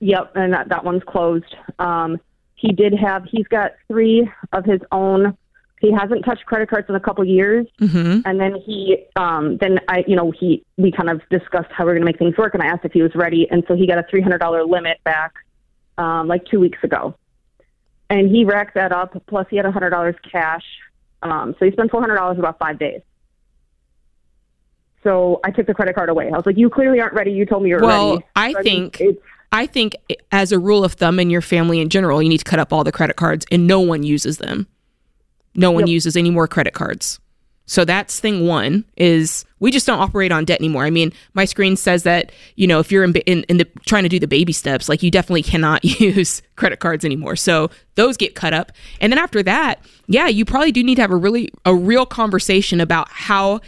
yep, 0.00 0.32
and 0.34 0.52
that 0.52 0.68
that 0.70 0.84
one's 0.84 1.02
closed. 1.04 1.54
Um, 1.78 2.18
he 2.56 2.72
did 2.72 2.94
have 2.94 3.24
he's 3.30 3.46
got 3.46 3.72
three 3.86 4.28
of 4.52 4.64
his 4.64 4.80
own. 4.90 5.36
He 5.80 5.92
hasn't 5.92 6.24
touched 6.24 6.46
credit 6.46 6.70
cards 6.70 6.88
in 6.88 6.94
a 6.94 7.00
couple 7.00 7.22
years, 7.24 7.66
mm-hmm. 7.78 8.20
and 8.24 8.40
then 8.40 8.56
he 8.64 9.04
um, 9.14 9.58
then 9.58 9.78
I 9.88 10.04
you 10.08 10.16
know 10.16 10.30
he 10.30 10.64
we 10.78 10.90
kind 10.90 11.10
of 11.10 11.20
discussed 11.28 11.70
how 11.70 11.84
we 11.84 11.90
are 11.90 11.94
going 11.94 12.00
to 12.02 12.06
make 12.06 12.18
things 12.18 12.36
work, 12.38 12.54
and 12.54 12.62
I 12.62 12.66
asked 12.66 12.84
if 12.84 12.92
he 12.92 13.02
was 13.02 13.14
ready, 13.14 13.46
and 13.50 13.62
so 13.68 13.76
he 13.76 13.86
got 13.86 13.98
a 13.98 14.04
three 14.10 14.22
hundred 14.22 14.38
dollar 14.38 14.64
limit 14.64 15.04
back 15.04 15.34
um, 15.98 16.28
like 16.28 16.46
two 16.46 16.58
weeks 16.58 16.78
ago, 16.82 17.14
and 18.08 18.30
he 18.30 18.46
racked 18.46 18.74
that 18.74 18.90
up. 18.90 19.22
Plus, 19.26 19.46
he 19.50 19.56
had 19.56 19.66
a 19.66 19.70
hundred 19.70 19.90
dollars 19.90 20.16
cash, 20.30 20.64
um, 21.22 21.54
so 21.58 21.66
he 21.66 21.72
spent 21.72 21.90
four 21.90 22.00
hundred 22.00 22.16
dollars 22.16 22.38
about 22.38 22.58
five 22.58 22.78
days. 22.78 23.02
So 25.02 25.40
I 25.44 25.50
took 25.50 25.66
the 25.66 25.74
credit 25.74 25.94
card 25.94 26.08
away. 26.08 26.28
I 26.32 26.36
was 26.36 26.46
like, 26.46 26.56
"You 26.56 26.70
clearly 26.70 27.00
aren't 27.00 27.12
ready. 27.12 27.32
You 27.32 27.44
told 27.44 27.62
me 27.62 27.68
you're 27.68 27.82
well, 27.82 28.14
ready." 28.14 28.24
I 28.34 28.52
So 28.52 28.62
think 28.62 28.98
it's 28.98 29.22
I 29.52 29.66
think 29.66 29.94
as 30.32 30.52
a 30.52 30.58
rule 30.58 30.84
of 30.84 30.94
thumb 30.94 31.18
in 31.20 31.30
your 31.30 31.40
family 31.42 31.80
in 31.80 31.88
general, 31.88 32.22
you 32.22 32.28
need 32.28 32.38
to 32.38 32.44
cut 32.44 32.58
up 32.58 32.72
all 32.72 32.84
the 32.84 32.92
credit 32.92 33.16
cards, 33.16 33.46
and 33.50 33.66
no 33.66 33.80
one 33.80 34.02
uses 34.02 34.38
them. 34.38 34.66
No 35.54 35.70
one 35.70 35.86
Yep. 35.86 35.92
uses 35.92 36.16
any 36.16 36.30
more 36.30 36.46
credit 36.46 36.74
cards. 36.74 37.18
So 37.68 37.84
that's 37.84 38.20
thing 38.20 38.46
one 38.46 38.84
is 38.96 39.44
we 39.58 39.72
just 39.72 39.86
don't 39.88 39.98
operate 39.98 40.30
on 40.30 40.44
debt 40.44 40.60
anymore. 40.60 40.84
I 40.84 40.90
mean, 40.90 41.12
my 41.34 41.44
screen 41.44 41.74
says 41.74 42.04
that, 42.04 42.30
you 42.54 42.66
know, 42.66 42.78
if 42.78 42.92
you're 42.92 43.02
in, 43.02 43.12
in, 43.26 43.42
in 43.44 43.56
the 43.56 43.64
trying 43.86 44.04
to 44.04 44.08
do 44.08 44.20
the 44.20 44.28
baby 44.28 44.52
steps, 44.52 44.88
like 44.88 45.02
you 45.02 45.10
definitely 45.10 45.42
cannot 45.42 45.82
use 46.00 46.42
credit 46.54 46.78
cards 46.78 47.04
anymore. 47.04 47.34
So 47.34 47.70
those 47.96 48.16
get 48.16 48.36
cut 48.36 48.52
up. 48.54 48.70
And 49.00 49.12
then 49.12 49.18
after 49.18 49.42
that, 49.42 49.80
yeah, 50.06 50.28
you 50.28 50.44
probably 50.44 50.70
do 50.70 50.84
need 50.84 50.94
to 50.96 51.02
have 51.02 51.10
a 51.10 51.16
really, 51.16 51.50
a 51.64 51.74
real 51.74 52.06
conversation 52.06 52.80
about 52.80 53.08
how 53.10 53.60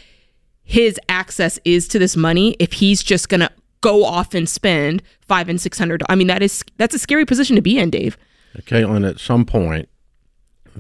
his 0.63 1.01
access 1.09 1.59
is 1.65 1.89
to 1.89 1.99
this 1.99 2.15
money 2.17 2.55
if 2.61 2.75
he's 2.75 3.03
just 3.03 3.29
going 3.29 3.41
to 3.41 3.51
go 3.81 4.05
off 4.05 4.35
and 4.35 4.49
spend 4.49 5.03
five 5.21 5.49
and 5.49 5.61
600. 5.61 6.03
I 6.09 6.15
mean, 6.15 6.27
that 6.27 6.43
is, 6.43 6.65
that's 6.77 6.95
a 6.95 6.99
scary 6.99 7.25
position 7.25 7.57
to 7.57 7.63
be 7.63 7.79
in, 7.79 7.91
Dave. 7.91 8.17
Caitlin, 8.63 9.09
at 9.09 9.21
some 9.21 9.45
point, 9.45 9.89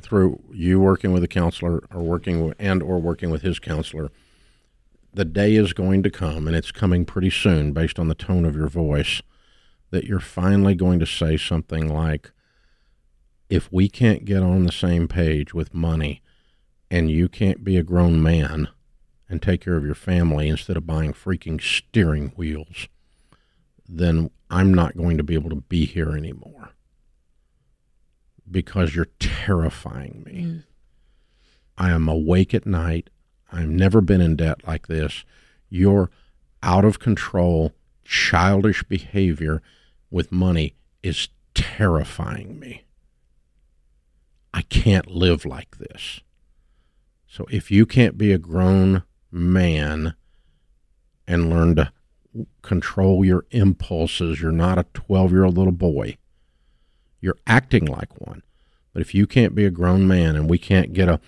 through 0.00 0.42
you 0.52 0.80
working 0.80 1.12
with 1.12 1.22
a 1.22 1.28
counselor 1.28 1.82
or 1.92 2.02
working 2.02 2.46
with, 2.46 2.56
and 2.58 2.82
or 2.82 2.98
working 2.98 3.30
with 3.30 3.42
his 3.42 3.58
counselor, 3.58 4.10
the 5.12 5.24
day 5.24 5.54
is 5.54 5.72
going 5.72 6.02
to 6.02 6.10
come, 6.10 6.46
and 6.46 6.56
it's 6.56 6.70
coming 6.70 7.04
pretty 7.04 7.30
soon, 7.30 7.72
based 7.72 7.98
on 7.98 8.08
the 8.08 8.14
tone 8.14 8.44
of 8.44 8.56
your 8.56 8.68
voice, 8.68 9.22
that 9.90 10.04
you're 10.04 10.20
finally 10.20 10.74
going 10.74 10.98
to 10.98 11.06
say 11.06 11.36
something 11.36 11.88
like, 11.88 12.30
"If 13.48 13.72
we 13.72 13.88
can't 13.88 14.24
get 14.24 14.42
on 14.42 14.64
the 14.64 14.72
same 14.72 15.08
page 15.08 15.54
with 15.54 15.74
money, 15.74 16.22
and 16.90 17.10
you 17.10 17.28
can't 17.28 17.64
be 17.64 17.76
a 17.76 17.82
grown 17.82 18.22
man." 18.22 18.68
And 19.30 19.42
take 19.42 19.60
care 19.60 19.76
of 19.76 19.84
your 19.84 19.94
family 19.94 20.48
instead 20.48 20.76
of 20.76 20.86
buying 20.86 21.12
freaking 21.12 21.60
steering 21.60 22.32
wheels, 22.36 22.88
then 23.86 24.30
I'm 24.50 24.72
not 24.72 24.96
going 24.96 25.18
to 25.18 25.22
be 25.22 25.34
able 25.34 25.50
to 25.50 25.56
be 25.56 25.84
here 25.84 26.16
anymore 26.16 26.70
because 28.50 28.94
you're 28.94 29.08
terrifying 29.18 30.22
me. 30.24 30.42
Mm. 30.42 30.64
I 31.76 31.90
am 31.90 32.08
awake 32.08 32.54
at 32.54 32.66
night. 32.66 33.10
I've 33.52 33.68
never 33.68 34.00
been 34.00 34.20
in 34.20 34.36
debt 34.36 34.66
like 34.66 34.88
this. 34.88 35.24
Your 35.68 36.10
out 36.62 36.84
of 36.84 36.98
control, 36.98 37.72
childish 38.04 38.82
behavior 38.84 39.62
with 40.10 40.32
money 40.32 40.74
is 41.02 41.28
terrifying 41.54 42.58
me. 42.58 42.84
I 44.52 44.62
can't 44.62 45.10
live 45.10 45.44
like 45.44 45.78
this. 45.78 46.20
So 47.28 47.46
if 47.50 47.70
you 47.70 47.86
can't 47.86 48.18
be 48.18 48.32
a 48.32 48.38
grown 48.38 49.02
man 49.30 50.14
and 51.26 51.50
learn 51.50 51.76
to 51.76 51.92
control 52.62 53.24
your 53.24 53.44
impulses, 53.50 54.40
you're 54.40 54.52
not 54.52 54.78
a 54.78 54.86
12 54.94 55.32
year 55.32 55.44
old 55.44 55.56
little 55.56 55.72
boy 55.72 56.16
you're 57.20 57.38
acting 57.46 57.86
like 57.86 58.20
one. 58.20 58.42
But 58.92 59.02
if 59.02 59.14
you 59.14 59.26
can't 59.26 59.54
be 59.54 59.64
a 59.64 59.70
grown 59.70 60.06
man 60.06 60.36
and 60.36 60.48
we 60.48 60.58
can't 60.58 60.92
get 60.92 61.08
a 61.08 61.20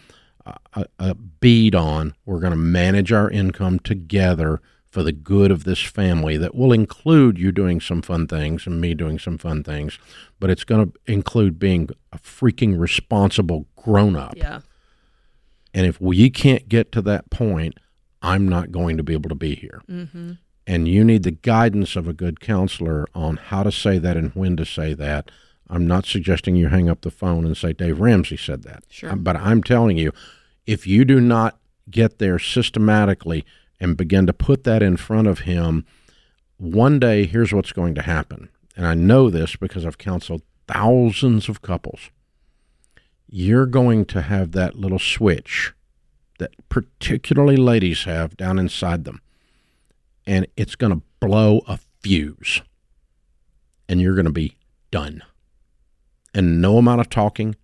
a, 0.74 0.84
a 0.98 1.14
bead 1.14 1.76
on, 1.76 2.14
we're 2.24 2.40
going 2.40 2.51
to 2.51 2.57
manage 2.57 3.12
our 3.12 3.30
income 3.30 3.78
together 3.78 4.61
for 4.88 5.05
the 5.05 5.12
good 5.12 5.53
of 5.53 5.62
this 5.62 5.80
family. 5.80 6.36
That 6.36 6.57
will 6.57 6.72
include 6.72 7.38
you 7.38 7.53
doing 7.53 7.80
some 7.80 8.03
fun 8.03 8.26
things 8.26 8.66
and 8.66 8.80
me 8.80 8.94
doing 8.94 9.18
some 9.18 9.38
fun 9.38 9.62
things, 9.62 9.98
but 10.40 10.51
it's 10.51 10.64
going 10.64 10.90
to 10.90 11.12
include 11.12 11.61
being 11.61 11.90
a 12.11 12.18
freaking 12.18 12.80
responsible 12.80 13.66
grown 13.76 14.16
up. 14.16 14.34
Yeah. 14.36 14.61
And 15.72 15.86
if 15.86 16.01
we 16.01 16.30
can't 16.30 16.68
get 16.68 16.90
to 16.92 17.03
that 17.03 17.30
point, 17.30 17.78
I'm 18.22 18.48
not 18.48 18.72
going 18.72 18.96
to 18.96 19.02
be 19.02 19.12
able 19.12 19.30
to 19.30 19.34
be 19.34 19.54
here. 19.54 19.80
Mm-hmm. 19.88 20.32
And 20.66 20.86
you 20.86 21.04
need 21.04 21.22
the 21.22 21.30
guidance 21.30 21.96
of 21.96 22.06
a 22.06 22.12
good 22.12 22.40
counselor 22.40 23.06
on 23.14 23.36
how 23.36 23.62
to 23.62 23.72
say 23.72 23.98
that 23.98 24.16
and 24.16 24.30
when 24.32 24.56
to 24.56 24.64
say 24.64 24.94
that 24.94 25.30
I'm 25.70 25.86
not 25.86 26.04
suggesting 26.04 26.56
you 26.56 26.68
hang 26.68 26.90
up 26.90 27.02
the 27.02 27.12
phone 27.12 27.46
and 27.46 27.56
say 27.56 27.72
Dave 27.72 28.00
Ramsey 28.00 28.36
said 28.36 28.64
that. 28.64 28.82
Sure. 28.90 29.14
But 29.14 29.36
I'm 29.36 29.62
telling 29.62 29.96
you, 29.96 30.12
if 30.66 30.86
you 30.86 31.04
do 31.04 31.20
not 31.20 31.58
get 31.88 32.18
there 32.18 32.40
systematically 32.40 33.44
and 33.78 33.96
begin 33.96 34.26
to 34.26 34.32
put 34.32 34.64
that 34.64 34.82
in 34.82 34.96
front 34.96 35.28
of 35.28 35.40
him, 35.40 35.86
one 36.56 36.98
day 36.98 37.24
here's 37.24 37.52
what's 37.52 37.72
going 37.72 37.94
to 37.94 38.02
happen. 38.02 38.50
And 38.76 38.84
I 38.84 38.94
know 38.94 39.30
this 39.30 39.54
because 39.54 39.86
I've 39.86 39.98
counseled 39.98 40.42
thousands 40.66 41.48
of 41.48 41.62
couples. 41.62 42.10
You're 43.28 43.66
going 43.66 44.06
to 44.06 44.22
have 44.22 44.50
that 44.52 44.74
little 44.74 44.98
switch 44.98 45.72
that 46.41 46.51
particularly 46.68 47.57
ladies 47.57 48.05
have 48.05 48.36
down 48.36 48.59
inside 48.59 49.05
them. 49.05 49.22
And 50.26 50.47
it's 50.57 50.74
going 50.74 50.93
to 50.93 51.03
blow 51.20 51.62
a 51.68 51.78
fuse. 52.03 52.62
And 53.88 54.01
you're 54.01 54.14
going 54.14 54.26
to 54.26 54.32
be 54.32 54.57
done 54.91 55.22
and 56.34 56.61
no 56.61 56.78
amount 56.78 57.01
of 57.01 57.09
talking 57.09 57.57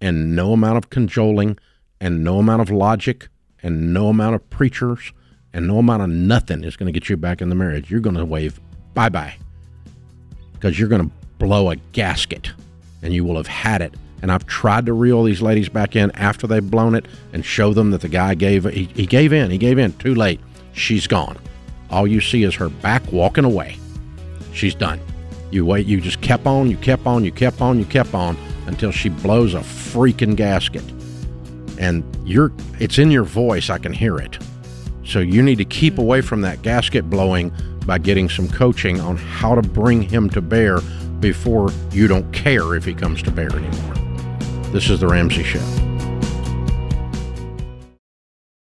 and 0.00 0.36
no 0.36 0.52
amount 0.52 0.78
of 0.78 0.90
cajoling 0.90 1.58
and 2.00 2.22
no 2.22 2.38
amount 2.38 2.62
of 2.62 2.70
logic 2.70 3.28
and 3.62 3.92
no 3.92 4.08
amount 4.08 4.34
of 4.34 4.50
preachers 4.50 5.12
and 5.52 5.66
no 5.66 5.78
amount 5.78 6.02
of 6.02 6.08
nothing 6.08 6.64
is 6.64 6.76
going 6.76 6.92
to 6.92 6.98
get 6.98 7.08
you 7.08 7.16
back 7.16 7.40
in 7.40 7.48
the 7.48 7.54
marriage. 7.54 7.90
You're 7.90 8.00
going 8.00 8.16
to 8.16 8.24
wave 8.24 8.60
bye 8.92 9.08
bye 9.08 9.36
because 10.52 10.78
you're 10.78 10.88
going 10.88 11.08
to 11.08 11.16
blow 11.38 11.70
a 11.70 11.76
gasket 11.92 12.52
and 13.02 13.12
you 13.12 13.24
will 13.24 13.36
have 13.36 13.46
had 13.46 13.82
it. 13.82 13.94
And 14.24 14.32
I've 14.32 14.46
tried 14.46 14.86
to 14.86 14.94
reel 14.94 15.22
these 15.22 15.42
ladies 15.42 15.68
back 15.68 15.96
in 15.96 16.10
after 16.12 16.46
they've 16.46 16.70
blown 16.70 16.94
it 16.94 17.04
and 17.34 17.44
show 17.44 17.74
them 17.74 17.90
that 17.90 18.00
the 18.00 18.08
guy 18.08 18.34
gave, 18.34 18.64
he, 18.64 18.84
he 18.84 19.04
gave 19.04 19.34
in. 19.34 19.50
He 19.50 19.58
gave 19.58 19.76
in 19.76 19.92
too 19.98 20.14
late. 20.14 20.40
She's 20.72 21.06
gone. 21.06 21.36
All 21.90 22.06
you 22.06 22.22
see 22.22 22.42
is 22.42 22.54
her 22.54 22.70
back 22.70 23.02
walking 23.12 23.44
away. 23.44 23.76
She's 24.54 24.74
done. 24.74 24.98
You 25.50 25.66
wait, 25.66 25.84
you 25.84 26.00
just 26.00 26.22
kept 26.22 26.46
on, 26.46 26.70
you 26.70 26.78
kept 26.78 27.06
on, 27.06 27.22
you 27.22 27.32
kept 27.32 27.60
on, 27.60 27.78
you 27.78 27.84
kept 27.84 28.14
on 28.14 28.38
until 28.66 28.90
she 28.90 29.10
blows 29.10 29.52
a 29.52 29.58
freaking 29.58 30.36
gasket. 30.36 30.90
And 31.78 32.02
you're 32.26 32.50
it's 32.80 32.98
in 32.98 33.10
your 33.10 33.24
voice, 33.24 33.68
I 33.68 33.76
can 33.76 33.92
hear 33.92 34.16
it. 34.16 34.38
So 35.04 35.18
you 35.18 35.42
need 35.42 35.58
to 35.58 35.66
keep 35.66 35.98
away 35.98 36.22
from 36.22 36.40
that 36.40 36.62
gasket 36.62 37.10
blowing 37.10 37.52
by 37.84 37.98
getting 37.98 38.30
some 38.30 38.48
coaching 38.48 39.02
on 39.02 39.18
how 39.18 39.54
to 39.54 39.60
bring 39.60 40.00
him 40.00 40.30
to 40.30 40.40
bear 40.40 40.80
before 41.20 41.68
you 41.92 42.08
don't 42.08 42.32
care 42.32 42.74
if 42.74 42.86
he 42.86 42.94
comes 42.94 43.22
to 43.24 43.30
bear 43.30 43.54
anymore. 43.54 44.03
This 44.74 44.90
is 44.90 44.98
the 44.98 45.06
Ramsey 45.06 45.44
Show. 45.44 45.60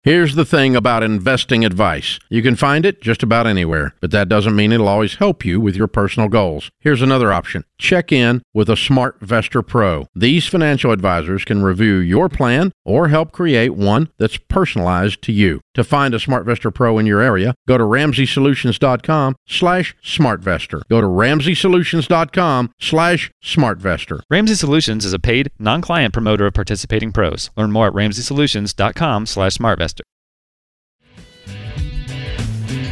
Here's 0.01 0.33
the 0.33 0.43
thing 0.43 0.75
about 0.75 1.03
investing 1.03 1.63
advice. 1.63 2.17
You 2.29 2.41
can 2.41 2.55
find 2.55 2.83
it 2.83 2.99
just 2.99 3.21
about 3.21 3.45
anywhere, 3.45 3.93
but 4.01 4.09
that 4.09 4.27
doesn't 4.27 4.55
mean 4.55 4.71
it'll 4.71 4.87
always 4.87 5.17
help 5.17 5.45
you 5.45 5.61
with 5.61 5.75
your 5.75 5.85
personal 5.85 6.27
goals. 6.27 6.71
Here's 6.79 7.03
another 7.03 7.31
option. 7.31 7.63
Check 7.79 8.11
in 8.11 8.41
with 8.53 8.69
a 8.69 8.73
SmartVestor 8.73 9.65
Pro. 9.65 10.07
These 10.13 10.47
financial 10.47 10.91
advisors 10.91 11.45
can 11.45 11.63
review 11.63 11.95
your 11.95 12.29
plan 12.29 12.71
or 12.85 13.07
help 13.07 13.31
create 13.31 13.69
one 13.69 14.09
that's 14.19 14.37
personalized 14.37 15.21
to 15.23 15.31
you. 15.31 15.61
To 15.75 15.83
find 15.83 16.13
a 16.13 16.17
SmartVestor 16.17 16.73
Pro 16.73 16.97
in 16.97 17.05
your 17.05 17.21
area, 17.21 17.55
go 17.67 17.77
to 17.77 17.83
RamseySolutions.com 17.85 19.35
slash 19.47 19.95
SmartVestor. 20.03 20.81
Go 20.89 21.01
to 21.01 21.07
RamseySolutions.com 21.07 22.71
slash 22.79 23.31
SmartVestor. 23.43 24.21
Ramsey 24.29 24.55
Solutions 24.55 25.05
is 25.05 25.13
a 25.13 25.19
paid, 25.19 25.49
non-client 25.57 26.13
promoter 26.13 26.45
of 26.45 26.53
participating 26.53 27.13
pros. 27.13 27.49
Learn 27.55 27.71
more 27.71 27.87
at 27.87 27.93
RamseySolutions.com 27.93 29.25
slash 29.25 29.57
SmartVestor. 29.57 30.01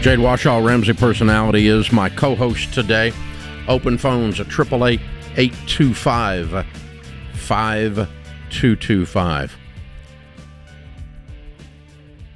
Jade 0.01 0.19
Warshaw, 0.19 0.65
Ramsey 0.65 0.93
Personality, 0.93 1.67
is 1.67 1.91
my 1.91 2.07
co-host 2.07 2.73
today. 2.73 3.11
Open 3.67 3.97
phones 3.97 4.39
at 4.39 4.47
888 4.47 5.01
825 5.35 6.65
5225. 7.33 9.57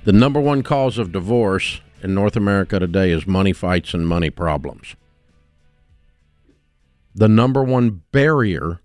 The 0.03 0.11
number 0.11 0.39
one 0.39 0.63
cause 0.63 0.97
of 0.97 1.11
divorce 1.11 1.81
in 2.03 2.13
North 2.13 2.35
America 2.35 2.79
today 2.79 3.11
is 3.11 3.25
money 3.25 3.53
fights 3.53 3.93
and 3.93 4.07
money 4.07 4.29
problems. 4.29 4.95
The 7.15 7.27
number 7.27 7.63
one 7.63 8.03
barrier 8.11 8.79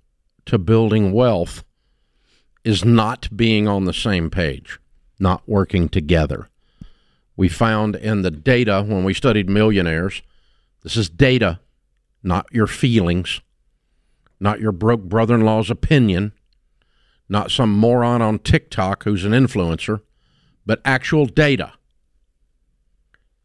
to 0.47 0.59
building 0.59 1.13
wealth 1.13 1.65
is 2.65 2.85
not 2.85 3.29
being 3.37 3.69
on 3.69 3.85
the 3.85 3.93
same 3.93 4.31
page, 4.31 4.79
not 5.19 5.43
working 5.47 5.89
together. 5.89 6.49
We 7.37 7.49
found 7.49 7.97
in 7.97 8.23
the 8.23 8.31
data 8.31 8.83
when 8.83 9.05
we 9.05 9.15
studied 9.15 9.49
millionaires, 9.49 10.23
this 10.83 10.97
is 10.97 11.09
data, 11.09 11.61
not 12.27 12.47
your 12.53 12.67
feelings, 12.67 13.41
not 14.39 14.61
your 14.61 14.73
broke 14.73 15.05
brother 15.05 15.35
in 15.35 15.41
law's 15.41 15.71
opinion, 15.71 16.33
not 17.29 17.51
some 17.51 17.73
moron 17.73 18.21
on 18.21 18.39
TikTok 18.39 19.05
who's 19.05 19.25
an 19.25 19.33
influencer 19.33 20.01
but 20.67 20.83
actual 20.85 21.25
data 21.27 21.73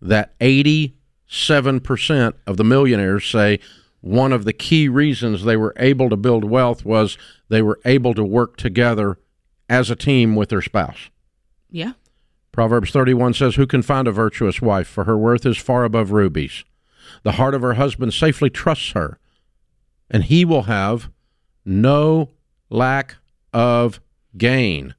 that 0.02 0.38
87% 0.40 2.34
of 2.48 2.58
the 2.58 2.64
millionaires 2.64 3.26
say 3.28 3.60
one 4.02 4.34
of 4.34 4.46
the 4.46 4.54
key 4.54 4.90
reasons 4.90 5.44
they 5.44 5.56
were 5.56 5.76
able 5.78 6.10
to 6.10 6.18
build 6.18 6.44
wealth 6.44 6.84
was 6.84 7.20
they 7.50 7.62
were 7.62 7.80
able 7.86 8.16
to 8.16 8.24
work 8.24 8.58
together 8.58 9.20
as 9.70 9.92
a 9.92 9.96
team 9.96 10.36
with 10.36 10.50
their 10.50 10.64
spouse. 10.64 11.12
Yeah. 11.70 11.94
Proverbs 12.52 12.90
31 12.92 13.36
says, 13.36 13.56
Who 13.56 13.68
can 13.68 13.84
find 13.84 14.08
a 14.08 14.12
virtuous 14.12 14.60
wife? 14.62 14.88
For 14.88 15.04
her 15.04 15.18
worth 15.18 15.46
is 15.46 15.58
far 15.58 15.84
above 15.84 16.12
rubies. 16.12 16.66
The 17.24 17.34
heart 17.34 17.54
of 17.54 17.62
her 17.62 17.76
husband 17.76 18.14
safely 18.14 18.50
trusts 18.50 18.92
her, 18.92 19.20
and 20.10 20.24
he 20.24 20.44
will 20.44 20.64
have 20.64 21.10
no 21.66 22.32
lack 22.70 23.18
of 23.54 24.00
gain. 24.38 24.96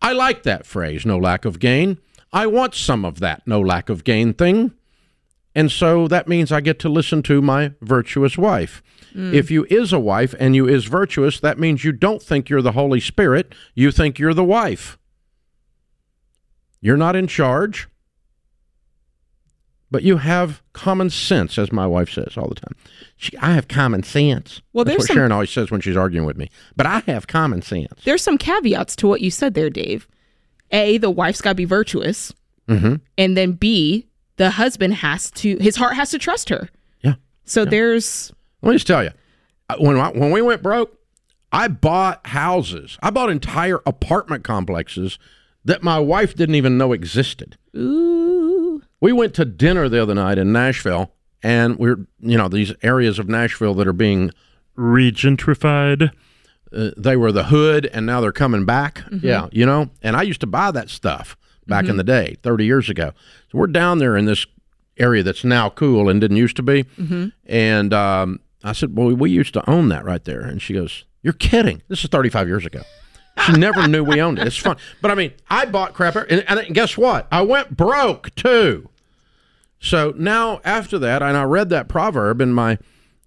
I 0.00 0.12
like 0.12 0.42
that 0.44 0.66
phrase, 0.66 1.04
no 1.04 1.18
lack 1.18 1.44
of 1.44 1.58
gain. 1.58 1.98
I 2.32 2.46
want 2.46 2.74
some 2.74 3.04
of 3.04 3.20
that 3.20 3.42
no 3.46 3.60
lack 3.60 3.88
of 3.88 4.04
gain 4.04 4.32
thing. 4.32 4.72
And 5.54 5.70
so 5.70 6.08
that 6.08 6.28
means 6.28 6.50
I 6.50 6.62
get 6.62 6.78
to 6.80 6.88
listen 6.88 7.22
to 7.24 7.42
my 7.42 7.72
virtuous 7.82 8.38
wife. 8.38 8.82
Mm. 9.14 9.34
If 9.34 9.50
you 9.50 9.66
is 9.68 9.92
a 9.92 9.98
wife 10.00 10.34
and 10.40 10.56
you 10.56 10.66
is 10.66 10.86
virtuous, 10.86 11.38
that 11.40 11.58
means 11.58 11.84
you 11.84 11.92
don't 11.92 12.22
think 12.22 12.48
you're 12.48 12.62
the 12.62 12.72
Holy 12.72 13.00
Spirit, 13.00 13.54
you 13.74 13.90
think 13.90 14.18
you're 14.18 14.32
the 14.32 14.44
wife. 14.44 14.98
You're 16.80 16.96
not 16.96 17.14
in 17.14 17.26
charge, 17.26 17.88
but 19.92 20.02
you 20.02 20.16
have 20.16 20.60
common 20.72 21.10
sense, 21.10 21.58
as 21.58 21.70
my 21.70 21.86
wife 21.86 22.10
says 22.10 22.36
all 22.36 22.48
the 22.48 22.54
time. 22.56 22.74
She, 23.16 23.36
I 23.38 23.52
have 23.52 23.68
common 23.68 24.02
sense. 24.02 24.60
Well, 24.72 24.84
That's 24.84 24.94
there's 24.94 24.98
what 25.02 25.06
some- 25.08 25.16
Sharon 25.16 25.32
always 25.32 25.50
says 25.50 25.70
when 25.70 25.80
she's 25.80 25.96
arguing 25.96 26.26
with 26.26 26.36
me. 26.36 26.50
But 26.74 26.86
I 26.86 27.00
have 27.06 27.26
common 27.28 27.62
sense. 27.62 27.92
There's 28.04 28.22
some 28.22 28.38
caveats 28.38 28.96
to 28.96 29.06
what 29.06 29.20
you 29.20 29.30
said 29.30 29.54
there, 29.54 29.70
Dave. 29.70 30.08
A, 30.72 30.98
the 30.98 31.10
wife's 31.10 31.40
got 31.40 31.50
to 31.50 31.54
be 31.54 31.64
virtuous, 31.66 32.32
Mm-hmm. 32.68 32.94
and 33.18 33.36
then 33.36 33.52
B, 33.52 34.06
the 34.36 34.50
husband 34.50 34.94
has 34.94 35.30
to 35.32 35.56
his 35.58 35.76
heart 35.76 35.94
has 35.94 36.10
to 36.10 36.18
trust 36.18 36.48
her. 36.48 36.68
Yeah. 37.02 37.14
So 37.44 37.64
there's 37.64 38.32
Let 38.62 38.70
me 38.70 38.76
just 38.76 38.86
tell 38.86 39.04
you, 39.04 39.10
uh, 39.68 39.76
when 39.78 39.96
I, 39.98 40.08
when 40.10 40.30
we 40.30 40.40
went 40.42 40.62
broke, 40.62 40.96
I 41.52 41.68
bought 41.68 42.26
houses. 42.26 42.96
I 43.02 43.10
bought 43.10 43.28
entire 43.30 43.80
apartment 43.84 44.44
complexes 44.44 45.18
that 45.64 45.82
my 45.82 45.98
wife 45.98 46.34
didn't 46.34 46.54
even 46.54 46.78
know 46.78 46.92
existed. 46.92 47.58
Ooh. 47.76 48.41
We 49.02 49.12
went 49.12 49.34
to 49.34 49.44
dinner 49.44 49.88
the 49.88 50.00
other 50.00 50.14
night 50.14 50.38
in 50.38 50.52
Nashville, 50.52 51.12
and 51.42 51.76
we're 51.78 52.06
you 52.20 52.38
know 52.38 52.48
these 52.48 52.72
areas 52.82 53.18
of 53.18 53.28
Nashville 53.28 53.74
that 53.74 53.86
are 53.88 53.92
being 53.92 54.30
regentrified. 54.78 56.10
Uh, 56.74 56.90
they 56.96 57.16
were 57.16 57.32
the 57.32 57.44
hood, 57.44 57.86
and 57.92 58.06
now 58.06 58.20
they're 58.20 58.32
coming 58.32 58.64
back. 58.64 59.02
Mhm. 59.10 59.22
Yeah, 59.22 59.48
you 59.52 59.66
know. 59.66 59.90
And 60.02 60.16
I 60.16 60.22
used 60.22 60.40
to 60.40 60.46
buy 60.46 60.70
that 60.70 60.88
stuff 60.88 61.36
back 61.66 61.84
in 61.86 61.94
Mhm. 61.94 61.98
the 61.98 62.04
day, 62.04 62.36
thirty 62.42 62.64
years 62.64 62.88
ago. 62.88 63.12
So 63.50 63.58
we're 63.58 63.66
down 63.66 63.98
there 63.98 64.16
in 64.16 64.24
this 64.24 64.46
area 64.98 65.22
that's 65.22 65.44
now 65.44 65.68
cool 65.68 66.08
and 66.08 66.20
didn't 66.20 66.36
used 66.36 66.56
to 66.56 66.62
be. 66.62 66.84
Mhm. 66.98 67.32
And 67.46 67.92
um, 67.92 68.40
I 68.64 68.72
said, 68.72 68.96
"Well, 68.96 69.08
we 69.14 69.30
used 69.30 69.52
to 69.54 69.68
own 69.70 69.88
that 69.88 70.04
right 70.04 70.24
there." 70.24 70.40
And 70.40 70.62
she 70.62 70.74
goes, 70.74 71.04
"You're 71.22 71.32
kidding? 71.34 71.82
This 71.88 72.04
is 72.04 72.08
35 72.10 72.46
years 72.48 72.64
ago." 72.64 72.82
She 73.46 73.52
never 73.66 73.88
knew 73.88 74.04
we 74.04 74.20
owned 74.20 74.38
it. 74.38 74.46
It's 74.46 74.56
fun, 74.56 74.76
but 75.00 75.10
I 75.10 75.14
mean, 75.14 75.32
I 75.50 75.64
bought 75.64 75.94
crap, 75.94 76.14
and, 76.16 76.44
and 76.48 76.74
guess 76.74 76.96
what? 76.96 77.26
I 77.32 77.42
went 77.42 77.76
broke 77.76 78.34
too. 78.34 78.88
So 79.82 80.14
now, 80.16 80.60
after 80.64 80.96
that, 81.00 81.22
and 81.22 81.36
I 81.36 81.42
read 81.42 81.68
that 81.70 81.88
proverb 81.88 82.40
in 82.40 82.52
my 82.52 82.78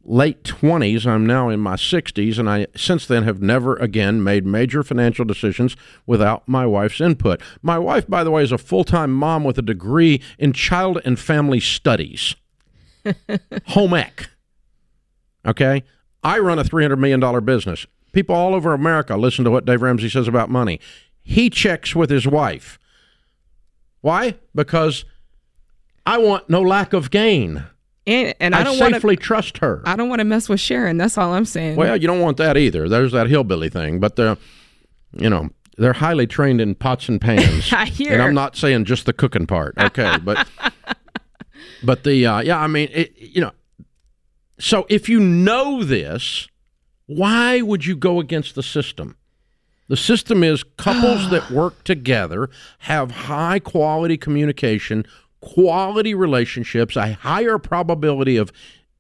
late 0.06 0.42
20s. 0.44 1.06
I'm 1.06 1.26
now 1.26 1.50
in 1.50 1.60
my 1.60 1.76
60s, 1.76 2.40
and 2.40 2.50
I 2.50 2.68
since 2.78 3.06
then 3.06 3.24
have 3.24 3.42
never 3.42 3.76
again 3.76 4.24
made 4.24 4.46
major 4.46 4.82
financial 4.82 5.26
decisions 5.26 5.76
without 6.08 6.48
my 6.48 6.66
wife's 6.66 7.02
input. 7.02 7.42
My 7.62 7.78
wife, 7.78 8.08
by 8.08 8.24
the 8.24 8.32
way, 8.32 8.42
is 8.42 8.54
a 8.54 8.58
full 8.58 8.86
time 8.86 9.12
mom 9.12 9.44
with 9.44 9.58
a 9.58 9.62
degree 9.62 10.22
in 10.40 10.54
child 10.54 11.02
and 11.04 11.20
family 11.20 11.60
studies, 11.60 12.36
home 13.68 13.94
ec. 13.94 14.30
Okay. 15.46 15.84
I 16.24 16.40
run 16.40 16.58
a 16.58 16.64
$300 16.64 16.98
million 16.98 17.44
business. 17.44 17.86
People 18.14 18.34
all 18.34 18.56
over 18.56 18.74
America 18.74 19.18
listen 19.18 19.44
to 19.44 19.52
what 19.52 19.66
Dave 19.66 19.82
Ramsey 19.82 20.10
says 20.10 20.30
about 20.30 20.50
money. 20.50 20.80
He 21.22 21.50
checks 21.50 21.94
with 21.94 22.10
his 22.10 22.26
wife. 22.26 22.80
Why? 24.00 24.36
Because 24.56 25.04
I 26.06 26.18
want 26.18 26.50
no 26.50 26.62
lack 26.62 26.94
of 26.94 27.12
gain. 27.12 27.66
and 28.06 28.34
and 28.40 28.56
I, 28.56 28.62
I, 28.62 28.64
don't 28.64 28.78
safely 28.78 29.16
to 29.16 29.22
trust 29.22 29.58
her. 29.60 29.82
I 29.86 29.96
don't 29.96 30.10
want 30.10 30.20
to 30.20 30.26
mess 30.26 30.48
with 30.48 30.60
Sharon. 30.60 30.98
That's 30.98 31.18
all 31.18 31.34
I'm 31.34 31.46
saying. 31.46 31.76
Well, 31.76 31.98
you 31.98 32.08
don't 32.08 32.22
want 32.22 32.38
that 32.38 32.58
either. 32.58 32.88
There's 32.88 33.12
that 33.14 33.28
hillbilly 33.28 33.70
thing, 33.70 34.00
but 34.00 34.16
the, 34.16 34.38
you 35.14 35.30
know, 35.30 35.50
they're 35.78 35.94
highly 35.94 36.28
trained 36.28 36.62
in 36.62 36.76
pots 36.76 37.10
and 37.10 37.20
pans. 37.20 37.74
I 37.74 37.86
hear. 37.86 38.14
And 38.14 38.22
I'm 38.22 38.34
not 38.34 38.56
saying 38.56 38.86
just 38.86 39.06
the 39.06 39.14
cooking 39.14 39.48
part. 39.48 39.76
Okay, 39.78 40.18
but 40.24 40.48
but 41.84 42.04
the 42.04 42.26
uh, 42.26 42.40
yeah, 42.42 42.60
I 42.60 42.68
mean, 42.68 42.90
it, 42.92 43.14
you 43.18 43.42
know, 43.42 43.52
so 44.60 44.86
if 44.90 45.10
you 45.10 45.20
know 45.20 45.84
this, 45.84 46.48
why 47.08 47.62
would 47.62 47.86
you 47.86 47.96
go 47.96 48.20
against 48.20 48.56
the 48.56 48.64
system? 48.64 49.18
The 49.88 49.98
system 49.98 50.44
is 50.44 50.64
couples 50.78 51.30
that 51.30 51.52
work 51.52 51.84
together 51.84 52.50
have 52.80 53.12
high 53.12 53.60
quality 53.60 54.18
communication, 54.18 55.06
quality 55.46 56.14
relationships, 56.14 56.96
a 56.96 57.14
higher 57.14 57.58
probability 57.58 58.36
of 58.36 58.52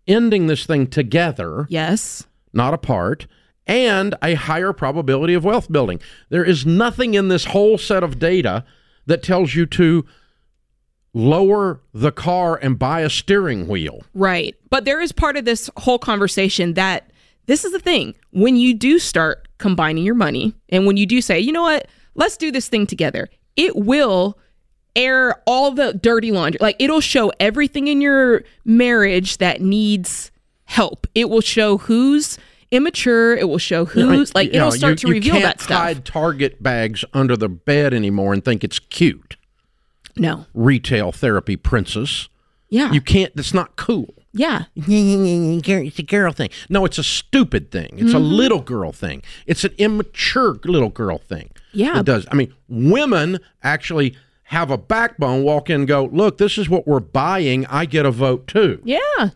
ending 0.07 0.47
this 0.47 0.65
thing 0.65 0.87
together. 0.87 1.65
Yes. 1.69 2.25
Not 2.53 2.73
apart. 2.73 3.27
And 3.67 4.15
a 4.21 4.35
higher 4.35 4.71
probability 4.71 5.33
of 5.33 5.43
wealth 5.43 5.71
building. 5.71 5.99
There 6.29 6.45
is 6.45 6.65
nothing 6.65 7.15
in 7.15 7.27
this 7.27 7.45
whole 7.45 7.77
set 7.77 8.03
of 8.03 8.19
data 8.19 8.63
that 9.07 9.23
tells 9.23 9.55
you 9.55 9.65
to 9.65 10.05
lower 11.13 11.81
the 11.93 12.11
car 12.11 12.57
and 12.61 12.77
buy 12.77 13.01
a 13.01 13.09
steering 13.09 13.67
wheel. 13.67 14.03
Right. 14.13 14.55
But 14.69 14.85
there 14.85 15.01
is 15.01 15.11
part 15.11 15.37
of 15.37 15.45
this 15.45 15.69
whole 15.77 15.97
conversation 15.97 16.73
that 16.75 17.09
this 17.47 17.65
is 17.65 17.71
the 17.71 17.79
thing. 17.79 18.13
When 18.31 18.55
you 18.55 18.73
do 18.73 18.99
start 18.99 19.47
combining 19.57 20.03
your 20.03 20.15
money 20.15 20.53
and 20.69 20.85
when 20.85 20.97
you 20.97 21.05
do 21.05 21.21
say, 21.21 21.39
you 21.39 21.51
know 21.51 21.63
what, 21.63 21.87
let's 22.13 22.37
do 22.37 22.51
this 22.51 22.67
thing 22.67 22.85
together, 22.85 23.29
it 23.55 23.75
will 23.75 24.37
air 24.95 25.41
all 25.45 25.71
the 25.71 25.93
dirty 25.93 26.31
laundry. 26.31 26.57
Like 26.61 26.75
it'll 26.79 27.01
show 27.01 27.31
everything 27.39 27.87
in 27.87 28.01
your 28.01 28.43
marriage 28.63 29.37
that 29.37 29.61
needs 29.61 30.31
help. 30.65 31.07
It 31.15 31.29
will 31.29 31.41
show 31.41 31.77
who's 31.77 32.37
immature. 32.71 33.35
It 33.35 33.47
will 33.47 33.57
show 33.57 33.85
who's 33.85 34.33
like 34.33 34.51
You 34.53 34.59
it'll 34.59 34.71
start 34.71 35.03
you- 35.03 35.07
to 35.09 35.13
reveal 35.13 35.35
that 35.41 35.61
stuff. 35.61 35.77
hide 35.81 36.05
Target 36.05 36.61
bags 36.63 37.05
under 37.13 37.37
the 37.37 37.49
bed 37.49 37.93
anymore 37.93 38.33
and 38.33 38.43
think 38.43 38.63
it's 38.63 38.79
cute. 38.79 39.35
No. 40.17 40.45
Retail 40.53 41.11
therapy 41.11 41.55
princess. 41.57 42.29
Yeah. 42.69 42.91
You 42.91 43.01
can't. 43.01 43.35
That's 43.35 43.53
not 43.53 43.75
cool. 43.75 44.13
Yeah. 44.33 44.63
It's 44.75 45.99
a 45.99 46.03
girl 46.03 46.31
thing. 46.33 46.49
No, 46.69 46.83
it's 46.85 46.97
a 46.97 47.03
stupid 47.03 47.71
thing. 47.71 47.95
It's 47.97 48.13
a 48.13 48.17
Mhm. 48.17 48.31
little 48.35 48.59
girl 48.61 48.91
thing. 48.91 49.21
It's 49.45 49.63
an 49.63 49.73
immature 49.77 50.59
little 50.65 50.89
girl 50.89 51.17
thing. 51.19 51.51
Yeah. 51.73 51.99
It 51.99 52.05
does. 52.05 52.25
I 52.31 52.35
mean, 52.35 52.53
women 52.67 53.39
actually 53.63 54.15
have 54.49 54.69
a 54.71 54.77
backbone, 54.77 55.43
walk 55.43 55.69
in 55.69 55.81
and 55.81 55.87
go, 55.87 56.05
look, 56.11 56.37
this 56.37 56.57
is 56.57 56.69
what 56.69 56.87
we're 56.87 56.99
buying. 56.99 57.65
I 57.67 57.85
get 57.85 58.05
a 58.05 58.11
vote 58.11 58.47
too. 58.47 58.81
Yeah. 58.83 59.29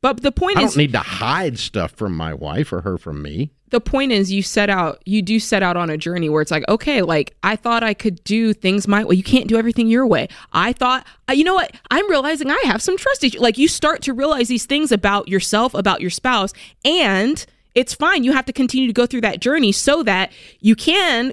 But 0.00 0.22
the 0.22 0.32
point 0.32 0.56
I 0.58 0.62
is 0.62 0.64
I 0.64 0.68
don't 0.70 0.76
need 0.78 0.92
to 0.92 0.98
hide 0.98 1.58
stuff 1.58 1.92
from 1.92 2.16
my 2.16 2.34
wife 2.34 2.72
or 2.72 2.80
her 2.80 2.98
from 2.98 3.22
me. 3.22 3.52
the 3.70 3.80
point 3.80 4.10
is 4.10 4.32
you 4.32 4.42
set 4.42 4.68
out 4.68 5.00
you 5.06 5.22
do 5.22 5.38
set 5.38 5.62
out 5.62 5.76
on 5.76 5.90
a 5.90 5.96
journey 5.96 6.28
where 6.28 6.42
it's 6.42 6.50
like 6.50 6.64
okay 6.68 7.00
like 7.02 7.34
i 7.42 7.54
thought 7.56 7.82
i 7.82 7.94
could 7.94 8.22
do 8.24 8.52
things 8.52 8.86
my 8.88 9.02
way 9.04 9.14
you 9.14 9.22
can't 9.22 9.46
do 9.48 9.56
everything 9.56 9.86
your 9.88 10.06
way 10.06 10.28
i 10.52 10.72
thought 10.74 11.06
uh, 11.30 11.32
you 11.32 11.42
know 11.44 11.54
what 11.54 11.74
i'm 11.90 12.10
realizing 12.10 12.50
i 12.50 12.60
have 12.66 12.82
some 12.82 12.98
trust 12.98 13.24
issues 13.24 13.40
like 13.40 13.56
you 13.56 13.66
start 13.68 14.02
to 14.02 14.12
realize 14.12 14.48
these 14.48 14.66
things 14.66 14.92
about 14.92 15.26
yourself 15.28 15.72
about 15.72 16.00
your 16.02 16.10
spouse 16.10 16.52
and 16.84 17.46
it's 17.74 17.94
fine 17.94 18.24
you 18.24 18.32
have 18.32 18.44
to 18.44 18.52
continue 18.52 18.86
to 18.86 18.92
go 18.92 19.06
through 19.06 19.22
that 19.22 19.40
journey 19.40 19.72
so 19.72 20.02
that 20.02 20.30
you 20.60 20.74
can 20.76 21.32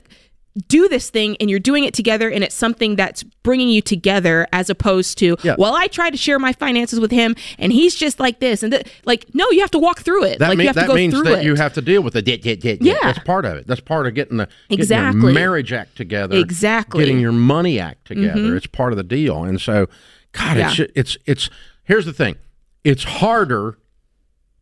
do 0.68 0.88
this 0.88 1.10
thing 1.10 1.38
and 1.40 1.50
you're 1.50 1.60
doing 1.60 1.84
it 1.84 1.94
together 1.94 2.30
and 2.30 2.44
it's 2.44 2.56
something 2.56 2.96
that's 2.96 3.24
bringing 3.44 3.70
you 3.70 3.82
together 3.82 4.48
as 4.52 4.70
opposed 4.70 5.18
to 5.20 5.38
Yeah. 5.44 5.56
well 5.58 5.74
i 5.76 5.88
try 5.88 6.10
to 6.10 6.18
share 6.18 6.40
my 6.40 6.54
finances 6.54 7.00
with 7.00 7.12
him 7.12 7.36
and 7.58 7.72
he's 7.72 7.96
just 7.96 8.20
like 8.20 8.40
this 8.40 8.64
and 8.64 8.72
th- 8.74 8.86
like 9.06 9.26
no 9.34 9.46
you 9.52 9.62
have 9.62 9.72
to 9.72 9.80
walk 9.80 10.00
through 10.00 10.26
it 10.26 10.40
That, 10.40 10.50
like 10.50 10.58
mean- 10.58 10.66
you 10.66 10.68
have 10.70 10.76
that 10.76 10.82
to 10.84 10.88
go 10.88 10.96
means 10.96 11.14
through 11.14 11.24
that 11.24 11.40
it 11.40 11.46
you 11.46 11.56
have 11.56 11.74
to 11.74 11.82
deal 11.82 12.02
with 12.02 12.16
it. 12.16 12.28
Yeah, 12.28 12.38
yeah, 12.44 12.56
yeah, 12.62 12.76
Yeah. 12.82 12.96
That's 13.04 13.20
part 13.20 13.46
of 13.46 13.58
it. 13.58 13.68
That's 13.68 13.82
part 13.82 14.08
of 14.08 14.14
getting 14.16 14.38
the 14.38 14.46
getting 14.70 14.80
Exactly. 14.82 15.34
marriage 15.34 15.72
act 15.74 15.96
together. 15.96 16.36
Exactly. 16.38 17.04
Getting 17.06 17.20
your 17.20 17.32
money 17.32 17.80
act 17.80 18.06
together. 18.06 18.40
Mhm. 18.42 18.58
It's 18.58 18.68
part 18.68 18.92
of 18.94 18.98
the 18.98 19.04
deal. 19.04 19.44
And 19.44 19.60
so, 19.62 19.88
God, 20.34 20.58
it's 20.58 20.80
it's 20.96 21.18
it's. 21.26 21.50
Here's 21.84 22.06
the 22.06 22.14
thing. 22.14 22.36
It's 22.84 23.04
harder, 23.04 23.78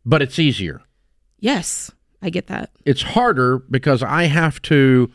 but 0.04 0.22
it's 0.22 0.38
easier. 0.38 0.80
yes 1.40 1.90
i 2.22 2.30
get 2.30 2.46
that 2.48 2.70
It's 2.84 3.02
harder 3.02 3.58
because 3.70 4.02
I 4.02 4.24
have 4.24 4.60
to. 4.62 5.10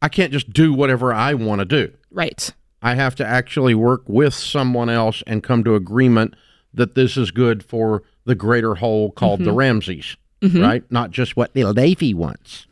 I 0.00 0.08
can't 0.08 0.32
just 0.32 0.50
do 0.52 0.72
whatever 0.72 1.12
I 1.12 1.34
want 1.34 1.60
to 1.60 1.64
do. 1.64 1.92
right 2.10 2.52
I 2.80 2.94
have 2.94 3.16
to 3.16 3.26
actually 3.26 3.74
work 3.74 4.02
with 4.06 4.32
someone 4.34 4.88
else 4.88 5.22
and 5.26 5.42
come 5.42 5.64
to 5.64 5.74
agreement 5.74 6.34
that 6.72 6.94
this 6.94 7.16
is 7.16 7.32
good 7.32 7.64
for 7.64 8.04
the 8.24 8.36
greater 8.36 8.76
whole 8.76 9.10
called 9.10 9.40
the 9.40 9.50
Mhm. 9.50 9.56
Ramseys, 9.56 10.16
Mhm. 10.42 10.62
right? 10.62 10.84
Not 10.92 11.10
just 11.10 11.36
what 11.36 11.54
little 11.56 11.74
Davy 11.74 12.14
wants. 12.14 12.68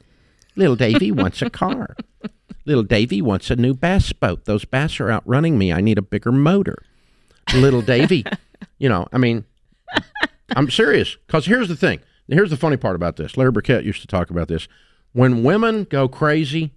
Little 0.54 0.76
Davy 0.76 1.10
wants 1.10 1.42
a 1.42 1.50
car. 1.50 1.96
Little 2.64 2.84
Davy 2.84 3.20
wants 3.20 3.50
a 3.50 3.56
new 3.56 3.74
bass 3.74 4.12
boat. 4.12 4.44
Those 4.44 4.64
bass 4.64 5.00
are 5.00 5.10
outrunning 5.10 5.58
me. 5.58 5.72
I 5.72 5.80
need 5.80 5.98
a 5.98 6.02
bigger 6.02 6.30
motor. 6.32 6.78
Little 7.54 7.82
Davy, 7.82 8.24
you 8.78 8.88
know, 8.88 9.08
I 9.12 9.18
mean, 9.18 9.44
I'm 10.54 10.70
serious. 10.70 11.16
Because 11.26 11.46
here's 11.46 11.68
the 11.68 11.76
thing. 11.76 11.98
Here's 12.28 12.50
the 12.50 12.56
funny 12.56 12.76
part 12.76 12.94
about 12.96 13.16
this. 13.16 13.36
Larry 13.36 13.50
Burkett 13.52 13.84
used 13.84 14.00
to 14.02 14.06
talk 14.06 14.30
about 14.30 14.46
this. 14.48 14.68
When 15.12 15.42
women 15.42 15.84
go 15.90 16.06
crazy, 16.08 16.72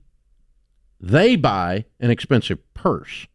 they 0.99 1.35
buy 1.35 1.85
an 1.99 2.09
expensive 2.11 2.59
purse. 2.73 3.27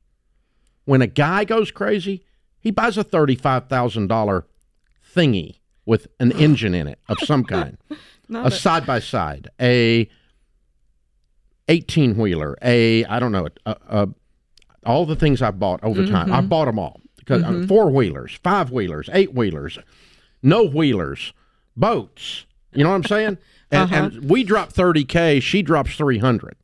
When 0.85 1.01
a 1.03 1.07
guy 1.07 1.45
goes 1.45 1.70
crazy, 1.70 2.24
he 2.61 2.70
buys 2.70 2.99
a 2.99 3.05
$35,000 3.05 4.45
thingy 5.15 5.57
with 5.86 6.07
an 6.20 6.32
engine 6.32 6.74
in 6.74 6.86
it 6.89 6.99
of 7.09 7.19
some 7.20 7.45
kind, 7.57 7.78
a 8.35 8.51
side 8.51 8.86
by 8.86 8.99
side, 9.01 9.49
a 9.61 10.09
eighteen 11.69 12.16
wheeler, 12.16 12.57
a 12.62 13.05
I 13.05 13.19
don't 13.19 13.32
know, 13.32 13.49
a, 13.66 13.77
a, 13.89 14.09
all 14.85 15.07
the 15.07 15.16
things 15.16 15.41
I've 15.43 15.59
bought 15.59 15.81
over 15.82 16.07
time. 16.07 16.28
Mhm. 16.28 16.32
I've 16.32 16.49
bought 16.49 16.66
them 16.66 16.78
all 16.78 17.01
because 17.16 17.43
Mhm. 17.43 17.69
four 17.69 17.91
wheelers, 17.91 18.39
five 18.43 18.70
wheelers, 18.70 19.09
eight 19.12 19.35
wheelers, 19.35 19.78
no 20.43 20.65
wheelers, 20.65 21.32
boats. 21.77 22.45
You 22.73 22.85
know 22.85 22.91
what 22.91 22.97
I'm 22.97 23.05
saying? 23.05 23.39
And, 23.70 23.93
Uh-huh. 23.93 24.11
and 24.15 24.31
we 24.31 24.45
drop 24.45 24.73
thirty 24.73 25.05
k, 25.05 25.41
she 25.41 25.62
drops 25.62 25.97
three 25.97 26.19
hundred. 26.19 26.57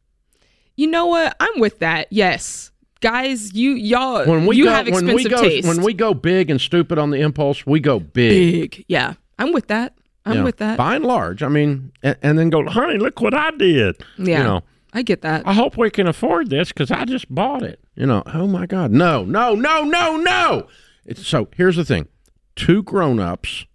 You 0.80 0.86
know 0.86 1.04
what? 1.04 1.36
I'm 1.38 1.60
with 1.60 1.80
that. 1.80 2.06
Yes, 2.10 2.70
guys, 3.02 3.52
you 3.52 3.72
y'all 3.72 4.24
When 4.26 4.46
we 4.46 4.56
you 4.56 4.64
go, 4.64 4.70
have 4.70 4.86
when 4.86 4.94
expensive 4.94 5.14
we 5.14 5.28
go, 5.28 5.42
taste. 5.42 5.68
when 5.68 5.82
we 5.82 5.92
go 5.92 6.14
big 6.14 6.48
and 6.48 6.58
stupid 6.58 6.96
on 6.98 7.10
the 7.10 7.18
impulse, 7.20 7.66
we 7.66 7.80
go 7.80 8.00
big. 8.00 8.70
big, 8.70 8.84
yeah, 8.88 9.12
I'm 9.38 9.52
with 9.52 9.66
that. 9.66 9.92
I'm 10.24 10.38
Yeah. 10.38 10.44
with 10.44 10.56
that. 10.56 10.78
By 10.78 10.96
and 10.96 11.04
large, 11.04 11.42
I 11.42 11.48
mean, 11.48 11.92
and, 12.02 12.16
and 12.22 12.38
then 12.38 12.48
go, 12.48 12.66
honey, 12.66 12.96
look 12.96 13.20
what 13.20 13.34
I 13.34 13.50
did. 13.50 14.02
Yeah, 14.16 14.38
You 14.38 14.44
know, 14.44 14.60
I 14.94 15.02
get 15.02 15.20
that. 15.20 15.46
I 15.46 15.52
hope 15.52 15.76
we 15.76 15.90
can 15.90 16.06
afford 16.06 16.48
this 16.48 16.68
because 16.68 16.90
I 16.90 17.04
just 17.04 17.32
bought 17.34 17.62
it. 17.62 17.78
You 17.94 18.06
know, 18.06 18.22
oh 18.32 18.46
my 18.46 18.64
God. 18.64 18.90
No, 18.90 19.22
no, 19.22 19.54
no, 19.54 19.84
no, 19.84 20.16
no. 20.16 20.66
It's, 21.04 21.26
so 21.26 21.48
here's 21.56 21.76
the 21.76 21.84
thing 21.84 22.08
two 22.56 22.82
grown 22.82 23.20
ups 23.20 23.66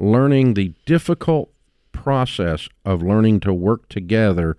learning 0.00 0.54
the 0.54 0.74
difficult 0.84 1.52
process 1.92 2.68
of 2.84 3.02
learning 3.04 3.38
to 3.40 3.52
work 3.54 3.88
together 3.88 4.56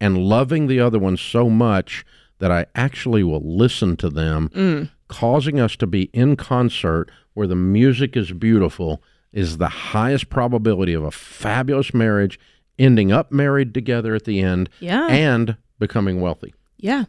and 0.00 0.18
loving 0.18 0.66
the 0.66 0.80
other 0.80 0.98
one 0.98 1.16
so 1.16 1.48
much 1.50 2.04
that 2.38 2.50
I 2.50 2.66
actually 2.74 3.22
will 3.22 3.42
listen 3.44 3.96
to 3.98 4.08
them, 4.08 4.48
Mm. 4.54 4.90
causing 5.08 5.60
us 5.60 5.76
to 5.76 5.86
be 5.86 6.04
in 6.12 6.36
concert 6.36 7.10
where 7.34 7.46
the 7.46 7.54
music 7.56 8.16
is 8.16 8.32
beautiful 8.32 9.02
is 9.32 9.58
the 9.58 9.68
highest 9.68 10.30
probability 10.30 10.92
of 10.94 11.04
a 11.04 11.10
fabulous 11.10 11.92
marriage 11.94 12.38
ending 12.78 13.12
up 13.12 13.30
married 13.30 13.74
together 13.74 14.14
at 14.14 14.24
the 14.24 14.40
end 14.40 14.68
Yeah. 14.80 15.06
and 15.08 15.56
becoming 15.78 16.20
wealthy. 16.20 16.54
Yeah, 16.78 17.04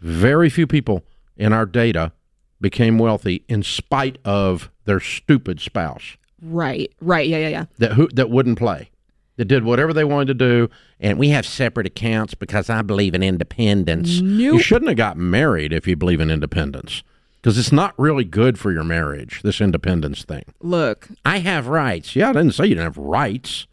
Very 0.00 0.48
few 0.50 0.66
people 0.66 1.04
in 1.36 1.52
our 1.52 1.66
data 1.66 2.12
became 2.60 2.98
wealthy 2.98 3.44
in 3.48 3.62
spite 3.62 4.18
of 4.24 4.70
their 4.84 5.00
stupid 5.00 5.60
spouse 5.60 6.16
right, 6.42 6.92
right. 7.00 7.26
Yeah, 7.26 7.38
yeah, 7.38 7.48
yeah. 7.48 7.64
that 7.78 7.92
who 7.94 8.08
that 8.14 8.30
wouldn't 8.30 8.58
play. 8.58 8.90
That 9.36 9.44
did 9.44 9.64
whatever 9.64 9.92
they 9.92 10.04
wanted 10.04 10.28
to 10.28 10.34
do, 10.34 10.70
and 10.98 11.18
we 11.18 11.28
have 11.28 11.44
separate 11.44 11.86
accounts 11.86 12.32
because 12.34 12.70
I 12.70 12.80
believe 12.80 13.14
in 13.14 13.22
independence. 13.22 14.08
You 14.08 14.58
shouldn't 14.58 14.88
have 14.88 14.96
got 14.96 15.18
married 15.18 15.74
if 15.74 15.86
you 15.86 15.94
believe 15.94 16.20
in 16.20 16.30
independence, 16.30 17.02
because 17.42 17.58
it's 17.58 17.70
not 17.70 17.92
really 17.98 18.24
good 18.24 18.58
for 18.58 18.72
your 18.72 18.82
marriage. 18.82 19.42
This 19.42 19.60
independence 19.60 20.24
thing. 20.24 20.44
Look, 20.62 21.08
I 21.24 21.40
have 21.40 21.66
rights. 21.66 22.16
Yeah, 22.16 22.30
I 22.30 22.32
didn't 22.32 22.52
say 22.52 22.64
you 22.64 22.76
didn't 22.76 22.94
have 22.94 22.96
rights. 22.96 23.66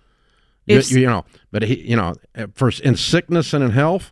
You, 0.65 0.79
you 0.79 1.05
know, 1.07 1.23
but 1.49 1.63
he, 1.63 1.79
you 1.89 1.95
know, 1.95 2.15
for 2.53 2.69
in 2.83 2.97
sickness 2.97 3.53
and 3.53 3.63
in 3.63 3.71
health, 3.71 4.11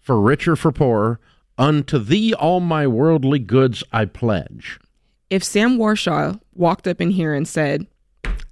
for 0.00 0.20
richer 0.20 0.54
for 0.54 0.70
poorer, 0.70 1.18
unto 1.58 1.98
thee 1.98 2.32
all 2.32 2.60
my 2.60 2.86
worldly 2.86 3.40
goods 3.40 3.82
I 3.92 4.04
pledge. 4.04 4.78
if 5.30 5.42
Sam 5.44 5.78
Warshaw 5.78 6.40
walked 6.54 6.86
up 6.88 7.00
in 7.00 7.10
here 7.10 7.34
and 7.34 7.46
said, 7.46 7.86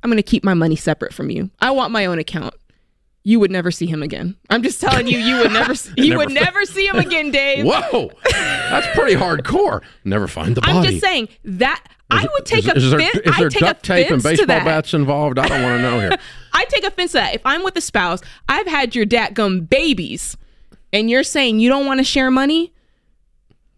"I'm 0.02 0.10
going 0.10 0.16
to 0.18 0.22
keep 0.22 0.44
my 0.44 0.54
money 0.54 0.76
separate 0.76 1.12
from 1.14 1.30
you. 1.30 1.50
I 1.60 1.70
want 1.70 1.92
my 1.92 2.06
own 2.06 2.18
account." 2.18 2.54
You 3.24 3.40
would 3.40 3.50
never 3.50 3.70
see 3.70 3.84
him 3.84 4.02
again. 4.02 4.36
I'm 4.48 4.62
just 4.62 4.80
telling 4.80 5.06
you, 5.06 5.18
you 5.18 5.36
would 5.38 5.52
never, 5.52 5.74
you 5.98 6.10
Never 6.10 6.18
would 6.18 6.28
fi- 6.28 6.40
never 6.44 6.64
see 6.64 6.86
him 6.86 6.96
again, 6.96 7.30
Dave. 7.30 7.66
Whoa, 7.66 8.10
that's 8.32 8.86
pretty 8.98 9.16
hardcore. 9.16 9.82
Never 10.02 10.26
find 10.28 10.56
the 10.56 10.62
body. 10.62 10.72
I'm 10.72 10.84
just 10.84 11.00
saying 11.04 11.28
that 11.44 11.84
I 12.10 12.26
would 12.32 12.46
take 12.46 12.64
is, 12.66 12.84
is 12.84 12.90
there, 12.90 13.00
offense. 13.00 13.26
is 13.26 13.36
there 13.36 13.48
duct 13.50 13.84
tape 13.84 14.10
and 14.10 14.22
baseball 14.22 14.46
bats 14.46 14.94
involved? 14.94 15.38
I 15.38 15.46
don't 15.46 15.62
want 15.62 15.76
to 15.78 15.82
know 15.82 16.00
here. 16.00 16.16
I 16.54 16.64
take 16.66 16.84
offense 16.84 17.10
to 17.12 17.18
that. 17.18 17.34
If 17.34 17.42
I'm 17.44 17.62
with 17.64 17.76
a 17.76 17.82
spouse, 17.82 18.20
I've 18.48 18.66
had 18.66 18.94
your 18.94 19.04
dad 19.04 19.34
gum 19.34 19.60
babies, 19.62 20.38
and 20.90 21.10
you're 21.10 21.22
saying 21.24 21.58
you 21.60 21.68
don't 21.68 21.84
want 21.84 21.98
to 22.00 22.04
share 22.04 22.30
money. 22.30 22.72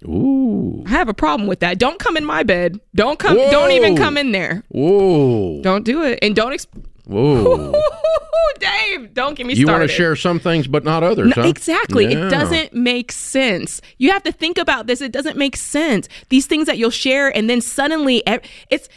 Ooh, 0.05 0.83
I 0.87 0.91
have 0.91 1.09
a 1.09 1.15
problem 1.15 1.47
with 1.49 1.61
that. 1.61 1.79
Don't 1.79 1.99
come 1.99 2.17
in 2.17 2.25
my 2.25 2.43
bed. 2.43 2.81
Don't 2.95 3.19
come. 3.19 3.37
Don't 3.37 3.73
even 3.73 3.97
come 3.97 4.17
in 4.17 4.33
there. 4.33 4.63
whoa, 4.69 5.61
Don't 5.63 5.85
do 5.85 6.03
it, 6.05 6.19
and 6.23 6.35
don't. 6.35 6.53
Exp- 6.53 6.67
whoa. 7.07 7.73
Dave, 8.59 9.15
don't 9.15 9.35
get 9.35 9.47
me 9.47 9.55
you 9.55 9.65
started. 9.65 9.81
want 9.81 9.91
to 9.91 9.97
share 9.97 10.15
some 10.17 10.39
things, 10.39 10.67
but 10.67 10.85
not 10.85 11.03
others, 11.03 11.35
No, 11.35 11.43
huh? 11.43 11.49
Exactly. 11.49 12.05
Yeah. 12.07 12.27
It 12.27 12.31
doesn't 12.31 12.75
make 12.75 13.11
sense. 13.11 13.81
You 13.97 14.11
have 14.11 14.23
to 14.25 14.33
think 14.33 14.59
about 14.59 14.87
this. 14.87 15.01
It 15.01 15.13
doesn't 15.13 15.37
make 15.39 15.57
sense. 15.57 16.09
These 16.29 16.47
things 16.47 16.67
that 16.67 16.77
you'll 16.77 16.91
share 16.91 17.35
and 17.35 17.49
then 17.49 17.61
suddenly 17.63 18.23
it's 18.71 18.89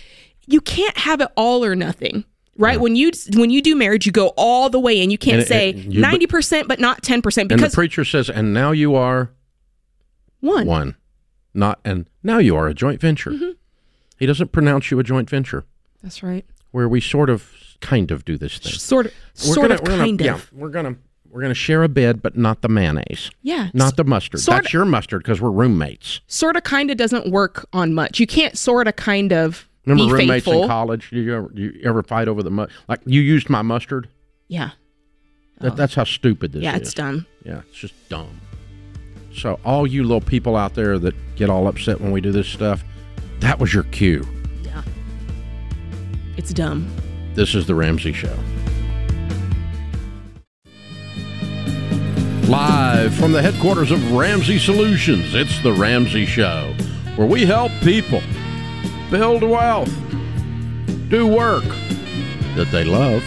you 0.48 0.60
can't 0.60 0.98
have 0.98 1.22
it 1.22 1.30
all 1.38 1.64
or 1.64 1.76
nothing. 1.76 2.26
Right? 2.58 2.80
When 2.80 2.96
you 2.98 3.12
when 3.36 3.50
you 3.52 3.62
do 3.62 3.76
marriage, 3.76 4.06
you 4.06 4.12
go 4.12 4.28
all 4.36 4.70
the 4.70 4.80
way 4.80 5.02
and 5.02 5.12
you 5.12 5.18
can't 5.18 5.40
And 5.40 5.48
say 5.48 5.70
it- 5.70 5.78
you- 5.78 6.02
90% 6.02 6.68
but 6.68 6.80
not 6.80 7.02
10% 7.02 7.38
And 7.44 7.50
the 7.52 7.56
because 7.56 7.74
preacher 7.74 8.04
says, 8.04 8.30
and 8.30 8.54
now 8.54 8.72
you 8.72 8.96
are 8.96 9.32
one. 10.44 10.68
one, 10.68 10.96
not, 11.54 11.80
and 11.86 12.08
now 12.22 12.38
you 12.38 12.56
are 12.56 12.68
a 12.68 12.74
joint 12.74 13.00
venture. 13.02 13.32
Mm-hmm. 13.32 13.52
He 14.20 14.26
doesn't 14.26 14.52
pronounce 14.52 14.92
you 14.92 15.00
a 15.00 15.04
joint 15.04 15.30
venture, 15.30 15.64
That's 16.02 16.22
right. 16.24 16.46
where 16.72 16.88
we 16.88 17.02
sort 17.02 17.30
of, 17.30 17.52
kind 17.82 18.12
of 18.12 18.24
do 18.24 18.38
this 18.38 18.58
thing. 18.60 18.72
Sort 18.74 19.08
of 19.08 19.14
We're 19.46 19.54
sort 19.54 19.68
gonna- 19.70 19.74
of 19.76 19.82
we're 19.82 19.88
gonna- 19.88 20.04
kind 20.04 20.22
yeah, 20.22 20.40
we're 20.54 20.70
gonna 20.70 20.96
we're 21.30 21.42
gonna 21.42 21.54
share 21.56 21.84
a 21.84 21.90
bed, 21.90 22.22
but 22.22 22.38
not 22.38 22.62
the 22.62 22.70
mayonnaise. 22.70 23.32
Yeah. 23.42 23.70
Not 23.74 23.98
the 23.98 24.04
mustard. 24.04 24.40
sort 24.40 24.62
That's 24.64 24.74
your 24.74 24.86
mustard 24.86 25.24
because 25.24 25.42
we're 25.42 25.50
roommates. 25.52 26.22
Sort 26.28 26.56
of 26.56 26.64
kind 26.64 26.92
of 26.92 26.98
doesn't 26.98 27.32
work 27.32 27.66
on 27.74 27.94
much. 27.96 28.20
You 28.20 28.28
can't 28.28 28.56
sort 28.58 28.88
of 28.88 28.96
kind 28.98 29.34
of 29.34 29.68
Remember 29.86 30.16
be 30.16 30.22
roommates 30.22 30.46
faithful. 30.46 30.62
in 30.64 30.70
college? 30.70 31.10
Did 31.10 31.26
you 31.26 31.34
ever, 31.36 31.52
you 31.56 31.82
ever 31.84 32.04
fight 32.04 32.28
over 32.28 32.44
the 32.44 32.70
like 32.88 33.00
you 33.06 33.20
used 33.20 33.50
my 33.50 33.64
mustard? 33.64 34.08
Yeah. 34.48 34.70
That, 35.60 35.76
That's 35.76 35.96
how 35.96 36.04
stupid 36.04 36.52
this 36.52 36.62
Oh. 36.62 36.64
Yeah, 36.64 36.76
is. 36.76 36.82
it's 36.82 36.94
dumb. 36.94 37.26
Yeah, 37.44 37.62
it's 37.68 37.78
just 37.80 37.96
dumb. 38.10 38.40
So 39.36 39.60
all 39.66 39.88
you 39.88 40.04
little 40.04 40.22
people 40.22 40.56
out 40.56 40.76
there 40.76 41.00
that 41.00 41.16
get 41.36 41.50
all 41.50 41.68
upset 41.68 42.00
when 42.00 42.12
we 42.12 42.22
do 42.22 42.32
this 42.32 42.48
stuff, 42.48 42.84
that 43.40 43.60
was 43.60 43.74
your 43.74 43.84
cue. 43.84 44.26
Yeah. 44.64 44.84
It's 46.38 46.54
dumb. 46.54 46.88
This 47.34 47.56
is 47.56 47.66
the 47.66 47.76
Ramsey 47.76 48.14
Show. 48.14 48.38
Live 52.48 53.16
from 53.16 53.32
the 53.32 53.42
headquarters 53.42 53.90
of 53.90 54.12
Ramsey 54.12 54.60
Solutions, 54.60 55.34
it's 55.34 55.60
the 55.64 55.74
Ramsey 55.74 56.26
Show, 56.26 56.76
where 57.16 57.26
we 57.26 57.46
help 57.46 57.72
people 57.82 58.22
build 59.10 59.42
wealth, 59.42 59.92
do 61.10 61.26
work 61.26 61.64
that 62.56 62.68
they 62.72 62.84
love, 62.84 63.24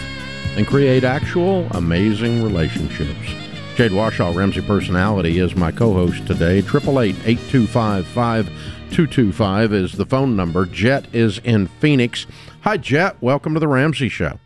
and 0.55 0.65
create 0.65 1.03
actual 1.03 1.67
amazing 1.71 2.41
relationships. 2.43 3.36
Jade 3.77 3.91
Warshaw, 3.91 4.35
Ramsey 4.35 4.61
Personality, 4.61 5.37
is 5.37 5.55
my 5.55 5.71
co 5.71 5.93
host 5.93 6.25
today. 6.25 6.57
888 6.57 7.13
825 7.27 8.07
5225 8.07 9.71
is 9.71 9.91
the 9.91 10.05
phone 10.07 10.35
number. 10.35 10.65
Jet 10.65 11.05
is 11.13 11.37
in 11.43 11.67
Phoenix. 11.67 12.25
Hi, 12.61 12.77
Jet. 12.77 13.21
Welcome 13.21 13.53
to 13.53 13.59
the 13.59 13.67
Ramsey 13.67 14.09
Show. 14.09 14.39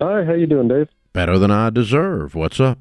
Hi, 0.00 0.24
how 0.24 0.32
you 0.32 0.48
doing, 0.48 0.66
Dave? 0.66 0.88
Better 1.12 1.38
than 1.38 1.52
I 1.52 1.70
deserve. 1.70 2.34
What's 2.34 2.58
up? 2.58 2.80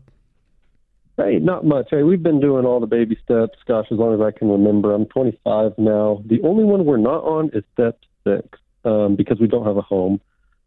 Hey, 1.18 1.38
not 1.38 1.64
much. 1.64 1.90
Hey, 1.92 2.02
we've 2.02 2.24
been 2.24 2.40
doing 2.40 2.66
all 2.66 2.80
the 2.80 2.88
baby 2.88 3.16
steps, 3.24 3.60
gosh, 3.68 3.86
as 3.92 4.00
long 4.00 4.16
as 4.16 4.22
I 4.22 4.36
can 4.36 4.50
remember. 4.50 4.92
I'm 4.92 5.06
25 5.06 5.74
now. 5.78 6.24
The 6.26 6.42
only 6.42 6.64
one 6.64 6.84
we're 6.84 6.98
not 6.98 7.24
on 7.24 7.52
is 7.54 7.64
step 7.74 8.00
six 8.24 8.58
um, 8.86 9.16
because 9.16 9.40
we 9.40 9.46
don't 9.46 9.68
have 9.68 9.78
a 9.78 9.84
home. 9.84 10.20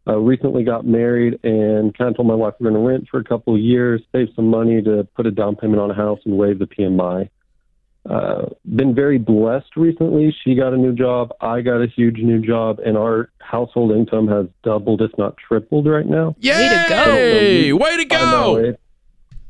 Uh, 0.07 0.17
recently 0.17 0.63
got 0.63 0.83
married 0.83 1.39
and 1.43 1.95
kind 1.95 2.09
of 2.09 2.15
told 2.15 2.27
my 2.27 2.33
wife 2.33 2.55
we're 2.59 2.71
going 2.71 2.81
to 2.81 2.87
rent 2.87 3.07
for 3.09 3.19
a 3.19 3.23
couple 3.23 3.53
of 3.53 3.61
years, 3.61 4.01
save 4.11 4.29
some 4.35 4.47
money 4.47 4.81
to 4.81 5.07
put 5.15 5.27
a 5.27 5.31
down 5.31 5.55
payment 5.55 5.79
on 5.79 5.91
a 5.91 5.93
house 5.93 6.19
and 6.25 6.37
waive 6.37 6.57
the 6.57 6.65
PMI. 6.65 7.29
Uh, 8.09 8.47
been 8.75 8.95
very 8.95 9.19
blessed 9.19 9.75
recently. 9.75 10.35
She 10.43 10.55
got 10.55 10.73
a 10.73 10.77
new 10.77 10.93
job. 10.93 11.33
I 11.39 11.61
got 11.61 11.83
a 11.83 11.87
huge 11.87 12.17
new 12.17 12.41
job, 12.41 12.79
and 12.79 12.97
our 12.97 13.29
household 13.39 13.91
income 13.91 14.27
has 14.27 14.47
doubled, 14.63 15.03
if 15.03 15.11
not 15.19 15.37
tripled, 15.37 15.87
right 15.87 16.05
now. 16.05 16.35
Way 16.57 16.69
to 16.69 16.85
go. 16.89 17.03
Hey, 17.03 17.73
way 17.73 18.03
to 18.03 18.15
I 18.15 18.31
know, 18.31 18.55
go! 18.55 18.55
it, 18.55 18.79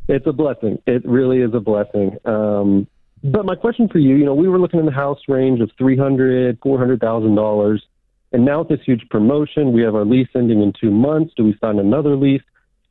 it's 0.10 0.28
a 0.28 0.34
blessing. 0.34 0.82
It 0.86 1.06
really 1.06 1.40
is 1.40 1.54
a 1.54 1.62
blessing. 1.62 2.18
Um, 2.26 2.88
but 3.24 3.46
my 3.46 3.56
question 3.56 3.88
for 3.88 4.00
you, 4.00 4.16
you 4.16 4.26
know, 4.26 4.34
we 4.34 4.50
were 4.50 4.60
looking 4.60 4.82
in 4.82 4.86
the 4.86 4.92
house 4.92 5.20
range 5.30 5.62
of 5.62 5.72
three 5.78 5.96
hundred, 5.96 6.58
four 6.62 6.78
hundred 6.78 7.00
thousand 7.00 7.36
dollars, 7.36 7.86
and 8.32 8.46
now 8.46 8.60
with 8.60 8.70
this 8.70 8.80
huge 8.86 9.08
promotion, 9.10 9.74
we 9.74 9.82
have 9.82 9.96
our 9.96 10.06
lease 10.06 10.30
ending 10.36 10.62
in 10.62 10.74
two 10.80 10.92
months. 10.92 11.34
Do 11.36 11.44
we 11.44 11.58
sign 11.60 11.80
another 11.80 12.16
lease, 12.16 12.44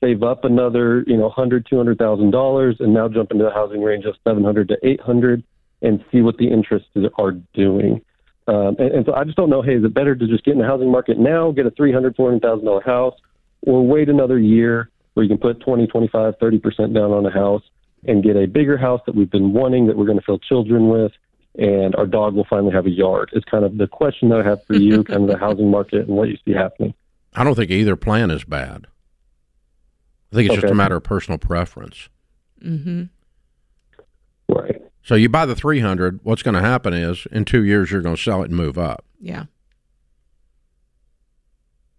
save 0.02 0.22
up 0.22 0.44
another, 0.44 1.02
you 1.06 1.16
know, 1.16 1.30
hundred, 1.30 1.66
two 1.68 1.76
hundred 1.76 1.98
thousand 1.98 2.30
dollars, 2.30 2.76
and 2.80 2.92
now 2.92 3.08
jump 3.08 3.30
into 3.30 3.44
the 3.44 3.50
housing 3.50 3.82
range 3.82 4.04
of 4.04 4.14
seven 4.24 4.44
hundred 4.44 4.68
to 4.68 4.76
eight 4.82 5.00
hundred, 5.00 5.42
and 5.82 6.04
see 6.12 6.20
what 6.20 6.36
the 6.36 6.50
interests 6.50 6.88
are 7.18 7.32
doing? 7.54 8.02
Um, 8.46 8.76
and, 8.78 8.92
and 8.92 9.06
so 9.06 9.14
I 9.14 9.24
just 9.24 9.36
don't 9.36 9.50
know. 9.50 9.62
Hey, 9.62 9.76
is 9.76 9.84
it 9.84 9.94
better 9.94 10.14
to 10.14 10.26
just 10.26 10.44
get 10.44 10.52
in 10.52 10.58
the 10.58 10.66
housing 10.66 10.90
market 10.90 11.18
now, 11.18 11.52
get 11.52 11.66
a 11.66 11.70
three 11.70 11.92
hundred, 11.92 12.16
four 12.16 12.28
hundred 12.28 12.42
thousand 12.42 12.66
dollar 12.66 12.82
house, 12.82 13.14
or 13.62 13.86
wait 13.86 14.08
another 14.08 14.38
year 14.38 14.90
where 15.14 15.24
you 15.24 15.28
can 15.28 15.38
put 15.38 15.60
20, 15.60 15.86
25, 15.88 16.34
30% 16.40 16.94
down 16.94 17.10
on 17.10 17.26
a 17.26 17.30
house 17.30 17.62
and 18.06 18.22
get 18.22 18.36
a 18.36 18.46
bigger 18.46 18.78
house 18.78 19.00
that 19.06 19.14
we've 19.14 19.30
been 19.30 19.52
wanting 19.52 19.86
that 19.86 19.96
we're 19.96 20.06
going 20.06 20.18
to 20.18 20.24
fill 20.24 20.38
children 20.38 20.88
with 20.88 21.12
and 21.58 21.94
our 21.96 22.06
dog 22.06 22.34
will 22.34 22.46
finally 22.48 22.72
have 22.72 22.86
a 22.86 22.90
yard 22.90 23.30
is 23.32 23.44
kind 23.44 23.64
of 23.64 23.76
the 23.78 23.86
question 23.86 24.28
that 24.30 24.40
I 24.40 24.44
have 24.48 24.64
for 24.66 24.74
you, 24.74 25.02
kind 25.04 25.22
of 25.22 25.28
the 25.28 25.36
housing 25.44 25.70
market 25.70 26.06
and 26.06 26.16
what 26.16 26.28
you 26.28 26.36
see 26.44 26.52
happening. 26.52 26.94
I 27.34 27.44
don't 27.44 27.54
think 27.54 27.70
either 27.70 27.96
plan 27.96 28.30
is 28.30 28.44
bad. 28.44 28.86
I 30.32 30.36
think 30.36 30.50
it's 30.50 30.60
just 30.60 30.70
a 30.70 30.74
matter 30.74 30.96
of 30.96 31.02
personal 31.02 31.38
preference. 31.38 32.08
Mm-hmm. 32.64 33.04
Right. 34.48 34.80
So 35.02 35.14
you 35.16 35.28
buy 35.28 35.46
the 35.46 35.56
300, 35.56 36.20
what's 36.22 36.42
going 36.42 36.54
to 36.54 36.60
happen 36.60 36.92
is 36.94 37.26
in 37.32 37.44
2 37.44 37.64
years 37.64 37.90
you're 37.90 38.02
going 38.02 38.16
to 38.16 38.22
sell 38.22 38.42
it 38.42 38.46
and 38.46 38.56
move 38.56 38.78
up. 38.78 39.04
Yeah. 39.20 39.44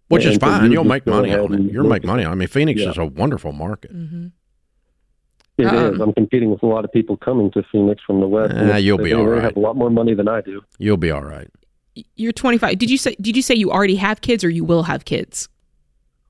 Which 0.08 0.24
is 0.24 0.32
And 0.34 0.40
so 0.42 0.46
fine. 0.46 0.64
you 0.66 0.72
You'll 0.72 0.84
make 0.84 1.06
money 1.06 1.34
on 1.34 1.54
it. 1.54 1.72
You'll 1.72 1.84
look 1.84 1.90
make 1.92 2.04
at- 2.04 2.06
money. 2.06 2.24
I 2.24 2.34
mean, 2.34 2.48
Phoenix 2.48 2.80
Yeah. 2.80 2.90
is 2.90 2.98
a 2.98 3.04
wonderful 3.06 3.52
market. 3.52 3.94
Mm-hmm. 3.94 4.26
It 5.58 5.66
Um, 5.66 5.94
is. 5.94 6.00
I'm 6.00 6.12
competing 6.14 6.50
with 6.50 6.62
a 6.62 6.66
lot 6.66 6.84
of 6.84 6.92
people 6.92 7.16
coming 7.16 7.50
to 7.52 7.62
Phoenix 7.70 8.02
from 8.06 8.20
the 8.20 8.26
west. 8.28 8.54
Eh, 8.54 8.78
you'll 8.78 8.96
they, 8.98 9.04
be 9.04 9.10
they 9.10 9.16
all 9.16 9.26
right. 9.26 9.42
have 9.42 9.56
a 9.56 9.60
lot 9.60 9.76
more 9.76 9.90
money 9.90 10.14
than 10.14 10.28
I 10.28 10.40
do. 10.40 10.62
You'll 10.78 10.96
be 10.96 11.10
all 11.10 11.22
right. 11.22 11.48
You're 12.16 12.32
25. 12.32 12.78
Did 12.78 12.88
you 12.90 12.96
say 12.96 13.14
did 13.20 13.36
you 13.36 13.42
say 13.42 13.54
you 13.54 13.70
already 13.70 13.96
have 13.96 14.22
kids 14.22 14.42
or 14.44 14.48
you 14.50 14.64
will 14.64 14.84
have 14.84 15.04
kids? 15.04 15.48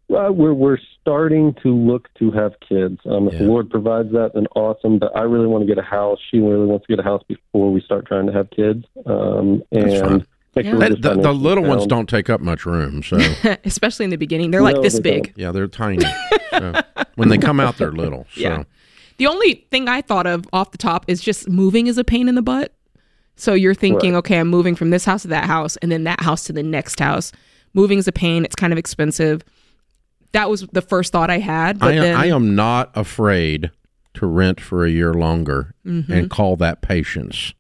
Well, 0.09 0.33
we're 0.33 0.53
we're 0.53 0.79
starting 1.01 1.55
to 1.63 1.69
look 1.75 2.09
to 2.19 2.31
have 2.33 2.53
kids. 2.69 2.99
Um, 3.07 3.29
if 3.29 3.39
the 3.39 3.45
Lord 3.45 3.71
provides 3.71 4.11
that, 4.13 4.33
then 4.35 4.47
awesome. 4.57 4.99
But 4.99 5.17
I 5.17 5.23
really 5.23 5.47
want 5.47 5.63
to 5.63 5.67
get 5.67 5.79
a 5.79 5.87
house. 5.87 6.19
She 6.31 6.39
really 6.39 6.67
wants 6.67 6.87
to 6.87 6.93
get 6.97 7.01
a 7.01 7.09
house 7.09 7.23
before 7.29 7.73
we 7.73 7.81
start 7.81 8.07
trying 8.07 8.27
to 8.27 8.33
have 8.33 8.51
kids. 8.51 8.85
Um, 9.07 9.63
That's 9.71 10.01
fine. 10.01 10.13
and 10.13 10.27
make 10.57 10.67
sure 10.67 10.75
we're 10.75 10.81
They- 10.81 10.89
just 10.97 11.03
the, 11.03 11.15
the 11.15 11.33
little 11.33 11.65
ones 11.65 11.87
don't 11.87 12.09
take 12.09 12.29
up 12.29 12.41
much 12.41 12.67
room, 12.67 13.03
so 13.05 13.17
Especially 13.65 14.05
in 14.05 14.11
the 14.11 14.17
beginning. 14.17 14.51
They're 14.51 14.63
like 14.63 14.83
this 14.83 14.95
they 14.95 15.01
big. 15.01 15.23
don't. 15.27 15.39
yeah, 15.39 15.53
they're 15.53 15.69
tiny. 15.69 16.05
So 16.51 16.75
when 17.15 17.29
they 17.29 17.39
come 17.39 17.61
out, 17.61 17.79
they're 17.79 17.93
little. 17.93 18.27
So 18.35 18.41
Yeah. 18.41 18.65
The 19.23 19.29
only 19.29 19.65
thing 19.71 19.89
I 19.89 20.03
thought 20.03 20.27
of 20.27 20.47
off 20.53 20.73
the 20.73 20.79
top 20.79 21.05
is 21.07 21.21
just 21.21 21.49
moving 21.49 21.87
is 21.87 21.97
a 21.97 22.03
pain 22.03 22.29
in 22.29 22.35
the 22.35 22.43
butt. 22.43 22.75
So 23.37 23.55
you're 23.55 23.73
thinking, 23.73 24.15
Right. 24.15 24.19
okay, 24.19 24.39
I'm 24.41 24.49
moving 24.49 24.75
from 24.75 24.91
this 24.91 25.05
house 25.05 25.23
to 25.23 25.29
that 25.29 25.45
house 25.45 25.77
and 25.77 25.93
then 25.93 26.03
that 26.03 26.21
house 26.23 26.43
to 26.47 26.53
the 26.53 26.65
next 26.65 26.99
house. 26.99 27.31
Moving 27.73 27.99
is 28.01 28.09
a 28.09 28.13
pain. 28.13 28.45
It's 28.45 28.57
kind 28.57 28.73
of 28.73 28.81
expensive. 28.81 29.43
That 30.33 30.51
was 30.51 30.63
the 30.73 30.83
first 30.83 31.13
thought 31.13 31.31
I 31.31 31.39
had. 31.39 31.79
But 31.79 31.93
I, 31.93 32.01
then, 32.01 32.17
I 32.17 32.27
am 32.35 32.57
not 32.57 32.91
afraid 32.97 33.71
to 34.15 34.27
rent 34.27 34.61
for 34.61 34.85
a 34.85 34.91
year 34.91 35.15
longer 35.15 35.73
Mhm. 35.87 36.09
and 36.09 36.29
call 36.29 36.57
that 36.57 36.83
patience. 36.83 37.55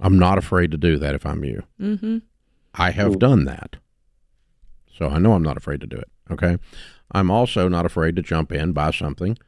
I'm 0.00 0.18
not 0.18 0.38
afraid 0.38 0.72
to 0.72 0.76
do 0.76 0.96
that 0.98 1.14
if 1.14 1.24
I'm 1.24 1.44
you. 1.44 1.62
Mhm. 1.80 2.22
I 2.74 2.90
have 2.90 3.20
done 3.20 3.44
that. 3.44 3.76
So 4.98 5.06
I 5.08 5.20
know 5.20 5.34
I'm 5.34 5.44
not 5.44 5.56
afraid 5.56 5.80
to 5.82 5.86
do 5.86 5.98
it. 5.98 6.08
Okay. 6.32 6.56
I'm 7.12 7.30
also 7.30 7.68
not 7.68 7.86
afraid 7.86 8.16
to 8.16 8.22
jump 8.22 8.50
in, 8.50 8.72
buy 8.72 8.90
something, 8.90 9.38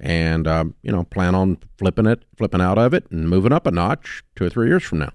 and, 0.00 0.46
um, 0.46 0.74
you 0.82 0.92
know, 0.92 1.04
plan 1.04 1.34
on 1.34 1.58
flipping 1.78 2.06
it, 2.06 2.22
flipping 2.36 2.60
out 2.60 2.78
of 2.78 2.94
it, 2.94 3.10
and 3.10 3.28
moving 3.28 3.52
up 3.52 3.66
a 3.66 3.70
notch 3.70 4.22
two 4.36 4.44
or 4.44 4.50
three 4.50 4.68
years 4.68 4.82
from 4.82 4.98
now. 4.98 5.12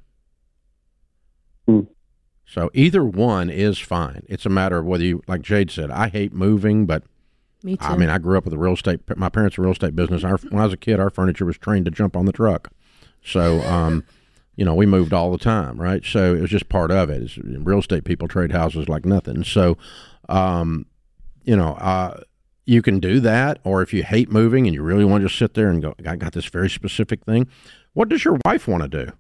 So 2.46 2.72
either 2.74 3.04
one 3.04 3.50
is 3.52 3.78
fine. 3.78 4.24
It's 4.28 4.46
a 4.46 4.50
matter 4.50 4.80
of 4.80 4.86
whether 4.86 5.04
you, 5.04 5.22
like 5.28 5.42
Jade 5.42 5.70
said, 5.70 5.92
I 5.92 6.10
hate 6.10 6.34
moving, 6.34 6.88
but 6.88 7.04
Me 7.64 7.78
too. 7.78 7.86
I 7.86 7.96
mean, 7.96 8.10
I 8.10 8.18
grew 8.18 8.38
up 8.40 8.46
with 8.46 8.54
a 8.54 8.58
real 8.58 8.74
estate. 8.74 9.02
My 9.18 9.30
parents 9.30 9.58
were 9.58 9.66
real 9.66 9.74
estate 9.74 9.96
business. 9.96 10.24
Our, 10.24 10.38
when 10.50 10.60
I 10.60 10.64
was 10.64 10.74
a 10.74 10.78
kid, 10.78 11.00
our 11.00 11.12
furniture 11.12 11.46
was 11.46 11.60
trained 11.60 11.86
to 11.86 11.92
jump 11.92 12.18
on 12.18 12.26
the 12.26 12.32
truck. 12.32 12.72
So, 13.24 13.62
um, 13.62 14.04
you 14.56 14.66
know, 14.66 14.74
we 14.74 14.88
moved 14.88 15.14
all 15.14 15.32
the 15.32 15.38
time, 15.38 15.80
right? 15.80 16.04
So 16.04 16.34
it 16.34 16.42
was 16.42 16.50
just 16.50 16.70
part 16.70 16.90
of 16.90 17.10
it. 17.12 17.22
It's, 17.22 17.38
real 17.38 17.80
estate 17.80 18.04
people 18.04 18.28
trade 18.28 18.52
houses 18.52 18.90
like 18.90 19.06
nothing. 19.06 19.44
So, 19.44 19.78
um, 20.28 20.88
you 21.44 21.56
know, 21.56 21.74
uh, 21.74 22.22
you 22.70 22.82
can 22.82 23.00
do 23.00 23.20
that, 23.20 23.60
or 23.64 23.82
if 23.82 23.94
you 23.94 24.04
hate 24.04 24.32
moving 24.32 24.66
and 24.68 24.74
you 24.74 24.82
really 24.82 25.06
want 25.06 25.22
to 25.22 25.28
just 25.28 25.40
sit 25.40 25.54
there 25.54 25.70
and 25.70 25.82
go, 25.82 25.96
I 26.06 26.16
got 26.16 26.34
this 26.34 26.46
very 26.46 26.70
specific 26.70 27.26
thing. 27.26 27.48
What 27.94 28.10
does 28.10 28.24
your 28.24 28.38
wife 28.46 28.68
want 28.68 28.84
to 28.84 29.06
do? 29.06 29.12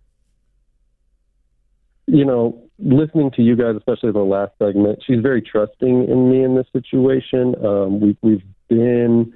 you 2.11 2.25
know, 2.25 2.61
listening 2.79 3.31
to 3.31 3.41
you 3.41 3.55
guys, 3.55 3.75
especially 3.75 4.11
the 4.11 4.19
last 4.19 4.51
segment, 4.57 5.03
she's 5.05 5.19
very 5.19 5.41
trusting 5.41 6.07
in 6.07 6.29
me 6.29 6.43
in 6.43 6.55
this 6.55 6.65
situation. 6.73 7.53
Um, 7.63 7.99
we, 7.99 8.17
we've 8.21 8.43
been, 8.67 9.33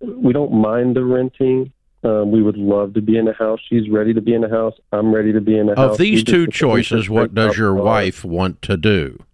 we 0.00 0.32
don't 0.32 0.52
mind 0.52 0.94
the 0.94 1.04
renting. 1.04 1.72
Um, 2.04 2.30
we 2.30 2.40
would 2.40 2.56
love 2.56 2.94
to 2.94 3.02
be 3.02 3.18
in 3.18 3.26
a 3.26 3.32
house. 3.32 3.58
She's 3.68 3.90
ready 3.90 4.14
to 4.14 4.20
be 4.20 4.32
in 4.32 4.44
a 4.44 4.48
house. 4.48 4.74
I'm 4.92 5.12
ready 5.12 5.32
to 5.32 5.40
be 5.40 5.58
in 5.58 5.68
a 5.68 5.74
house. 5.74 5.92
Of 5.92 5.98
these 5.98 6.22
two 6.22 6.46
choices, 6.46 7.10
what 7.10 7.34
does 7.34 7.58
your 7.58 7.74
wife 7.74 8.24
want 8.24 8.62
to 8.62 8.76
do? 8.76 9.24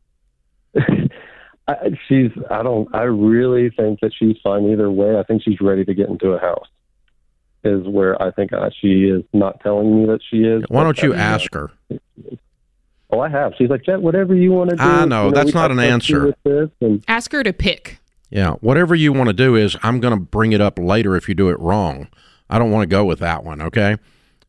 I, 1.67 1.75
she's. 2.09 2.31
I 2.51 2.63
don't. 2.63 2.95
I 2.95 3.03
really 3.05 3.71
think 3.71 4.01
that 4.01 4.13
she's 4.19 4.37
fine 4.43 4.65
either 4.71 4.91
way. 4.91 5.19
I 5.19 5.23
think 5.23 5.43
she's 5.43 5.61
ready 5.61 5.85
to 5.85 5.95
get 5.95 6.09
into 6.09 6.29
a 6.33 6.39
house. 6.39 6.67
Is 7.65 7.87
where 7.89 8.21
I 8.23 8.31
think 8.31 8.53
uh, 8.53 8.69
she 8.79 9.05
is 9.05 9.23
not 9.33 9.61
telling 9.61 10.01
me 10.01 10.07
that 10.07 10.21
she 10.31 10.43
is. 10.43 10.63
Why 10.69 10.85
don't 10.85 11.01
you 11.03 11.15
I- 11.15 11.19
ask 11.19 11.55
her? 11.55 11.71
Oh, 13.11 13.21
I 13.21 13.29
have. 13.29 13.53
She's 13.57 13.69
like, 13.71 13.85
Jet, 13.85 14.03
whatever 14.03 14.35
you 14.35 14.51
want 14.53 14.71
to 14.71 14.77
do. 14.77 14.83
I 14.83 15.05
know, 15.05 15.27
You 15.29 15.33
that's 15.33 15.55
not 15.55 15.71
an 15.71 15.79
answer. 15.79 16.35
and 16.81 17.05
Ask 17.07 17.31
her 17.33 17.43
to 17.45 17.53
pick. 17.53 17.99
Yeah, 18.29 18.53
whatever 18.55 18.95
you 18.95 19.13
want 19.13 19.29
to 19.29 19.33
do 19.33 19.55
is 19.55 19.77
I'm 19.83 20.01
going 20.01 20.15
to 20.15 20.21
bring 20.21 20.53
it 20.53 20.61
up 20.61 20.79
later 20.79 21.15
if 21.15 21.29
you 21.29 21.35
do 21.35 21.49
it 21.49 21.59
wrong. 21.61 22.09
I 22.51 22.59
don't 22.59 22.71
want 22.73 22.83
to 22.83 22.87
go 22.89 23.05
with 23.05 23.21
that 23.21 23.45
one, 23.45 23.63
okay? 23.63 23.97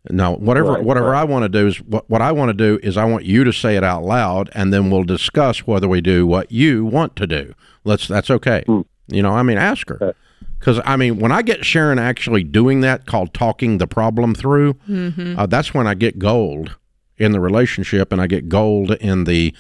No, 0.10 0.34
whatever 0.36 0.74
Right, 0.74 0.84
whatever 0.84 1.16
I 1.16 1.24
want 1.24 1.44
to 1.44 1.50
do 1.50 1.68
is 1.68 1.78
what 1.82 2.10
what 2.10 2.22
I 2.22 2.32
want 2.32 2.50
to 2.50 2.54
do 2.54 2.80
is 2.84 2.96
I 2.98 3.06
want 3.06 3.26
you 3.26 3.44
to 3.44 3.52
say 3.52 3.76
it 3.76 3.84
out 3.84 4.04
loud 4.04 4.50
and 4.54 4.72
then 4.74 4.90
we'll 4.92 5.04
discuss 5.04 5.66
whether 5.66 5.88
we 5.88 6.02
do 6.02 6.28
what 6.28 6.52
you 6.52 6.86
want 6.86 7.16
to 7.18 7.26
do. 7.28 7.54
Let's 7.84 8.08
that's 8.08 8.30
okay. 8.30 8.64
Hmm. 8.68 8.82
You 9.08 9.24
know, 9.24 9.32
I 9.32 9.42
mean 9.44 9.58
ask 9.58 9.90
her. 9.90 10.14
Cuz 10.60 10.80
I 10.86 10.96
mean 10.96 11.20
when 11.20 11.32
I 11.32 11.42
get 11.42 11.66
Sharon 11.66 12.00
actually 12.00 12.44
doing 12.44 12.82
that 12.82 13.06
called 13.06 13.34
talking 13.34 13.78
the 13.78 13.88
problem 13.88 14.36
through, 14.36 14.76
Mhm. 14.90 15.38
uh, 15.38 15.46
that's 15.48 15.74
when 15.74 15.88
I 15.88 15.94
get 15.96 16.20
gold 16.20 16.76
in 17.18 17.32
the 17.32 17.40
relationship 17.40 18.12
and 18.12 18.22
I 18.22 18.28
get 18.28 18.50
gold 18.50 18.92
in 19.02 19.24
the 19.24 19.54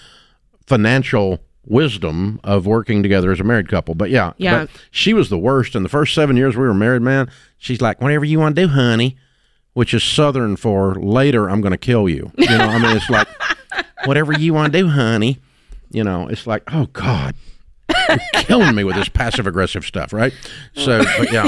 financial 0.67 1.39
wisdom 1.67 2.39
of 2.43 2.65
working 2.67 3.01
together 3.01 3.31
as 3.31 3.39
a 3.39 3.43
married 3.43 3.67
couple. 3.69 3.95
But 3.95 4.09
yeah, 4.11 4.33
Yeah. 4.37 4.59
but 4.59 4.69
she 4.91 5.13
was 5.13 5.29
the 5.29 5.37
worst 5.37 5.75
in 5.75 5.83
the 5.83 5.89
first 5.89 6.13
seven 6.13 6.37
years 6.37 6.55
we 6.55 6.63
were 6.63 6.73
married, 6.73 7.01
man. 7.01 7.29
She's 7.57 7.81
like, 7.81 8.01
whatever 8.01 8.25
you 8.25 8.39
want 8.39 8.55
to 8.55 8.61
do, 8.63 8.67
honey, 8.67 9.17
which 9.75 9.93
is 9.93 10.03
Southern 10.03 10.55
for 10.55 10.95
later, 10.95 11.47
I'm 11.49 11.61
going 11.61 11.71
to 11.71 11.77
kill 11.77 12.09
you. 12.09 12.31
You 12.37 12.49
know, 12.49 12.65
I 12.65 12.79
mean, 12.79 12.97
it's 12.97 13.09
like, 13.09 13.27
whatever 14.05 14.33
you 14.33 14.53
want 14.53 14.73
to 14.73 14.79
do, 14.79 14.87
honey. 14.89 15.37
You 15.91 16.03
know, 16.03 16.27
it's 16.27 16.47
like, 16.47 16.63
oh 16.73 16.87
God, 16.93 17.35
you're 18.09 18.17
killing 18.33 18.73
me 18.75 18.83
with 18.83 18.95
this 18.95 19.07
passive 19.09 19.47
aggressive 19.47 19.85
stuff, 19.85 20.11
right? 20.11 20.33
So, 20.73 21.03
but 21.17 21.31
yeah, 21.31 21.47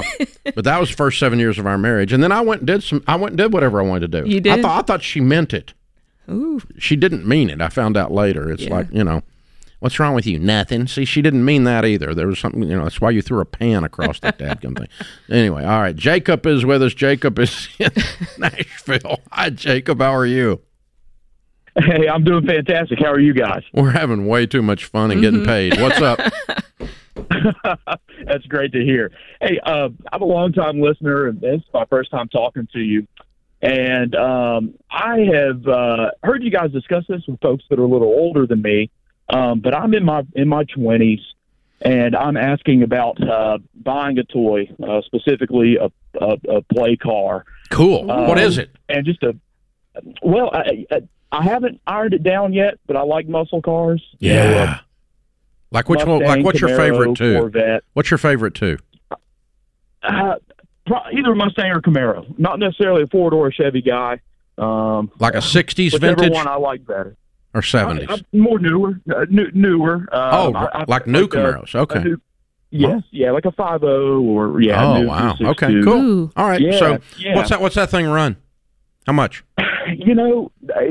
but 0.55 0.63
that 0.65 0.79
was 0.79 0.89
the 0.89 0.95
first 0.95 1.19
seven 1.19 1.39
years 1.39 1.57
of 1.57 1.65
our 1.65 1.77
marriage, 1.77 2.13
and 2.13 2.21
then 2.23 2.31
I 2.31 2.41
went 2.41 2.61
and 2.61 2.67
did 2.67 2.83
some. 2.83 3.03
I 3.07 3.15
went 3.15 3.31
and 3.31 3.37
did 3.37 3.51
whatever 3.51 3.81
I 3.81 3.83
wanted 3.83 4.11
to 4.11 4.21
do. 4.23 4.29
You 4.29 4.39
I 4.51 4.61
thought 4.61 4.79
I 4.79 4.81
thought 4.85 5.03
she 5.03 5.19
meant 5.19 5.53
it. 5.53 5.73
Ooh. 6.29 6.61
She 6.77 6.95
didn't 6.95 7.25
mean 7.25 7.49
it. 7.49 7.61
I 7.61 7.69
found 7.69 7.97
out 7.97 8.11
later. 8.11 8.51
It's 8.51 8.63
Yeah. 8.63 8.75
like 8.75 8.87
you 8.93 9.03
know, 9.03 9.23
what's 9.79 9.99
wrong 9.99 10.13
with 10.13 10.25
you? 10.25 10.39
Nothing. 10.39 10.87
See, 10.87 11.05
she 11.05 11.21
didn't 11.21 11.43
mean 11.45 11.63
that 11.65 11.85
either. 11.85 12.13
There 12.13 12.27
was 12.27 12.39
something. 12.39 12.63
You 12.63 12.77
know, 12.77 12.83
that's 12.83 13.01
why 13.01 13.11
you 13.11 13.21
threw 13.21 13.39
a 13.39 13.45
pan 13.45 13.83
across 13.83 14.19
that 14.21 14.37
dadgum 14.37 14.77
thing. 14.77 14.87
Anyway, 15.29 15.63
all 15.65 15.81
right. 15.81 15.95
Jacob 15.95 16.45
is 16.45 16.65
with 16.65 16.81
us. 16.81 16.93
Jacob 16.93 17.37
is 17.39 17.67
in 17.79 17.91
Nashville. 18.37 19.19
Hi, 19.31 19.49
Jacob. 19.49 19.99
How 19.99 20.15
are 20.15 20.25
you? 20.25 20.61
Hey, 21.77 22.07
I'm 22.07 22.23
doing 22.23 22.45
fantastic. 22.45 22.97
How 22.99 23.11
are 23.11 23.19
you 23.19 23.33
guys? 23.33 23.63
We're 23.73 23.91
having 23.91 24.25
way 24.25 24.45
too 24.47 24.61
much 24.61 24.85
fun 24.85 25.11
and 25.11 25.21
getting 25.21 25.45
paid. 25.45 25.79
What's 25.79 26.01
up? 26.01 26.19
That's 28.25 28.45
great 28.47 28.71
to 28.71 28.83
hear. 28.83 29.11
Hey, 29.41 29.59
uh, 29.63 29.89
I'm 30.11 30.21
a 30.21 30.25
longtime 30.25 30.79
listener, 30.81 31.27
and 31.27 31.39
this 31.41 31.59
is 31.59 31.65
my 31.73 31.85
first 31.85 32.09
time 32.09 32.29
talking 32.29 32.67
to 32.73 32.79
you. 32.79 33.05
And 33.61 34.15
um, 34.15 34.73
I 34.89 35.19
have 35.33 35.67
uh, 35.67 36.11
heard 36.23 36.43
you 36.43 36.51
guys 36.51 36.71
discuss 36.71 37.03
this 37.07 37.21
with 37.27 37.39
folks 37.41 37.63
that 37.69 37.79
are 37.79 37.83
a 37.83 37.87
little 37.87 38.07
older 38.07 38.45
than 38.47 38.61
me, 38.61 38.89
um, 39.29 39.59
but 39.59 39.73
I'm 39.75 39.93
in 39.93 40.03
my 40.05 40.23
in 40.35 40.47
my 40.47 40.63
20s, 40.65 41.21
and 41.81 42.15
I'm 42.15 42.37
asking 42.37 42.83
about 42.83 43.21
uh, 43.21 43.57
buying 43.75 44.17
a 44.19 44.23
toy, 44.23 44.69
uh, 44.87 45.01
specifically 45.01 45.77
a, 45.77 45.91
a, 46.19 46.37
a 46.57 46.61
play 46.73 46.95
car. 46.95 47.45
Cool. 47.69 48.05
what 48.05 48.37
Um, 48.37 48.43
is 48.43 48.57
it? 48.57 48.69
And 48.89 49.05
just 49.05 49.21
a 49.23 49.35
well, 50.21 50.51
I, 50.53 50.85
I, 50.91 51.01
I 51.31 51.43
haven't 51.43 51.81
ironed 51.87 52.13
it 52.13 52.23
down 52.23 52.53
yet, 52.53 52.75
but 52.85 52.95
I 52.95 53.01
like 53.01 53.27
muscle 53.27 53.61
cars. 53.61 54.01
You 54.19 54.33
know, 54.33 54.39
uh, 54.41 54.49
Yeah. 54.51 54.79
Like 55.71 55.89
which 55.89 55.99
one? 56.05 56.19
Like 56.19 56.21
Mustang, 56.27 56.43
what's 56.43 56.61
your 56.61 56.69
Camaro, 56.69 56.77
favorite 56.77 57.15
two? 57.17 57.39
Corvette. 57.39 57.83
What's 57.93 58.09
your 58.11 58.17
favorite 58.19 58.53
too? 58.55 58.77
Uh, 60.01 60.35
either 61.11 61.35
Mustang 61.35 61.71
or 61.71 61.81
Camaro. 61.81 62.25
Not 62.39 62.59
necessarily 62.59 63.03
a 63.03 63.07
Ford 63.07 63.33
or 63.33 63.47
a 63.47 63.51
Chevy 63.53 63.81
guy. 63.81 64.21
Um, 64.57 65.11
Like 65.19 65.33
a 65.35 65.39
'60s 65.39 65.91
whichever 65.93 66.15
vintage 66.15 66.33
one 66.33 66.47
I 66.47 66.55
like 66.55 66.85
better. 66.85 67.17
Or 67.53 67.61
'70s? 67.61 68.10
I, 68.10 68.14
I, 68.15 68.22
more 68.34 68.60
newer, 68.60 68.99
uh, 69.15 69.26
new, 69.30 69.49
newer. 69.53 70.07
oh, 70.11 70.48
Um, 70.49 70.56
I- 70.56 70.69
I- 70.74 70.86
like 70.88 71.07
new 71.07 71.24
a- 71.24 71.28
Camaros. 71.28 71.74
Okay. 71.76 71.99
a 71.99 72.03
new- 72.03 72.22
yes, 72.72 73.02
yeah, 73.11 73.32
like 73.32 73.45
a 73.45 73.52
five 73.52 73.82
zero 73.82 74.22
or 74.22 74.61
yeah. 74.61 74.84
oh 74.84 75.02
new 75.02 75.07
wow. 75.07 75.34
262. 75.34 75.49
Okay. 75.49 75.84
Cool. 75.84 76.32
All 76.36 76.48
right. 76.48 76.61
Yeah, 76.61 76.78
so 76.80 76.99
yeah. 77.18 77.36
what's 77.36 77.49
that? 77.49 77.61
What's 77.61 77.76
that 77.76 77.90
thing 77.90 78.06
run? 78.07 78.36
How 79.06 79.14
much? 79.14 79.44
You 79.90 80.15
know, 80.15 80.52
uh, 80.76 80.82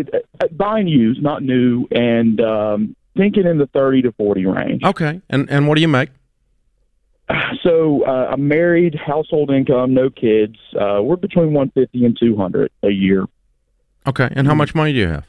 uh, 0.43 0.47
buying 0.53 0.89
used, 0.89 1.23
not 1.23 1.43
new, 1.43 1.87
and 1.91 2.41
um, 2.41 2.97
thinking 3.15 3.45
in 3.47 3.59
the 3.59 3.67
thirty 3.67 4.01
to 4.01 4.13
forty 4.13 4.47
range. 4.47 4.83
Okay. 4.83 5.21
And 5.29 5.51
and 5.51 5.69
what 5.69 5.75
do 5.75 5.83
you 5.83 5.89
make? 5.89 6.09
So 7.63 8.05
uh, 8.05 8.31
I'm 8.33 8.49
married, 8.49 8.95
household 8.95 9.51
income, 9.51 9.93
no 9.93 10.09
kids. 10.09 10.57
Uh, 10.81 11.01
we're 11.03 11.17
between 11.17 11.53
one 11.53 11.71
fifty 11.71 12.05
and 12.07 12.17
two 12.19 12.37
hundred 12.37 12.71
a 12.83 12.89
year. 12.91 13.27
Okay. 14.07 14.29
And 14.33 14.47
how 14.47 14.55
much 14.55 14.75
money 14.75 14.93
do 14.93 14.99
you 15.01 15.09
have? 15.09 15.27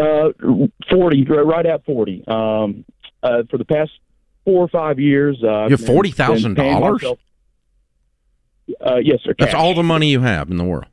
Uh, 0.00 0.30
forty, 0.90 1.24
right 1.24 1.66
at 1.66 1.84
forty. 1.84 2.22
Um, 2.26 2.84
uh, 3.22 3.42
for 3.50 3.58
the 3.58 3.64
past 3.64 3.90
four 4.44 4.62
or 4.64 4.68
five 4.68 4.98
years, 4.98 5.36
uh, 5.42 5.64
You 5.64 5.70
have 5.76 5.80
$40,000? 5.80 7.18
Uh, 8.80 8.96
yes, 9.02 9.18
sir. 9.24 9.34
That's 9.38 9.54
all 9.54 9.74
the 9.74 9.82
money 9.82 10.10
you 10.10 10.20
have 10.20 10.50
in 10.50 10.56
the 10.56 10.64
world. 10.64 10.86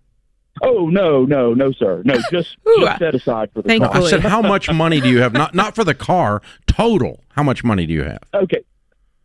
Oh 0.64 0.88
no, 0.88 1.26
no, 1.26 1.53
no, 1.53 1.72
sir. 1.73 2.02
No, 2.06 2.15
just, 2.32 2.57
just 2.80 2.98
set 2.99 3.14
aside 3.14 3.52
for 3.53 3.61
the 3.61 3.77
No, 3.77 3.88
car. 3.90 4.02
I 4.02 4.10
said, 4.10 4.22
how 4.22 4.41
much 4.41 4.72
money 4.73 5.02
do 5.02 5.10
you 5.10 5.19
have? 5.19 5.34
Not 5.34 5.53
not 5.53 5.76
for 5.76 5.84
the 5.84 5.94
car. 5.94 6.41
Total. 6.65 7.19
How 7.30 7.44
much 7.44 7.64
money 7.64 7.86
do 7.86 7.94
you 7.94 8.03
have? 8.03 8.23
Okay. 8.34 8.64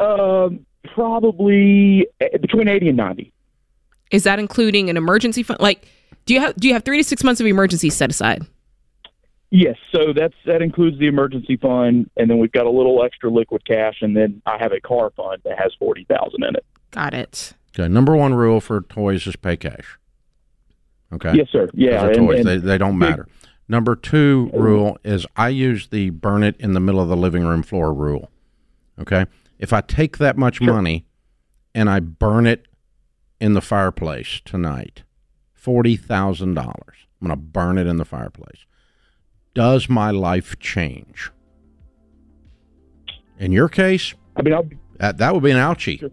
Um, 0.01 0.66
probably 0.93 2.07
eh, 2.20 2.36
between 2.39 2.66
eighty 2.69 2.89
and 2.89 2.97
ninety. 2.97 3.32
Is 4.11 4.24
that 4.24 4.40
including 4.40 4.90
an 4.90 4.97
emergency 4.97 5.44
fund? 5.44 5.61
Like, 5.61 5.86
do 6.27 6.35
you 6.35 6.40
have 6.40 6.57
do 6.57 6.66
you 6.66 6.74
have 6.74 6.82
three 6.82 6.98
to 6.98 7.05
six 7.05 7.23
months 7.23 7.40
of 7.40 7.47
emergency 7.47 7.90
set 7.90 8.11
aside? 8.11 8.44
Yes, 9.51 9.77
so 9.90 10.12
that's 10.12 10.35
that 10.47 10.62
includes 10.62 10.98
the 11.01 11.06
emergency 11.09 11.56
fund, 11.56 12.09
and 12.16 12.31
then 12.31 12.39
we've 12.39 12.52
got 12.52 12.66
a 12.66 12.70
little 12.70 13.02
extra 13.02 13.31
liquid 13.31 13.64
cash, 13.66 13.97
and 14.01 14.16
then 14.16 14.40
I 14.47 14.56
have 14.60 14.72
a 14.72 14.81
car 14.81 15.10
fund 15.16 15.43
that 15.44 15.59
has 15.59 15.72
forty 15.78 16.05
thousand 16.05 16.44
in 16.44 16.55
it. 16.55 16.64
Got 16.93 17.14
it. 17.14 17.55
Okay. 17.74 17.89
Number 17.89 18.14
one 18.16 18.35
rule 18.35 18.60
for 18.60 18.81
toys 18.82 19.27
is 19.27 19.35
pay 19.36 19.56
cash. 19.56 19.98
Okay. 21.12 21.35
Yes, 21.35 21.48
sir. 21.51 21.68
Yeah, 21.74 21.90
'Cause 21.90 22.01
they're 22.02 22.10
and- 22.10 22.28
toys. 22.28 22.39
and 22.39 22.47
they 22.48 22.56
they 22.59 22.78
don't 22.78 22.98
big- 22.98 23.10
matter. 23.10 23.28
Number 23.68 23.94
two 23.97 24.51
rule 24.52 24.98
is 25.05 25.27
I 25.36 25.48
use 25.48 25.89
the 25.89 26.10
burn 26.10 26.43
it 26.43 26.56
in 26.59 26.72
the 26.72 26.81
middle 26.81 27.01
of 27.01 27.09
the 27.09 27.16
living 27.16 27.44
room 27.44 27.62
floor 27.62 27.93
rule. 27.94 28.31
Okay. 29.01 29.27
If 29.59 29.72
I 29.72 29.81
take 29.81 30.18
that 30.18 30.36
much 30.36 30.60
money 30.60 31.06
and 31.74 31.89
I 31.90 32.01
burn 32.01 32.47
it 32.47 32.66
in 33.40 33.55
the 33.55 33.60
fireplace 33.60 34.40
tonight, 34.44 35.02
forty 35.55 35.97
thousand 35.97 36.55
dollars. 36.55 37.06
I'm 37.20 37.28
going 37.28 37.39
to 37.39 37.43
burn 37.44 37.78
it 37.78 37.86
in 37.86 37.97
the 37.98 38.05
fireplace. 38.05 38.64
Does 39.55 39.89
my 39.89 40.10
life 40.10 40.59
change? 40.59 41.31
In 43.39 43.52
your 43.52 43.68
case, 43.68 44.14
I 44.36 44.43
mean, 44.43 44.55
I'll, 44.55 44.68
that 44.98 45.18
that 45.18 45.35
would 45.35 45.43
be 45.43 45.51
an 45.51 45.56
ouchie. 45.56 46.10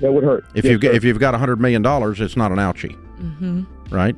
that 0.00 0.12
would 0.12 0.24
hurt. 0.24 0.44
If 0.54 0.64
Yes, 0.64 0.72
you 0.72 0.80
sir. 0.80 0.92
if 0.94 1.04
you've 1.04 1.18
got 1.20 1.34
a 1.34 1.38
hundred 1.38 1.60
million 1.60 1.82
dollars, 1.82 2.20
it's 2.20 2.36
not 2.36 2.50
an 2.52 2.58
ouchie, 2.58 2.96
Mm-hmm. 3.20 3.64
right? 3.94 4.16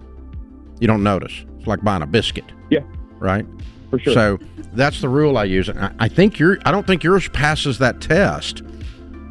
You 0.81 0.87
don't 0.87 1.03
notice. 1.03 1.45
It's 1.59 1.66
like 1.66 1.82
buying 1.82 2.03
a 2.03 2.07
biscuit. 2.07 2.45
Yeah. 2.70 2.81
Right. 3.19 3.45
For 3.91 3.99
sure. 3.99 4.12
So 4.15 4.39
that's 4.73 5.01
the 5.01 5.09
rule 5.09 5.37
I 5.37 5.45
use. 5.45 5.69
And 5.69 5.78
I, 5.78 5.93
I 5.99 6.09
think 6.09 6.39
your 6.39 6.59
I 6.65 6.70
don't 6.70 6.87
think 6.87 7.03
yours 7.03 7.28
passes 7.28 7.78
that 7.78 8.01
test. 8.01 8.62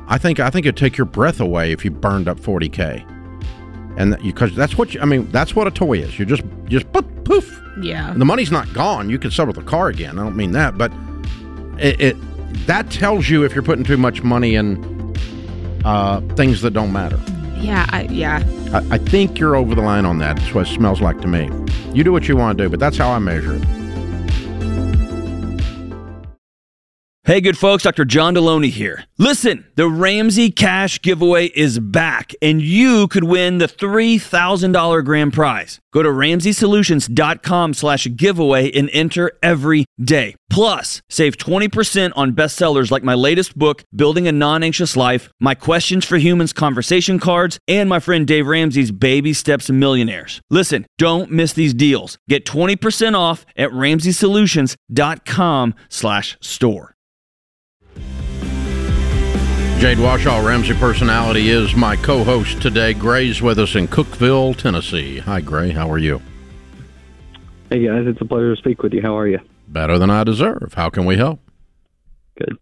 I 0.07 0.17
think 0.17 0.39
I 0.39 0.49
think 0.49 0.65
it'd 0.65 0.77
take 0.77 0.97
your 0.97 1.05
breath 1.05 1.39
away 1.39 1.71
if 1.71 1.83
you 1.85 1.91
burned 1.91 2.27
up 2.27 2.39
forty 2.39 2.69
k. 2.69 3.03
And 3.99 4.17
because 4.23 4.55
that's 4.55 4.77
what 4.77 4.93
you, 4.93 5.01
I 5.01 5.05
mean, 5.05 5.29
that's 5.29 5.55
what 5.55 5.67
a 5.67 5.71
toy 5.71 5.99
is. 5.99 6.17
You're 6.17 6.25
just 6.25 6.43
just 6.65 6.91
poof, 6.93 7.05
poof. 7.25 7.61
Yeah. 7.81 8.13
The 8.15 8.23
money's 8.23 8.49
not 8.49 8.73
gone. 8.73 9.09
You 9.09 9.19
can 9.19 9.29
settle 9.29 9.53
the 9.53 9.61
car 9.61 9.89
again. 9.89 10.17
I 10.17 10.23
don't 10.23 10.37
mean 10.37 10.53
that, 10.53 10.77
but 10.77 10.91
it, 11.77 11.99
it 11.99 12.15
that 12.65 12.89
tells 12.89 13.29
you 13.29 13.43
if 13.43 13.53
you're 13.53 13.63
putting 13.63 13.83
too 13.83 13.97
much 13.97 14.23
money 14.23 14.55
in 14.55 15.15
uh, 15.83 16.21
things 16.35 16.61
that 16.61 16.71
don't 16.71 16.93
matter. 16.93 17.19
Yeah. 17.57 17.85
I, 17.89 18.03
yeah. 18.03 18.41
I, 18.73 18.95
I 18.95 18.97
think 18.97 19.37
you're 19.37 19.57
over 19.57 19.75
the 19.75 19.81
line 19.81 20.05
on 20.05 20.19
that. 20.19 20.37
That's 20.37 20.53
what 20.53 20.67
it 20.67 20.73
smells 20.73 21.01
like 21.01 21.19
to 21.21 21.27
me. 21.27 21.49
You 21.93 22.05
do 22.05 22.13
what 22.13 22.27
you 22.29 22.37
want 22.37 22.57
to 22.57 22.63
do, 22.63 22.69
but 22.69 22.79
that's 22.79 22.97
how 22.97 23.11
I 23.11 23.19
measure 23.19 23.55
it. 23.55 23.78
Hey, 27.29 27.41
good 27.41 27.59
folks, 27.59 27.83
Dr. 27.83 28.05
John 28.05 28.33
Deloney 28.33 28.71
here. 28.71 29.03
Listen, 29.19 29.67
the 29.75 29.87
Ramsey 29.87 30.49
Cash 30.49 30.99
giveaway 31.03 31.49
is 31.49 31.77
back, 31.77 32.33
and 32.41 32.59
you 32.59 33.07
could 33.07 33.23
win 33.23 33.59
the 33.59 33.67
$3,000 33.67 35.05
grand 35.05 35.31
prize. 35.31 35.79
Go 35.93 36.01
to 36.01 36.09
RamseySolutions.com 36.09 37.75
slash 37.75 38.07
giveaway 38.15 38.71
and 38.71 38.89
enter 38.93 39.33
every 39.43 39.85
day. 40.03 40.33
Plus, 40.49 41.03
save 41.07 41.37
20% 41.37 42.13
on 42.15 42.33
bestsellers 42.33 42.89
like 42.89 43.03
my 43.03 43.13
latest 43.13 43.55
book, 43.55 43.83
Building 43.95 44.27
a 44.27 44.31
Non-Anxious 44.31 44.97
Life, 44.97 45.29
my 45.39 45.53
Questions 45.53 46.05
for 46.05 46.17
Humans 46.17 46.53
conversation 46.53 47.19
cards, 47.19 47.59
and 47.67 47.87
my 47.87 47.99
friend 47.99 48.25
Dave 48.25 48.47
Ramsey's 48.47 48.89
Baby 48.89 49.33
Steps 49.33 49.69
Millionaires. 49.69 50.41
Listen, 50.49 50.87
don't 50.97 51.29
miss 51.29 51.53
these 51.53 51.75
deals. 51.75 52.17
Get 52.27 52.47
20% 52.47 53.15
off 53.15 53.45
at 53.55 53.69
RamseySolutions.com 53.69 55.75
slash 55.89 56.35
store. 56.41 56.95
Jade 59.79 59.97
Warshaw, 59.97 60.45
Ramsey 60.45 60.73
Personality, 60.73 61.51
is 61.51 61.73
my 61.73 61.95
co 61.95 62.25
host 62.25 62.61
today. 62.61 62.93
Gray's 62.93 63.41
with 63.41 63.57
us 63.59 63.75
in 63.75 63.87
Cookeville, 63.87 64.57
Tennessee. 64.57 65.19
Hi, 65.19 65.39
Gray. 65.39 65.69
How 65.69 65.89
are 65.89 65.97
you? 65.97 66.21
Hey 67.69 67.85
guys, 67.87 68.03
it's 68.05 68.19
a 68.19 68.25
pleasure 68.25 68.53
to 68.53 68.59
speak 68.59 68.83
with 68.83 68.91
you. 68.91 69.01
How 69.01 69.17
are 69.17 69.25
you? 69.25 69.39
Better 69.69 69.97
than 69.97 70.09
I 70.09 70.25
deserve. 70.25 70.73
How 70.75 70.89
can 70.89 71.05
we 71.05 71.15
help? 71.15 71.39
Good. 72.37 72.57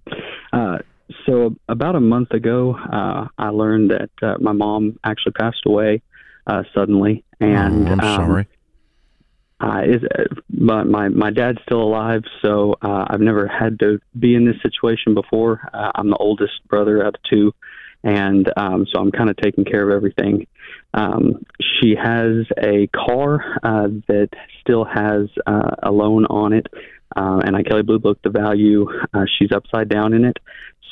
Uh, 0.54 0.78
so 1.26 1.56
about 1.68 1.96
a 1.96 2.00
month 2.00 2.32
ago, 2.32 2.76
uh, 2.76 3.28
I 3.40 3.50
learned 3.50 3.90
that 3.90 4.12
uh, 4.22 4.36
my 4.40 4.52
mom 4.52 5.00
actually 5.04 5.32
passed 5.32 5.66
away 5.66 6.04
uh, 6.46 6.64
suddenly, 6.76 7.24
and 7.40 7.88
Oh, 7.88 7.92
I'm 7.94 8.00
um, 8.00 8.16
sorry. 8.16 8.48
Uh, 9.60 9.82
is 9.86 10.04
my, 10.50 10.84
my 10.84 11.10
my 11.10 11.32
dad's 11.32 11.58
still 11.64 11.82
alive, 11.82 12.22
so 12.44 12.76
uh, 12.82 13.06
I've 13.08 13.22
never 13.22 13.48
had 13.48 13.80
to 13.80 14.00
be 14.18 14.36
in 14.36 14.46
this 14.46 14.62
situation 14.62 15.16
before. 15.16 15.68
Uh, 15.74 15.92
I'm 15.96 16.12
the 16.12 16.18
oldest 16.18 16.54
brother 16.68 17.04
out 17.04 17.16
of 17.16 17.22
two, 17.28 17.54
and 18.04 18.52
um, 18.56 18.86
so 18.92 19.02
I'm 19.02 19.12
kind 19.12 19.32
of 19.32 19.38
taking 19.38 19.66
care 19.66 19.90
of 19.90 19.96
everything. 19.96 20.46
Um, 20.94 21.44
she 21.60 21.96
has 21.96 22.46
a 22.62 22.88
car 22.88 23.40
uh, 23.64 23.88
that 24.08 24.30
still 24.62 24.86
has 24.86 25.28
uh, 25.48 25.76
a 25.82 25.92
loan 25.92 26.26
on 26.26 26.54
it, 26.54 26.68
uh, 27.16 27.42
and 27.44 27.56
I 27.56 27.64
Kelley 27.64 27.82
Blue 27.82 27.98
booked 27.98 28.24
the 28.24 28.30
value. 28.30 28.88
Uh, 29.12 29.26
she's 29.40 29.52
upside 29.52 29.90
down 29.90 30.14
in 30.14 30.24
it, 30.24 30.38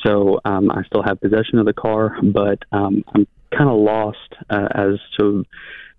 so 0.04 0.40
um, 0.44 0.72
I 0.72 0.82
still 0.86 1.02
have 1.04 1.20
possession 1.20 1.60
of 1.60 1.66
the 1.66 1.72
car, 1.72 2.16
but 2.20 2.58
um, 2.72 3.04
I'm 3.14 3.28
kind 3.56 3.70
of 3.70 3.78
lost 3.78 4.34
uh, 4.50 4.68
as 4.74 4.98
to 5.18 5.44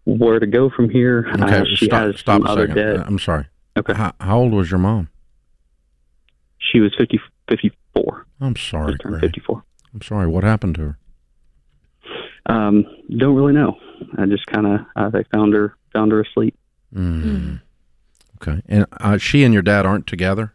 where 0.07 0.39
to 0.39 0.47
go 0.47 0.69
from 0.69 0.89
here. 0.89 1.27
Okay, 1.33 1.59
uh, 1.59 1.65
she 1.75 1.85
stop, 1.87 2.03
has 2.03 2.19
stop 2.19 2.41
some 2.41 2.47
a 2.47 2.49
other 2.49 2.67
second. 2.67 2.75
debt. 2.75 2.97
Uh, 3.01 3.03
I'm 3.05 3.19
sorry. 3.19 3.45
Okay. 3.75 3.93
How, 3.93 4.13
how 4.21 4.39
old 4.39 4.53
was 4.53 4.71
your 4.71 4.79
mom? 4.79 5.09
She 6.59 6.79
was 6.79 6.95
50, 6.97 7.19
54. 7.49 8.25
I'm 8.39 8.55
sorry, 8.55 8.93
Just 8.93 9.01
turned 9.01 9.13
Gray. 9.19 9.21
54. 9.21 9.63
I'm 9.93 10.01
sorry. 10.01 10.27
What 10.27 10.43
happened 10.43 10.75
to 10.75 10.81
her? 10.81 10.97
Um, 12.45 12.85
don't 13.17 13.35
really 13.35 13.53
know. 13.53 13.77
I 14.17 14.25
just 14.25 14.45
kind 14.47 14.65
of 14.65 14.79
uh, 14.95 15.09
they 15.09 15.23
found 15.33 15.53
her 15.53 15.75
found 15.91 16.11
her 16.13 16.21
asleep. 16.21 16.55
Mm. 16.95 17.61
Okay. 18.41 18.61
And 18.67 18.85
uh, 19.01 19.17
she 19.17 19.43
and 19.43 19.53
your 19.53 19.63
dad 19.63 19.85
aren't 19.85 20.07
together? 20.07 20.53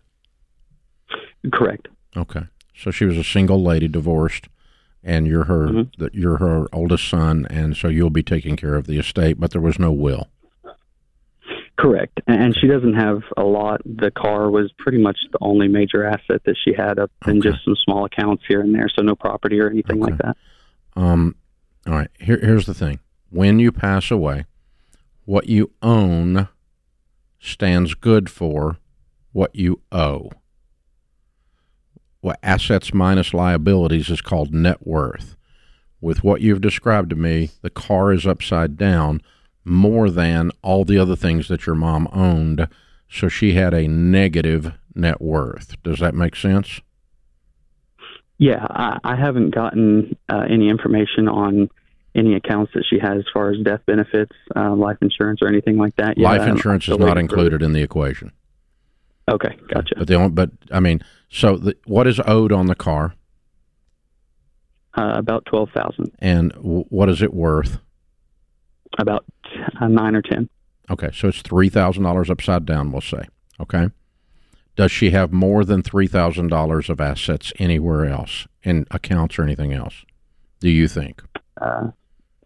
Correct. 1.53 1.89
Okay. 2.17 2.45
So 2.75 2.91
she 2.91 3.05
was 3.05 3.19
a 3.19 3.25
single 3.25 3.63
lady, 3.63 3.89
divorced, 3.89 4.47
and 5.05 5.27
you're 5.27 5.45
her 5.45 5.69
Mm-hmm. 5.69 6.03
that 6.03 6.15
you're 6.15 6.39
her 6.39 6.67
oldest 6.73 7.09
son, 7.09 7.47
and 7.51 7.77
so 7.77 7.89
you'll 7.89 8.11
be 8.11 8.23
taking 8.23 8.57
care 8.57 8.75
of 8.75 8.87
the 8.87 8.99
estate, 8.99 9.39
but 9.41 9.51
there 9.51 9.61
was 9.61 9.79
no 9.79 9.93
will. 9.93 10.29
Correct. 11.77 12.21
And 12.27 12.55
she 12.57 12.67
doesn't 12.69 12.95
have 12.95 13.23
a 13.37 13.43
lot. 13.43 13.81
The 13.85 14.11
car 14.11 14.51
was 14.51 14.71
pretty 14.79 14.99
much 14.99 15.17
the 15.33 15.39
only 15.41 15.69
major 15.69 16.05
asset 16.05 16.43
that 16.45 16.57
she 16.63 16.75
had, 16.75 16.99
up 16.99 17.11
and 17.27 17.43
just 17.43 17.65
some 17.65 17.75
small 17.83 18.05
accounts 18.05 18.45
here 18.47 18.61
and 18.61 18.75
there. 18.75 18.89
So 18.95 19.03
no 19.03 19.17
property 19.17 19.59
or 19.59 19.69
anything 19.69 19.99
like 19.99 20.19
that. 20.19 20.37
Um, 20.95 21.35
all 21.87 21.95
right. 21.95 22.11
Here, 22.21 22.39
here's 22.39 22.67
the 22.67 22.75
thing: 22.75 23.01
when 23.31 23.59
you 23.59 23.73
pass 23.73 24.11
away, 24.11 24.45
what 25.25 25.49
you 25.49 25.73
own 25.81 26.49
stands 27.41 27.95
good 27.95 28.31
for 28.31 28.77
what 29.33 29.57
you 29.57 29.81
owe. 29.91 30.31
What 32.23 32.39
assets 32.43 32.95
minus 32.95 33.35
liabilities 33.35 34.09
is 34.09 34.21
called 34.21 34.55
net 34.55 34.87
worth. 34.87 35.37
With 36.01 36.23
what 36.23 36.41
you've 36.41 36.61
described 36.61 37.11
to 37.11 37.17
me, 37.17 37.51
the 37.63 37.71
car 37.71 38.13
is 38.13 38.27
upside 38.27 38.77
down 38.77 39.21
more 39.65 40.09
than 40.09 40.53
all 40.63 40.85
the 40.85 40.99
other 40.99 41.17
things 41.17 41.49
that 41.49 41.67
your 41.67 41.75
mom 41.75 42.09
owned. 42.13 42.69
So 43.11 43.29
she 43.29 43.55
had 43.55 43.75
a 43.75 43.89
negative 43.89 44.73
net 44.95 45.21
worth. 45.21 45.75
Does 45.83 45.99
that 45.99 46.15
make 46.15 46.37
sense? 46.37 46.81
Yeah, 48.39 48.67
I, 48.71 48.99
I 49.03 49.17
haven't 49.17 49.51
gotten 49.51 50.17
uh, 50.29 50.47
any 50.49 50.69
information 50.69 51.29
on 51.29 51.71
any 52.15 52.37
accounts 52.37 52.73
that 52.75 52.85
she 52.89 53.01
has 53.01 53.19
as 53.19 53.25
far 53.33 53.51
as 53.51 53.59
death 53.65 53.81
benefits, 53.87 54.33
uh, 54.55 54.75
life 54.75 54.99
insurance, 55.01 55.41
or 55.43 55.49
anything 55.49 55.77
like 55.77 55.97
that. 55.97 56.17
yet. 56.17 56.25
Life 56.25 56.49
insurance 56.49 56.87
is 56.89 56.99
not 56.99 57.19
included 57.19 57.63
in 57.63 57.73
the 57.73 57.83
equation. 57.83 58.31
Okay, 59.29 59.57
gotcha. 59.73 59.95
But 59.97 60.09
the 60.09 60.15
only, 60.15 60.31
but 60.31 60.51
I 60.71 60.81
mean, 60.81 61.03
so 61.33 61.57
the, 61.57 61.77
what 61.87 62.07
is 62.07 62.21
owed 62.27 62.53
on 62.53 62.67
the 62.67 62.75
car, 62.75 63.15
Uh, 64.97 65.15
about 65.17 65.45
twelve 65.47 65.71
thousand, 65.75 66.13
and 66.19 66.53
w- 66.53 66.85
what 66.91 67.09
is 67.09 67.23
it 67.23 67.33
worth? 67.35 67.79
about 68.99 69.25
uh, 69.81 69.89
nine 69.89 70.15
or 70.15 70.21
ten. 70.23 70.49
Okay, 70.91 71.09
so 71.15 71.29
it's 71.29 71.41
three 71.41 71.71
thousand 71.71 72.03
dollars 72.03 72.29
upside 72.29 72.67
down. 72.67 72.93
We'll 72.93 73.01
say. 73.01 73.23
Okay. 73.59 73.89
Does 74.77 74.91
she 74.93 75.11
have 75.11 75.33
more 75.33 75.65
than 75.65 75.83
three 75.83 76.07
thousand 76.07 76.49
dollars 76.49 76.91
of 76.91 77.01
assets 77.01 77.53
anywhere 77.59 78.05
else 78.07 78.47
in 78.63 78.87
accounts 78.91 79.39
or 79.39 79.43
anything 79.45 79.73
else? 79.73 80.05
Do 80.61 80.69
you 80.71 80.89
think? 80.89 81.23
Uh, 81.61 81.89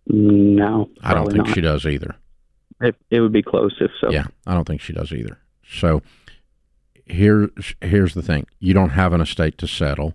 no, 0.07 0.89
I 1.03 1.15
don't 1.15 1.27
think 1.33 1.47
not. 1.47 1.55
she 1.55 1.61
does 1.61 1.85
either. 1.85 2.15
It, 2.81 2.95
it 3.11 3.21
would 3.21 3.33
be 3.33 3.43
close 3.43 3.75
if 3.81 3.91
so. 4.01 4.11
Yeah, 4.13 4.27
I 4.47 4.55
don't 4.55 4.67
think 4.67 4.81
she 4.81 4.93
does 4.93 5.11
either. 5.13 5.39
So 5.69 6.03
here's 7.07 7.75
here's 7.81 8.15
the 8.15 8.23
thing: 8.23 8.47
you 8.59 8.75
don't 8.75 8.91
have 8.91 9.13
an 9.13 9.21
estate 9.21 9.59
to 9.59 9.67
settle. 9.67 10.15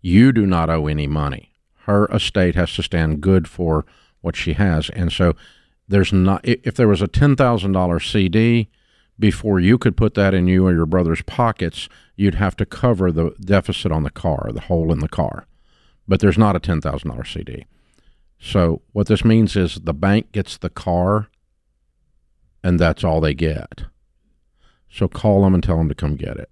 You 0.00 0.32
do 0.32 0.46
not 0.46 0.70
owe 0.70 0.86
any 0.86 1.06
money. 1.06 1.52
Her 1.86 2.06
estate 2.06 2.54
has 2.54 2.72
to 2.74 2.82
stand 2.82 3.20
good 3.20 3.48
for 3.48 3.84
what 4.20 4.36
she 4.36 4.52
has, 4.52 4.90
and 4.90 5.10
so 5.10 5.34
there's 5.88 6.12
not. 6.12 6.40
If 6.44 6.74
there 6.74 6.88
was 6.88 7.02
a 7.02 7.08
ten 7.08 7.34
thousand 7.34 7.72
dollar 7.72 7.98
CD, 7.98 8.68
before 9.18 9.58
you 9.58 9.78
could 9.78 9.96
put 9.96 10.14
that 10.14 10.34
in 10.34 10.46
you 10.46 10.66
or 10.66 10.72
your 10.72 10.86
brother's 10.86 11.22
pockets, 11.22 11.88
you'd 12.14 12.36
have 12.36 12.56
to 12.56 12.66
cover 12.66 13.10
the 13.10 13.34
deficit 13.40 13.90
on 13.90 14.02
the 14.04 14.10
car, 14.10 14.50
the 14.52 14.62
hole 14.62 14.92
in 14.92 15.00
the 15.00 15.08
car. 15.08 15.46
But 16.06 16.20
there's 16.20 16.38
not 16.38 16.56
a 16.56 16.60
ten 16.60 16.80
thousand 16.80 17.10
dollar 17.10 17.24
CD. 17.24 17.64
So 18.38 18.82
what 18.92 19.08
this 19.08 19.24
means 19.24 19.56
is 19.56 19.76
the 19.76 19.94
bank 19.94 20.30
gets 20.30 20.56
the 20.56 20.70
car, 20.70 21.28
and 22.62 22.78
that's 22.78 23.02
all 23.02 23.20
they 23.20 23.34
get. 23.34 23.84
So 24.90 25.08
call 25.08 25.42
them 25.42 25.54
and 25.54 25.62
tell 25.62 25.76
them 25.76 25.88
to 25.88 25.94
come 25.94 26.16
get 26.16 26.36
it, 26.36 26.50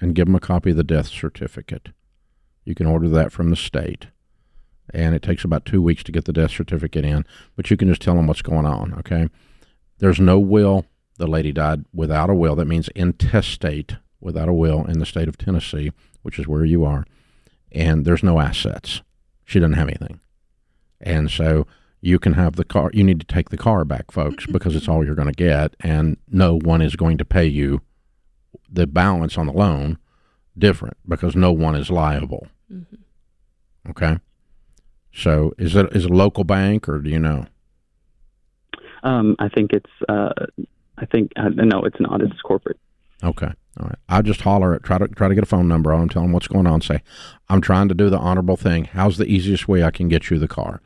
and 0.00 0.14
give 0.14 0.26
them 0.26 0.34
a 0.34 0.40
copy 0.40 0.70
of 0.70 0.76
the 0.76 0.84
death 0.84 1.06
certificate. 1.06 1.90
You 2.64 2.74
can 2.74 2.86
order 2.86 3.08
that 3.08 3.32
from 3.32 3.50
the 3.50 3.56
state, 3.56 4.08
and 4.92 5.14
it 5.14 5.22
takes 5.22 5.44
about 5.44 5.64
two 5.64 5.80
weeks 5.80 6.02
to 6.04 6.12
get 6.12 6.24
the 6.24 6.32
death 6.32 6.50
certificate 6.50 7.04
in. 7.04 7.24
But 7.54 7.70
you 7.70 7.76
can 7.76 7.88
just 7.88 8.02
tell 8.02 8.16
them 8.16 8.26
what's 8.26 8.42
going 8.42 8.66
on. 8.66 8.94
Okay, 8.98 9.28
there's 9.98 10.20
no 10.20 10.38
will. 10.38 10.86
The 11.18 11.28
lady 11.28 11.52
died 11.52 11.84
without 11.94 12.28
a 12.28 12.34
will. 12.34 12.56
That 12.56 12.66
means 12.66 12.88
intestate, 12.88 13.96
without 14.20 14.48
a 14.48 14.52
will, 14.52 14.84
in 14.84 14.98
the 14.98 15.06
state 15.06 15.28
of 15.28 15.38
Tennessee, 15.38 15.92
which 16.22 16.38
is 16.38 16.48
where 16.48 16.64
you 16.64 16.84
are, 16.84 17.06
and 17.72 18.04
there's 18.04 18.22
no 18.22 18.40
assets. 18.40 19.00
She 19.44 19.60
doesn't 19.60 19.74
have 19.74 19.88
anything, 19.88 20.20
and 21.00 21.30
so 21.30 21.66
you 22.00 22.18
can 22.18 22.34
have 22.34 22.56
the 22.56 22.64
car. 22.64 22.90
You 22.92 23.04
need 23.04 23.20
to 23.20 23.26
take 23.26 23.50
the 23.50 23.56
car 23.56 23.84
back, 23.84 24.10
folks, 24.10 24.46
because 24.52 24.76
it's 24.76 24.88
all 24.88 25.04
you're 25.04 25.14
going 25.14 25.32
to 25.32 25.34
get, 25.34 25.74
and 25.80 26.16
no 26.28 26.58
one 26.58 26.82
is 26.82 26.96
going 26.96 27.18
to 27.18 27.24
pay 27.24 27.46
you 27.46 27.80
the 28.70 28.86
balance 28.86 29.38
on 29.38 29.46
the 29.46 29.52
loan 29.52 29.98
different 30.58 30.96
because 31.06 31.36
no 31.36 31.52
one 31.52 31.74
is 31.74 31.90
liable. 31.90 32.48
Okay. 33.88 34.18
So 35.12 35.54
is 35.58 35.76
it 35.76 35.94
is 35.94 36.04
it 36.04 36.10
a 36.10 36.14
local 36.14 36.44
bank 36.44 36.88
or 36.88 36.98
do 36.98 37.10
you 37.10 37.18
know? 37.18 37.46
Um, 39.02 39.36
I 39.38 39.48
think 39.48 39.72
it's. 39.72 39.90
Uh, 40.08 40.32
I 40.98 41.06
think 41.06 41.32
uh, 41.36 41.48
no, 41.48 41.82
it's 41.82 42.00
not. 42.00 42.20
It's 42.22 42.40
corporate. 42.40 42.78
Okay. 43.22 43.52
All 43.78 43.86
right. 43.86 43.98
I'll 44.08 44.22
just 44.22 44.40
holler 44.40 44.74
at 44.74 44.82
try 44.82 44.98
to 44.98 45.08
try 45.08 45.28
to 45.28 45.34
get 45.34 45.44
a 45.44 45.46
phone 45.46 45.68
number 45.68 45.92
on 45.92 46.00
them, 46.00 46.08
tell 46.08 46.22
them 46.22 46.32
what's 46.32 46.48
going 46.48 46.66
on. 46.66 46.80
Say, 46.80 47.02
I'm 47.48 47.60
trying 47.60 47.88
to 47.88 47.94
do 47.94 48.10
the 48.10 48.18
honorable 48.18 48.56
thing. 48.56 48.86
How's 48.86 49.16
the 49.16 49.26
easiest 49.26 49.68
way 49.68 49.84
I 49.84 49.90
can 49.90 50.08
get 50.08 50.30
you 50.30 50.38
the 50.38 50.48
car? 50.48 50.80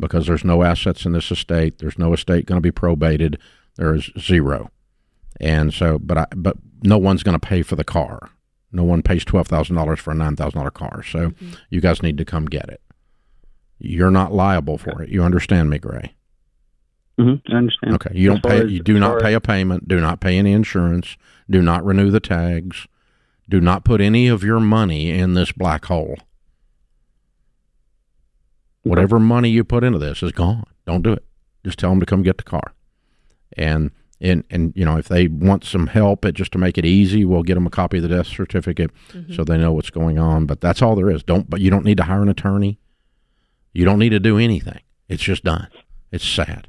Because 0.00 0.26
there's 0.26 0.44
no 0.44 0.62
assets 0.62 1.04
in 1.04 1.12
this 1.12 1.30
estate. 1.30 1.78
There's 1.78 1.98
no 1.98 2.12
estate 2.12 2.46
going 2.46 2.56
to 2.58 2.62
be 2.62 2.70
probated. 2.70 3.36
There 3.76 3.94
is 3.94 4.10
zero. 4.18 4.70
And 5.40 5.72
so, 5.74 5.98
but 5.98 6.18
I, 6.18 6.26
but 6.36 6.56
no 6.82 6.98
one's 6.98 7.22
going 7.22 7.38
to 7.38 7.44
pay 7.46 7.62
for 7.62 7.76
the 7.76 7.84
car. 7.84 8.30
No 8.70 8.84
one 8.84 9.02
pays 9.02 9.24
twelve 9.24 9.48
thousand 9.48 9.76
dollars 9.76 9.98
for 10.00 10.10
a 10.10 10.14
nine 10.14 10.36
thousand 10.36 10.58
dollar 10.58 10.70
car. 10.70 11.02
So 11.02 11.32
you 11.70 11.80
guys 11.80 12.02
need 12.02 12.18
to 12.18 12.24
come 12.24 12.46
get 12.46 12.68
it. 12.68 12.80
You're 13.78 14.10
not 14.10 14.32
liable 14.32 14.78
for 14.78 15.02
it. 15.02 15.08
You 15.08 15.22
understand 15.22 15.70
me, 15.70 15.78
Gray? 15.78 16.14
Mm-hmm, 17.18 17.52
I 17.52 17.56
understand. 17.58 17.94
Okay. 17.94 18.10
You 18.14 18.32
As 18.32 18.40
don't 18.40 18.50
pay. 18.52 18.64
as- 18.64 18.70
You 18.72 18.82
do 18.82 18.98
not 18.98 19.20
pay 19.20 19.34
a 19.34 19.40
payment. 19.40 19.88
Do 19.88 20.00
not 20.00 20.20
pay 20.20 20.38
any 20.38 20.52
insurance. 20.52 21.16
Do 21.50 21.62
not 21.62 21.84
renew 21.84 22.10
the 22.10 22.20
tags. 22.20 22.86
Do 23.48 23.60
not 23.60 23.84
put 23.84 24.00
any 24.00 24.28
of 24.28 24.44
your 24.44 24.60
money 24.60 25.10
in 25.10 25.34
this 25.34 25.50
black 25.52 25.86
hole. 25.86 26.16
Whatever 28.88 29.18
money 29.18 29.50
you 29.50 29.64
put 29.64 29.84
into 29.84 29.98
this 29.98 30.22
is 30.22 30.32
gone. 30.32 30.64
Don't 30.86 31.02
do 31.02 31.12
it. 31.12 31.24
Just 31.64 31.78
tell 31.78 31.90
them 31.90 32.00
to 32.00 32.06
come 32.06 32.22
get 32.22 32.38
the 32.38 32.44
car. 32.44 32.72
And 33.56 33.90
and 34.20 34.44
and 34.50 34.72
you 34.74 34.84
know 34.84 34.96
if 34.96 35.08
they 35.08 35.28
want 35.28 35.64
some 35.64 35.88
help, 35.88 36.24
it 36.24 36.32
just 36.32 36.52
to 36.52 36.58
make 36.58 36.78
it 36.78 36.84
easy, 36.84 37.24
we'll 37.24 37.42
get 37.42 37.54
them 37.54 37.66
a 37.66 37.70
copy 37.70 37.98
of 37.98 38.02
the 38.02 38.08
death 38.08 38.26
certificate 38.26 38.90
mm-hmm. 39.10 39.32
so 39.34 39.44
they 39.44 39.58
know 39.58 39.72
what's 39.72 39.90
going 39.90 40.18
on. 40.18 40.46
But 40.46 40.60
that's 40.60 40.80
all 40.80 40.96
there 40.96 41.10
is. 41.10 41.22
Don't. 41.22 41.50
But 41.50 41.60
you 41.60 41.70
don't 41.70 41.84
need 41.84 41.98
to 41.98 42.04
hire 42.04 42.22
an 42.22 42.28
attorney. 42.28 42.78
You 43.72 43.84
don't 43.84 43.98
need 43.98 44.10
to 44.10 44.20
do 44.20 44.38
anything. 44.38 44.80
It's 45.08 45.22
just 45.22 45.44
done. 45.44 45.68
It's 46.10 46.26
sad. 46.26 46.68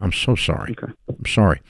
I'm 0.00 0.12
so 0.12 0.34
sorry. 0.36 0.76
I'm 1.08 1.26
sorry. 1.26 1.60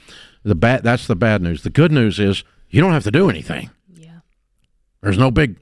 The 0.42 0.54
bad 0.54 0.82
that's 0.82 1.06
the 1.06 1.16
bad 1.16 1.42
news. 1.42 1.62
The 1.62 1.70
good 1.70 1.92
news 1.92 2.18
is 2.18 2.44
you 2.70 2.80
don't 2.80 2.92
have 2.92 3.04
to 3.04 3.10
do 3.10 3.30
anything. 3.30 3.70
Yeah. 3.94 4.20
There's 5.00 5.18
no 5.18 5.30
big 5.30 5.58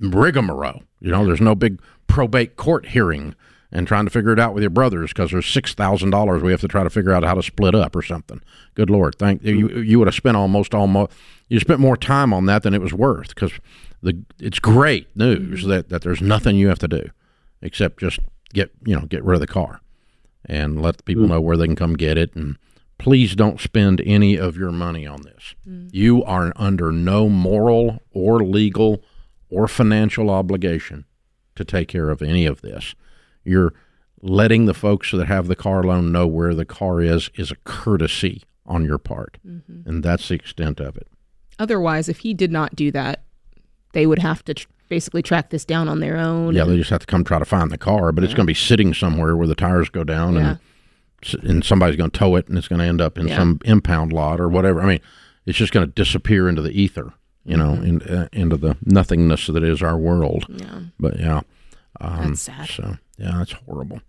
rigmarole. 0.00 0.82
You 1.00 1.10
know, 1.10 1.26
there's 1.26 1.40
no 1.40 1.54
big 1.54 1.80
probate 2.06 2.56
court 2.56 2.86
hearing 2.86 3.34
and 3.70 3.86
trying 3.86 4.04
to 4.04 4.10
figure 4.10 4.32
it 4.32 4.40
out 4.40 4.54
with 4.54 4.62
your 4.62 4.70
brothers 4.70 5.10
because 5.10 5.30
there's 5.30 5.46
six 5.46 5.74
thousand 5.74 6.10
dollars 6.10 6.42
we 6.42 6.50
have 6.50 6.60
to 6.60 6.68
try 6.68 6.82
to 6.82 6.90
figure 6.90 7.12
out 7.12 7.24
how 7.24 7.34
to 7.34 7.42
split 7.42 7.74
up 7.74 7.94
or 7.94 8.02
something. 8.02 8.40
Good 8.74 8.90
lord, 8.90 9.16
thank 9.16 9.42
you. 9.42 9.68
You 9.80 9.98
would 9.98 10.08
have 10.08 10.14
spent 10.14 10.36
almost 10.36 10.74
almost 10.74 11.12
you 11.48 11.60
spent 11.60 11.80
more 11.80 11.96
time 11.96 12.32
on 12.32 12.46
that 12.46 12.62
than 12.62 12.74
it 12.74 12.80
was 12.80 12.92
worth 12.92 13.34
because 13.34 13.52
the 14.02 14.22
it's 14.40 14.58
great 14.58 15.14
news 15.16 15.60
mm-hmm. 15.60 15.70
that 15.70 15.88
that 15.88 16.02
there's 16.02 16.22
nothing 16.22 16.56
you 16.56 16.68
have 16.68 16.78
to 16.78 16.88
do 16.88 17.10
except 17.62 18.00
just 18.00 18.20
get 18.52 18.70
you 18.84 18.94
know 18.94 19.06
get 19.06 19.24
rid 19.24 19.34
of 19.34 19.40
the 19.40 19.46
car 19.46 19.80
and 20.44 20.80
let 20.80 20.96
the 20.96 21.02
people 21.02 21.24
mm-hmm. 21.24 21.34
know 21.34 21.40
where 21.40 21.56
they 21.56 21.66
can 21.66 21.76
come 21.76 21.94
get 21.94 22.16
it. 22.16 22.34
And 22.34 22.56
please 22.96 23.36
don't 23.36 23.60
spend 23.60 24.00
any 24.04 24.36
of 24.36 24.56
your 24.56 24.72
money 24.72 25.06
on 25.06 25.22
this. 25.22 25.54
Mm-hmm. 25.68 25.88
You 25.92 26.24
are 26.24 26.52
under 26.56 26.90
no 26.90 27.28
moral 27.28 28.02
or 28.12 28.42
legal 28.42 29.02
or 29.50 29.68
financial 29.68 30.30
obligation 30.30 31.04
to 31.54 31.64
take 31.64 31.88
care 31.88 32.10
of 32.10 32.22
any 32.22 32.46
of 32.46 32.62
this 32.62 32.94
you're 33.48 33.72
letting 34.22 34.66
the 34.66 34.74
folks 34.74 35.10
that 35.12 35.26
have 35.26 35.46
the 35.46 35.56
car 35.56 35.82
loan 35.82 36.10
know 36.12 36.26
where 36.26 36.54
the 36.54 36.64
car 36.64 37.00
is 37.00 37.30
is 37.36 37.50
a 37.50 37.56
courtesy 37.64 38.42
on 38.66 38.84
your 38.84 38.98
part 38.98 39.38
and 39.86 40.02
that's 40.02 40.28
the 40.28 40.34
extent 40.34 40.80
of 40.80 40.96
it 40.96 41.06
Otherwise, 41.60 42.08
if 42.08 42.18
he 42.18 42.34
did 42.34 42.52
not 42.52 42.76
do 42.76 42.92
that, 42.92 43.24
they 43.92 44.06
would 44.06 44.20
have 44.20 44.44
to 44.44 44.54
tr- 44.54 44.68
basically 44.88 45.22
track 45.22 45.50
this 45.50 45.64
down 45.64 45.88
on 45.88 45.98
their 45.98 46.16
own. 46.16 46.54
yeah 46.54 46.62
and- 46.62 46.70
they 46.70 46.76
just 46.76 46.90
have 46.90 47.00
to 47.00 47.06
come 47.06 47.24
try 47.24 47.38
to 47.38 47.44
find 47.44 47.70
the 47.70 47.78
car 47.78 48.12
but 48.12 48.22
it's 48.24 48.34
going 48.34 48.44
to 48.46 48.50
be 48.50 48.54
sitting 48.54 48.92
somewhere 48.94 49.36
where 49.36 49.46
the 49.48 49.54
tires 49.56 49.88
go 49.88 50.04
down 50.04 50.34
Yeah. 50.34 50.56
and 51.32 51.44
and 51.44 51.64
somebody's 51.64 51.96
going 51.96 52.10
to 52.10 52.18
tow 52.18 52.36
it 52.36 52.46
and 52.48 52.56
it's 52.56 52.68
going 52.68 52.78
to 52.80 52.84
end 52.84 53.00
up 53.00 53.18
in 53.18 53.26
Yeah. 53.28 53.36
some 53.38 53.58
impound 53.64 54.12
lot 54.12 54.40
or 54.40 54.48
whatever 54.48 54.80
i 54.80 54.86
mean 54.86 55.00
it's 55.46 55.58
just 55.58 55.72
going 55.72 55.84
to 55.84 55.92
disappear 55.92 56.48
into 56.48 56.62
the 56.62 56.70
ether 56.70 57.12
you 57.44 57.56
know 57.56 57.72
in, 57.72 58.02
uh, 58.02 58.28
into 58.32 58.56
the 58.56 58.76
nothingness 58.84 59.48
that 59.48 59.64
is 59.64 59.82
our 59.82 59.98
world 59.98 60.46
Yeah. 60.48 60.80
but 61.00 61.18
yeah 61.18 61.40
um, 62.00 62.28
That's 62.28 62.42
sad. 62.42 62.68
so 62.68 62.96
yeah 63.18 63.32
that's 63.38 63.52
horrible 63.52 64.00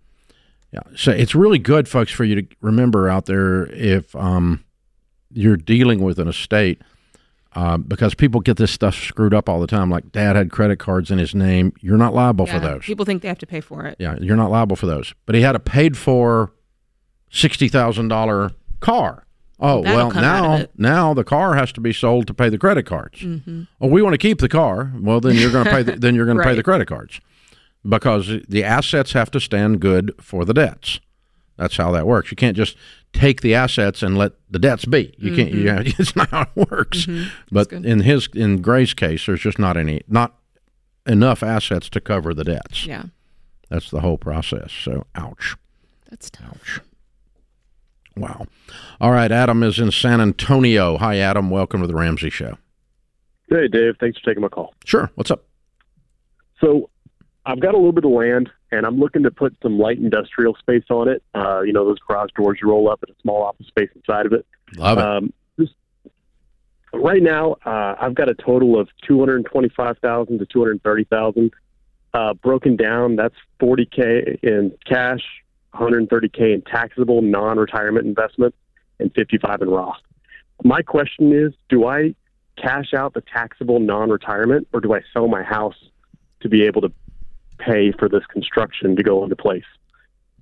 yeah 0.72 0.80
so 0.96 1.10
it's 1.12 1.34
really 1.34 1.58
good 1.58 1.88
folks 1.88 2.12
for 2.12 2.24
you 2.24 2.40
to 2.42 2.46
remember 2.60 3.08
out 3.08 3.26
there 3.26 3.66
if 3.72 4.14
um, 4.16 4.64
you're 5.32 5.56
dealing 5.56 6.02
with 6.02 6.18
an 6.18 6.28
estate 6.28 6.80
uh, 7.56 7.76
because 7.76 8.14
people 8.14 8.40
get 8.40 8.56
this 8.56 8.70
stuff 8.70 8.94
screwed 8.94 9.34
up 9.34 9.48
all 9.48 9.60
the 9.60 9.66
time 9.66 9.90
like 9.90 10.12
dad 10.12 10.36
had 10.36 10.50
credit 10.52 10.78
cards 10.78 11.10
in 11.10 11.18
his 11.18 11.34
name 11.34 11.72
you're 11.80 11.98
not 11.98 12.14
liable 12.14 12.46
for 12.46 12.60
those 12.60 12.84
People 12.84 13.04
think 13.04 13.22
they 13.22 13.28
have 13.28 13.38
to 13.38 13.46
pay 13.46 13.60
for 13.60 13.84
it. 13.86 13.96
yeah, 13.98 14.16
you're 14.20 14.36
not 14.36 14.50
liable 14.50 14.76
for 14.76 14.86
those. 14.86 15.12
But 15.26 15.34
he 15.34 15.42
had 15.42 15.56
a 15.56 15.58
paid 15.60 15.96
for 15.96 16.52
sixty 17.30 17.68
thousand 17.68 18.08
dollar 18.08 18.52
car. 18.80 19.26
Oh 19.58 19.82
That'll 19.82 19.96
well, 19.96 20.10
come 20.10 20.24
out 20.24 20.44
of 20.44 20.68
now 20.78 21.08
now 21.08 21.14
the 21.14 21.24
car 21.24 21.54
has 21.54 21.70
to 21.72 21.80
be 21.80 21.92
sold 21.92 22.26
to 22.28 22.34
pay 22.34 22.48
the 22.48 22.56
credit 22.58 22.86
cards. 22.86 23.18
Mhm. 23.20 23.66
Oh, 23.80 23.88
we 23.88 24.00
want 24.00 24.14
to 24.14 24.18
keep 24.18 24.38
the 24.38 24.48
car. 24.48 24.92
Well, 24.98 25.20
then 25.20 25.34
you're 25.36 25.50
going 25.52 25.64
to 25.64 25.70
pay. 25.70 25.82
The, 25.82 25.96
then 25.96 26.14
you're 26.14 26.24
going 26.24 26.38
to 26.38 26.44
pay 26.44 26.54
the 26.54 26.62
credit 26.62 26.86
cards 26.86 27.20
because 27.88 28.30
the 28.48 28.64
assets 28.64 29.12
have 29.12 29.30
to 29.32 29.40
stand 29.40 29.80
good 29.80 30.12
for 30.20 30.44
the 30.44 30.54
debts. 30.54 31.00
That's 31.56 31.76
how 31.76 31.90
that 31.92 32.06
works. 32.06 32.30
You 32.30 32.36
can't 32.36 32.56
just 32.56 32.76
take 33.12 33.42
the 33.42 33.54
assets 33.54 34.02
and 34.02 34.16
let 34.16 34.32
the 34.50 34.58
debts 34.58 34.84
be. 34.86 35.14
You 35.18 35.34
can't. 35.36 35.50
You, 35.52 35.64
Mhm. 35.64 35.98
it's 36.00 36.16
not 36.16 36.30
how 36.30 36.42
it 36.56 36.70
works. 36.70 37.06
Mhm. 37.06 37.30
But 37.52 37.72
in 37.72 38.00
his 38.00 38.28
in 38.34 38.62
Gray's 38.62 38.94
case, 38.94 39.26
there's 39.26 39.40
just 39.42 39.58
not 39.58 39.76
any 39.76 40.00
not 40.08 40.38
enough 41.06 41.42
assets 41.42 41.88
to 41.90 42.00
cover 42.00 42.32
the 42.32 42.44
debts. 42.44 42.86
Yeah. 42.86 43.04
That's 43.68 43.90
the 43.90 44.00
whole 44.00 44.16
process. 44.18 44.72
So, 44.72 45.06
ouch. 45.14 45.54
That's 46.08 46.30
tough. 46.30 46.46
Ouch. 46.56 46.80
Wow. 48.16 48.46
All 49.00 49.12
right, 49.12 49.30
Adam 49.30 49.62
is 49.62 49.78
in 49.78 49.90
San 49.92 50.20
Antonio. 50.20 50.96
Hi, 50.98 51.18
Adam. 51.18 51.50
Welcome 51.50 51.80
to 51.82 51.86
the 51.86 51.94
Ramsey 51.94 52.30
Show. 52.30 52.58
Hey, 53.48 53.68
Dave. 53.68 53.94
Thanks 54.00 54.18
for 54.18 54.24
taking 54.26 54.42
my 54.42 54.48
call. 54.48 54.74
Sure. 54.84 55.10
What's 55.14 55.30
up? 55.30 55.44
So, 56.60 56.90
I've 57.50 57.60
got 57.60 57.74
a 57.74 57.76
little 57.76 57.92
bit 57.92 58.04
of 58.04 58.12
land, 58.12 58.50
and 58.70 58.86
I'm 58.86 58.98
looking 58.98 59.24
to 59.24 59.30
put 59.30 59.56
some 59.62 59.78
light 59.78 59.98
industrial 59.98 60.54
space 60.54 60.84
on 60.90 61.08
it. 61.08 61.22
Uh, 61.34 61.62
you 61.62 61.72
know, 61.72 61.84
those 61.84 61.98
garage 61.98 62.30
doors 62.36 62.58
you 62.62 62.68
roll 62.68 62.90
up 62.90 63.02
and 63.02 63.14
a 63.14 63.20
small 63.20 63.42
office 63.42 63.66
space 63.66 63.90
inside 63.96 64.26
of 64.26 64.32
it. 64.32 64.46
Love 64.76 64.98
it. 64.98 65.04
Um, 65.04 65.32
just, 65.58 65.74
right 66.92 67.22
now, 67.22 67.56
uh, 67.66 67.96
I've 68.00 68.14
got 68.14 68.28
a 68.28 68.34
total 68.34 68.78
of 68.78 68.88
two 69.06 69.18
hundred 69.18 69.44
twenty-five 69.46 69.98
thousand 69.98 70.38
to 70.38 70.46
two 70.46 70.60
hundred 70.60 70.82
thirty 70.82 71.04
thousand. 71.04 71.50
Uh, 72.14 72.34
broken 72.34 72.76
down, 72.76 73.16
that's 73.16 73.34
forty 73.58 73.86
k 73.86 74.38
in 74.42 74.72
cash, 74.86 75.22
one 75.72 75.82
hundred 75.82 76.08
thirty 76.08 76.28
k 76.28 76.52
in 76.52 76.62
taxable 76.62 77.22
non-retirement 77.22 78.06
investments, 78.06 78.56
and 78.98 79.12
fifty-five 79.14 79.60
in 79.62 79.68
Roth. 79.68 80.00
My 80.62 80.82
question 80.82 81.32
is, 81.32 81.52
do 81.68 81.86
I 81.86 82.14
cash 82.56 82.92
out 82.94 83.14
the 83.14 83.22
taxable 83.22 83.80
non-retirement, 83.80 84.68
or 84.72 84.80
do 84.80 84.92
I 84.92 85.00
sell 85.12 85.26
my 85.26 85.42
house 85.42 85.76
to 86.40 86.48
be 86.48 86.62
able 86.64 86.80
to 86.82 86.92
pay 87.64 87.92
for 87.92 88.08
this 88.08 88.24
construction 88.26 88.96
to 88.96 89.02
go 89.02 89.22
into 89.22 89.36
place? 89.36 89.64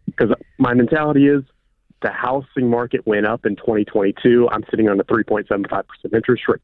Because 0.07 0.31
my 0.59 0.75
mentality 0.75 1.27
is 1.29 1.43
the 2.03 2.11
housing 2.11 2.71
market 2.71 3.07
went 3.07 3.27
up 3.27 3.45
in 3.45 3.57
2022. 3.57 4.49
I'm 4.51 4.65
sitting 4.71 4.89
on 4.89 4.99
a 5.01 5.05
3.75% 5.05 5.83
interest 6.15 6.43
rate. 6.49 6.61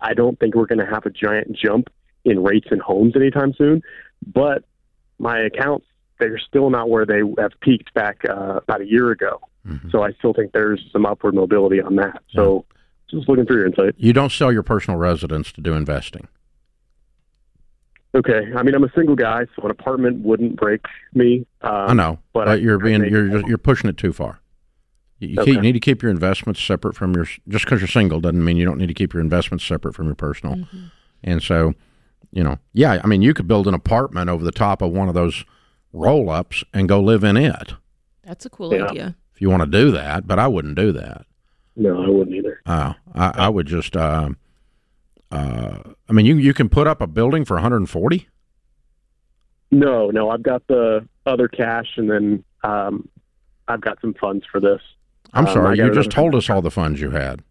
I 0.00 0.14
don't 0.14 0.38
think 0.38 0.54
we're 0.54 0.66
going 0.66 0.78
to 0.78 0.86
have 0.86 1.04
a 1.06 1.10
giant 1.10 1.56
jump 1.56 1.88
in 2.24 2.42
rates 2.42 2.68
and 2.70 2.80
homes 2.80 3.14
anytime 3.16 3.52
soon, 3.54 3.82
but 4.26 4.64
my 5.18 5.40
account's 5.40 5.84
they're 6.18 6.38
still 6.38 6.68
not 6.68 6.88
where 6.90 7.06
they 7.06 7.20
have 7.38 7.52
peaked 7.60 7.94
back 7.94 8.22
uh, 8.28 8.56
about 8.56 8.80
a 8.80 8.86
year 8.86 9.12
ago. 9.12 9.40
Mm-hmm. 9.64 9.90
So 9.90 10.02
I 10.02 10.12
still 10.18 10.32
think 10.32 10.50
there's 10.52 10.84
some 10.92 11.06
upward 11.06 11.34
mobility 11.34 11.80
on 11.80 11.94
that. 11.96 12.22
So 12.34 12.64
just 13.10 13.28
looking 13.28 13.46
through 13.46 13.58
your 13.58 13.66
insight. 13.66 13.94
You 13.96 14.12
don't 14.12 14.32
sell 14.32 14.52
your 14.52 14.62
personal 14.62 14.98
residence 14.98 15.52
to 15.52 15.60
do 15.60 15.74
investing. 15.74 16.26
Okay, 18.14 18.52
I 18.56 18.62
mean 18.62 18.74
I'm 18.74 18.84
a 18.84 18.92
single 18.96 19.16
guy, 19.16 19.46
so 19.54 19.62
an 19.62 19.70
apartment 19.70 20.24
wouldn't 20.24 20.56
break 20.56 20.84
me. 21.14 21.46
Um, 21.60 21.72
I 21.72 21.92
know, 21.92 22.18
but, 22.32 22.46
but, 22.46 22.48
I, 22.48 22.54
you're 22.54 22.78
being 22.78 23.04
you're 23.04 23.46
you're 23.46 23.58
pushing 23.58 23.90
it 23.90 23.96
too 23.98 24.12
far. 24.12 24.40
You, 25.18 25.28
you, 25.28 25.34
Okay. 25.40 25.46
keep, 25.50 25.54
you 25.56 25.60
need 25.62 25.72
to 25.72 25.80
keep 25.80 26.02
your 26.02 26.10
investments 26.10 26.62
separate 26.62 26.94
from 26.94 27.14
your. 27.14 27.26
Just 27.48 27.64
because 27.64 27.80
you're 27.80 27.88
single 27.88 28.20
doesn't 28.20 28.42
mean 28.42 28.56
you 28.56 28.64
don't 28.64 28.78
need 28.78 28.86
to 28.86 28.94
keep 28.94 29.12
your 29.12 29.20
investments 29.20 29.64
separate 29.64 29.94
from 29.94 30.06
your 30.06 30.14
personal. 30.14 30.54
Mm-hmm. 30.56 30.84
And 31.24 31.42
so, 31.42 31.74
you 32.30 32.42
know, 32.44 32.58
yeah, 32.72 33.00
I 33.02 33.06
mean, 33.06 33.20
you 33.22 33.34
could 33.34 33.46
build 33.48 33.66
an 33.68 33.74
apartment 33.74 34.30
over 34.30 34.44
the 34.44 34.52
top 34.52 34.80
of 34.80 34.92
one 34.92 35.08
of 35.08 35.14
those 35.14 35.44
roll 35.92 36.30
ups 36.30 36.62
and 36.72 36.88
go 36.88 37.00
live 37.00 37.24
in 37.24 37.36
it 37.36 37.72
That's 38.24 38.46
a 38.46 38.50
cool 38.50 38.72
Yeah. 38.72 38.84
idea. 38.86 39.16
if 39.34 39.40
you 39.42 39.50
want 39.50 39.62
to 39.64 39.66
do 39.68 39.90
that. 39.90 40.26
But 40.26 40.38
I 40.38 40.46
wouldn't 40.48 40.76
do 40.76 40.92
that. 40.92 41.26
No, 41.76 42.02
I 42.02 42.08
wouldn't 42.08 42.34
either. 42.36 42.60
Uh, 42.64 42.94
I, 43.14 43.32
I 43.36 43.48
would 43.48 43.66
just. 43.66 43.96
Uh, 43.96 44.30
uh, 45.30 45.78
I 46.08 46.12
mean, 46.12 46.26
you 46.26 46.36
you 46.36 46.54
can 46.54 46.68
put 46.68 46.86
up 46.86 47.00
a 47.00 47.06
building 47.06 47.44
for 47.44 47.54
140. 47.54 48.28
No, 49.70 50.10
no, 50.10 50.30
I've 50.30 50.42
got 50.42 50.66
the 50.66 51.06
other 51.26 51.48
cash, 51.48 51.86
and 51.96 52.10
then 52.10 52.44
um, 52.64 53.08
I've 53.68 53.80
got 53.82 54.00
some 54.00 54.14
funds 54.14 54.44
for 54.50 54.60
this. 54.60 54.80
I'm 55.34 55.46
Um, 55.46 55.52
sorry, 55.52 55.76
got 55.76 55.84
you 55.86 55.94
just 55.94 56.10
told 56.10 56.34
us 56.34 56.48
all 56.48 56.62
the 56.62 56.70
funds 56.70 57.00
you 57.00 57.10
had. 57.10 57.42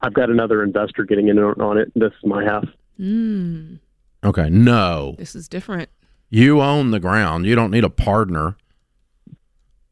I've 0.00 0.14
got 0.14 0.30
another 0.30 0.62
investor 0.62 1.02
getting 1.04 1.26
in 1.28 1.38
on 1.40 1.76
it. 1.78 1.90
This 1.96 2.12
is 2.12 2.24
my 2.24 2.44
half. 2.44 2.64
Mm, 3.00 3.80
Okay, 4.24 4.48
no. 4.48 5.16
this 5.18 5.34
is 5.34 5.48
different. 5.48 5.88
You 6.30 6.60
own 6.60 6.92
the 6.92 7.00
ground. 7.00 7.46
You 7.46 7.56
don't 7.56 7.70
need 7.72 7.82
a 7.84 7.90
partner. 7.90 8.56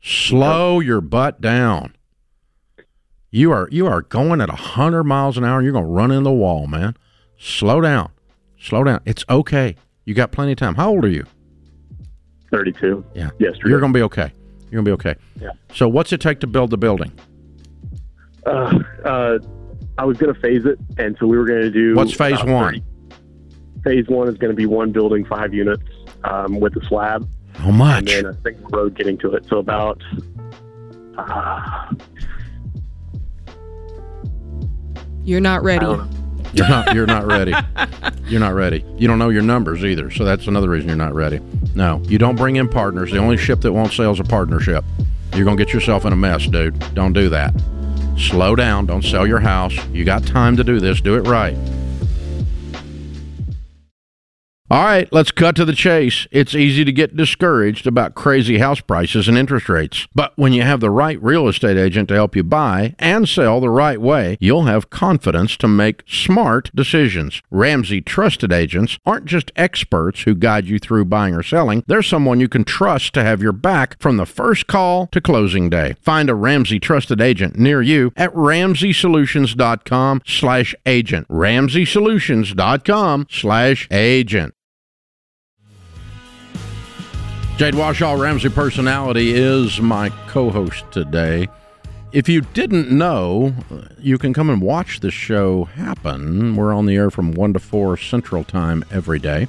Slow 0.00 0.78
your 0.80 1.00
butt 1.00 1.40
down. 1.40 1.94
You 3.32 3.50
are 3.50 3.68
you 3.72 3.86
are 3.86 4.02
going 4.02 4.40
at 4.40 4.48
hundred 4.50 5.04
miles 5.04 5.36
an 5.36 5.44
hour. 5.44 5.56
and 5.58 5.64
You're 5.64 5.72
going 5.72 5.84
to 5.84 5.90
run 5.90 6.10
in 6.12 6.22
the 6.22 6.32
wall, 6.32 6.66
man. 6.68 6.96
Slow 7.38 7.80
down. 7.80 8.10
Slow 8.58 8.84
down. 8.84 9.00
It's 9.04 9.24
okay. 9.28 9.76
You 10.04 10.14
got 10.14 10.32
plenty 10.32 10.52
of 10.52 10.58
time. 10.58 10.74
How 10.74 10.90
old 10.90 11.04
are 11.04 11.08
you? 11.08 11.24
Thirty-two. 12.50 13.04
Yeah. 13.14 13.30
Yesterday. 13.38 13.70
You're 13.70 13.80
going 13.80 13.92
to 13.92 13.98
be 13.98 14.02
okay. 14.02 14.32
You're 14.70 14.82
going 14.82 14.84
to 14.84 15.04
be 15.04 15.08
okay. 15.08 15.20
Yeah. 15.40 15.50
So 15.74 15.88
what's 15.88 16.12
it 16.12 16.20
take 16.20 16.40
to 16.40 16.46
build 16.46 16.70
the 16.70 16.78
building? 16.78 17.12
Uh, 18.46 18.78
uh, 19.04 19.38
I 19.98 20.04
was 20.04 20.16
going 20.18 20.32
to 20.32 20.40
phase 20.40 20.64
it, 20.64 20.78
and 20.98 21.16
so 21.18 21.26
we 21.26 21.36
were 21.36 21.44
going 21.44 21.62
to 21.62 21.70
do. 21.70 21.94
What's 21.94 22.14
phase 22.14 22.40
uh, 22.40 22.46
one? 22.46 22.82
Phase 23.84 24.06
one 24.08 24.28
is 24.28 24.36
going 24.36 24.50
to 24.52 24.56
be 24.56 24.66
one 24.66 24.92
building, 24.92 25.24
five 25.24 25.52
units, 25.52 25.82
um, 26.24 26.60
with 26.60 26.76
a 26.76 26.84
slab. 26.86 27.28
How 27.54 27.70
much? 27.70 27.98
And 27.98 28.08
then 28.08 28.26
a 28.26 28.42
single 28.42 28.68
road 28.70 28.94
getting 28.96 29.18
to 29.18 29.32
it. 29.34 29.46
So 29.46 29.58
about. 29.58 30.02
Uh, 31.18 31.94
You're 35.24 35.40
not 35.40 35.62
ready. 35.64 35.86
You're 36.52 36.68
not 36.68 36.94
you're 36.94 37.06
not 37.06 37.26
ready. 37.26 37.54
You're 38.26 38.40
not 38.40 38.54
ready. 38.54 38.84
You 38.96 39.08
don't 39.08 39.18
know 39.18 39.28
your 39.28 39.42
numbers 39.42 39.84
either. 39.84 40.10
So 40.10 40.24
that's 40.24 40.46
another 40.46 40.68
reason 40.68 40.88
you're 40.88 40.96
not 40.96 41.14
ready. 41.14 41.40
No, 41.74 42.00
you 42.04 42.18
don't 42.18 42.36
bring 42.36 42.56
in 42.56 42.68
partners. 42.68 43.10
The 43.10 43.18
only 43.18 43.36
ship 43.36 43.60
that 43.60 43.72
won't 43.72 43.92
sail 43.92 44.12
is 44.12 44.20
a 44.20 44.24
partnership. 44.24 44.84
You're 45.34 45.44
to 45.44 45.56
get 45.56 45.72
yourself 45.72 46.04
in 46.04 46.12
a 46.12 46.16
mess, 46.16 46.46
dude. 46.46 46.78
Don't 46.94 47.12
do 47.12 47.28
that. 47.28 47.52
Slow 48.16 48.56
down. 48.56 48.86
Don't 48.86 49.02
sell 49.02 49.26
your 49.26 49.40
house. 49.40 49.74
You 49.88 50.04
got 50.04 50.26
time 50.26 50.56
to 50.56 50.64
do 50.64 50.80
this. 50.80 51.00
Do 51.00 51.16
it 51.16 51.28
right. 51.28 51.56
All 54.68 54.84
right, 54.84 55.08
let's 55.12 55.30
cut 55.30 55.54
to 55.56 55.64
the 55.64 55.76
chase. 55.76 56.26
It's 56.32 56.52
easy 56.52 56.84
to 56.84 56.90
get 56.90 57.14
discouraged 57.14 57.86
about 57.86 58.16
crazy 58.16 58.58
house 58.58 58.80
prices 58.80 59.28
and 59.28 59.38
interest 59.38 59.68
rates. 59.68 60.08
But 60.12 60.32
when 60.34 60.52
you 60.52 60.62
have 60.62 60.80
the 60.80 60.90
right 60.90 61.22
real 61.22 61.46
estate 61.46 61.76
agent 61.76 62.08
to 62.08 62.16
help 62.16 62.34
you 62.34 62.42
buy 62.42 62.96
and 62.98 63.28
sell 63.28 63.60
the 63.60 63.70
right 63.70 64.00
way, 64.00 64.36
you'll 64.40 64.64
have 64.64 64.90
confidence 64.90 65.56
to 65.58 65.68
make 65.68 66.02
smart 66.08 66.72
decisions. 66.74 67.40
Ramsey 67.48 68.00
trusted 68.00 68.52
agents 68.52 68.98
aren't 69.06 69.26
just 69.26 69.52
experts 69.54 70.22
who 70.22 70.34
guide 70.34 70.66
you 70.66 70.80
through 70.80 71.04
buying 71.04 71.34
or 71.34 71.44
selling, 71.44 71.84
they're 71.86 72.02
someone 72.02 72.40
you 72.40 72.48
can 72.48 72.64
trust 72.64 73.14
to 73.14 73.22
have 73.22 73.40
your 73.40 73.52
back 73.52 73.96
from 74.00 74.16
the 74.16 74.26
first 74.26 74.66
call 74.66 75.06
to 75.12 75.20
closing 75.20 75.70
day. 75.70 75.94
Find 76.02 76.28
a 76.28 76.34
Ramsey 76.34 76.80
trusted 76.80 77.20
agent 77.20 77.56
near 77.56 77.82
you 77.82 78.12
at 78.16 78.34
ramseysolutions.com 78.34 80.22
slash 80.26 80.74
Jade 87.56 87.72
Warshaw, 87.72 88.20
Ramsey 88.20 88.50
Personality, 88.50 89.32
is 89.32 89.80
my 89.80 90.10
co 90.28 90.50
host 90.50 90.84
today. 90.90 91.48
If 92.12 92.28
you 92.28 92.42
didn't 92.42 92.90
know, 92.90 93.54
uh, 93.70 93.88
you 93.98 94.18
can 94.18 94.34
come 94.34 94.50
and 94.50 94.60
watch 94.60 95.00
the 95.00 95.10
show 95.10 95.64
happen. 95.64 96.54
We're 96.54 96.74
on 96.74 96.84
the 96.84 96.96
air 96.96 97.10
from 97.10 97.32
1 97.32 97.54
to 97.54 97.58
4 97.58 97.96
Central 97.96 98.44
Time 98.44 98.84
every 98.90 99.18
day. 99.18 99.48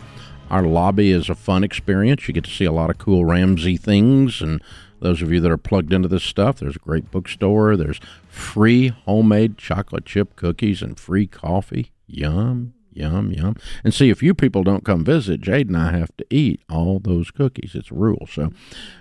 Our 0.50 0.64
lobby 0.64 1.12
is 1.12 1.30
a 1.30 1.36
fun 1.36 1.66
experience. 1.66 2.30
You 2.30 2.34
get 2.34 2.46
to 2.46 2.50
see 2.50 2.64
a 2.64 2.72
lot 2.72 2.90
of 2.90 2.98
cool 2.98 3.26
Ramsey 3.26 3.76
things. 3.76 4.42
And 4.42 4.62
those 5.02 5.22
of 5.22 5.34
you 5.34 5.42
that 5.42 5.52
are 5.52 5.58
plugged 5.58 5.92
into 5.92 6.08
this 6.08 6.24
stuff, 6.24 6.60
there's 6.60 6.78
a 6.78 6.80
great 6.80 7.12
bookstore. 7.12 7.76
There's 7.76 8.00
free 8.30 8.88
homemade 8.88 9.58
chocolate 9.58 10.06
chip 10.06 10.38
cookies 10.38 10.82
and 10.82 10.98
free 10.98 11.28
coffee. 11.28 11.92
Yum, 12.08 12.74
yum, 12.98 13.32
yum. 13.32 13.56
And 13.84 13.94
see, 13.94 14.10
if 14.10 14.24
you 14.24 14.34
people 14.34 14.64
don't 14.64 14.84
come 14.84 15.04
visit, 15.04 15.42
Jade 15.42 15.68
and 15.68 15.78
I 15.78 15.92
have 15.92 16.16
to 16.18 16.26
eat 16.30 16.62
all 16.70 17.00
those 17.00 17.32
cookies. 17.32 17.72
It's 17.76 17.92
a 17.92 17.96
rule. 17.96 18.28
So, 18.32 18.52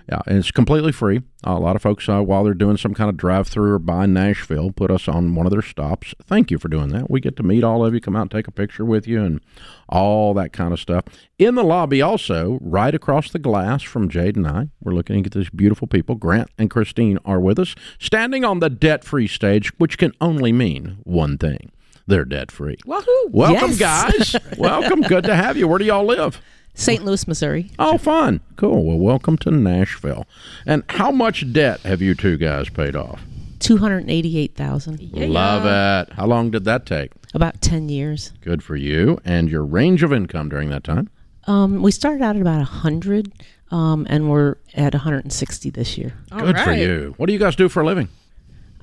yeah, 0.09 0.21
and 0.27 0.37
it's 0.37 0.51
completely 0.51 0.91
free. 0.91 1.21
Uh, 1.45 1.51
a 1.51 1.59
lot 1.59 1.75
of 1.75 1.81
folks, 1.81 2.09
uh, 2.09 2.21
while 2.21 2.43
they're 2.43 2.53
doing 2.53 2.77
some 2.77 2.93
kind 2.93 3.09
of 3.09 3.17
drive 3.17 3.47
through 3.47 3.73
or 3.73 3.79
by 3.79 4.05
Nashville, 4.05 4.71
put 4.71 4.89
us 4.89 5.07
on 5.07 5.35
one 5.35 5.45
of 5.45 5.51
their 5.51 5.61
stops. 5.61 6.15
Thank 6.23 6.49
you 6.49 6.57
for 6.57 6.67
doing 6.67 6.89
that. 6.89 7.09
We 7.09 7.19
get 7.19 7.35
to 7.37 7.43
meet 7.43 7.63
all 7.63 7.85
of 7.85 7.93
you, 7.93 8.01
come 8.01 8.15
out 8.15 8.23
and 8.23 8.31
take 8.31 8.47
a 8.47 8.51
picture 8.51 8.83
with 8.83 9.07
you, 9.07 9.23
and 9.23 9.41
all 9.87 10.33
that 10.33 10.51
kind 10.51 10.73
of 10.73 10.79
stuff. 10.79 11.05
In 11.37 11.55
the 11.55 11.63
lobby, 11.63 12.01
also, 12.01 12.57
right 12.61 12.93
across 12.93 13.31
the 13.31 13.39
glass 13.39 13.83
from 13.83 14.09
Jade 14.09 14.35
and 14.35 14.47
I, 14.47 14.69
we're 14.81 14.93
looking 14.93 15.25
at 15.25 15.31
these 15.31 15.49
beautiful 15.49 15.87
people. 15.87 16.15
Grant 16.15 16.49
and 16.57 16.69
Christine 16.69 17.19
are 17.23 17.39
with 17.39 17.59
us, 17.59 17.75
standing 17.99 18.43
on 18.43 18.59
the 18.59 18.69
debt 18.69 19.03
free 19.03 19.27
stage, 19.27 19.71
which 19.77 19.97
can 19.97 20.13
only 20.19 20.51
mean 20.51 20.97
one 21.03 21.37
thing 21.37 21.71
they're 22.07 22.25
debt 22.25 22.51
free. 22.51 22.77
Woohoo! 22.85 23.29
Welcome, 23.31 23.71
Yes. 23.71 24.31
guys. 24.31 24.35
Welcome. 24.57 25.01
Good 25.01 25.25
to 25.25 25.35
have 25.35 25.57
you. 25.57 25.67
Where 25.67 25.77
do 25.79 25.85
y'all 25.85 26.05
live? 26.05 26.41
St. 26.73 27.03
Louis, 27.03 27.27
Missouri. 27.27 27.71
Oh, 27.79 27.97
fun. 27.97 28.39
Cool. 28.55 28.83
Well, 28.85 28.97
welcome 28.99 29.35
to 29.39 29.51
Nashville. 29.51 30.27
And 30.65 30.83
how 30.89 31.11
much 31.11 31.51
debt 31.51 31.79
have 31.81 32.01
you 32.03 32.13
two 32.13 32.37
guys 32.37 32.69
paid 32.69 32.95
off? 32.95 33.21
Two 33.59 33.77
hundred 33.77 34.07
eighty-eight 34.09 34.55
thousand. 34.55 35.01
Love 35.13 35.65
it. 35.65 36.13
How 36.13 36.27
long 36.27 36.51
did 36.51 36.63
that 36.65 36.85
take? 36.85 37.11
About 37.33 37.59
ten 37.61 37.89
years. 37.89 38.31
Good 38.41 38.61
for 38.61 38.75
you. 38.75 39.19
And 39.25 39.49
your 39.49 39.65
range 39.65 40.03
of 40.03 40.13
income 40.13 40.49
during 40.49 40.69
that 40.69 40.83
time? 40.83 41.09
Um, 41.45 41.81
we 41.81 41.91
started 41.91 42.21
out 42.21 42.35
at 42.35 42.41
about 42.43 42.61
hundred, 42.61 43.31
um, 43.71 44.05
and 44.09 44.29
we're 44.29 44.57
at 44.75 44.93
one 44.93 45.01
hundred 45.01 45.23
and 45.23 45.33
sixty 45.33 45.71
this 45.71 45.97
year. 45.97 46.13
Good 46.29 46.59
for 46.59 46.71
you. 46.73 47.15
What 47.17 47.25
do 47.25 47.33
you 47.33 47.39
guys 47.39 47.55
do 47.55 47.67
for 47.67 47.81
a 47.81 47.85
living? 47.85 48.09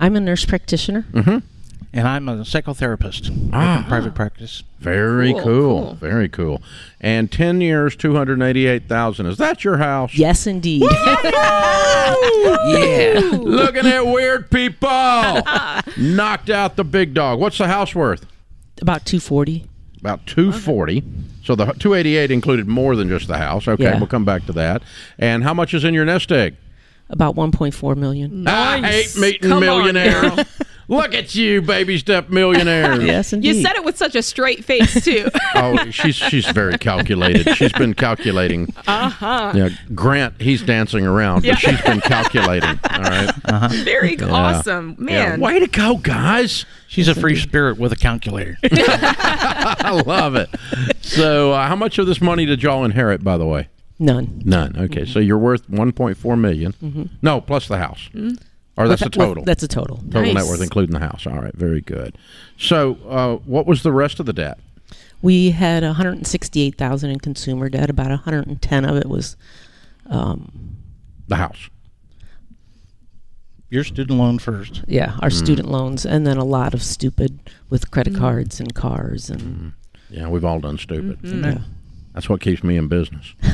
I'm 0.00 0.16
a 0.16 0.20
nurse 0.20 0.44
practitioner. 0.44 1.06
Mm-hmm. 1.12 1.38
And 1.96 2.08
I'm 2.08 2.28
a 2.28 2.38
psychotherapist. 2.38 3.30
Ah. 3.52 3.78
in 3.78 3.84
private 3.84 4.16
practice. 4.16 4.64
Very 4.80 5.32
Cool, 5.32 5.42
cool, 5.42 5.84
cool. 5.84 5.94
Very 5.94 6.28
cool. 6.28 6.60
And 7.00 7.30
10 7.30 7.60
years, 7.60 7.94
288,000. 7.94 9.26
Is 9.26 9.38
that 9.38 9.62
your 9.62 9.76
house? 9.76 10.12
Yes, 10.14 10.46
indeed. 10.48 10.82
yeah. 12.66 13.20
Looking 13.32 13.86
at 13.86 14.02
weird 14.06 14.50
people. 14.50 14.88
Knocked 15.96 16.50
out 16.50 16.74
the 16.76 16.84
big 16.84 17.14
dog. 17.14 17.38
What's 17.38 17.58
the 17.58 17.68
house 17.68 17.94
worth? 17.94 18.26
About 18.82 19.06
two 19.06 19.20
forty. 19.20 19.66
About 20.00 20.26
240. 20.26 21.02
So 21.44 21.54
the 21.54 21.64
288 21.66 22.30
included 22.30 22.66
more 22.66 22.94
than 22.96 23.08
just 23.08 23.26
the 23.28 23.38
house. 23.38 23.66
Okay, 23.68 23.84
Yeah. 23.84 23.98
we'll 23.98 24.06
come 24.06 24.24
back 24.24 24.44
to 24.46 24.52
that. 24.52 24.82
And 25.18 25.42
how 25.44 25.54
much 25.54 25.72
is 25.72 25.84
in 25.84 25.94
your 25.94 26.04
nest 26.04 26.30
egg? 26.32 26.56
About 27.08 27.36
one 27.36 27.52
point 27.52 27.72
four 27.74 27.94
million. 27.94 28.46
I 28.48 28.80
hate 28.86 29.16
meeting 29.18 29.42
Come 29.48 29.52
on, 29.58 29.60
millionaires. 29.60 30.34
girl. 30.34 30.44
Look 30.88 31.14
at 31.14 31.34
you, 31.34 31.62
baby 31.62 31.98
step 31.98 32.28
millionaire. 32.30 33.00
yes, 33.00 33.32
indeed. 33.32 33.54
You 33.56 33.62
said 33.62 33.76
it 33.76 33.84
with 33.84 33.96
such 33.96 34.14
a 34.14 34.22
straight 34.22 34.64
face 34.64 35.02
too. 35.04 35.28
Oh, 35.56 35.76
she's 35.90 36.16
she's 36.16 36.46
very 36.46 36.76
calculated. 36.78 37.54
She's 37.56 37.72
been 37.72 37.94
calculating. 37.94 38.74
uh 38.88 39.08
huh. 39.08 39.52
Yeah, 39.54 39.68
Grant, 39.94 40.40
he's 40.42 40.62
dancing 40.62 41.06
around, 41.06 41.36
but 41.42 41.44
Yeah. 41.44 41.54
she's 41.56 41.80
been 41.82 42.00
calculating. 42.00 42.70
All 42.90 43.00
right. 43.00 43.30
Uh-huh. 43.44 43.68
Very 43.84 44.16
Yeah. 44.16 44.30
awesome, 44.30 44.96
man. 44.98 45.40
Way 45.40 45.60
to 45.60 45.68
go, 45.68 45.96
guys. 45.96 46.66
She's 46.88 47.06
a 47.08 47.14
free 47.14 47.36
spirit 47.36 47.78
with 47.78 47.92
a 47.92 47.96
calculator. 47.96 48.56
I 48.64 50.02
love 50.04 50.34
it. 50.36 50.48
So, 51.02 51.52
uh, 51.52 51.66
how 51.68 51.76
much 51.76 51.98
of 51.98 52.06
this 52.06 52.20
money 52.20 52.46
did 52.46 52.62
y'all 52.62 52.84
inherit, 52.84 53.22
by 53.24 53.36
the 53.38 53.46
way? 53.46 53.68
None. 53.98 54.42
None. 54.44 54.76
Okay, 54.76 55.04
so 55.04 55.18
you're 55.20 55.38
worth 55.38 55.68
1.4 55.70 56.38
million. 56.38 56.72
Mhm. 56.82 57.10
No, 57.22 57.40
plus 57.40 57.68
the 57.68 57.78
house. 57.78 58.08
Mhm. 58.14 58.38
Or 58.76 58.88
that's 58.88 59.02
a 59.02 59.04
With- 59.06 59.16
with- 59.16 59.26
total. 59.28 59.44
that's 59.44 59.62
a 59.62 59.68
total. 59.68 59.98
Total 60.10 60.34
net 60.34 60.44
worth, 60.46 60.60
including 60.62 60.92
the 60.94 60.98
house. 61.06 61.26
All 61.26 61.38
right, 61.40 61.54
very 61.56 61.80
good. 61.80 62.16
So, 62.58 62.98
uh, 63.08 63.36
what 63.46 63.66
was 63.66 63.82
the 63.82 63.92
rest 63.92 64.18
of 64.20 64.26
the 64.26 64.32
debt? 64.32 64.58
We 65.22 65.50
had 65.52 65.82
one 65.84 65.94
hundred 65.94 66.16
and 66.16 66.26
sixty-eight 66.26 66.76
thousand 66.76 67.10
in 67.10 67.20
consumer 67.20 67.68
debt. 67.68 67.88
About 67.88 68.08
one 68.10 68.18
hundred 68.18 68.46
and 68.48 68.60
ten 68.60 68.84
of 68.84 68.96
it 68.96 69.08
was 69.08 69.36
Um, 70.06 70.76
The 71.28 71.36
house. 71.36 71.70
Your 73.70 73.84
student 73.84 74.18
loan 74.18 74.38
first. 74.38 74.82
yeah, 74.86 75.16
our 75.20 75.30
Mm. 75.30 75.32
student 75.32 75.70
loans, 75.70 76.04
and 76.04 76.26
then 76.26 76.36
a 76.36 76.44
lot 76.44 76.74
of 76.74 76.82
stupid 76.82 77.38
with 77.70 77.90
credit 77.90 78.12
Mm. 78.12 78.18
cards 78.18 78.60
and 78.60 78.74
cars 78.74 79.30
and. 79.30 79.72
Yeah, 80.10 80.28
we've 80.28 80.44
all 80.44 80.60
done 80.60 80.78
stupid. 80.78 81.22
Mm-hmm. 81.22 81.42
Mhm. 81.44 81.54
Yeah. 81.54 81.60
That's 82.14 82.28
what 82.28 82.40
keeps 82.40 82.62
me 82.62 82.76
in 82.76 82.88
business. 82.88 83.34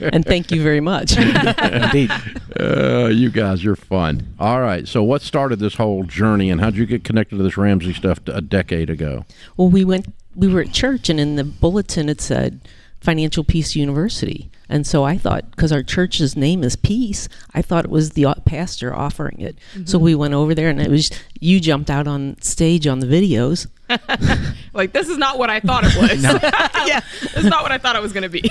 And 0.00 0.24
thank 0.24 0.50
you 0.50 0.62
very 0.62 0.80
much. 0.80 1.16
Indeed. 1.18 2.10
Uh, 2.58 3.06
you 3.06 3.30
guys, 3.30 3.62
you're 3.62 3.76
fun. 3.76 4.34
All 4.38 4.60
right. 4.60 4.86
So, 4.88 5.02
what 5.02 5.22
started 5.22 5.58
this 5.58 5.74
whole 5.74 6.04
journey, 6.04 6.50
and 6.50 6.60
how 6.60 6.70
did 6.70 6.78
you 6.78 6.86
get 6.86 7.04
connected 7.04 7.36
to 7.36 7.42
this 7.42 7.56
Ramsey 7.56 7.92
stuff 7.92 8.20
a 8.26 8.40
decade 8.40 8.90
ago? 8.90 9.24
Well, 9.56 9.68
we 9.68 9.84
went. 9.84 10.06
We 10.34 10.48
were 10.48 10.60
at 10.62 10.72
church, 10.72 11.08
and 11.08 11.18
in 11.20 11.36
the 11.36 11.44
bulletin 11.44 12.08
it 12.08 12.20
said 12.20 12.60
Financial 13.00 13.44
Peace 13.44 13.74
University, 13.76 14.50
and 14.68 14.86
so 14.86 15.04
I 15.04 15.16
thought 15.18 15.50
because 15.50 15.72
our 15.72 15.82
church's 15.82 16.36
name 16.36 16.62
is 16.62 16.76
Peace, 16.76 17.28
I 17.54 17.62
thought 17.62 17.84
it 17.84 17.90
was 17.90 18.10
the 18.10 18.26
pastor 18.44 18.94
offering 18.94 19.40
it. 19.40 19.58
So 19.84 19.98
Mhm. 19.98 20.02
we 20.02 20.14
went 20.14 20.34
over 20.34 20.54
there, 20.54 20.68
and 20.70 20.80
it 20.80 20.90
was 20.90 21.10
you 21.40 21.60
jumped 21.60 21.90
out 21.90 22.06
on 22.06 22.36
stage 22.40 22.86
on 22.86 22.98
the 23.00 23.06
videos. 23.06 23.66
like 24.74 24.92
this 24.92 25.08
is 25.08 25.16
not 25.16 25.38
what 25.38 25.48
I 25.50 25.60
thought 25.60 25.84
it 25.86 25.96
was. 25.96 26.22
yeah, 26.86 27.00
it's 27.22 27.44
not 27.44 27.62
what 27.62 27.72
I 27.72 27.78
thought 27.78 27.96
it 27.96 28.02
was 28.02 28.12
going 28.12 28.22
to 28.24 28.28
be. 28.28 28.42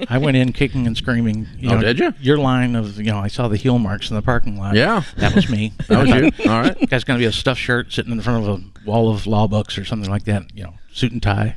I 0.08 0.18
went 0.18 0.36
in 0.36 0.52
kicking 0.52 0.86
and 0.86 0.96
screaming. 0.96 1.46
You 1.58 1.70
Oh, 1.70 1.74
know, 1.76 1.80
did 1.82 1.98
you? 2.00 2.12
Your 2.20 2.38
line 2.38 2.74
of, 2.74 2.96
you 2.98 3.04
know, 3.04 3.18
I 3.18 3.28
saw 3.28 3.46
the 3.48 3.56
heel 3.56 3.78
marks 3.78 4.10
in 4.10 4.16
the 4.16 4.22
parking 4.22 4.58
lot. 4.58 4.74
Yeah. 4.74 5.02
That 5.18 5.34
was 5.34 5.48
me. 5.48 5.72
That 5.88 6.00
was 6.00 6.08
you. 6.10 6.50
All 6.50 6.60
right. 6.60 6.90
Guy's 6.90 7.04
going 7.04 7.18
to 7.18 7.22
be 7.22 7.26
a 7.26 7.32
stuffed 7.32 7.60
shirt 7.60 7.92
sitting 7.92 8.10
in 8.12 8.20
front 8.20 8.44
of 8.44 8.48
a 8.60 8.84
wall 8.88 9.12
of 9.12 9.26
law 9.28 9.46
books 9.46 9.78
or 9.78 9.84
something 9.84 10.10
like 10.10 10.24
that, 10.24 10.44
you 10.56 10.64
know, 10.64 10.74
suit 10.92 11.12
and 11.12 11.22
tie. 11.22 11.54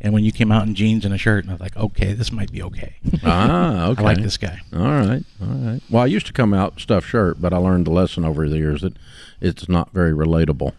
And 0.00 0.12
when 0.12 0.24
you 0.24 0.32
came 0.32 0.52
out 0.52 0.66
in 0.66 0.74
jeans 0.74 1.04
and 1.04 1.14
a 1.14 1.18
shirt, 1.18 1.44
and 1.44 1.50
I 1.50 1.54
was 1.54 1.60
like, 1.60 1.76
okay, 1.76 2.12
this 2.12 2.30
might 2.30 2.52
be 2.52 2.62
okay. 2.62 2.96
Ah, 3.24 3.86
okay. 3.88 4.00
I 4.02 4.04
like 4.04 4.18
this 4.22 4.36
guy. 4.36 4.60
All 4.72 4.80
right, 4.80 5.24
all 5.40 5.46
right. 5.48 5.80
Well, 5.90 6.02
I 6.02 6.06
used 6.06 6.26
to 6.26 6.32
come 6.32 6.52
out 6.54 6.80
stuffed 6.80 7.08
shirt, 7.08 7.40
but 7.40 7.52
I 7.52 7.56
learned 7.56 7.86
the 7.86 7.90
lesson 7.92 8.24
over 8.24 8.48
the 8.48 8.56
years 8.58 8.82
that 8.82 8.94
it's 9.40 9.68
not 9.68 9.92
very 9.92 10.12
relatable. 10.12 10.72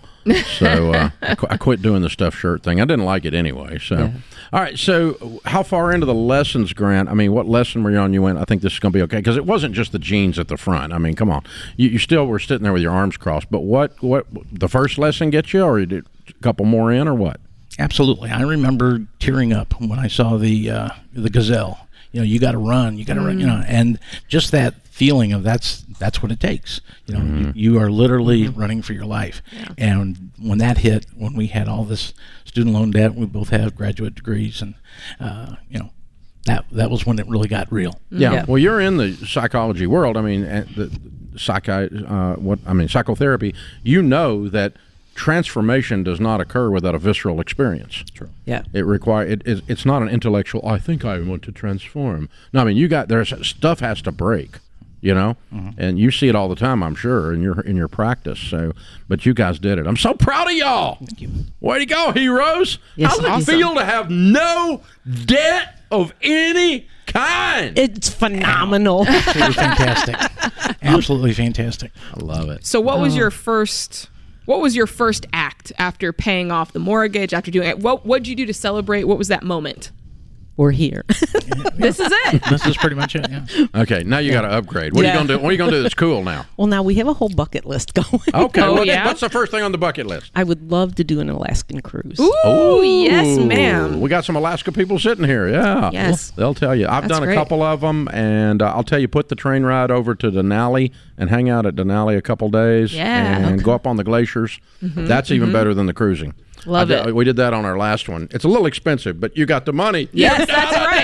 So 0.57 0.91
uh, 0.91 1.09
I, 1.21 1.35
qu- 1.35 1.47
I 1.49 1.57
quit 1.57 1.81
doing 1.81 2.01
the 2.01 2.09
stuffed 2.09 2.37
shirt 2.37 2.63
thing. 2.63 2.81
I 2.81 2.85
didn't 2.85 3.05
like 3.05 3.23
it 3.25 3.33
anyway. 3.33 3.79
So, 3.79 3.95
Yeah. 3.97 4.11
all 4.51 4.59
right. 4.61 4.77
So, 4.77 5.39
how 5.45 5.63
far 5.63 5.93
into 5.93 6.05
the 6.05 6.13
lessons, 6.13 6.73
Grant? 6.73 7.07
I 7.09 7.13
mean, 7.13 7.31
what 7.33 7.47
lesson 7.47 7.83
were 7.83 7.91
you 7.91 7.97
on? 7.97 8.13
You 8.13 8.21
went. 8.23 8.37
I 8.37 8.43
think 8.43 8.61
this 8.61 8.73
is 8.73 8.79
going 8.79 8.91
to 8.91 8.97
be 8.97 9.03
okay 9.03 9.17
because 9.17 9.37
it 9.37 9.45
wasn't 9.45 9.73
just 9.73 9.91
the 9.93 9.99
jeans 9.99 10.37
at 10.37 10.47
the 10.47 10.57
front. 10.57 10.91
I 10.93 10.97
mean, 10.97 11.13
come 11.15 11.29
on. 11.29 11.43
You, 11.77 11.89
you 11.89 11.99
still 11.99 12.25
were 12.27 12.39
sitting 12.39 12.63
there 12.63 12.73
with 12.73 12.81
your 12.81 12.91
arms 12.93 13.15
crossed. 13.17 13.49
But 13.49 13.61
what? 13.61 14.01
What? 14.03 14.25
The 14.51 14.67
first 14.67 14.97
lesson 14.97 15.29
get 15.29 15.53
you, 15.53 15.61
or 15.63 15.79
you 15.79 15.85
did 15.85 16.05
a 16.29 16.33
couple 16.43 16.65
more 16.65 16.91
in, 16.91 17.07
or 17.07 17.13
what? 17.15 17.39
Absolutely. 17.79 18.29
I 18.29 18.41
remember 18.41 19.05
tearing 19.19 19.53
up 19.53 19.79
when 19.79 19.99
I 19.99 20.07
saw 20.07 20.37
the 20.37 20.69
uh, 20.69 20.89
the 21.13 21.29
gazelle. 21.29 21.87
You 22.11 22.21
know, 22.21 22.25
you 22.25 22.39
got 22.39 22.53
to 22.53 22.57
run, 22.57 22.97
you 22.97 23.05
got 23.05 23.15
to 23.15 23.21
run. 23.21 23.39
You 23.39 23.47
know, 23.47 23.63
and 23.67 23.99
just 24.27 24.51
that 24.51 24.87
feeling 24.87 25.33
of 25.33 25.43
that's 25.43 25.83
that's 25.99 26.23
what 26.23 26.31
it 26.31 26.39
takes. 26.39 26.81
You 27.05 27.17
know, 27.17 27.39
you, 27.39 27.53
you 27.55 27.79
are 27.79 27.91
literally 27.91 28.47
running 28.47 28.81
for 28.81 28.93
your 28.93 29.05
life. 29.05 29.41
And 29.77 30.31
when 30.39 30.57
that 30.57 30.79
hit, 30.79 31.05
when 31.15 31.35
we 31.35 31.47
had 31.47 31.67
all 31.67 31.83
this 31.83 32.13
student 32.45 32.73
loan 32.73 32.91
debt, 32.91 33.13
we 33.13 33.25
both 33.25 33.49
have 33.49 33.75
graduate 33.75 34.15
degrees, 34.15 34.61
and 34.61 34.73
uh, 35.19 35.57
you 35.69 35.79
know, 35.79 35.91
that 36.45 36.65
that 36.71 36.89
was 36.89 37.05
when 37.05 37.19
it 37.19 37.27
really 37.27 37.47
got 37.47 37.71
real. 37.71 37.99
Yeah. 38.09 38.45
Well, 38.47 38.57
you're 38.57 38.79
in 38.79 38.97
the 38.97 39.13
psychology 39.13 39.85
world. 39.85 40.17
I 40.17 40.21
mean, 40.21 40.43
uh, 40.45 40.65
the 40.75 40.87
psychi, 41.35 42.09
uh, 42.09 42.35
what 42.39 42.59
I 42.65 42.73
mean, 42.73 42.87
psychotherapy. 42.87 43.53
You 43.83 44.01
know 44.01 44.49
that 44.49 44.73
transformation 45.17 46.03
does 46.03 46.19
not 46.21 46.39
occur 46.39 46.69
without 46.69 46.95
a 46.95 46.99
visceral 46.99 47.41
experience. 47.41 48.03
True. 48.13 48.29
Yeah. 48.45 48.63
It 48.71 48.85
require 48.85 49.25
it, 49.25 49.41
it, 49.45 49.63
It's 49.67 49.85
not 49.85 50.01
an 50.01 50.07
intellectual. 50.09 50.65
I 50.65 50.77
think 50.77 51.03
I 51.03 51.19
want 51.19 51.41
to 51.43 51.51
transform. 51.51 52.29
No, 52.53 52.61
I 52.61 52.63
mean, 52.65 52.77
you 52.77 52.87
got 52.87 53.09
there's 53.09 53.33
stuff 53.45 53.81
has 53.81 54.01
to 54.03 54.11
break. 54.11 54.59
You 54.99 55.13
know, 55.13 55.37
mm-hmm. 55.53 55.79
and 55.79 55.99
you 55.99 56.09
see 56.09 56.27
it 56.27 56.35
all 56.35 56.49
the 56.49 56.55
time. 56.55 56.81
I'm 56.81 56.95
sure 56.95 57.31
in 57.31 57.39
your 57.43 57.61
in 57.61 57.75
your 57.77 57.87
practice. 57.87 58.39
So, 58.39 58.73
but 59.07 59.27
you 59.27 59.33
guys 59.35 59.59
did 59.59 59.77
it. 59.77 59.85
I'm 59.85 59.95
so 59.95 60.15
proud 60.15 60.47
of 60.47 60.53
y'all. 60.53 60.95
Thank 60.95 61.21
you. 61.21 61.29
Way 61.61 61.77
to 61.79 61.85
go, 61.85 62.11
heroes! 62.13 62.79
Yes, 62.95 63.19
How's 63.19 63.47
it 63.47 63.51
feel 63.51 63.75
to 63.75 63.85
have 63.85 64.09
no 64.09 64.81
debt 65.25 65.81
of 65.91 66.13
any 66.23 66.87
kind? 67.05 67.77
It's 67.77 68.09
phenomenal. 68.09 69.05
Absolutely 69.07 69.53
fantastic. 69.53 70.15
Absolutely 70.81 71.33
fantastic. 71.33 71.91
I 72.15 72.19
love 72.19 72.49
it. 72.49 72.65
so, 72.65 72.81
what 72.81 72.99
was 72.99 73.13
Oh. 73.13 73.17
your 73.17 73.31
first? 73.31 74.09
What 74.47 74.61
was 74.61 74.77
your 74.77 74.87
first 74.87 75.25
act 75.33 75.73
after 75.77 76.13
paying 76.13 76.53
off 76.53 76.71
the 76.71 76.79
mortgage? 76.79 77.33
After 77.33 77.51
doing 77.51 77.67
it, 77.67 77.79
what 77.79 78.05
what 78.05 78.23
did 78.23 78.29
you 78.29 78.35
do 78.37 78.45
to 78.45 78.53
celebrate? 78.53 79.03
What 79.03 79.17
was 79.17 79.27
that 79.27 79.43
moment? 79.43 79.91
We're 80.57 80.71
here. 80.71 81.03
This 81.77 81.99
is 81.99 82.11
it. 82.11 82.41
This 82.49 82.65
is 82.65 82.75
pretty 82.75 82.95
much 82.95 83.15
it. 83.15 83.27
Yeah. 83.29 83.67
Okay, 83.83 84.03
now 84.03 84.17
you 84.17 84.31
got 84.31 84.41
to 84.41 84.47
upgrade. 84.47 84.93
What 84.93 85.01
are 85.03 85.07
Yeah. 85.07 85.13
you 85.13 85.19
gonna 85.27 85.37
do? 85.37 85.43
What 85.43 85.49
are 85.49 85.51
you 85.51 85.57
gonna 85.59 85.71
do 85.71 85.83
that's 85.83 85.93
cool 85.93 86.23
now? 86.23 86.45
well, 86.57 86.65
now 86.65 86.81
we 86.81 86.95
have 86.95 87.07
a 87.07 87.13
whole 87.13 87.29
bucket 87.29 87.65
list 87.67 87.93
going. 87.93 88.07
Okay, 88.33 88.61
Oh, 88.63 88.73
what- 88.73 88.87
yeah? 88.87 89.05
what's 89.05 89.21
the 89.21 89.29
first 89.29 89.51
thing 89.51 89.61
on 89.61 89.71
the 89.71 89.77
bucket 89.77 90.07
list? 90.07 90.31
I 90.35 90.43
would 90.43 90.71
love 90.71 90.95
to 90.95 91.03
do 91.03 91.19
an 91.19 91.29
Alaskan 91.29 91.81
cruise. 91.81 92.19
Ooh, 92.19 92.81
yes, 92.83 93.37
ma'am. 93.37 94.01
We 94.01 94.09
got 94.09 94.25
some 94.25 94.35
Alaska 94.35 94.71
people 94.71 94.97
sitting 94.97 95.23
here. 95.23 95.47
Yeah, 95.47 95.91
Yes. 95.93 96.31
they'll 96.31 96.55
tell 96.55 96.75
you. 96.75 96.87
I've 96.87 97.03
That's 97.03 97.13
done 97.13 97.23
a 97.23 97.25
great. 97.27 97.35
couple 97.35 97.61
of 97.61 97.81
them, 97.81 98.07
and 98.11 98.63
uh, 98.63 98.73
I'll 98.75 98.83
tell 98.83 98.99
you. 98.99 99.07
Put 99.07 99.29
the 99.29 99.35
train 99.35 99.61
ride 99.63 99.91
over 99.91 100.15
to 100.15 100.31
Denali 100.31 100.91
and 101.15 101.29
hang 101.29 101.47
out 101.47 101.67
at 101.67 101.75
Denali 101.75 102.17
a 102.17 102.21
couple 102.23 102.49
days, 102.49 102.91
Yeah. 102.93 103.37
and 103.47 103.63
go 103.63 103.73
up 103.73 103.85
on 103.85 103.97
the 103.97 104.03
glaciers. 104.03 104.59
That's 104.81 105.29
even 105.29 105.51
better 105.53 105.75
than 105.75 105.85
the 105.85 105.93
cruising. 105.93 106.33
Love 106.65 106.89
I 106.91 106.95
did- 106.95 107.07
it. 107.07 107.15
We 107.15 107.25
did 107.25 107.35
that 107.37 107.53
on 107.53 107.65
our 107.65 107.77
last 107.77 108.09
one. 108.09 108.27
It's 108.31 108.43
a 108.45 108.47
little 108.47 108.65
expensive, 108.65 109.19
but 109.19 109.35
you 109.37 109.45
got 109.45 109.65
the 109.65 109.73
money. 109.73 110.09
Yes, 110.11 110.47
that's 110.47 110.75
right. 110.75 111.03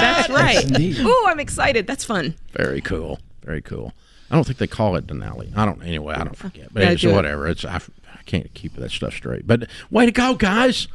That's 0.00 0.28
right. 0.30 0.64
indeed. 0.64 0.98
Ooh, 1.00 1.24
I'm 1.26 1.40
excited. 1.40 1.86
That's 1.86 2.04
fun. 2.04 2.34
Very 2.52 2.80
cool. 2.80 3.18
Very 3.44 3.62
cool. 3.62 3.92
I 4.30 4.34
don't 4.36 4.44
think 4.44 4.58
they 4.58 4.66
call 4.66 4.96
it 4.96 5.06
Denali. 5.06 5.56
I 5.56 5.64
don't. 5.64 5.82
Anyway, 5.82 6.14
I 6.14 6.24
don't 6.24 6.36
forget. 6.36 6.72
But 6.72 6.84
it's 6.84 7.04
whatever. 7.04 7.48
It's 7.48 7.64
I 7.64 7.80
can't 8.26 8.52
keep 8.54 8.74
that 8.76 8.90
stuff 8.92 9.14
straight. 9.14 9.46
But 9.46 9.68
way 9.90 10.06
to 10.06 10.12
go, 10.12 10.34
guys! 10.34 10.86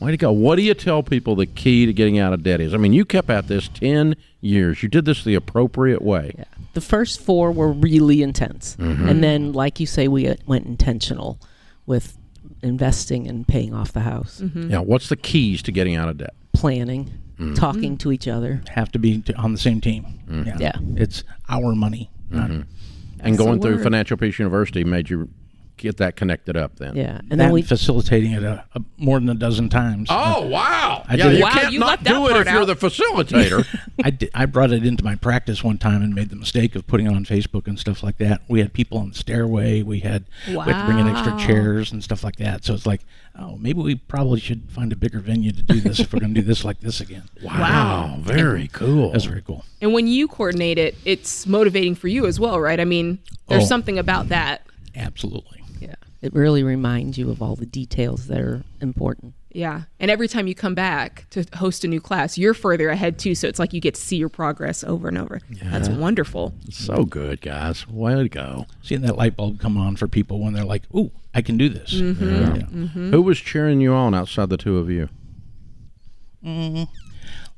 Way 0.00 0.10
to 0.10 0.16
go. 0.18 0.30
What 0.32 0.56
do 0.56 0.62
you 0.62 0.74
tell 0.74 1.02
people 1.02 1.34
the 1.34 1.46
key 1.46 1.86
to 1.86 1.92
getting 1.94 2.18
out 2.18 2.32
of 2.34 2.42
debt 2.42 2.60
is? 2.60 2.74
I 2.74 2.76
mean, 2.76 2.92
you 2.92 3.04
kept 3.06 3.30
at 3.30 3.48
this 3.48 3.68
ten 3.68 4.14
years. 4.42 4.82
You 4.82 4.88
did 4.90 5.06
this 5.06 5.24
the 5.24 5.34
appropriate 5.34 6.02
way. 6.02 6.34
Yeah. 6.36 6.44
The 6.74 6.82
first 6.82 7.20
four 7.22 7.50
were 7.50 7.72
really 7.72 8.22
intense. 8.22 8.76
Mhm. 8.78 9.08
And 9.08 9.24
then, 9.24 9.52
like 9.54 9.80
you 9.80 9.86
say, 9.86 10.06
we 10.08 10.28
uh, 10.28 10.34
went 10.46 10.66
intentional 10.66 11.38
with 11.86 12.18
investing 12.62 13.26
and 13.28 13.46
paying 13.46 13.74
off 13.74 13.92
the 13.92 14.00
house, 14.00 14.40
Mm-hmm. 14.42 14.70
Yeah. 14.70 14.78
What's 14.78 15.08
the 15.08 15.16
keys 15.16 15.62
to 15.62 15.72
getting 15.72 15.96
out 15.96 16.08
of 16.08 16.18
debt? 16.18 16.34
planning, 16.52 17.10
Mm. 17.38 17.56
talking 17.56 17.96
to 17.98 18.12
each 18.12 18.28
other. 18.28 18.60
Have 18.68 18.92
to 18.92 18.98
be 18.98 19.18
t- 19.22 19.32
on 19.34 19.52
the 19.52 19.58
same 19.58 19.80
team. 19.80 20.04
Mm. 20.28 20.60
Yeah. 20.60 20.72
It's 20.96 21.24
our 21.48 21.74
money. 21.74 22.10
not- 22.30 22.50
And 23.20 23.36
going 23.38 23.60
through. 23.60 23.82
Financial 23.82 24.16
Peace 24.16 24.38
University 24.38 24.84
made 24.84 25.10
you 25.10 25.28
get 25.76 25.96
that 25.98 26.16
connected 26.16 26.56
up. 26.56 26.76
Then. 26.76 26.96
Yeah. 26.96 27.16
And 27.16 27.32
And 27.32 27.40
then 27.40 27.48
that 27.48 27.52
we 27.52 27.62
facilitating 27.62 28.32
it 28.32 28.42
a, 28.42 28.64
a, 28.74 28.80
more 28.98 29.18
than 29.18 29.28
a 29.28 29.34
dozen 29.34 29.68
times. 29.68 30.08
Oh 30.10 30.46
wow! 30.46 31.04
I 31.08 31.14
yeah, 31.14 31.30
you 31.30 31.42
Wow, 31.42 31.50
can't 31.50 31.72
you 31.72 31.78
not 31.78 32.04
do 32.04 32.26
it 32.28 32.32
part 32.32 32.46
if 32.46 32.52
you're 32.52 32.64
the 32.64 32.76
facilitator. 32.76 33.66
I, 34.04 34.10
did, 34.10 34.30
I 34.34 34.46
brought 34.46 34.72
it 34.72 34.84
into 34.84 35.04
my 35.04 35.16
practice 35.16 35.62
one 35.64 35.78
time 35.78 36.02
and 36.02 36.14
made 36.14 36.30
the 36.30 36.36
mistake 36.36 36.74
of 36.74 36.86
putting 36.86 37.06
it 37.06 37.14
on 37.14 37.24
Facebook 37.24 37.66
and 37.66 37.78
stuff 37.78 38.02
like 38.02 38.18
that. 38.18 38.42
We 38.48 38.60
had 38.60 38.72
people 38.72 38.98
on 38.98 39.10
the 39.10 39.14
stairway. 39.14 39.82
We 39.82 40.00
had 40.00 40.24
wow. 40.48 40.66
we 40.66 40.72
had 40.72 40.80
to 40.80 40.86
bring 40.86 40.98
in 40.98 41.08
extra 41.08 41.38
chairs 41.38 41.92
and 41.92 42.02
stuff 42.02 42.22
like 42.24 42.36
that. 42.36 42.64
So 42.64 42.74
it's 42.74 42.86
like, 42.86 43.02
oh, 43.38 43.56
maybe 43.56 43.80
we 43.80 43.96
probably 43.96 44.40
should 44.40 44.70
find 44.70 44.92
a 44.92 44.96
bigger 44.96 45.20
venue 45.20 45.52
to 45.52 45.62
do 45.62 45.80
this 45.80 46.00
if 46.00 46.12
we're 46.12 46.20
going 46.20 46.34
to 46.34 46.40
do 46.40 46.46
this 46.46 46.64
like 46.64 46.80
this 46.80 47.00
again. 47.00 47.24
wow, 47.42 48.16
very 48.20 48.68
cool. 48.68 49.12
That's 49.12 49.24
very 49.24 49.42
cool. 49.42 49.64
And 49.80 49.92
when 49.92 50.06
you 50.06 50.28
coordinate 50.28 50.78
it, 50.78 50.96
it's 51.04 51.46
motivating 51.46 51.94
for 51.94 52.08
you 52.08 52.26
as 52.26 52.38
well, 52.38 52.60
right? 52.60 52.78
I 52.78 52.84
mean, 52.84 53.18
there's 53.48 53.64
Oh. 53.64 53.66
something 53.66 53.98
about 53.98 54.28
that. 54.28 54.66
Absolutely. 54.94 55.61
Yeah, 56.22 56.26
it 56.26 56.34
really 56.34 56.62
reminds 56.62 57.18
you 57.18 57.30
of 57.30 57.42
all 57.42 57.56
the 57.56 57.66
details 57.66 58.26
that 58.28 58.40
are 58.40 58.62
important. 58.80 59.34
Yeah. 59.50 59.82
And 60.00 60.10
every 60.10 60.28
time 60.28 60.46
you 60.46 60.54
come 60.54 60.74
back 60.74 61.26
to 61.30 61.44
host 61.54 61.84
a 61.84 61.88
new 61.88 62.00
class, 62.00 62.38
you're 62.38 62.54
further 62.54 62.88
ahead 62.88 63.18
too. 63.18 63.34
So 63.34 63.48
it's 63.48 63.58
like 63.58 63.72
you 63.72 63.80
get 63.80 63.94
to 63.94 64.00
see 64.00 64.16
your 64.16 64.30
progress 64.30 64.82
over 64.82 65.08
and 65.08 65.18
over. 65.18 65.40
Yeah. 65.50 65.70
That's 65.70 65.88
wonderful. 65.88 66.54
So 66.70 67.04
good, 67.04 67.40
guys. 67.42 67.86
Way 67.86 68.14
to 68.14 68.28
go. 68.28 68.66
Seeing 68.82 69.02
that 69.02 69.16
light 69.16 69.36
bulb 69.36 69.60
come 69.60 69.76
on 69.76 69.96
for 69.96 70.08
people 70.08 70.40
when 70.40 70.54
they're 70.54 70.64
like, 70.64 70.82
"Ooh, 70.94 71.10
I 71.34 71.42
can 71.42 71.58
do 71.58 71.68
this." 71.68 71.92
Mm-hmm. 71.92 72.54
Yeah. 72.56 73.10
Who 73.10 73.22
was 73.22 73.38
cheering 73.38 73.80
you 73.80 73.92
on 73.92 74.14
outside 74.14 74.48
the 74.48 74.56
two 74.56 74.78
of 74.78 74.90
you? 74.90 75.10
Mm, 76.42 76.88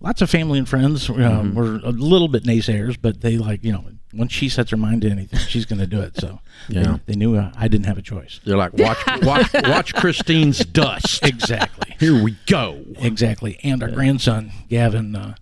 lots 0.00 0.20
of 0.20 0.28
family 0.28 0.58
and 0.58 0.68
friends 0.68 1.08
uh, 1.08 1.50
were 1.54 1.76
a 1.84 1.90
little 1.90 2.28
bit 2.28 2.44
naysayers, 2.44 2.98
but 3.00 3.20
they 3.20 3.38
like 3.38 3.62
you 3.64 3.72
know 3.72 3.84
once 4.16 4.32
she 4.32 4.48
sets 4.48 4.70
her 4.70 4.76
mind 4.76 5.02
to 5.02 5.10
anything, 5.10 5.38
she's 5.40 5.64
going 5.64 5.78
to 5.80 5.86
do 5.86 6.00
it. 6.00 6.16
So 6.16 6.40
Yeah. 6.68 6.98
they, 7.06 7.12
they 7.12 7.16
knew 7.16 7.36
uh, 7.36 7.52
I 7.56 7.68
didn't 7.68 7.86
have 7.86 7.98
a 7.98 8.02
choice. 8.02 8.40
They're 8.44 8.56
like, 8.56 8.72
watch, 8.74 8.98
watch, 9.22 9.50
watch 9.64 9.94
Christine's 9.94 10.64
dust. 10.64 11.24
Exactly. 11.24 11.94
Here 12.00 12.22
we 12.22 12.36
go. 12.46 12.84
Exactly. 12.98 13.58
And 13.62 13.82
our 13.82 13.90
grandson, 13.90 14.50
Gavin, 14.68 15.14
uh, 15.16 15.34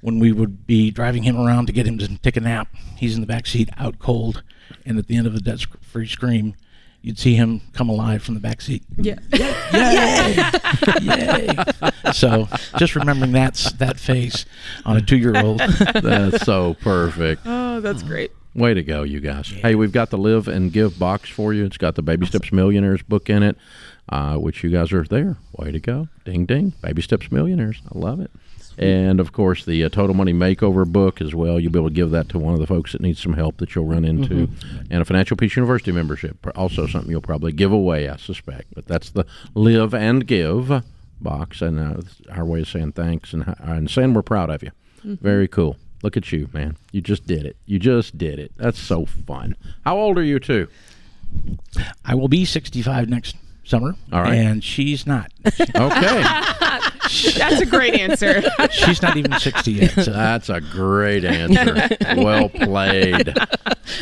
when 0.00 0.18
we 0.18 0.30
would 0.32 0.66
be 0.66 0.90
driving 0.90 1.24
him 1.24 1.36
around 1.36 1.66
to 1.66 1.72
get 1.72 1.86
him 1.86 1.98
to 1.98 2.18
take 2.18 2.36
a 2.36 2.40
nap, 2.40 2.68
he's 2.96 3.14
in 3.14 3.20
the 3.20 3.26
back 3.26 3.46
seat, 3.46 3.68
out 3.76 3.98
cold, 3.98 4.42
and 4.86 4.98
at 4.98 5.06
the 5.08 5.16
end 5.16 5.26
of 5.26 5.32
the 5.32 5.40
debt 5.40 5.64
free 5.80 6.06
scream, 6.06 6.54
you'd 7.02 7.18
see 7.18 7.34
him 7.34 7.60
come 7.72 7.88
alive 7.88 8.22
from 8.22 8.34
the 8.34 8.40
back 8.40 8.60
seat. 8.60 8.82
Yeah. 8.96 9.18
Yay! 9.32 10.36
Yay. 11.02 12.12
So 12.12 12.48
just 12.76 12.94
remembering 12.96 13.32
that 13.32 13.54
that 13.78 13.98
face 13.98 14.44
on 14.84 14.96
a 14.96 15.00
two-year-old. 15.00 15.58
That's 15.94 16.44
so 16.44 16.74
perfect. 16.80 17.42
Oh, 17.46 17.80
that's 17.80 18.02
great. 18.02 18.32
Way 18.54 18.74
to 18.74 18.82
go, 18.82 19.04
you 19.04 19.20
guys. 19.20 19.48
Hey, 19.48 19.74
we've 19.76 19.92
got 19.92 20.10
the 20.10 20.18
Live 20.18 20.48
and 20.48 20.72
Give 20.72 20.98
box 20.98 21.28
for 21.30 21.54
you. 21.54 21.64
It's 21.64 21.76
got 21.76 21.94
the 21.94 22.02
Baby 22.02 22.26
Steps 22.26 22.50
Millionaires 22.50 23.02
book 23.02 23.30
in 23.30 23.42
it, 23.44 23.56
uh, 24.08 24.36
which 24.36 24.64
you 24.64 24.70
guys 24.70 24.92
are 24.92 25.04
there. 25.04 25.36
Way 25.52 25.70
to 25.70 25.78
go. 25.78 26.08
Ding, 26.24 26.44
ding. 26.44 26.72
Baby 26.82 27.02
Steps 27.02 27.30
Millionaires. 27.30 27.80
I 27.94 27.98
love 27.98 28.20
it. 28.20 28.32
And 28.78 29.20
of 29.20 29.32
course, 29.32 29.64
the 29.64 29.84
uh, 29.84 29.88
Total 29.88 30.14
Money 30.14 30.32
Makeover 30.32 30.86
book 30.86 31.20
as 31.20 31.34
well. 31.34 31.58
You'll 31.58 31.72
be 31.72 31.78
able 31.78 31.88
to 31.88 31.94
give 31.94 32.10
that 32.12 32.28
to 32.30 32.38
one 32.38 32.54
of 32.54 32.60
the 32.60 32.66
folks 32.66 32.92
that 32.92 33.00
needs 33.00 33.20
some 33.20 33.32
help 33.32 33.56
that 33.58 33.74
you'll 33.74 33.86
run 33.86 34.04
into. 34.04 34.46
Mhm. 34.48 34.86
And 34.90 35.02
a 35.02 35.04
Financial 35.04 35.36
Peace 35.36 35.56
University 35.56 35.90
membership. 35.92 36.40
Pr- 36.42 36.50
Also, 36.54 36.86
something 36.86 37.10
you'll 37.10 37.20
probably 37.20 37.52
give 37.52 37.72
away, 37.72 38.08
I 38.08 38.16
suspect. 38.16 38.74
But 38.74 38.86
that's 38.86 39.10
the 39.10 39.24
Live 39.54 39.94
and 39.94 40.26
Give 40.26 40.82
box. 41.20 41.60
And 41.62 41.78
uh, 41.78 42.00
our 42.32 42.44
way 42.44 42.60
of 42.60 42.68
saying 42.68 42.92
thanks 42.92 43.32
and, 43.32 43.54
and 43.58 43.90
saying 43.90 44.14
we're 44.14 44.22
proud 44.22 44.50
of 44.50 44.62
you. 44.62 44.70
Mhm. 45.04 45.20
Very 45.20 45.48
cool. 45.48 45.76
Look 46.04 46.16
at 46.16 46.30
you, 46.30 46.48
man. 46.52 46.76
You 46.92 47.00
just 47.00 47.26
did 47.26 47.44
it. 47.44 47.56
You 47.66 47.80
just 47.80 48.16
did 48.16 48.38
it. 48.38 48.52
That's 48.56 48.78
so 48.78 49.04
fun. 49.04 49.56
How 49.84 49.96
old 49.98 50.16
are 50.16 50.22
you, 50.22 50.38
too? 50.38 50.68
I 52.04 52.14
will 52.14 52.28
be 52.28 52.44
65 52.44 53.08
next 53.08 53.34
summer. 53.64 53.96
All 54.12 54.22
right. 54.22 54.34
And 54.34 54.62
she's 54.62 55.06
not. 55.06 55.32
Okay. 55.74 56.24
That's 57.36 57.60
a 57.60 57.66
great 57.66 57.94
answer. 57.94 58.42
she's 58.70 59.02
not 59.02 59.16
even 59.16 59.32
60 59.32 59.72
yet. 59.72 59.90
So. 59.92 60.12
That's 60.12 60.48
a 60.48 60.60
great 60.60 61.24
answer. 61.24 61.88
well 62.16 62.48
played. 62.48 63.34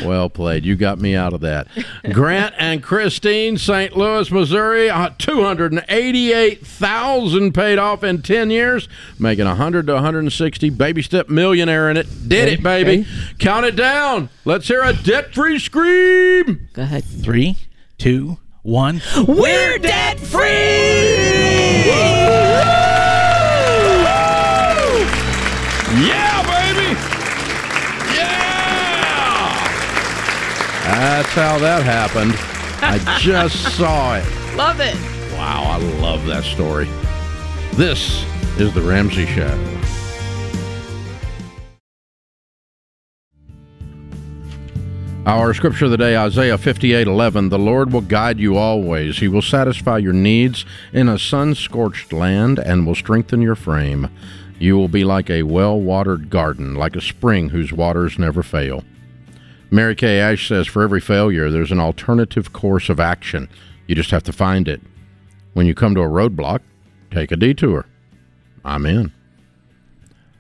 Well 0.05 0.29
played. 0.29 0.65
You 0.65 0.77
got 0.77 0.99
me 0.99 1.15
out 1.15 1.33
of 1.33 1.41
that. 1.43 1.69
Grant 2.13 2.55
and 2.59 2.83
Christine, 2.83 3.57
St. 3.59 3.97
Louis, 3.97 4.29
Missouri, 4.31 4.91
uh, 4.91 5.11
288,000 5.19 7.53
paid 7.53 7.79
off 7.79 8.03
in 8.03 8.23
10 8.23 8.51
years, 8.51 8.89
making 9.19 9.45
100 9.47 9.87
to 9.87 9.95
160 9.95 10.71
baby 10.71 11.03
step 11.03 11.29
millionaire 11.29 11.89
in 11.91 11.97
it. 11.97 12.07
Did 12.29 12.49
it, 12.49 12.63
baby. 12.63 13.07
Count 13.39 13.67
it 13.67 13.77
down. 13.77 14.29
Let's 14.45 14.67
hear 14.69 14.83
a 14.83 14.93
debt-free 14.93 15.59
scream. 15.61 16.69
Go 16.73 16.83
ahead. 16.83 17.05
Three, 17.05 17.57
two, 17.99 18.39
one. 18.63 19.01
We're 19.27 19.79
debt 19.79 20.19
free. 20.19 22.16
That's 31.07 31.29
how 31.35 31.57
that 31.61 31.85
happened. 31.85 32.35
I 32.83 32.99
just 33.21 33.77
saw 33.77 34.17
it. 34.17 34.25
Love 34.57 34.81
it. 34.81 34.97
Wow, 35.35 35.63
I 35.63 35.77
love 36.01 36.27
that 36.27 36.43
story. 36.43 36.89
This 37.75 38.25
is 38.59 38.75
The 38.75 38.81
Ramsey 38.81 39.25
Show. 39.25 39.57
Our 45.27 45.55
scripture 45.55 45.85
of 45.85 45.93
the 45.93 45.97
day, 45.97 46.17
Isaiah 46.17 46.59
58 46.59 47.07
11. 47.07 47.51
The 47.51 47.57
Lord 47.57 47.93
will 47.93 48.01
guide 48.01 48.41
you 48.41 48.57
always. 48.57 49.19
He 49.21 49.29
will 49.29 49.43
satisfy 49.43 49.99
your 49.99 50.13
needs 50.13 50.65
in 50.93 51.09
a 51.09 51.21
sun 51.21 51.55
scorched 51.55 52.13
land 52.13 52.59
and 52.59 52.85
will 52.85 52.97
strengthen 52.97 53.41
your 53.41 53.55
frame. 53.55 54.11
You 54.59 54.77
will 54.77 54.89
be 54.89 55.05
like 55.05 55.31
a 55.31 55.45
well 55.45 55.81
watered 55.81 56.31
garden, 56.31 56.75
like 56.75 56.97
a 56.97 57.01
spring 57.01 57.51
whose 57.51 57.73
waters 57.73 58.19
never 58.19 58.43
fail. 58.43 58.83
Mary 59.71 59.95
Kay 59.95 60.21
Ash 60.21 60.49
says, 60.49 60.67
For 60.67 60.83
every 60.83 61.01
failure, 61.01 61.51
there's 61.51 61.73
an 61.73 61.81
alternative 61.81 62.53
course 62.53 62.89
of 62.89 63.01
action. 63.01 63.49
You 63.87 63.95
just 63.95 64.11
have 64.11 64.23
to 64.25 64.33
find 64.33 64.69
it. 64.69 64.81
When 65.55 65.67
you 65.67 65.75
come 65.75 65.95
to 65.95 66.03
a 66.03 66.09
roadblock, 66.09 66.61
take 67.11 67.33
a 67.33 67.37
detour. 67.37 67.87
I'm 68.65 68.87
in. 68.87 69.13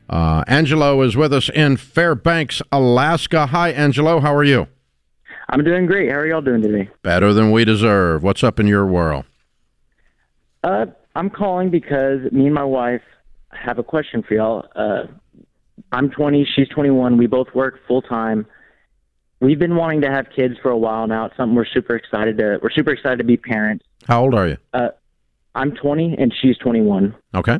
Uh, 0.08 0.44
Angelo 0.46 1.02
is 1.02 1.16
with 1.16 1.32
us 1.32 1.48
in 1.48 1.76
Fairbanks, 1.76 2.62
Alaska. 2.70 3.46
Hi, 3.46 3.70
Angelo. 3.70 4.20
How 4.20 4.34
are 4.34 4.44
you? 4.44 4.68
I'm 5.48 5.64
doing 5.64 5.86
great. 5.86 6.10
How 6.10 6.18
are 6.18 6.26
y'all 6.26 6.40
doing 6.40 6.62
today? 6.62 6.90
Better 7.02 7.32
than 7.32 7.50
we 7.50 7.64
deserve. 7.64 8.22
What's 8.22 8.44
up 8.44 8.60
in 8.60 8.66
your 8.66 8.86
world? 8.86 9.24
Uh, 10.62 10.86
I'm 11.14 11.30
calling 11.30 11.70
because 11.70 12.20
me 12.32 12.46
and 12.46 12.54
my 12.54 12.64
wife 12.64 13.02
have 13.52 13.78
a 13.78 13.82
question 13.82 14.22
for 14.22 14.34
y'all. 14.34 14.66
Uh, 14.74 15.04
I'm 15.92 16.10
20, 16.10 16.46
she's 16.54 16.68
21. 16.68 17.16
We 17.16 17.26
both 17.26 17.48
work 17.54 17.80
full 17.86 18.02
time. 18.02 18.46
We've 19.40 19.58
been 19.58 19.76
wanting 19.76 20.00
to 20.02 20.10
have 20.10 20.26
kids 20.34 20.54
for 20.62 20.70
a 20.70 20.78
while 20.78 21.06
now. 21.06 21.26
It's 21.26 21.36
something 21.36 21.54
we're 21.54 21.66
super 21.66 21.94
excited 21.94 22.38
to. 22.38 22.58
We're 22.62 22.70
super 22.70 22.92
excited 22.92 23.18
to 23.18 23.24
be 23.24 23.36
parents. 23.36 23.84
How 24.06 24.22
old 24.22 24.34
are 24.34 24.48
you? 24.48 24.56
Uh, 24.72 24.88
I'm 25.54 25.72
20 25.72 26.16
and 26.18 26.32
she's 26.40 26.56
21. 26.58 27.14
Okay. 27.34 27.58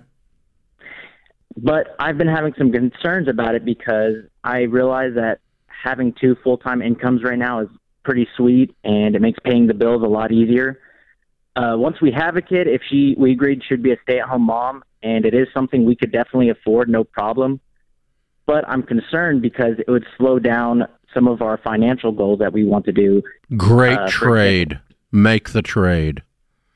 But 1.57 1.95
I've 1.99 2.19
been 2.19 2.29
having 2.29 2.55
some 2.57 2.73
concerns 2.73 3.29
about 3.29 3.55
it 3.55 3.65
because 3.65 4.15
I 4.45 4.63
realize 4.63 5.15
that 5.15 5.41
having 5.67 6.15
two 6.19 6.37
full 6.43 6.59
time 6.59 6.83
incomes 6.83 7.23
right 7.23 7.39
now 7.39 7.61
is 7.61 7.69
pretty 8.05 8.27
sweet 8.37 8.75
and 8.85 9.15
it 9.15 9.21
makes 9.21 9.39
paying 9.45 9.67
the 9.67 9.75
bills 9.75 10.03
a 10.03 10.07
lot 10.07 10.33
easier. 10.33 10.81
Uh, 11.57 11.75
once 11.77 12.01
we 12.03 12.13
have 12.13 12.37
a 12.37 12.43
kid, 12.43 12.69
if 12.69 12.83
she 12.89 13.15
we 13.19 13.33
agreed 13.33 13.63
should 13.67 13.83
be 13.83 13.91
a 13.93 13.97
stay 14.03 14.19
at 14.19 14.29
home 14.29 14.43
mom, 14.43 14.83
and 15.03 15.25
it 15.25 15.33
is 15.33 15.49
something 15.55 15.87
we 15.87 15.97
could 15.97 16.13
definitely 16.13 16.51
afford, 16.51 16.89
no 16.89 17.03
problem. 17.03 17.61
But 18.45 18.69
I'm 18.69 18.83
concerned 18.83 19.41
because 19.41 19.79
it 19.79 19.91
would 19.91 20.05
slow 20.19 20.39
down 20.39 20.87
some 21.17 21.27
of 21.27 21.41
our 21.41 21.57
financial 21.57 22.13
goals 22.13 22.39
that 22.41 22.53
we 22.53 22.63
want 22.65 22.85
to 22.85 22.93
do. 22.93 23.23
Great 23.57 23.99
Uh, 23.99 24.07
for 24.07 24.13
trade. 24.13 24.81
Make 25.11 25.51
the 25.51 25.63
trade. 25.63 26.23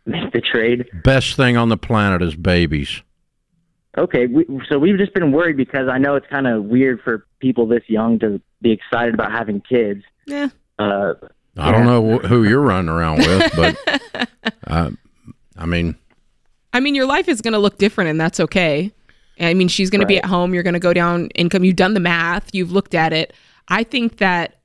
Make 0.07 0.33
the 0.33 0.41
trade. 0.41 0.87
Best 1.05 1.37
thing 1.37 1.59
on 1.59 1.69
the 1.69 1.77
planet 1.77 2.23
is 2.23 2.35
babies. 2.35 3.03
Okay, 3.99 4.27
we, 4.27 4.47
so 4.71 4.79
we've 4.79 4.97
just 4.97 5.13
been 5.13 5.31
worried 5.31 5.57
because 5.59 5.89
I 5.89 5.99
know 5.99 6.15
it's 6.15 6.27
kind 6.29 6.47
of 6.47 6.65
weird 6.65 7.01
for 7.03 7.27
people 7.41 7.67
this 7.67 7.83
young 7.89 8.19
to 8.21 8.41
be 8.63 8.71
excited 8.73 9.13
about 9.13 9.31
having 9.31 9.61
kids. 9.61 10.03
Yeah. 10.27 10.49
Uh, 10.79 11.15
I 11.59 11.71
don't 11.73 11.85
know 11.85 12.19
who 12.19 12.45
you're 12.45 12.63
running 12.63 12.89
around 12.89 13.19
with, 13.19 13.53
but 13.57 14.29
uh, 14.67 14.91
I 15.59 15.67
mean, 15.67 15.97
I 16.73 16.81
mean, 16.81 16.95
your 16.95 17.07
life 17.07 17.29
is 17.29 17.43
going 17.43 17.53
to 17.53 17.59
look 17.59 17.77
different, 17.77 18.09
and 18.11 18.21
that's 18.21 18.41
okay. 18.41 18.91
I 19.41 19.55
mean, 19.55 19.69
she's 19.69 19.91
going 19.91 20.03
to 20.03 20.07
be 20.07 20.19
at 20.19 20.27
home. 20.27 20.55
You're 20.55 20.63
going 20.63 20.75
to 20.75 20.81
go 20.81 20.93
down 20.93 21.29
income. 21.35 21.65
You've 21.65 21.77
done 21.77 21.95
the 21.95 22.01
math. 22.01 22.55
You've 22.55 22.71
looked 22.73 22.95
at 22.95 23.13
it. 23.13 23.33
I 23.71 23.85
think 23.85 24.19
that 24.19 24.57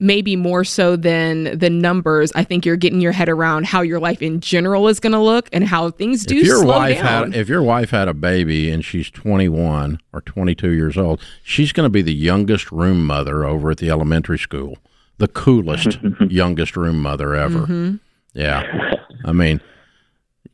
maybe 0.00 0.36
more 0.36 0.62
so 0.62 0.94
than 0.94 1.58
the 1.58 1.68
numbers. 1.68 2.30
I 2.36 2.44
think 2.44 2.64
you're 2.64 2.76
getting 2.76 3.00
your 3.00 3.10
head 3.10 3.28
around 3.28 3.66
how 3.66 3.80
your 3.80 3.98
life 3.98 4.22
in 4.22 4.38
general 4.40 4.86
is 4.86 5.00
going 5.00 5.12
to 5.12 5.18
look 5.18 5.48
and 5.52 5.64
how 5.64 5.90
things 5.90 6.24
do 6.24 6.36
if 6.36 6.46
your 6.46 6.58
slow 6.58 6.78
wife 6.78 6.98
down. 6.98 7.32
had 7.32 7.40
if 7.40 7.48
your 7.48 7.62
wife 7.64 7.90
had 7.90 8.06
a 8.06 8.14
baby 8.14 8.70
and 8.70 8.84
she's 8.84 9.10
21 9.10 9.98
or 10.12 10.20
22 10.20 10.70
years 10.70 10.96
old, 10.96 11.20
she's 11.42 11.72
going 11.72 11.84
to 11.84 11.90
be 11.90 12.02
the 12.02 12.14
youngest 12.14 12.70
room 12.70 13.04
mother 13.06 13.44
over 13.44 13.72
at 13.72 13.78
the 13.78 13.90
elementary 13.90 14.38
school. 14.38 14.78
The 15.16 15.26
coolest 15.28 15.98
youngest 16.28 16.76
room 16.76 17.02
mother 17.02 17.34
ever. 17.34 17.66
Mhm. 17.66 17.98
Yeah. 18.34 18.62
I 19.24 19.32
mean, 19.32 19.60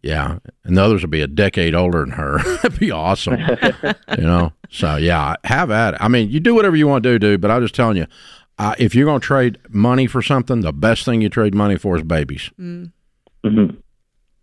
yeah. 0.02 0.38
And 0.64 0.76
the 0.78 0.82
others 0.82 1.02
will 1.02 1.10
be 1.10 1.20
a 1.20 1.26
decade 1.26 1.74
older 1.74 2.00
than 2.00 2.12
her. 2.12 2.38
That'd 2.62 2.78
be 2.80 2.90
awesome. 2.90 3.38
you 4.16 4.24
know? 4.24 4.52
So, 4.74 4.96
yeah, 4.96 5.36
have 5.44 5.70
at 5.70 5.94
it. 5.94 6.00
I 6.02 6.08
mean, 6.08 6.30
you 6.30 6.40
do 6.40 6.52
whatever 6.54 6.74
you 6.74 6.88
want 6.88 7.04
to 7.04 7.10
do, 7.12 7.18
dude, 7.20 7.40
but 7.40 7.50
I'm 7.50 7.62
just 7.62 7.76
telling 7.76 7.96
you, 7.96 8.06
uh, 8.58 8.74
if 8.76 8.92
you're 8.94 9.04
going 9.06 9.20
to 9.20 9.26
trade 9.26 9.58
money 9.70 10.08
for 10.08 10.20
something, 10.20 10.62
the 10.62 10.72
best 10.72 11.04
thing 11.04 11.20
you 11.22 11.28
trade 11.28 11.54
money 11.54 11.76
for 11.76 11.94
is 11.96 12.02
babies. 12.02 12.50
Mm. 12.60 12.90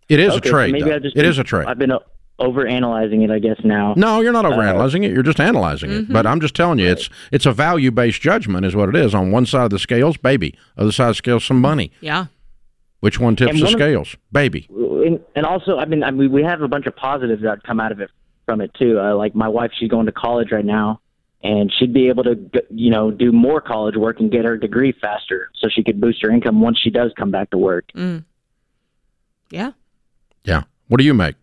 It 0.10 0.20
is 0.20 0.30
okay, 0.30 0.38
a 0.38 0.44
so 0.44 0.50
trade. 0.50 0.72
maybe 0.74 0.86
though. 0.90 0.96
I 0.96 1.00
just 1.00 1.16
it 1.18 1.26
is 1.26 1.38
a 1.38 1.44
trade. 1.44 1.66
I've 1.68 1.78
been 1.80 1.92
over 2.40 2.66
analyzing 2.66 3.22
it, 3.24 3.32
I 3.32 3.40
guess 3.40 3.58
now. 3.64 3.94
No, 3.98 4.22
you're 4.22 4.32
not 4.34 4.46
Uh, 4.46 4.52
overanalyzing 4.52 5.04
it. 5.06 5.12
You're 5.12 5.24
just 5.24 5.40
analyzing 5.40 5.92
it. 5.92 6.08
Mhm. 6.10 6.14
But 6.14 6.26
I'm 6.26 6.40
just 6.42 6.56
telling 6.56 6.80
you, 6.80 6.88
it's 6.88 7.10
it's 7.32 7.46
a 7.46 7.52
value 7.52 7.92
based 7.92 8.22
judgment, 8.22 8.66
is 8.66 8.76
what 8.76 8.90
it 8.90 8.96
is. 8.96 9.14
On 9.14 9.32
one 9.32 9.46
side 9.46 9.66
of 9.66 9.70
the 9.70 9.80
scales, 9.80 10.18
baby. 10.18 10.56
Other 10.78 10.92
side 10.92 11.06
of 11.10 11.12
the 11.12 11.16
scales, 11.16 11.44
some 11.46 11.60
money. 11.62 11.92
Yeah. 12.02 12.26
Which 13.02 13.20
one 13.20 13.36
tips 13.36 13.52
And 13.52 13.60
the 13.60 13.64
one 13.66 13.74
of- 13.74 13.80
scales? 13.80 14.16
Baby. 14.32 14.68
and, 15.06 15.20
and 15.36 15.46
also, 15.46 15.78
I 15.78 15.86
mean, 15.86 16.04
I 16.04 16.12
mean, 16.12 16.32
we 16.32 16.44
have 16.44 16.62
a 16.62 16.68
bunch 16.68 16.86
of 16.86 16.96
positives 16.96 17.42
that 17.44 17.64
come 17.64 17.80
out 17.80 17.92
of 17.92 18.00
it 18.00 18.12
from 18.46 18.62
it 18.62 18.74
too. 18.74 19.00
Uh, 19.00 19.16
like 19.16 19.36
my 19.36 19.48
wife, 19.48 19.72
she's 19.78 19.90
going 19.90 20.06
to 20.06 20.12
college 20.12 20.52
right 20.52 20.66
now, 20.66 21.00
and 21.44 21.72
she'd 21.78 21.94
be 21.94 22.10
able 22.10 22.24
to, 22.24 22.38
you 22.70 22.90
know, 22.90 23.12
do 23.12 23.32
more 23.32 23.62
college 23.62 23.96
work 23.96 24.20
and 24.20 24.32
get 24.32 24.46
her 24.46 24.58
degree 24.58 24.92
faster, 24.92 25.50
so 25.56 25.70
she 25.70 25.84
could 25.84 26.00
boost 26.00 26.22
her 26.22 26.30
income 26.30 26.62
once 26.62 26.80
she 26.80 26.90
does 26.90 27.12
come 27.18 27.32
back 27.32 27.50
to 27.52 27.58
work. 27.58 27.86
Mm. 27.96 28.24
Yeah. 29.50 29.72
Yeah. 30.44 30.64
What 30.88 31.00
do 31.00 31.04
you 31.06 31.14
make? 31.14 31.36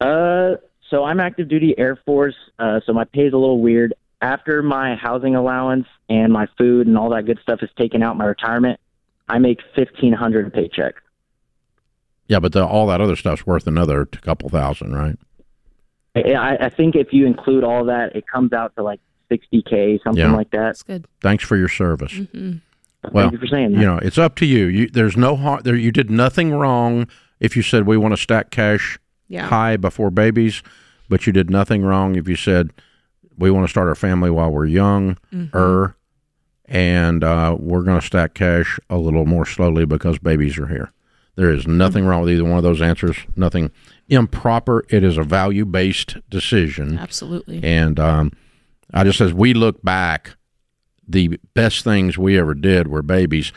Uh, 0.00 0.56
so 0.90 1.04
I'm 1.04 1.20
active 1.20 1.48
duty 1.48 1.74
Air 1.76 1.96
Force, 2.06 2.36
uh, 2.58 2.80
so 2.86 2.92
my 2.92 3.04
pay 3.04 3.26
is 3.26 3.32
a 3.32 3.36
little 3.36 3.60
weird. 3.60 3.94
After 4.20 4.62
my 4.62 4.96
housing 4.96 5.36
allowance 5.36 5.86
and 6.08 6.32
my 6.32 6.48
food 6.56 6.86
and 6.86 6.98
all 6.98 7.10
that 7.10 7.26
good 7.26 7.38
stuff 7.42 7.62
is 7.62 7.70
taken 7.76 8.02
out, 8.02 8.16
my 8.16 8.24
retirement, 8.24 8.80
I 9.28 9.38
make 9.38 9.60
fifteen 9.76 10.12
hundred 10.12 10.46
a 10.46 10.50
paycheck. 10.50 10.94
Yeah, 12.26 12.40
but 12.40 12.52
the, 12.52 12.66
all 12.66 12.86
that 12.88 13.00
other 13.00 13.16
stuff's 13.16 13.46
worth 13.46 13.66
another 13.66 14.04
couple 14.06 14.48
thousand, 14.48 14.94
right? 14.94 15.18
I, 16.16 16.32
I 16.32 16.56
I 16.66 16.68
think 16.68 16.94
if 16.96 17.12
you 17.12 17.26
include 17.26 17.64
all 17.64 17.84
that, 17.84 18.14
it 18.16 18.26
comes 18.26 18.52
out 18.52 18.74
to 18.76 18.82
like 18.82 19.00
sixty 19.28 19.62
k, 19.62 20.00
something 20.04 20.22
Yeah. 20.22 20.32
like 20.34 20.50
that. 20.50 20.58
That's 20.58 20.82
good. 20.82 21.06
Thanks 21.20 21.44
for 21.44 21.56
your 21.56 21.68
service. 21.68 22.12
Mhm. 22.12 22.60
Well, 23.12 23.24
Thank 23.30 23.32
you 23.34 23.38
for 23.38 23.46
saying 23.46 23.72
that. 23.72 23.78
you 23.80 23.86
know, 23.86 23.98
it's 23.98 24.18
up 24.18 24.34
to 24.36 24.46
you. 24.46 24.66
You 24.66 24.88
there's 24.88 25.16
no 25.16 25.36
harm 25.36 25.60
there. 25.64 25.76
You 25.76 25.92
did 25.92 26.10
nothing 26.10 26.52
wrong 26.52 27.06
if 27.40 27.56
you 27.56 27.62
said 27.62 27.86
we 27.86 27.96
want 27.96 28.12
to 28.12 28.20
stack 28.20 28.50
cash 28.50 28.98
Yeah. 29.28 29.46
high 29.46 29.76
before 29.76 30.10
babies, 30.10 30.62
but 31.08 31.26
you 31.26 31.32
did 31.32 31.50
nothing 31.50 31.82
wrong 31.82 32.16
if 32.16 32.28
you 32.28 32.36
said 32.36 32.70
we 33.36 33.50
want 33.52 33.64
to 33.66 33.70
start 33.70 33.86
our 33.86 33.94
family 33.94 34.30
while 34.30 34.50
we're 34.50 34.66
young, 34.66 35.16
Mhm. 35.32 35.54
er, 35.54 35.94
and 36.66 37.22
uh, 37.22 37.56
we're 37.58 37.82
going 37.82 38.00
to 38.00 38.04
stack 38.06 38.34
cash 38.34 38.80
a 38.90 38.98
little 38.98 39.24
more 39.24 39.46
slowly 39.46 39.84
because 39.86 40.18
babies 40.18 40.58
are 40.58 40.66
here. 40.66 40.90
There 41.38 41.52
is 41.52 41.68
nothing 41.68 42.04
wrong 42.04 42.22
with 42.22 42.32
either 42.32 42.42
one 42.42 42.56
of 42.56 42.64
those 42.64 42.82
answers. 42.82 43.16
Nothing 43.36 43.70
improper. 44.08 44.84
It 44.88 45.04
is 45.04 45.16
a 45.16 45.22
value 45.22 45.64
based 45.64 46.16
decision. 46.28 46.98
Absolutely. 46.98 47.62
And 47.62 48.00
um, 48.00 48.32
I 48.92 49.04
just 49.04 49.20
as 49.20 49.32
we 49.32 49.54
look 49.54 49.80
back, 49.84 50.36
the 51.06 51.38
best 51.54 51.84
things 51.84 52.18
we 52.18 52.36
ever 52.36 52.54
did 52.54 52.88
were 52.88 53.02
babies. 53.02 53.52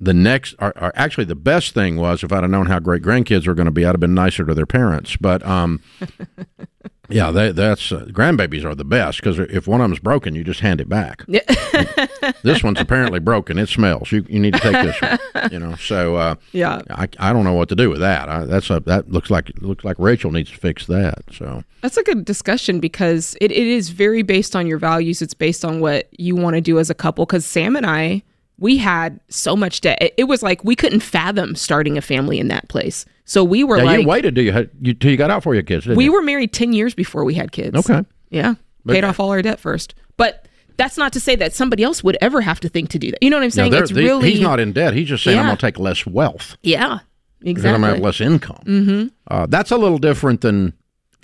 The 0.00 0.12
next, 0.12 0.56
or, 0.58 0.76
or 0.76 0.90
actually, 0.96 1.26
the 1.26 1.36
best 1.36 1.72
thing 1.72 1.94
was 1.98 2.24
if 2.24 2.32
I'd 2.32 2.42
have 2.42 2.50
known 2.50 2.66
how 2.66 2.80
great 2.80 3.04
grandkids 3.04 3.46
were 3.46 3.54
going 3.54 3.66
to 3.66 3.70
be, 3.70 3.84
I'd 3.84 3.94
have 3.94 4.00
been 4.00 4.12
nicer 4.12 4.44
to 4.44 4.52
their 4.52 4.66
parents. 4.66 5.16
But 5.16 5.46
um, 5.46 5.84
yeah, 7.10 7.30
they, 7.30 7.52
that's 7.52 7.92
uh, 7.92 8.06
grandbabies 8.08 8.64
are 8.64 8.74
the 8.74 8.84
best 8.84 9.18
because 9.18 9.38
if 9.38 9.66
one 9.66 9.80
of 9.80 9.88
them's 9.88 9.98
broken, 10.00 10.34
you 10.34 10.44
just 10.44 10.60
hand 10.60 10.80
it 10.80 10.88
back. 10.88 11.24
this 12.42 12.62
one's 12.62 12.80
apparently 12.80 13.20
broken. 13.20 13.58
It 13.58 13.68
smells. 13.68 14.12
You 14.12 14.24
you 14.28 14.38
need 14.40 14.54
to 14.54 14.60
take 14.60 14.72
this 14.72 15.00
one. 15.00 15.52
You 15.52 15.58
know. 15.58 15.74
So 15.76 16.16
uh, 16.16 16.34
Yeah. 16.52 16.82
I, 16.90 17.08
I 17.18 17.32
don't 17.32 17.44
know 17.44 17.54
what 17.54 17.68
to 17.70 17.76
do 17.76 17.90
with 17.90 18.00
that. 18.00 18.28
I, 18.28 18.44
that's 18.44 18.70
a 18.70 18.80
that 18.80 19.10
looks 19.10 19.30
like 19.30 19.50
looks 19.60 19.84
like 19.84 19.96
Rachel 19.98 20.30
needs 20.30 20.50
to 20.50 20.56
fix 20.56 20.86
that. 20.86 21.24
So 21.32 21.64
That's 21.82 21.96
a 21.96 22.02
good 22.02 22.24
discussion 22.24 22.80
because 22.80 23.36
it, 23.40 23.50
it 23.50 23.66
is 23.66 23.90
very 23.90 24.22
based 24.22 24.54
on 24.56 24.66
your 24.66 24.78
values. 24.78 25.22
It's 25.22 25.34
based 25.34 25.64
on 25.64 25.80
what 25.80 26.08
you 26.18 26.36
want 26.36 26.54
to 26.56 26.60
do 26.60 26.78
as 26.78 26.90
a 26.90 26.94
couple. 26.94 27.26
Because 27.26 27.44
Sam 27.46 27.76
and 27.76 27.86
I, 27.86 28.22
we 28.60 28.76
had 28.76 29.18
so 29.28 29.56
much 29.56 29.80
debt. 29.80 30.14
It, 30.16 30.24
was 30.24 30.42
like 30.42 30.62
we 30.62 30.76
couldn't 30.76 31.00
fathom 31.00 31.56
starting 31.56 31.98
a 31.98 32.02
family 32.02 32.38
in 32.38 32.48
that 32.48 32.68
place. 32.68 33.06
So 33.24 33.42
we 33.42 33.64
were 33.64 33.78
yeah, 33.78 33.84
like, 33.84 34.02
you 34.02 34.06
waited 34.06 34.34
till 34.36 34.44
you 34.44 34.52
had 34.52 34.70
you, 34.80 34.94
till 34.94 35.10
you 35.10 35.16
got 35.16 35.30
out 35.30 35.42
for 35.42 35.54
your 35.54 35.62
kids. 35.62 35.86
We 35.86 36.04
you? 36.04 36.12
were 36.12 36.22
married 36.22 36.52
10 36.52 36.72
years 36.72 36.94
before 36.94 37.24
we 37.24 37.34
had 37.34 37.52
kids. 37.52 37.76
Okay. 37.76 38.06
Yeah. 38.28 38.54
But- 38.84 38.92
Paid 38.94 39.04
off 39.04 39.18
all 39.18 39.30
our 39.30 39.42
debt 39.42 39.58
first. 39.58 39.94
But 40.16 40.46
that's 40.76 40.96
not 40.98 41.12
to 41.14 41.20
say 41.20 41.36
that 41.36 41.52
somebody 41.54 41.82
else 41.82 42.04
would 42.04 42.18
ever 42.20 42.42
have 42.42 42.60
to 42.60 42.68
think 42.68 42.90
to 42.90 42.98
do 42.98 43.10
that. 43.10 43.22
You 43.22 43.30
know 43.30 43.38
what 43.38 43.44
I'm 43.44 43.50
saying? 43.50 43.74
it's 43.74 43.90
they- 43.90 44.04
really. 44.04 44.30
he's 44.30 44.40
not 44.40 44.60
in 44.60 44.72
debt. 44.72 44.94
He's 44.94 45.08
just 45.08 45.24
saying 45.24 45.38
I'm 45.38 45.46
going 45.46 45.56
to 45.56 45.60
take 45.60 45.78
less 45.78 46.06
wealth. 46.06 46.56
Yeah. 46.62 47.00
Because 47.40 47.64
I'm 47.64 47.80
going 47.80 47.82
to 47.82 47.88
have 47.94 48.00
less 48.00 48.20
income. 48.20 48.62
hmm 48.66 49.06
Uh, 49.26 49.46
that's 49.46 49.70
a 49.70 49.78
little 49.78 49.98
different 49.98 50.42
than 50.42 50.74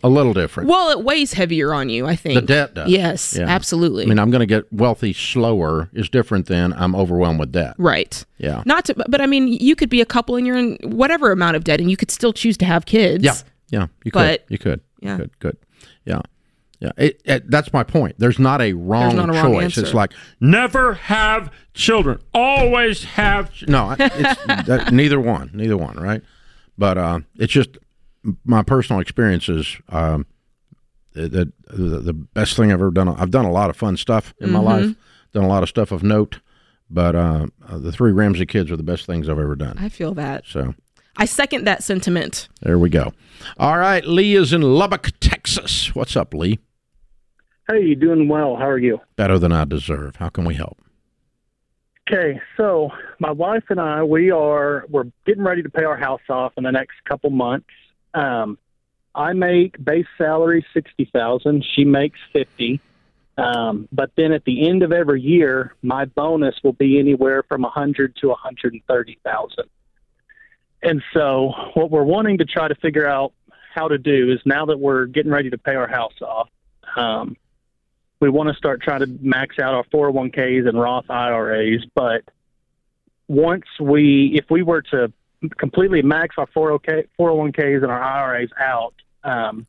a 0.05 0.09
little 0.09 0.35
different. 0.35 0.69
Well, 0.69 0.91
it 0.91 1.03
weighs 1.05 1.33
heavier 1.33 1.73
on 1.73 1.89
you, 1.89 2.07
I 2.07 2.17
think. 2.17 2.35
the 2.39 2.47
debt 2.47 2.75
does. 2.75 2.91
Yes, 2.91 3.37
Yeah. 3.39 3.47
absolutely. 3.47 4.05
I 4.05 4.07
mean, 4.07 4.19
I'm 4.19 4.31
going 4.31 4.41
to 4.41 4.47
get 4.47 4.71
wealthy 4.73 5.13
slower 5.13 5.89
is 5.93 6.09
different 6.09 6.47
than 6.47 6.73
I'm 6.75 6.95
overwhelmed 6.95 7.41
with 7.41 7.53
debt. 7.53 7.75
Right. 7.79 8.25
Yeah. 8.39 8.63
Not 8.67 8.85
to, 8.87 8.95
but 9.09 9.21
I 9.21 9.27
mean, 9.27 9.49
you 9.49 9.75
could 9.75 9.89
be 9.89 10.01
a 10.01 10.07
couple 10.07 10.37
and 10.37 10.47
you're 10.47 10.57
in 10.59 10.77
whatever 10.83 11.33
amount 11.33 11.57
of 11.57 11.65
debt, 11.65 11.81
and 11.81 11.91
you 11.91 11.97
could 11.97 12.11
still 12.11 12.33
choose 12.33 12.57
to 12.59 12.65
have 12.65 12.87
kids. 12.87 13.25
Yeah. 13.25 13.35
Yeah. 13.71 13.87
You 14.05 14.11
could. 14.13 14.19
But- 14.21 14.45
you 14.49 14.59
could. 14.59 14.81
yeah. 15.01 15.17
Could. 15.17 15.39
Good. 15.41 15.57
Yeah. 16.05 16.21
Yeah. 16.79 16.91
It, 16.99 17.23
it, 17.25 17.51
that's 17.51 17.73
my 17.73 17.83
point. 17.83 18.17
There's 18.19 18.39
not 18.39 18.61
a 18.61 18.75
wrong 18.75 19.17
not 19.17 19.31
a 19.31 19.33
wrong 19.33 19.53
choice. 19.55 19.65
answer. 19.65 19.81
It's 19.81 19.95
like 19.95 20.13
never 20.41 20.93
have 20.95 21.51
children. 21.73 22.19
Always 22.35 23.03
have. 23.05 23.51
ch-" 23.53 23.67
No, 23.67 23.97
it's 23.99 24.45
that, 24.67 24.93
neither 24.93 25.19
one. 25.19 25.51
Neither 25.55 25.77
one. 25.79 25.97
Right. 25.97 26.21
But 26.79 26.99
uh, 26.99 27.21
it's 27.37 27.53
just 27.53 27.71
my 28.45 28.63
personal 28.63 29.01
experiences. 29.01 29.77
Um, 29.89 30.27
that 31.15 31.51
the, 31.69 31.99
the 32.01 32.13
best 32.13 32.57
thing 32.57 32.71
I've 32.71 32.81
ever 32.81 32.91
done. 32.91 33.09
I've 33.09 33.31
done 33.31 33.47
a 33.47 33.51
lot 33.51 33.71
of 33.71 33.77
fun 33.77 33.97
stuff 33.97 34.35
in 34.39 34.51
my 34.51 34.59
Mhm. 34.61 34.65
life. 34.65 34.95
Done 35.33 35.45
a 35.45 35.49
lot 35.49 35.63
of 35.63 35.69
stuff 35.71 35.91
of 35.91 36.03
note. 36.03 36.41
But 36.91 37.17
uh, 37.17 37.47
uh, 37.67 37.79
the 37.79 37.91
three 37.91 38.13
Ramsey 38.13 38.45
kids 38.47 38.71
are 38.71 38.77
the 38.77 38.83
best 38.83 39.07
things 39.07 39.29
I've 39.29 39.39
ever 39.39 39.57
done. 39.57 39.77
I 39.79 39.89
feel 39.89 40.13
that. 40.15 40.45
So 40.47 40.75
I 41.17 41.25
second 41.25 41.65
that 41.65 41.83
sentiment. 41.83 42.49
there 42.61 42.79
we 42.79 42.91
go. 42.91 43.13
All 43.59 43.79
right, 43.79 44.05
Lee 44.07 44.35
is 44.35 44.53
in 44.53 44.61
Lubbock, 44.61 45.11
Texas. 45.21 45.95
What's 45.95 46.17
up, 46.17 46.35
Lee? 46.35 46.59
Hey, 47.69 47.95
doing 47.95 48.29
well. 48.29 48.57
How 48.57 48.69
are 48.69 48.79
you? 48.79 49.01
Better 49.17 49.39
than 49.39 49.53
I 49.53 49.65
deserve. 49.65 50.17
How 50.17 50.29
can 50.29 50.45
we 50.45 50.55
help? 50.55 50.79
Okay, 52.09 52.41
so 52.57 52.91
my 53.19 53.33
wife 53.33 53.65
and 53.71 53.81
I, 53.81 54.03
we 54.05 54.31
are 54.31 54.85
we're 54.89 55.11
getting 55.27 55.43
ready 55.43 55.63
to 55.63 55.71
pay 55.71 55.83
our 55.85 55.97
house 55.97 56.21
off 56.29 56.53
in 56.57 56.63
the 56.65 56.71
next 56.71 56.95
couple 57.09 57.31
months. 57.31 57.67
Um, 58.17 58.59
I 59.15 59.33
make 59.35 59.83
base 59.83 60.07
salary 60.19 60.67
sixty 60.75 61.09
thousand. 61.13 61.65
She 61.75 61.85
makes 61.85 62.19
fifty. 62.33 62.81
Um, 63.39 63.87
but 63.93 64.11
then 64.17 64.33
at 64.33 64.45
the 64.45 64.67
end 64.67 64.83
of 64.83 64.93
every 64.93 65.21
year, 65.21 65.75
my 65.83 66.07
bonus 66.07 66.55
will 66.65 66.73
be 66.73 66.99
anywhere 66.99 67.43
from 67.43 67.65
a 67.65 67.69
hundred 67.69 68.17
to 68.23 68.31
a 68.31 68.35
hundred 68.35 68.73
and 68.73 68.83
thirty 68.87 69.19
thousand. 69.23 69.67
And 70.83 71.03
so, 71.13 71.53
what 71.75 71.91
we're 71.91 72.05
wanting 72.05 72.39
to 72.39 72.45
try 72.45 72.69
to 72.69 72.75
figure 72.77 73.07
out 73.07 73.33
how 73.75 73.89
to 73.89 73.99
do 73.99 74.33
is 74.33 74.41
now 74.47 74.67
that 74.67 74.79
we're 74.79 75.05
getting 75.05 75.31
ready 75.31 75.51
to 75.51 75.59
pay 75.59 75.75
our 75.75 75.89
house 75.89 76.21
off, 76.23 76.49
um, 76.97 77.37
we 78.21 78.31
want 78.31 78.49
to 78.49 78.55
start 78.55 78.81
trying 78.81 79.01
to 79.01 79.19
max 79.21 79.59
out 79.59 79.75
our 79.75 79.85
401ks 79.85 80.67
and 80.67 80.81
Roth 80.81 81.11
IRAs. 81.11 81.85
But 81.95 82.23
once 83.29 83.65
we, 83.79 84.33
if 84.35 84.51
we 84.51 84.63
were 84.63 84.81
to 84.83 85.13
completely 85.59 86.03
max 86.03 86.37
our 86.39 86.47
401k, 86.49 87.07
401ks 87.19 87.83
and 87.83 87.91
our 87.91 88.03
IRAs 88.03 88.51
out, 88.59 88.95
um, 89.25 89.67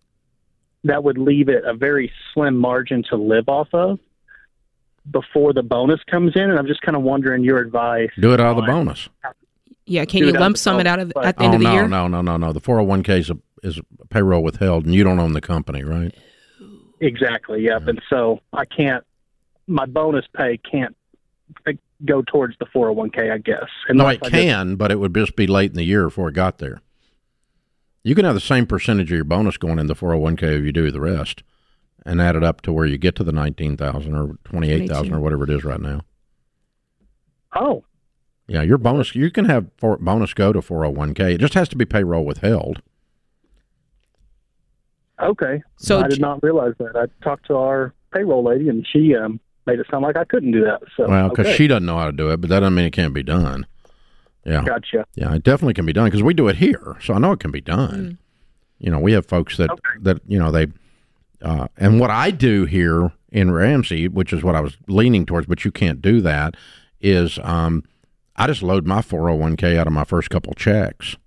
that 0.83 1.03
would 1.03 1.17
leave 1.17 1.49
it 1.49 1.63
a 1.65 1.73
very 1.73 2.11
slim 2.33 2.55
margin 2.55 3.03
to 3.09 3.15
live 3.17 3.49
off 3.49 3.67
of 3.73 3.99
before 5.11 5.53
the 5.53 5.63
bonus 5.63 5.99
comes 6.09 6.33
in. 6.35 6.43
And 6.49 6.57
I'm 6.57 6.67
just 6.67 6.81
kind 6.81 6.95
of 6.95 7.03
wondering 7.03 7.43
your 7.43 7.59
advice. 7.59 8.09
Do 8.19 8.33
it 8.33 8.39
out 8.39 8.57
of 8.57 8.57
the 8.57 8.71
bonus. 8.71 9.09
Yeah, 9.85 10.03
can 10.05 10.21
Do 10.21 10.27
you 10.27 10.33
lump 10.33 10.55
of 10.55 10.59
sum 10.59 10.79
it 10.79 10.87
out 10.87 10.99
of 10.99 11.11
but- 11.13 11.25
at 11.25 11.37
the 11.37 11.43
oh 11.43 11.45
end 11.45 11.53
of 11.55 11.59
the 11.61 11.65
no, 11.67 11.73
year? 11.73 11.87
no, 11.87 12.07
no, 12.07 12.21
no, 12.21 12.35
no. 12.37 12.51
The 12.51 12.59
401k 12.59 13.19
is 13.19 13.29
a, 13.29 13.37
is 13.63 13.79
payroll 14.09 14.43
withheld, 14.43 14.85
and 14.85 14.93
you 14.93 15.03
don't 15.03 15.19
own 15.19 15.31
the 15.33 15.41
company, 15.41 15.83
right? 15.83 16.13
Exactly. 16.99 17.61
Yep. 17.63 17.87
And 17.87 18.01
so 18.09 18.41
I 18.51 18.65
can't. 18.65 19.03
My 19.67 19.85
bonus 19.85 20.25
pay 20.35 20.57
can't 20.57 20.95
go 22.05 22.21
towards 22.21 22.55
the 22.59 22.65
401k. 22.65 23.31
I 23.31 23.37
guess. 23.37 23.67
no, 23.89 24.07
it 24.07 24.19
I 24.23 24.29
can, 24.29 24.75
but 24.75 24.91
it 24.91 24.99
would 24.99 25.13
just 25.13 25.35
be 25.35 25.47
late 25.47 25.71
in 25.71 25.77
the 25.77 25.83
year 25.83 26.05
before 26.05 26.29
it 26.29 26.33
got 26.33 26.57
there. 26.59 26.81
You 28.03 28.15
can 28.15 28.25
have 28.25 28.35
the 28.35 28.39
same 28.39 28.65
percentage 28.65 29.11
of 29.11 29.15
your 29.15 29.25
bonus 29.25 29.57
going 29.57 29.79
in 29.79 29.87
the 29.87 29.95
401k 29.95 30.59
if 30.59 30.63
you 30.65 30.71
do 30.71 30.89
the 30.91 31.01
rest, 31.01 31.43
and 32.05 32.21
add 32.21 32.35
it 32.37 32.43
up 32.43 32.61
to 32.61 32.71
where 32.71 32.85
you 32.85 32.97
get 32.97 33.15
to 33.17 33.23
the 33.23 33.33
19,000 33.33 34.15
or 34.15 34.37
28,000 34.45 35.13
or 35.13 35.19
whatever 35.19 35.43
it 35.43 35.49
is 35.49 35.65
right 35.65 35.81
now. 35.81 36.01
Oh, 37.55 37.83
Yeah, 38.47 38.61
your 38.61 38.77
bonus 38.77 39.13
you 39.15 39.29
can 39.31 39.45
have 39.45 39.67
for, 39.77 39.97
bonus 39.97 40.33
go 40.33 40.53
to 40.53 40.59
401k. 40.61 41.33
It 41.33 41.39
just 41.39 41.53
has 41.55 41.67
to 41.69 41.75
be 41.75 41.85
payroll 41.85 42.23
withheld. 42.23 42.81
okay. 45.21 45.63
So 45.77 45.99
I 45.99 46.07
did 46.07 46.21
not 46.21 46.41
realize 46.43 46.73
that. 46.79 46.95
I 46.95 47.07
talked 47.23 47.47
to 47.47 47.55
our 47.55 47.93
payroll 48.13 48.43
lady, 48.43 48.69
and 48.69 48.85
she 48.87 49.15
um, 49.15 49.39
made 49.67 49.79
it 49.79 49.85
sound 49.91 50.03
like 50.03 50.17
I 50.17 50.23
couldn't 50.23 50.51
do 50.51 50.63
that. 50.63 50.81
So 50.95 51.07
well, 51.07 51.29
because 51.29 51.47
okay. 51.47 51.55
she 51.55 51.67
doesn't 51.67 51.85
know 51.85 51.97
how 51.97 52.05
to 52.05 52.11
do 52.11 52.31
it, 52.31 52.41
but 52.41 52.49
that 52.49 52.61
doesn't 52.61 52.73
mean 52.73 52.85
it 52.85 52.93
can't 52.93 53.13
be 53.13 53.23
done. 53.23 53.67
Yeah. 54.45 54.63
Gotcha. 54.63 55.05
Yeah, 55.15 55.35
it 55.35 55.43
definitely 55.43 55.73
can 55.73 55.85
be 55.85 55.93
done 55.93 56.05
because 56.05 56.23
we 56.23 56.33
do 56.33 56.47
it 56.47 56.55
here, 56.55 56.95
so 57.01 57.13
I 57.13 57.19
know 57.19 57.33
it 57.33 57.39
can 57.39 57.51
be 57.51 57.61
done. 57.61 58.17
You 58.79 58.89
know, 58.89 58.99
we 58.99 59.11
have 59.11 59.25
folks 59.25 59.57
that 59.57 59.69
that 60.01 60.21
you 60.27 60.39
know 60.39 60.51
they, 60.51 60.67
uh, 61.41 61.67
and 61.77 61.99
what 61.99 62.09
I 62.09 62.31
do 62.31 62.65
here 62.65 63.11
in 63.31 63.51
Ramsey, 63.51 64.07
which 64.07 64.31
is 64.31 64.43
what 64.43 64.55
I 64.55 64.61
was 64.61 64.77
leaning 64.87 65.25
towards, 65.25 65.47
but 65.47 65.65
you 65.65 65.71
can't 65.71 66.01
do 66.01 66.21
that, 66.21 66.55
is 67.01 67.39
um, 67.43 67.83
I 68.37 68.47
just 68.47 68.63
load 68.63 68.85
my 68.87 69.01
four 69.01 69.27
hundred 69.27 69.41
one 69.41 69.57
k 69.57 69.77
out 69.77 69.87
of 69.87 69.93
my 69.93 70.05
first 70.05 70.29
couple 70.29 70.53
checks 70.53 71.17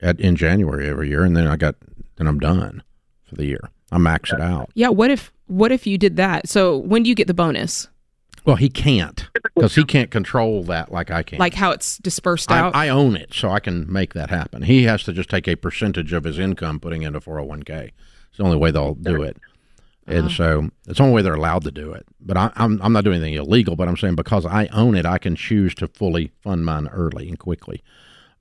at 0.00 0.20
in 0.20 0.36
January 0.36 0.88
every 0.88 1.08
year, 1.08 1.24
and 1.24 1.36
then 1.36 1.48
I 1.48 1.56
got 1.56 1.74
then 2.16 2.28
I'm 2.28 2.38
done 2.38 2.84
for 3.24 3.34
the 3.34 3.46
year. 3.46 3.70
I 3.90 3.98
max 3.98 4.32
it 4.32 4.40
out. 4.40 4.70
Yeah. 4.74 4.90
What 4.90 5.10
if 5.10 5.32
what 5.48 5.72
if 5.72 5.86
you 5.86 5.98
did 5.98 6.16
that? 6.16 6.48
So 6.48 6.76
when 6.78 7.02
do 7.02 7.08
you 7.08 7.14
get 7.14 7.26
the 7.26 7.34
bonus? 7.34 7.88
Well, 8.44 8.56
he 8.56 8.70
can't 8.70 9.28
because 9.54 9.74
he 9.74 9.84
can't 9.84 10.10
control 10.10 10.62
that 10.64 10.90
like 10.90 11.10
I 11.10 11.22
can. 11.22 11.38
Like 11.38 11.52
how 11.54 11.70
it's 11.70 11.98
dispersed 11.98 12.50
I, 12.50 12.58
out? 12.60 12.74
I 12.74 12.88
own 12.88 13.14
it, 13.16 13.34
so 13.34 13.50
I 13.50 13.60
can 13.60 13.92
make 13.92 14.14
that 14.14 14.30
happen. 14.30 14.62
He 14.62 14.84
has 14.84 15.02
to 15.04 15.12
just 15.12 15.28
take 15.28 15.46
a 15.48 15.56
percentage 15.56 16.14
of 16.14 16.24
his 16.24 16.38
income 16.38 16.80
putting 16.80 17.02
into 17.02 17.20
401k. 17.20 17.90
It's 18.28 18.38
the 18.38 18.44
only 18.44 18.56
way 18.56 18.70
they'll 18.70 18.94
do 18.94 19.22
it. 19.22 19.36
And 20.06 20.26
Uh-huh. 20.26 20.28
so 20.62 20.70
it's 20.86 20.96
the 20.96 21.02
only 21.04 21.14
way 21.16 21.20
they're 21.20 21.34
allowed 21.34 21.64
to 21.64 21.70
do 21.70 21.92
it. 21.92 22.06
But 22.20 22.38
I, 22.38 22.50
I'm, 22.56 22.80
I'm 22.80 22.94
not 22.94 23.04
doing 23.04 23.16
anything 23.20 23.34
illegal, 23.34 23.76
but 23.76 23.86
I'm 23.88 23.96
saying 23.98 24.14
because 24.14 24.46
I 24.46 24.68
own 24.68 24.94
it, 24.94 25.04
I 25.04 25.18
can 25.18 25.36
choose 25.36 25.74
to 25.74 25.88
fully 25.88 26.32
fund 26.42 26.64
mine 26.64 26.88
early 26.88 27.28
and 27.28 27.38
quickly. 27.38 27.82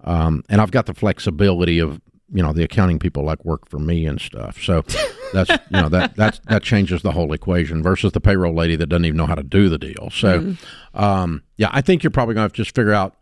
Um, 0.06 0.44
and 0.48 0.62
I've 0.62 0.72
got 0.72 0.86
the 0.86 0.94
flexibility 0.94 1.80
of, 1.80 2.00
you 2.32 2.42
know, 2.42 2.54
the 2.54 2.64
accounting 2.64 3.00
people 3.00 3.24
like 3.24 3.44
work 3.44 3.68
for 3.68 3.80
me 3.80 4.06
and 4.06 4.22
stuff. 4.22 4.62
So 4.62 4.86
that's, 5.34 5.50
you 5.50 5.58
know, 5.82 5.90
that, 5.90 6.16
that, 6.16 6.40
that 6.48 6.64
changes 6.64 7.02
the 7.02 7.12
whole 7.12 7.32
equation 7.34 7.82
versus 7.84 8.12
the 8.12 8.22
payroll 8.22 8.54
lady 8.54 8.76
that 8.76 8.88
doesn't 8.88 9.06
even 9.06 9.18
know 9.18 9.26
how 9.26 9.36
to 9.36 9.44
do 9.44 9.70
the 9.70 9.78
deal. 9.78 10.10
So, 10.12 10.40
Mhm. 10.42 10.58
um, 11.00 11.44
yeah, 11.58 11.70
I 11.72 11.82
think 11.82 12.04
you're 12.04 12.12
probably 12.12 12.34
going 12.36 12.42
to 12.44 12.46
have 12.46 12.54
to 12.54 12.64
just 12.64 12.76
figure 12.76 12.94
out 12.94 13.16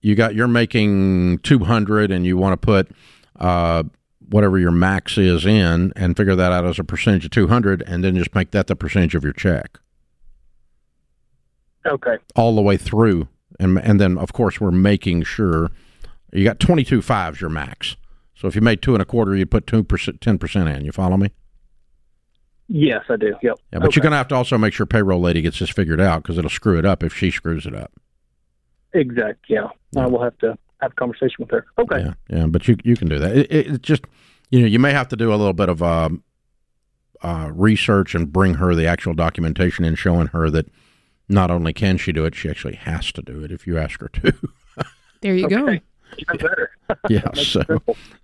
you 0.00 0.14
got 0.14 0.34
you're 0.34 0.48
making 0.48 1.38
200 1.38 2.10
and 2.10 2.26
you 2.26 2.36
want 2.36 2.52
to 2.60 2.64
put 2.64 2.90
uh, 3.40 3.82
whatever 4.28 4.58
your 4.58 4.70
max 4.70 5.16
is 5.18 5.44
in 5.46 5.92
and 5.96 6.16
figure 6.16 6.36
that 6.36 6.52
out 6.52 6.66
as 6.66 6.78
a 6.78 6.84
percentage 6.84 7.24
of 7.24 7.30
200 7.30 7.82
and 7.86 8.04
then 8.04 8.14
just 8.16 8.34
make 8.34 8.50
that 8.50 8.66
the 8.66 8.76
percentage 8.76 9.14
of 9.14 9.24
your 9.24 9.32
check 9.32 9.78
Okay. 11.86 12.16
all 12.34 12.54
the 12.54 12.62
way 12.62 12.76
through 12.76 13.28
and 13.60 13.78
and 13.78 14.00
then 14.00 14.16
of 14.16 14.32
course 14.32 14.60
we're 14.60 14.70
making 14.70 15.22
sure 15.22 15.70
you 16.32 16.42
got 16.44 16.58
twenty 16.58 16.82
two 16.82 17.00
fives 17.02 17.40
your 17.40 17.50
max. 17.50 17.96
So 18.44 18.48
if 18.48 18.54
you 18.54 18.60
made 18.60 18.82
two 18.82 18.94
and 18.94 19.00
a 19.00 19.06
quarter, 19.06 19.34
you 19.34 19.46
put 19.46 19.66
two 19.66 19.82
percent, 19.82 20.20
ten 20.20 20.36
percent 20.36 20.68
in. 20.68 20.84
You 20.84 20.92
follow 20.92 21.16
me? 21.16 21.30
Yes, 22.68 23.02
I 23.08 23.16
do. 23.16 23.28
Yep. 23.42 23.58
Yeah, 23.72 23.78
but 23.78 23.84
Okay. 23.86 23.96
you're 23.96 24.02
going 24.02 24.10
to 24.10 24.18
have 24.18 24.28
to 24.28 24.34
also 24.34 24.58
make 24.58 24.74
sure 24.74 24.84
payroll 24.84 25.18
lady 25.22 25.40
gets 25.40 25.60
this 25.60 25.70
figured 25.70 25.98
out 25.98 26.22
because 26.22 26.36
it'll 26.36 26.50
screw 26.50 26.78
it 26.78 26.84
up 26.84 27.02
if 27.02 27.14
she 27.16 27.30
screws 27.30 27.64
it 27.64 27.74
up. 27.74 27.90
Exact. 28.92 29.46
Yeah. 29.48 29.68
I 29.96 30.04
will 30.08 30.22
have 30.22 30.36
to 30.40 30.58
have 30.82 30.92
a 30.92 30.94
conversation 30.94 31.36
with 31.38 31.52
her. 31.52 31.64
Okay. 31.78 32.00
Yeah, 32.00 32.12
yeah, 32.28 32.46
but 32.46 32.68
you 32.68 32.76
you 32.84 32.96
can 32.98 33.08
do 33.08 33.18
that. 33.18 33.34
It, 33.34 33.50
it, 33.50 33.66
it 33.76 33.82
just 33.82 34.04
you 34.50 34.60
know 34.60 34.66
you 34.66 34.78
may 34.78 34.92
have 34.92 35.08
to 35.08 35.16
do 35.16 35.30
a 35.32 35.36
little 35.36 35.54
bit 35.54 35.70
of 35.70 35.82
um, 35.82 36.22
uh, 37.22 37.50
research 37.50 38.14
and 38.14 38.30
bring 38.30 38.54
her 38.56 38.74
the 38.74 38.86
actual 38.86 39.14
documentation 39.14 39.86
and 39.86 39.98
showing 39.98 40.26
her 40.28 40.50
that 40.50 40.66
not 41.30 41.50
only 41.50 41.72
can 41.72 41.96
she 41.96 42.12
do 42.12 42.26
it, 42.26 42.34
she 42.34 42.50
actually 42.50 42.76
has 42.76 43.10
to 43.12 43.22
do 43.22 43.42
it 43.42 43.50
if 43.50 43.66
you 43.66 43.78
ask 43.78 44.00
her 44.02 44.08
to. 44.08 44.34
There 45.22 45.34
you 45.34 45.48
go. 45.48 45.78
Even 46.18 46.36
better. 46.36 46.70
yeah, 47.08 47.32
so 47.34 47.62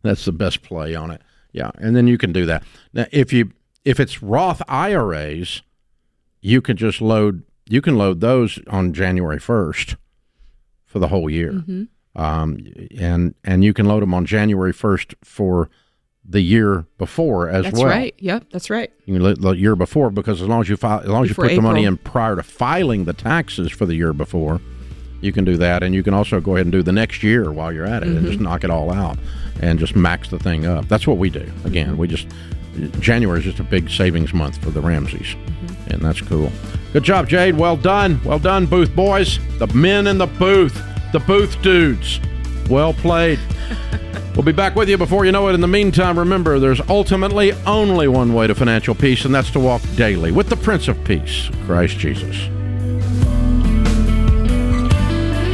that's 0.03 0.25
the 0.25 0.33
best 0.33 0.63
play 0.63 0.95
on 0.95 1.11
it. 1.11 1.23
Yeah, 1.53 1.71
and 1.79 1.97
then 1.97 2.07
you 2.07 2.17
can 2.19 2.33
do 2.33 2.47
that. 2.47 2.63
Now, 2.93 3.07
if 3.13 3.33
you 3.33 3.53
if 3.85 3.99
it's 3.99 4.23
Roth 4.23 4.63
IRAs, 4.69 5.63
you 6.41 6.61
can 6.61 6.77
just 6.77 7.01
load 7.01 7.43
you 7.69 7.81
can 7.81 7.97
load 7.97 8.21
those 8.21 8.59
on 8.69 8.93
January 8.93 9.39
first 9.39 9.97
for 10.87 10.99
the 10.99 11.09
whole 11.09 11.31
year, 11.31 11.53
Mhm. 11.53 11.89
um, 12.17 12.59
and 12.99 13.35
and 13.45 13.65
you 13.65 13.73
can 13.73 13.87
load 13.87 14.03
them 14.03 14.13
on 14.15 14.27
January 14.27 14.73
first 14.73 15.15
for 15.23 15.71
the 16.25 16.41
year 16.43 16.87
before 16.99 17.49
as 17.49 17.65
That's 17.65 17.79
well. 17.79 17.89
That's 17.89 17.97
right. 17.97 18.15
Yep, 18.19 18.45
that's 18.53 18.71
right. 18.71 18.93
You 19.07 19.15
can 19.15 19.23
load 19.23 19.41
the 19.41 19.51
year 19.53 19.75
before 19.75 20.11
because 20.11 20.41
as 20.43 20.47
long 20.49 20.61
as 20.61 20.69
you 20.69 20.77
file, 20.77 21.01
as 21.01 21.09
long 21.09 21.25
as 21.25 21.31
Before 21.31 21.45
you 21.47 21.51
put 21.51 21.57
the 21.57 21.63
money 21.63 21.85
in 21.85 21.97
prior 21.97 22.37
to 22.37 22.43
filing 22.43 23.05
the 23.05 23.13
taxes 23.13 23.73
for 23.73 23.87
the 23.87 23.95
year 23.97 24.13
before, 24.13 24.61
you 25.21 25.33
can 25.33 25.45
do 25.45 25.57
that, 25.59 25.83
and 25.83 25.95
you 25.95 26.03
can 26.03 26.15
also 26.15 26.41
go 26.41 26.55
ahead 26.57 26.67
and 26.67 26.73
do 26.73 26.83
the 26.83 26.93
next 26.93 27.23
year 27.23 27.51
while 27.53 27.73
you're 27.73 27.87
at 27.87 28.03
it, 28.03 28.09
and 28.09 28.25
Mhm. 28.25 28.29
just 28.29 28.41
knock 28.41 28.65
it 28.65 28.71
all 28.71 28.93
out, 28.93 29.19
and 29.61 29.79
just 29.79 29.95
max 29.97 30.29
the 30.29 30.39
thing 30.39 30.67
up. 30.67 30.89
That's 30.89 31.07
what 31.07 31.19
we 31.19 31.31
do. 31.31 31.45
Again, 31.65 31.97
we 31.97 32.09
just 32.09 32.27
January 33.01 33.41
is 33.41 33.45
just 33.45 33.59
a 33.59 33.65
big 33.65 33.91
savings 33.91 34.33
month 34.33 34.57
for 34.63 34.71
the 34.71 34.81
Ramseys, 34.81 35.35
and 35.89 36.01
that's 36.01 36.21
cool. 36.21 36.51
Good 36.93 37.03
job, 37.03 37.29
Jade. 37.29 37.57
Well 37.59 37.77
done. 37.77 38.21
Well 38.25 38.39
done, 38.39 38.67
booth 38.67 38.95
boys, 38.95 39.39
the 39.59 39.67
men 39.69 40.07
in 40.07 40.19
the 40.19 40.27
booth, 40.27 40.81
the 41.13 41.19
booth 41.21 41.61
dudes. 41.63 42.21
Well 42.69 42.93
played. 42.95 43.39
We'll 44.37 44.45
be 44.45 44.53
back 44.53 44.77
with 44.77 44.89
you 44.89 44.97
before 44.97 45.27
you 45.27 45.33
know 45.33 45.49
it. 45.49 45.55
In 45.55 45.61
the 45.61 45.67
meantime, 45.67 46.17
remember 46.19 46.61
there's 46.61 46.81
ultimately 46.89 47.53
only 47.67 48.07
one 48.07 48.33
way 48.33 48.47
to 48.47 48.55
financial 48.55 48.95
peace, 48.95 49.25
and 49.25 49.35
that's 49.35 49.51
to 49.51 49.61
walk 49.61 49.83
daily 49.97 50.31
with 50.31 50.49
the 50.49 50.57
Prince 50.57 50.87
of 50.87 51.03
Peace, 51.05 51.51
Christ 51.67 51.99
Jesus. 51.99 52.49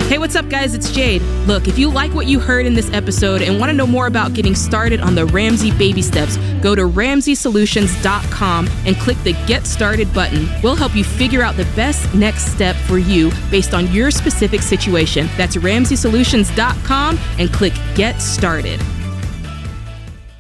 Hey, 0.09 0.19
what's 0.19 0.37
up, 0.37 0.49
guys? 0.49 0.73
It's 0.73 0.93
Jade. 0.93 1.21
Look, 1.49 1.67
if 1.67 1.81
you 1.81 1.91
like 1.91 2.15
what 2.15 2.29
you 2.29 2.39
heard 2.39 2.65
in 2.65 2.75
this 2.75 2.93
episode 2.93 3.43
and 3.43 3.59
want 3.59 3.71
to 3.71 3.77
know 3.77 3.89
more 3.89 4.07
about 4.07 4.35
getting 4.35 4.55
started 4.55 5.01
on 5.01 5.17
the 5.17 5.27
Ramsey 5.27 5.73
baby 5.73 6.01
steps, 6.01 6.37
go 6.63 6.77
to 6.77 6.83
ramseysolutions.com 6.83 8.69
and 8.87 8.97
click 8.99 9.21
the 9.25 9.33
Get 9.49 9.67
Started 9.67 10.15
button. 10.15 10.49
We'll 10.63 10.77
help 10.77 10.95
you 10.95 11.03
figure 11.03 11.43
out 11.43 11.57
the 11.57 11.65
best 11.75 12.15
next 12.15 12.53
step 12.53 12.77
for 12.77 12.99
you 12.99 13.33
based 13.51 13.75
on 13.75 13.93
your 13.93 14.13
specific 14.13 14.63
situation. 14.63 15.29
That's 15.37 15.57
ramseysolutions.com 15.57 17.19
and 17.41 17.53
click 17.53 17.73
Get 17.97 18.23
Started. 18.23 18.81